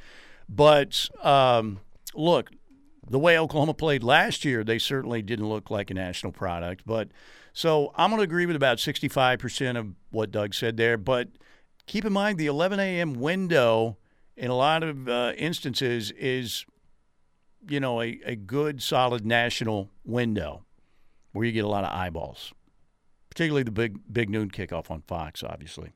But 0.47 1.09
um, 1.21 1.81
look, 2.15 2.49
the 3.05 3.19
way 3.19 3.37
Oklahoma 3.37 3.73
played 3.73 4.01
last 4.01 4.45
year, 4.45 4.63
they 4.63 4.79
certainly 4.79 5.21
didn't 5.21 5.49
look 5.49 5.69
like 5.69 5.91
a 5.91 5.93
national 5.93 6.31
product. 6.31 6.83
But 6.85 7.09
so 7.51 7.91
I'm 7.97 8.11
going 8.11 8.21
to 8.21 8.23
agree 8.23 8.45
with 8.45 8.55
about 8.55 8.77
65% 8.77 9.77
of 9.77 9.87
what 10.11 10.31
Doug 10.31 10.53
said 10.53 10.77
there. 10.77 10.95
But 10.95 11.27
keep 11.85 12.05
in 12.05 12.13
mind 12.13 12.37
the 12.37 12.47
11 12.47 12.79
a.m. 12.79 13.15
window 13.15 13.97
in 14.37 14.49
a 14.49 14.55
lot 14.55 14.83
of 14.83 15.09
uh, 15.09 15.33
instances 15.35 16.11
is, 16.11 16.65
you 17.67 17.81
know, 17.81 18.01
a, 18.01 18.21
a 18.25 18.37
good, 18.37 18.81
solid 18.81 19.25
national 19.25 19.89
window 20.05 20.63
where 21.33 21.45
you 21.45 21.51
get 21.51 21.65
a 21.65 21.67
lot 21.67 21.83
of 21.83 21.91
eyeballs. 21.91 22.53
Particularly 23.33 23.63
the 23.63 23.71
big 23.71 23.97
big 24.11 24.29
noon 24.29 24.51
kickoff 24.51 24.91
on 24.91 25.01
Fox. 25.01 25.43
Obviously, 25.43 25.91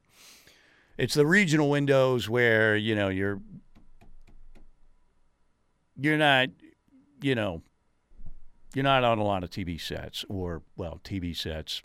it's 0.97 1.13
the 1.13 1.25
regional 1.25 1.69
windows 1.69 2.27
where 2.27 2.75
you 2.75 2.95
know 2.95 3.09
you're 3.09 3.39
you're 5.95 6.17
not 6.17 6.49
you 7.21 7.35
know 7.35 7.61
you're 8.73 8.83
not 8.83 9.03
on 9.03 9.19
a 9.19 9.23
lot 9.23 9.43
of 9.43 9.51
TV 9.51 9.79
sets 9.79 10.25
or 10.27 10.63
well 10.75 10.99
TV 11.03 11.37
sets, 11.37 11.83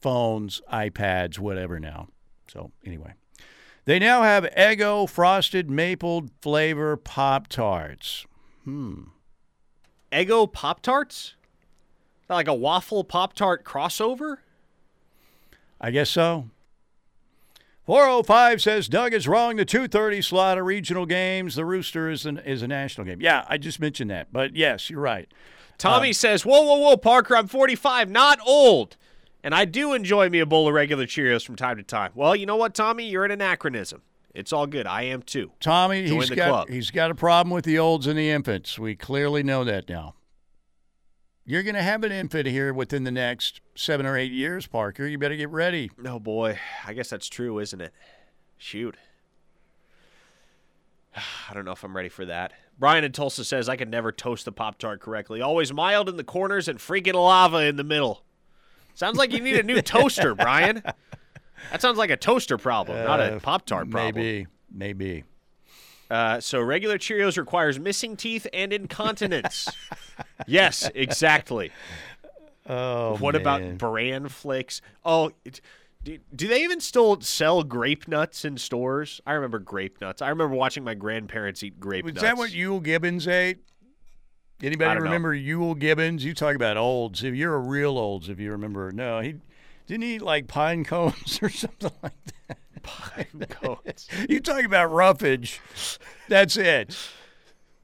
phones, 0.00 0.62
iPads, 0.72 1.38
whatever 1.38 1.78
now. 1.78 2.08
So 2.48 2.72
anyway. 2.84 3.12
They 3.86 3.98
now 3.98 4.22
have 4.22 4.44
Eggo 4.56 5.08
frosted 5.08 5.70
maple 5.70 6.26
flavor 6.42 6.96
Pop 6.96 7.48
Tarts. 7.48 8.26
Hmm. 8.64 9.04
Eggo 10.12 10.52
Pop 10.52 10.82
Tarts? 10.82 11.34
Like 12.30 12.48
a 12.48 12.54
waffle 12.54 13.04
Pop 13.04 13.34
Tart 13.34 13.64
crossover? 13.64 14.38
I 15.80 15.90
guess 15.90 16.10
so. 16.10 16.50
405 17.86 18.62
says 18.62 18.88
Doug 18.88 19.12
is 19.12 19.26
wrong. 19.26 19.56
The 19.56 19.64
230 19.64 20.22
slot 20.22 20.58
of 20.58 20.64
regional 20.64 21.06
games. 21.06 21.56
The 21.56 21.64
Rooster 21.64 22.08
is, 22.08 22.24
an, 22.24 22.38
is 22.38 22.62
a 22.62 22.68
national 22.68 23.06
game. 23.06 23.20
Yeah, 23.20 23.44
I 23.48 23.58
just 23.58 23.80
mentioned 23.80 24.10
that. 24.10 24.28
But 24.32 24.54
yes, 24.54 24.90
you're 24.90 25.00
right. 25.00 25.28
Tommy 25.76 26.08
um, 26.08 26.14
says, 26.14 26.44
Whoa, 26.44 26.62
whoa, 26.62 26.78
whoa, 26.78 26.96
Parker, 26.96 27.36
I'm 27.36 27.48
45, 27.48 28.08
not 28.10 28.38
old. 28.46 28.96
And 29.42 29.54
I 29.54 29.64
do 29.64 29.94
enjoy 29.94 30.28
me 30.28 30.38
a 30.38 30.46
bowl 30.46 30.68
of 30.68 30.74
regular 30.74 31.06
Cheerios 31.06 31.44
from 31.44 31.56
time 31.56 31.78
to 31.78 31.82
time. 31.82 32.12
Well, 32.14 32.36
you 32.36 32.44
know 32.46 32.56
what, 32.56 32.74
Tommy? 32.74 33.08
You're 33.08 33.24
an 33.24 33.30
anachronism. 33.30 34.02
It's 34.34 34.52
all 34.52 34.66
good. 34.66 34.86
I 34.86 35.02
am 35.04 35.22
too. 35.22 35.50
Tommy, 35.58 36.06
Join 36.06 36.20
he's 36.20 36.30
got 36.30 36.48
club. 36.48 36.68
he's 36.68 36.90
got 36.90 37.10
a 37.10 37.14
problem 37.14 37.52
with 37.52 37.64
the 37.64 37.78
olds 37.78 38.06
and 38.06 38.18
the 38.18 38.30
infants. 38.30 38.78
We 38.78 38.94
clearly 38.94 39.42
know 39.42 39.64
that 39.64 39.88
now. 39.88 40.14
You're 41.50 41.64
going 41.64 41.74
to 41.74 41.82
have 41.82 42.04
an 42.04 42.12
infant 42.12 42.46
here 42.46 42.72
within 42.72 43.02
the 43.02 43.10
next 43.10 43.60
seven 43.74 44.06
or 44.06 44.16
eight 44.16 44.30
years, 44.30 44.68
Parker. 44.68 45.04
You 45.04 45.18
better 45.18 45.34
get 45.34 45.50
ready. 45.50 45.90
No, 45.98 46.14
oh 46.14 46.18
boy. 46.20 46.60
I 46.86 46.92
guess 46.92 47.10
that's 47.10 47.28
true, 47.28 47.58
isn't 47.58 47.80
it? 47.80 47.92
Shoot. 48.56 48.96
I 51.16 51.52
don't 51.52 51.64
know 51.64 51.72
if 51.72 51.82
I'm 51.82 51.96
ready 51.96 52.08
for 52.08 52.24
that. 52.26 52.52
Brian 52.78 53.02
in 53.02 53.10
Tulsa 53.10 53.44
says 53.44 53.68
I 53.68 53.74
could 53.74 53.90
never 53.90 54.12
toast 54.12 54.44
the 54.44 54.52
Pop 54.52 54.78
Tart 54.78 55.00
correctly. 55.00 55.40
Always 55.40 55.72
mild 55.72 56.08
in 56.08 56.16
the 56.16 56.22
corners 56.22 56.68
and 56.68 56.78
freaking 56.78 57.14
lava 57.14 57.66
in 57.66 57.74
the 57.74 57.82
middle. 57.82 58.22
Sounds 58.94 59.18
like 59.18 59.32
you 59.32 59.40
need 59.40 59.56
a 59.56 59.64
new 59.64 59.82
toaster, 59.82 60.36
Brian. 60.36 60.84
That 61.72 61.82
sounds 61.82 61.98
like 61.98 62.10
a 62.10 62.16
toaster 62.16 62.58
problem, 62.58 62.96
uh, 62.96 63.02
not 63.02 63.18
a 63.18 63.34
uh, 63.34 63.40
Pop 63.40 63.66
Tart 63.66 63.90
problem. 63.90 64.14
Maybe, 64.14 64.46
maybe. 64.72 65.24
Uh, 66.08 66.38
so 66.38 66.60
regular 66.60 66.96
Cheerios 66.96 67.36
requires 67.36 67.80
missing 67.80 68.16
teeth 68.16 68.46
and 68.52 68.72
incontinence. 68.72 69.68
yes, 70.50 70.90
exactly. 70.94 71.70
Oh, 72.68 73.16
what 73.16 73.34
man. 73.34 73.40
about 73.40 73.78
bran 73.78 74.28
flakes? 74.28 74.80
Oh, 75.04 75.32
do, 76.04 76.18
do 76.34 76.46
they 76.46 76.62
even 76.62 76.80
still 76.80 77.20
sell 77.20 77.64
grape 77.64 78.06
nuts 78.06 78.44
in 78.44 78.58
stores? 78.58 79.20
I 79.26 79.32
remember 79.32 79.58
grape 79.58 80.00
nuts. 80.00 80.22
I 80.22 80.28
remember 80.28 80.54
watching 80.54 80.84
my 80.84 80.94
grandparents 80.94 81.64
eat 81.64 81.80
grape 81.80 82.04
Was 82.04 82.14
nuts. 82.14 82.22
Is 82.22 82.28
that 82.28 82.36
what 82.36 82.50
Euell 82.50 82.80
Gibbons 82.80 83.26
ate? 83.26 83.58
Anybody 84.62 85.00
remember 85.00 85.34
know. 85.34 85.40
Euell 85.40 85.78
Gibbons? 85.78 86.24
You 86.24 86.34
talk 86.34 86.54
about 86.54 86.76
olds. 86.76 87.24
If 87.24 87.34
you're 87.34 87.54
a 87.54 87.58
real 87.58 87.98
olds, 87.98 88.28
if 88.28 88.38
you 88.38 88.52
remember, 88.52 88.92
no, 88.92 89.20
he 89.20 89.36
didn't 89.86 90.02
he 90.02 90.16
eat 90.16 90.22
like 90.22 90.46
pine 90.46 90.84
cones 90.84 91.38
or 91.42 91.48
something 91.48 91.92
like 92.02 92.12
that. 92.48 92.58
Pine 92.82 93.46
cones. 93.48 94.06
you 94.28 94.40
talk 94.40 94.64
about 94.64 94.92
roughage. 94.92 95.60
That's 96.28 96.56
it. 96.56 96.96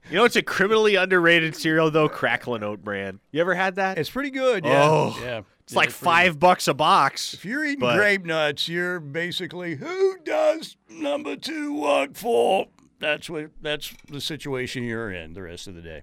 You 0.09 0.17
know, 0.17 0.25
it's 0.25 0.37
a 0.37 0.43
criminally 0.43 0.95
underrated 0.95 1.57
cereal 1.57 1.91
though, 1.91 2.09
Cracklin' 2.09 2.63
Oat 2.63 2.85
Bran. 2.85 3.19
You 3.33 3.41
ever 3.41 3.55
had 3.55 3.75
that? 3.77 3.99
It's 3.99 4.11
pretty 4.11 4.31
good. 4.31 4.65
Yeah. 4.65 4.83
Oh, 4.85 5.19
yeah. 5.21 5.43
It's 5.65 5.73
yeah, 5.73 5.79
like 5.79 5.89
it's 5.89 5.97
five 5.97 6.35
good. 6.35 6.41
bucks 6.41 6.69
a 6.69 6.75
box. 6.75 7.35
If 7.35 7.45
you're 7.45 7.65
eating 7.65 7.81
but... 7.81 7.97
grape 7.97 8.25
nuts, 8.25 8.69
you're 8.69 9.01
basically 9.01 9.75
who 9.75 10.17
does 10.25 10.77
number 10.89 11.35
two 11.35 11.73
what 11.73 12.17
for? 12.17 12.69
That's 13.01 13.29
what. 13.29 13.51
That's 13.61 13.93
the 14.09 14.21
situation 14.21 14.85
you're 14.85 15.11
in 15.11 15.35
the 15.35 15.43
rest 15.43 15.67
of 15.67 15.75
the 15.75 15.83
day. 15.83 16.03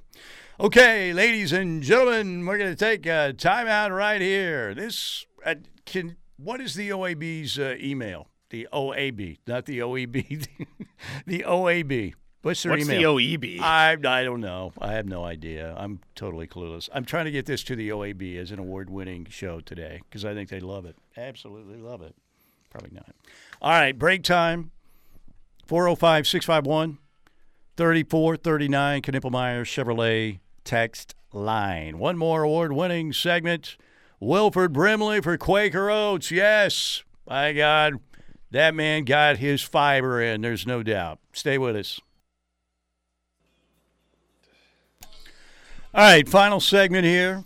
Okay, 0.60 1.14
ladies 1.14 1.54
and 1.54 1.82
gentlemen, 1.82 2.46
we're 2.46 2.58
going 2.58 2.76
to 2.76 2.76
take 2.76 3.06
a 3.06 3.34
timeout 3.36 3.96
right 3.96 4.22
here. 4.22 4.76
This 4.76 5.26
uh, 5.46 5.56
can. 5.86 6.18
What 6.38 6.60
is 6.60 6.76
the 6.76 6.90
OAB's 6.90 7.58
uh, 7.58 7.76
email? 7.80 8.28
The 8.50 8.68
OAB, 8.74 9.40
not 9.48 9.66
the 9.66 9.80
OEB. 9.80 10.48
the 11.26 11.40
OAB. 11.48 12.14
What's 12.44 12.62
their 12.62 12.74
What's 12.74 12.84
email? 12.90 13.16
the 13.16 13.38
OEB? 13.38 13.60
I 13.62 13.94
I 13.94 14.24
don't 14.24 14.42
know. 14.42 14.74
I 14.80 14.92
have 14.94 15.08
no 15.08 15.24
idea. 15.24 15.74
I'm 15.78 16.02
totally 16.14 16.46
clueless. 16.46 16.90
I'm 16.94 17.06
trying 17.06 17.24
to 17.24 17.32
get 17.32 17.46
this 17.46 17.64
to 17.64 17.76
the 17.76 17.88
OAB 17.90 18.38
as 18.38 18.52
an 18.52 18.60
award-winning 18.60 19.28
show 19.30 19.62
today 19.62 20.02
because 20.10 20.26
I 20.26 20.34
think 20.34 20.50
they 20.50 20.60
love 20.60 20.86
it. 20.86 20.98
Absolutely 21.16 21.78
love 21.78 22.02
it. 22.02 22.16
Probably 22.70 22.92
not. 22.94 23.16
All 23.62 23.72
right, 23.72 23.98
break 23.98 24.24
time. 24.24 24.72
405 25.68 26.28
651 26.28 26.98
3439 27.78 29.02
Knippelmeyer 29.02 29.62
Chevrolet 29.64 30.40
text 30.66 31.16
line. 31.32 31.98
One 31.98 32.18
more 32.18 32.44
award-winning 32.44 33.14
segment. 33.14 33.78
Wilford 34.20 34.74
Brimley 34.74 35.22
for 35.22 35.38
Quaker 35.38 35.90
Oats. 35.90 36.30
Yes, 36.30 37.04
my 37.26 37.54
God, 37.54 37.96
that 38.52 38.76
man 38.76 39.06
got 39.06 39.38
his 39.38 39.62
fiber 39.62 40.22
in. 40.22 40.42
There's 40.42 40.68
no 40.68 40.84
doubt. 40.84 41.20
Stay 41.32 41.58
with 41.58 41.78
us. 41.78 42.02
All 45.96 46.02
right, 46.02 46.28
final 46.28 46.60
segment 46.60 47.06
here. 47.06 47.44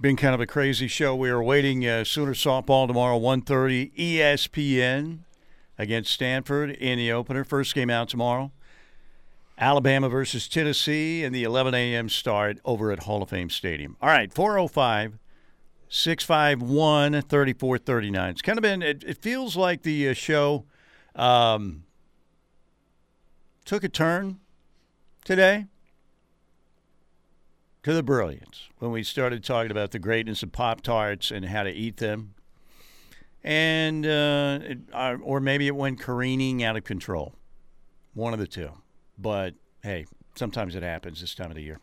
Been 0.00 0.16
kind 0.16 0.34
of 0.34 0.40
a 0.40 0.46
crazy 0.46 0.88
show. 0.88 1.14
We 1.14 1.30
are 1.30 1.40
waiting 1.40 1.86
uh, 1.86 2.02
Sooner 2.02 2.34
softball 2.34 2.88
tomorrow, 2.88 3.16
1.30 3.16 3.94
ESPN 3.96 5.20
against 5.78 6.10
Stanford 6.10 6.70
in 6.70 6.98
the 6.98 7.12
opener. 7.12 7.44
First 7.44 7.76
game 7.76 7.90
out 7.90 8.08
tomorrow. 8.08 8.50
Alabama 9.56 10.08
versus 10.08 10.48
Tennessee 10.48 11.22
and 11.22 11.32
the 11.32 11.44
11 11.44 11.74
a.m. 11.74 12.08
start 12.08 12.58
over 12.64 12.90
at 12.90 13.04
Hall 13.04 13.22
of 13.22 13.28
Fame 13.28 13.50
Stadium. 13.50 13.96
All 14.02 14.08
right, 14.08 14.34
405 14.34 15.20
651 15.88 17.22
3439. 17.22 18.30
It's 18.30 18.42
kind 18.42 18.58
of 18.58 18.62
been, 18.62 18.82
it, 18.82 19.04
it 19.06 19.18
feels 19.18 19.56
like 19.56 19.82
the 19.82 20.08
uh, 20.08 20.12
show 20.12 20.64
um, 21.14 21.84
took 23.64 23.84
a 23.84 23.88
turn 23.88 24.40
today 25.24 25.68
to 27.84 27.92
the 27.92 28.02
brilliance 28.02 28.68
when 28.78 28.90
we 28.90 29.02
started 29.02 29.44
talking 29.44 29.70
about 29.70 29.92
the 29.92 29.98
greatness 29.98 30.42
of 30.42 30.52
Pop 30.52 30.80
Tarts 30.80 31.30
and 31.30 31.44
how 31.44 31.62
to 31.62 31.70
eat 31.70 31.98
them. 31.98 32.34
And, 33.42 34.06
uh, 34.06 34.58
it, 34.62 34.78
uh, 34.92 35.16
or 35.22 35.38
maybe 35.38 35.66
it 35.66 35.76
went 35.76 36.00
careening 36.00 36.64
out 36.64 36.76
of 36.76 36.84
control. 36.84 37.34
One 38.14 38.32
of 38.32 38.38
the 38.38 38.46
two. 38.46 38.70
But 39.18 39.54
hey, 39.82 40.06
sometimes 40.34 40.74
it 40.74 40.82
happens 40.82 41.20
this 41.20 41.34
time 41.34 41.50
of 41.50 41.56
the 41.56 41.62
year. 41.62 41.78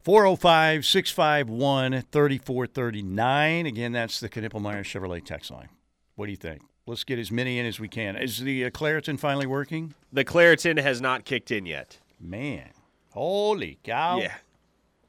405 0.00 0.86
651 0.86 2.04
3439. 2.10 3.66
Again, 3.66 3.92
that's 3.92 4.20
the 4.20 4.30
Knippelmeyer 4.30 4.80
Chevrolet 4.82 5.24
text 5.24 5.50
line. 5.50 5.68
What 6.14 6.26
do 6.26 6.30
you 6.32 6.36
think? 6.36 6.62
Let's 6.86 7.04
get 7.04 7.18
as 7.18 7.30
many 7.30 7.58
in 7.58 7.66
as 7.66 7.78
we 7.78 7.88
can. 7.88 8.16
Is 8.16 8.38
the 8.38 8.66
uh, 8.66 8.70
Claritin 8.70 9.18
finally 9.18 9.46
working? 9.46 9.94
The 10.12 10.24
Claritin 10.24 10.80
has 10.80 11.00
not 11.00 11.24
kicked 11.24 11.50
in 11.50 11.66
yet. 11.66 11.98
Man, 12.18 12.70
holy 13.12 13.78
cow. 13.82 14.18
Yeah. 14.18 14.34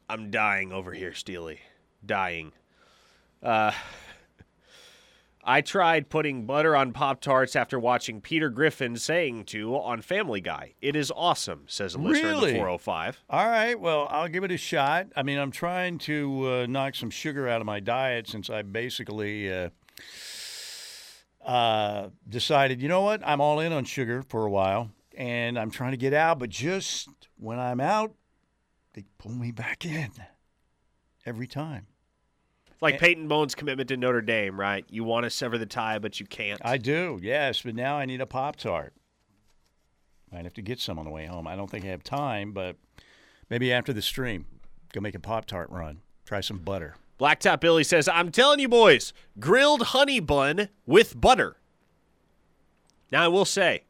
I'm 0.07 0.29
dying 0.29 0.71
over 0.71 0.93
here, 0.93 1.13
Steely. 1.13 1.61
Dying. 2.05 2.51
Uh, 3.41 3.71
I 5.43 5.61
tried 5.61 6.09
putting 6.09 6.45
butter 6.45 6.75
on 6.75 6.91
Pop 6.91 7.21
Tarts 7.21 7.55
after 7.55 7.79
watching 7.79 8.19
Peter 8.19 8.49
Griffin 8.49 8.97
saying 8.97 9.45
to 9.45 9.75
on 9.75 10.01
Family 10.01 10.41
Guy. 10.41 10.73
It 10.81 10.95
is 10.95 11.11
awesome, 11.15 11.65
says 11.67 11.93
a 11.95 11.99
listener 11.99 12.29
really? 12.29 12.49
in 12.49 12.55
the 12.55 12.59
405. 12.59 13.23
All 13.29 13.47
right, 13.47 13.79
well, 13.79 14.07
I'll 14.09 14.27
give 14.27 14.43
it 14.43 14.51
a 14.51 14.57
shot. 14.57 15.07
I 15.15 15.23
mean, 15.23 15.37
I'm 15.37 15.51
trying 15.51 15.99
to 15.99 16.49
uh, 16.49 16.65
knock 16.67 16.95
some 16.95 17.11
sugar 17.11 17.47
out 17.47 17.61
of 17.61 17.67
my 17.67 17.79
diet 17.79 18.27
since 18.27 18.49
I 18.49 18.63
basically 18.63 19.53
uh, 19.53 19.69
uh, 21.45 22.09
decided, 22.27 22.81
you 22.81 22.87
know 22.87 23.01
what, 23.01 23.21
I'm 23.23 23.39
all 23.39 23.59
in 23.59 23.71
on 23.71 23.85
sugar 23.85 24.23
for 24.23 24.45
a 24.45 24.49
while, 24.51 24.89
and 25.15 25.59
I'm 25.59 25.69
trying 25.69 25.91
to 25.91 25.97
get 25.97 26.13
out, 26.13 26.39
but 26.39 26.49
just 26.49 27.07
when 27.37 27.59
I'm 27.59 27.79
out, 27.79 28.15
they 28.95 29.03
pull 29.17 29.33
me 29.33 29.51
back 29.51 29.85
in 29.85 30.09
every 31.25 31.47
time. 31.47 31.85
It's 32.71 32.81
like 32.81 32.99
Peyton 32.99 33.27
Bowen's 33.27 33.55
commitment 33.55 33.89
to 33.89 33.97
Notre 33.97 34.21
Dame, 34.21 34.59
right? 34.59 34.85
You 34.89 35.03
want 35.03 35.25
to 35.25 35.29
sever 35.29 35.57
the 35.57 35.65
tie, 35.65 35.99
but 35.99 36.19
you 36.19 36.25
can't. 36.25 36.59
I 36.63 36.77
do, 36.77 37.19
yes, 37.21 37.61
but 37.61 37.75
now 37.75 37.97
I 37.97 38.05
need 38.05 38.21
a 38.21 38.25
Pop 38.25 38.55
Tart. 38.55 38.93
Might 40.31 40.43
have 40.43 40.53
to 40.55 40.61
get 40.61 40.79
some 40.79 40.97
on 40.97 41.05
the 41.05 41.11
way 41.11 41.25
home. 41.25 41.47
I 41.47 41.55
don't 41.55 41.69
think 41.69 41.85
I 41.85 41.89
have 41.89 42.03
time, 42.03 42.51
but 42.51 42.77
maybe 43.49 43.71
after 43.71 43.93
the 43.93 44.01
stream, 44.01 44.45
go 44.91 44.99
make 44.99 45.15
a 45.15 45.19
Pop 45.19 45.45
Tart 45.45 45.69
run. 45.69 46.01
Try 46.25 46.41
some 46.41 46.59
butter. 46.59 46.95
Blacktop 47.19 47.61
Billy 47.61 47.83
says, 47.83 48.09
I'm 48.09 48.31
telling 48.31 48.59
you, 48.59 48.67
boys, 48.67 49.13
grilled 49.39 49.83
honey 49.83 50.19
bun 50.19 50.69
with 50.85 51.19
butter. 51.19 51.57
Now, 53.11 53.23
I 53.23 53.27
will 53.29 53.45
say, 53.45 53.83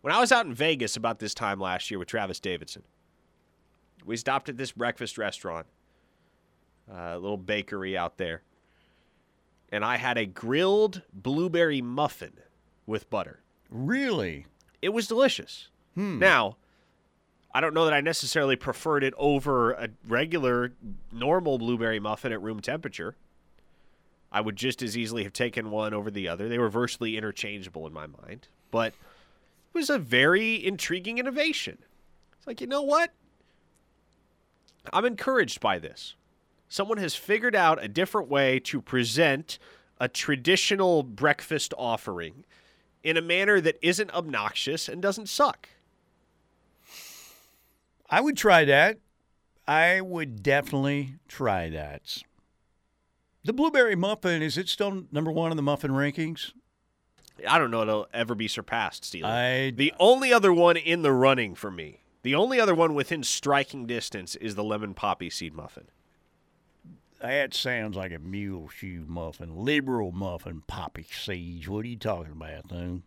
when 0.00 0.12
I 0.12 0.18
was 0.18 0.32
out 0.32 0.46
in 0.46 0.54
Vegas 0.54 0.96
about 0.96 1.20
this 1.20 1.34
time 1.34 1.60
last 1.60 1.90
year 1.90 1.98
with 1.98 2.08
Travis 2.08 2.40
Davidson, 2.40 2.82
we 4.06 4.16
stopped 4.16 4.48
at 4.48 4.56
this 4.56 4.72
breakfast 4.72 5.18
restaurant 5.18 5.66
uh, 6.90 7.12
a 7.14 7.18
little 7.18 7.36
bakery 7.36 7.96
out 7.96 8.16
there. 8.16 8.42
and 9.70 9.84
I 9.84 9.96
had 9.96 10.16
a 10.16 10.24
grilled 10.26 11.02
blueberry 11.12 11.82
muffin 11.82 12.34
with 12.86 13.10
butter. 13.10 13.40
Really? 13.68 14.46
It 14.80 14.90
was 14.90 15.08
delicious. 15.08 15.68
Hmm. 15.94 16.18
Now, 16.20 16.56
I 17.52 17.60
don't 17.60 17.74
know 17.74 17.84
that 17.84 17.94
I 17.94 18.00
necessarily 18.00 18.54
preferred 18.54 19.02
it 19.02 19.14
over 19.16 19.72
a 19.72 19.88
regular, 20.06 20.72
normal 21.10 21.58
blueberry 21.58 21.98
muffin 21.98 22.30
at 22.32 22.40
room 22.40 22.60
temperature. 22.60 23.16
I 24.30 24.40
would 24.40 24.56
just 24.56 24.82
as 24.82 24.96
easily 24.96 25.24
have 25.24 25.32
taken 25.32 25.70
one 25.70 25.94
over 25.94 26.10
the 26.10 26.28
other. 26.28 26.48
They 26.48 26.58
were 26.58 26.68
virtually 26.68 27.16
interchangeable 27.16 27.86
in 27.86 27.92
my 27.92 28.06
mind. 28.06 28.48
But 28.70 28.88
it 28.92 29.74
was 29.78 29.90
a 29.90 29.98
very 29.98 30.64
intriguing 30.64 31.18
innovation. 31.18 31.78
It's 32.36 32.46
like, 32.46 32.60
you 32.60 32.66
know 32.66 32.82
what? 32.82 33.12
I'm 34.92 35.04
encouraged 35.04 35.60
by 35.60 35.78
this. 35.78 36.14
Someone 36.68 36.98
has 36.98 37.14
figured 37.14 37.54
out 37.54 37.82
a 37.82 37.88
different 37.88 38.28
way 38.28 38.58
to 38.60 38.80
present 38.80 39.58
a 39.98 40.08
traditional 40.08 41.02
breakfast 41.02 41.72
offering 41.78 42.44
in 43.02 43.16
a 43.16 43.22
manner 43.22 43.60
that 43.60 43.78
isn't 43.82 44.12
obnoxious 44.12 44.88
and 44.88 45.00
doesn't 45.00 45.28
suck. 45.28 45.68
I 48.10 48.20
would 48.20 48.36
try 48.36 48.64
that. 48.64 48.98
I 49.66 50.00
would 50.00 50.42
definitely 50.42 51.14
try 51.28 51.70
that. 51.70 52.22
The 53.44 53.52
blueberry 53.52 53.96
muffin 53.96 54.42
is 54.42 54.58
it 54.58 54.68
still 54.68 55.04
number 55.12 55.30
one 55.30 55.50
in 55.50 55.56
the 55.56 55.62
muffin 55.62 55.92
rankings? 55.92 56.52
I 57.46 57.58
don't 57.58 57.70
know 57.70 57.82
it'll 57.82 58.08
ever 58.12 58.34
be 58.34 58.48
surpassed, 58.48 59.04
Steely. 59.04 59.28
I 59.28 59.70
the 59.70 59.92
only 59.98 60.32
other 60.32 60.52
one 60.52 60.76
in 60.76 61.02
the 61.02 61.12
running 61.12 61.54
for 61.54 61.70
me, 61.70 62.00
the 62.26 62.34
only 62.34 62.58
other 62.60 62.74
one 62.74 62.94
within 62.94 63.22
striking 63.22 63.86
distance 63.86 64.34
is 64.34 64.56
the 64.56 64.64
lemon 64.64 64.94
poppy 64.94 65.30
seed 65.30 65.54
muffin. 65.54 65.84
that 67.20 67.54
sounds 67.54 67.96
like 67.96 68.12
a 68.12 68.18
mule 68.18 68.68
shoe 68.68 69.04
muffin, 69.06 69.56
liberal 69.64 70.10
muffin, 70.10 70.62
poppy 70.66 71.06
seeds. 71.10 71.68
What 71.68 71.84
are 71.84 71.88
you 71.88 71.96
talking 71.96 72.32
about, 72.32 72.68
dude? 72.68 73.02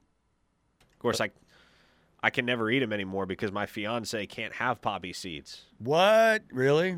Of 0.94 1.00
course, 1.00 1.20
I 1.22 1.32
I 2.22 2.30
can 2.30 2.46
never 2.46 2.70
eat 2.72 2.80
them 2.80 2.92
anymore 2.94 3.26
because 3.26 3.52
my 3.52 3.66
fiance 3.66 4.26
can't 4.28 4.54
have 4.56 4.82
poppy 4.82 5.14
seeds. 5.14 5.64
What 5.80 6.44
really? 6.52 6.98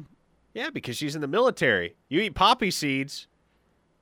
Yeah, 0.53 0.69
because 0.69 0.97
she's 0.97 1.15
in 1.15 1.21
the 1.21 1.27
military. 1.27 1.95
You 2.09 2.21
eat 2.21 2.35
poppy 2.35 2.71
seeds, 2.71 3.27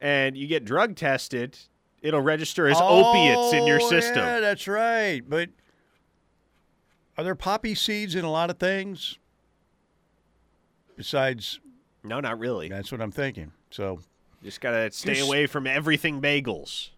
and 0.02 0.36
you 0.38 0.48
get 0.48 0.66
drug 0.66 0.96
tested. 0.96 1.58
It'll 2.02 2.22
register 2.22 2.68
as 2.68 2.78
opiates 2.82 3.54
in 3.54 3.66
your 3.68 3.82
Oh, 3.82 3.90
system. 3.90 4.18
Yeah, 4.18 4.40
that's 4.40 4.68
right. 4.68 5.22
But 5.28 5.50
are 7.20 7.24
there 7.24 7.36
poppy 7.36 7.76
seeds 7.76 8.16
in 8.16 8.24
a 8.24 8.32
lot 8.32 8.50
of 8.50 8.58
things? 8.60 9.18
Besides, 10.96 11.60
No, 12.04 12.20
not 12.22 12.40
really. 12.40 12.70
that's 12.70 12.92
what 12.94 13.02
I'm 13.02 13.12
thinking. 13.12 13.52
So 13.72 14.00
Just 14.42 14.62
gotta 14.62 14.90
stay 14.92 15.16
Just- 15.16 15.28
away 15.28 15.48
from 15.48 15.68
everything 15.68 16.22
bagels. 16.22 16.92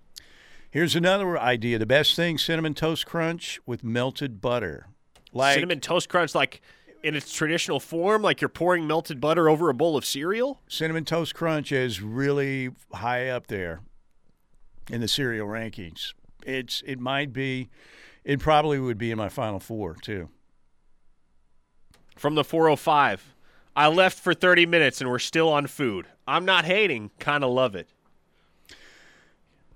here's 0.70 0.96
another 0.96 1.40
idea: 1.40 1.80
the 1.80 1.88
best 1.88 2.16
thing: 2.16 2.38
cinnamon 2.38 2.76
toast 2.76 3.08
crunch 3.08 3.60
with 3.66 3.84
melted 3.84 4.42
butter. 4.42 4.88
Like 5.34 5.56
Cinnamon 5.56 5.80
toast 5.80 6.08
crunch, 6.08 6.36
like 6.36 6.62
in 7.02 7.16
its 7.16 7.34
traditional 7.34 7.80
form, 7.80 8.22
like 8.22 8.42
you're 8.42 8.50
pouring 8.50 8.86
melted 8.86 9.20
butter 9.20 9.50
over 9.50 9.70
a 9.70 9.74
bowl 9.74 9.98
of 9.98 10.06
cereal. 10.06 10.62
cinnamon 10.68 11.04
toast 11.04 11.34
crunch 11.34 11.72
is 11.72 12.00
really 12.00 12.70
high 12.94 13.28
up 13.28 13.48
there 13.48 13.82
in 14.92 15.02
the 15.02 15.08
cereal 15.08 15.48
rankings. 15.48 16.14
It's 16.46 16.84
it 16.86 17.00
might 17.00 17.34
be, 17.34 17.70
it 18.24 18.40
probably 18.40 18.80
would 18.80 18.98
be 18.98 19.12
in 19.12 19.18
my 19.18 19.30
final 19.30 19.60
four 19.60 19.96
too. 19.96 20.30
From 22.16 22.36
the 22.36 22.44
405. 22.44 23.34
I 23.76 23.88
left 23.88 24.20
for 24.20 24.34
30 24.34 24.66
minutes 24.66 25.02
and 25.02 25.10
we're 25.10 25.20
still 25.20 25.50
on 25.50 25.68
food. 25.68 26.08
I'm 26.28 26.46
not 26.46 26.66
hating, 26.66 27.12
kind 27.20 27.44
of 27.44 27.52
love 27.52 27.74
it. 27.76 27.88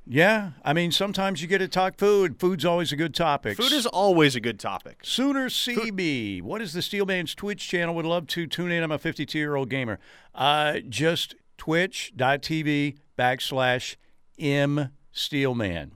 Yeah, 0.07 0.51
I 0.63 0.73
mean 0.73 0.91
sometimes 0.91 1.41
you 1.41 1.47
get 1.47 1.57
to 1.59 1.67
talk 1.67 1.97
food. 1.97 2.39
Food's 2.39 2.63
always 2.63 2.91
a 2.91 2.95
good 2.95 3.15
topic. 3.15 3.57
Food 3.57 3.71
is 3.71 3.87
always 3.87 4.35
a 4.35 4.39
good 4.39 4.59
topic. 4.59 4.99
Sooner 5.01 5.49
CB. 5.49 6.43
What 6.43 6.61
is 6.61 6.73
the 6.73 6.83
Steelman's 6.83 7.33
Twitch 7.33 7.67
channel? 7.67 7.95
Would 7.95 8.05
love 8.05 8.27
to 8.27 8.45
tune 8.45 8.71
in. 8.71 8.83
I'm 8.83 8.91
a 8.91 8.99
52 8.99 9.39
year 9.39 9.55
old 9.55 9.69
gamer. 9.69 9.97
Uh, 10.35 10.79
just 10.87 11.33
twitch.tv 11.57 12.97
backslash 13.17 13.95
M 14.37 14.89
Steelman. 15.11 15.93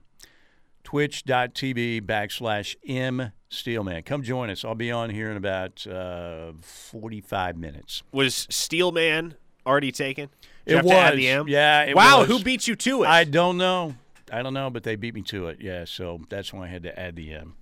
Twitch.tv 0.90 2.02
backslash 2.02 2.76
M 2.88 3.32
Steelman. 3.50 4.02
Come 4.02 4.24
join 4.24 4.50
us. 4.50 4.66
I'll 4.66 4.74
be 4.74 4.90
on 4.90 5.12
here 5.12 5.30
in 5.30 5.38
about 5.38 5.86
uh, 5.86 6.54
45 6.64 7.58
minutes. 7.58 8.02
Was 8.12 8.48
Steelman 8.50 9.36
already 9.68 9.92
taken? 9.92 10.30
Did 10.66 10.80
It 10.80 10.84
was. 10.86 11.16
the 11.16 11.28
M? 11.30 11.48
Yeah, 11.48 11.84
it 11.84 11.96
wow, 11.96 12.22
was. 12.22 12.28
who 12.28 12.40
beat 12.44 12.68
you 12.68 12.76
to 12.76 13.04
it? 13.04 13.08
I 13.08 13.24
don't 13.24 13.58
know. 13.60 13.98
I 14.32 14.42
don't 14.42 14.56
know, 14.56 14.72
but 14.72 14.82
they 14.82 14.96
beat 14.96 15.14
me 15.14 15.22
to 15.24 15.50
it. 15.50 15.60
Yeah, 15.62 15.86
so 15.86 16.22
that's 16.28 16.52
why 16.52 16.64
I 16.66 16.68
had 16.70 16.82
to 16.82 17.00
add 17.00 17.16
the 17.16 17.34
M. 17.36 17.54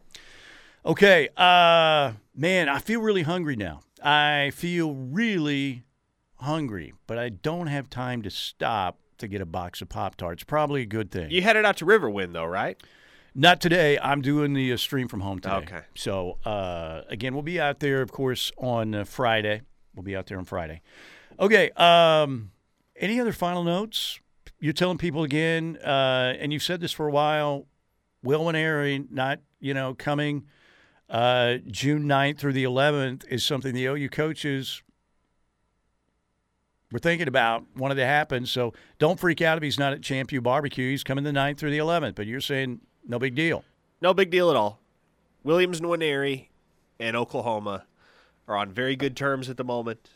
Okay, 0.86 1.28
uh, 1.36 2.14
man, 2.34 2.70
I 2.70 2.80
feel 2.80 3.02
really 3.02 3.24
hungry 3.24 3.58
now. 3.58 3.82
I 4.02 4.52
feel 4.56 4.94
really 4.94 5.84
hungry, 6.36 6.94
but 7.08 7.18
I 7.18 7.28
don't 7.28 7.68
have 7.68 7.90
time 7.90 8.22
to 8.22 8.30
stop 8.30 9.00
to 9.18 9.28
get 9.28 9.42
a 9.42 9.46
box 9.46 9.82
of 9.82 9.90
Pop 9.90 10.16
Tarts. 10.16 10.46
Probably 10.46 10.84
a 10.84 10.86
good 10.86 11.12
thing. 11.12 11.30
you 11.30 11.42
headed 11.42 11.66
out 11.66 11.76
to 11.78 11.86
Riverwind, 11.86 12.32
though, 12.32 12.46
right? 12.46 12.82
Not 13.40 13.62
today. 13.62 14.00
I'm 14.02 14.24
doing 14.24 14.54
the 14.54 14.74
uh, 14.74 14.78
stream 14.78 15.08
from 15.08 15.20
home 15.20 15.38
today. 15.40 15.58
Okay. 15.58 15.82
So 15.94 16.40
uh, 16.44 17.04
again, 17.08 17.36
we'll 17.36 17.44
be 17.44 17.62
out 17.62 17.80
there, 17.80 18.02
of 18.02 18.12
course, 18.12 18.52
on 18.58 18.96
uh, 18.96 19.04
Friday. 19.04 19.62
We'll 19.96 20.02
be 20.02 20.16
out 20.16 20.26
there 20.26 20.40
on 20.40 20.46
Friday. 20.46 20.82
Okay. 21.40 21.70
Um, 21.78 22.50
any 22.96 23.22
other 23.22 23.32
final 23.32 23.64
notes? 23.64 24.20
You're 24.60 24.74
telling 24.74 24.98
people 24.98 25.24
again, 25.24 25.78
uh, 25.86 26.34
and 26.40 26.52
you've 26.52 26.64
said 26.64 26.82
this 26.82 26.92
for 26.92 27.08
a 27.08 27.12
while. 27.12 27.68
Will 28.24 28.42
Nwaneri 28.42 29.06
not, 29.12 29.40
you 29.60 29.76
know, 29.76 29.94
coming 29.94 30.48
uh, 31.08 31.58
June 31.68 32.06
9th 32.06 32.40
through 32.40 32.54
the 32.54 32.64
11th 32.64 33.24
is 33.28 33.46
something 33.46 33.76
the 33.76 33.86
OU 33.86 34.10
coaches 34.10 34.82
were 36.92 36.98
thinking 36.98 37.28
about, 37.28 37.66
wanted 37.76 37.96
to 37.96 38.06
happen. 38.06 38.48
So 38.48 38.74
don't 38.98 39.20
freak 39.20 39.44
out 39.44 39.58
if 39.58 39.64
he's 39.64 39.78
not 39.78 39.94
at 39.94 40.02
Champ 40.02 40.32
U 40.32 40.42
Barbecue. 40.42 40.90
He's 40.90 41.04
coming 41.04 41.24
the 41.24 41.30
9th 41.30 41.60
through 41.60 41.72
the 41.72 41.78
11th, 41.78 42.16
but 42.16 42.26
you're 42.26 42.42
saying 42.42 42.82
no 43.08 43.20
big 43.20 43.36
deal. 43.36 43.64
No 44.02 44.14
big 44.14 44.30
deal 44.30 44.50
at 44.50 44.56
all. 44.56 44.80
Will 45.44 45.58
Nwaneri 45.58 46.48
and 47.00 47.16
Oklahoma 47.16 47.86
are 48.48 48.58
on 48.58 48.72
very 48.72 48.96
good 48.96 49.16
terms 49.16 49.50
at 49.50 49.58
the 49.58 49.64
moment. 49.64 50.10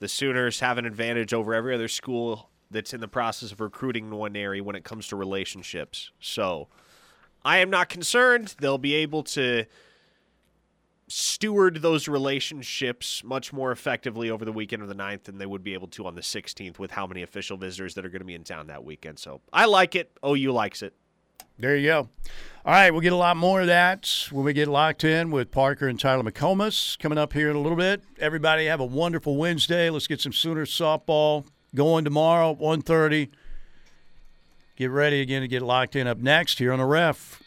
The 0.00 0.08
Sooners 0.08 0.60
have 0.60 0.78
an 0.78 0.86
advantage 0.86 1.32
over 1.32 1.54
every 1.54 1.74
other 1.74 1.88
school 1.88 2.50
that's 2.70 2.92
in 2.92 3.00
the 3.00 3.08
process 3.08 3.52
of 3.52 3.60
recruiting 3.60 4.10
Nwaneri 4.10 4.60
when 4.60 4.76
it 4.76 4.84
comes 4.84 5.08
to 5.08 5.16
relationships. 5.16 6.10
So 6.20 6.68
I 7.44 7.58
am 7.58 7.70
not 7.70 7.88
concerned. 7.88 8.54
They'll 8.60 8.78
be 8.78 8.94
able 8.94 9.22
to 9.24 9.64
steward 11.06 11.82
those 11.82 12.08
relationships 12.08 13.22
much 13.22 13.52
more 13.52 13.70
effectively 13.70 14.30
over 14.30 14.44
the 14.44 14.52
weekend 14.52 14.82
of 14.82 14.88
the 14.88 14.94
9th 14.94 15.24
than 15.24 15.38
they 15.38 15.46
would 15.46 15.62
be 15.62 15.74
able 15.74 15.88
to 15.88 16.06
on 16.06 16.14
the 16.14 16.22
16th 16.22 16.78
with 16.78 16.90
how 16.90 17.06
many 17.06 17.22
official 17.22 17.56
visitors 17.56 17.94
that 17.94 18.04
are 18.04 18.08
going 18.08 18.20
to 18.20 18.26
be 18.26 18.34
in 18.34 18.42
town 18.42 18.66
that 18.68 18.84
weekend. 18.84 19.18
So 19.18 19.40
I 19.52 19.66
like 19.66 19.94
it. 19.94 20.10
OU 20.26 20.52
likes 20.52 20.82
it. 20.82 20.94
There 21.58 21.76
you 21.76 21.86
go. 21.86 22.08
All 22.66 22.72
right, 22.72 22.90
we'll 22.90 23.02
get 23.02 23.12
a 23.12 23.16
lot 23.16 23.36
more 23.36 23.60
of 23.60 23.66
that 23.66 24.28
when 24.32 24.44
we 24.44 24.54
get 24.54 24.68
locked 24.68 25.04
in 25.04 25.30
with 25.30 25.50
Parker 25.50 25.86
and 25.86 26.00
Tyler 26.00 26.22
McComas 26.22 26.98
coming 26.98 27.18
up 27.18 27.34
here 27.34 27.50
in 27.50 27.56
a 27.56 27.60
little 27.60 27.76
bit. 27.76 28.02
Everybody 28.18 28.64
have 28.66 28.80
a 28.80 28.86
wonderful 28.86 29.36
Wednesday. 29.36 29.90
Let's 29.90 30.06
get 30.06 30.20
some 30.20 30.32
Sooners 30.32 30.70
softball 30.70 31.44
going 31.74 32.04
tomorrow, 32.04 32.54
1.30. 32.54 33.28
Get 34.76 34.90
ready 34.90 35.20
again 35.20 35.42
to 35.42 35.48
get 35.48 35.62
locked 35.62 35.94
in 35.94 36.06
up 36.06 36.18
next 36.18 36.58
here 36.58 36.72
on 36.72 36.78
the 36.78 36.86
ref. 36.86 37.43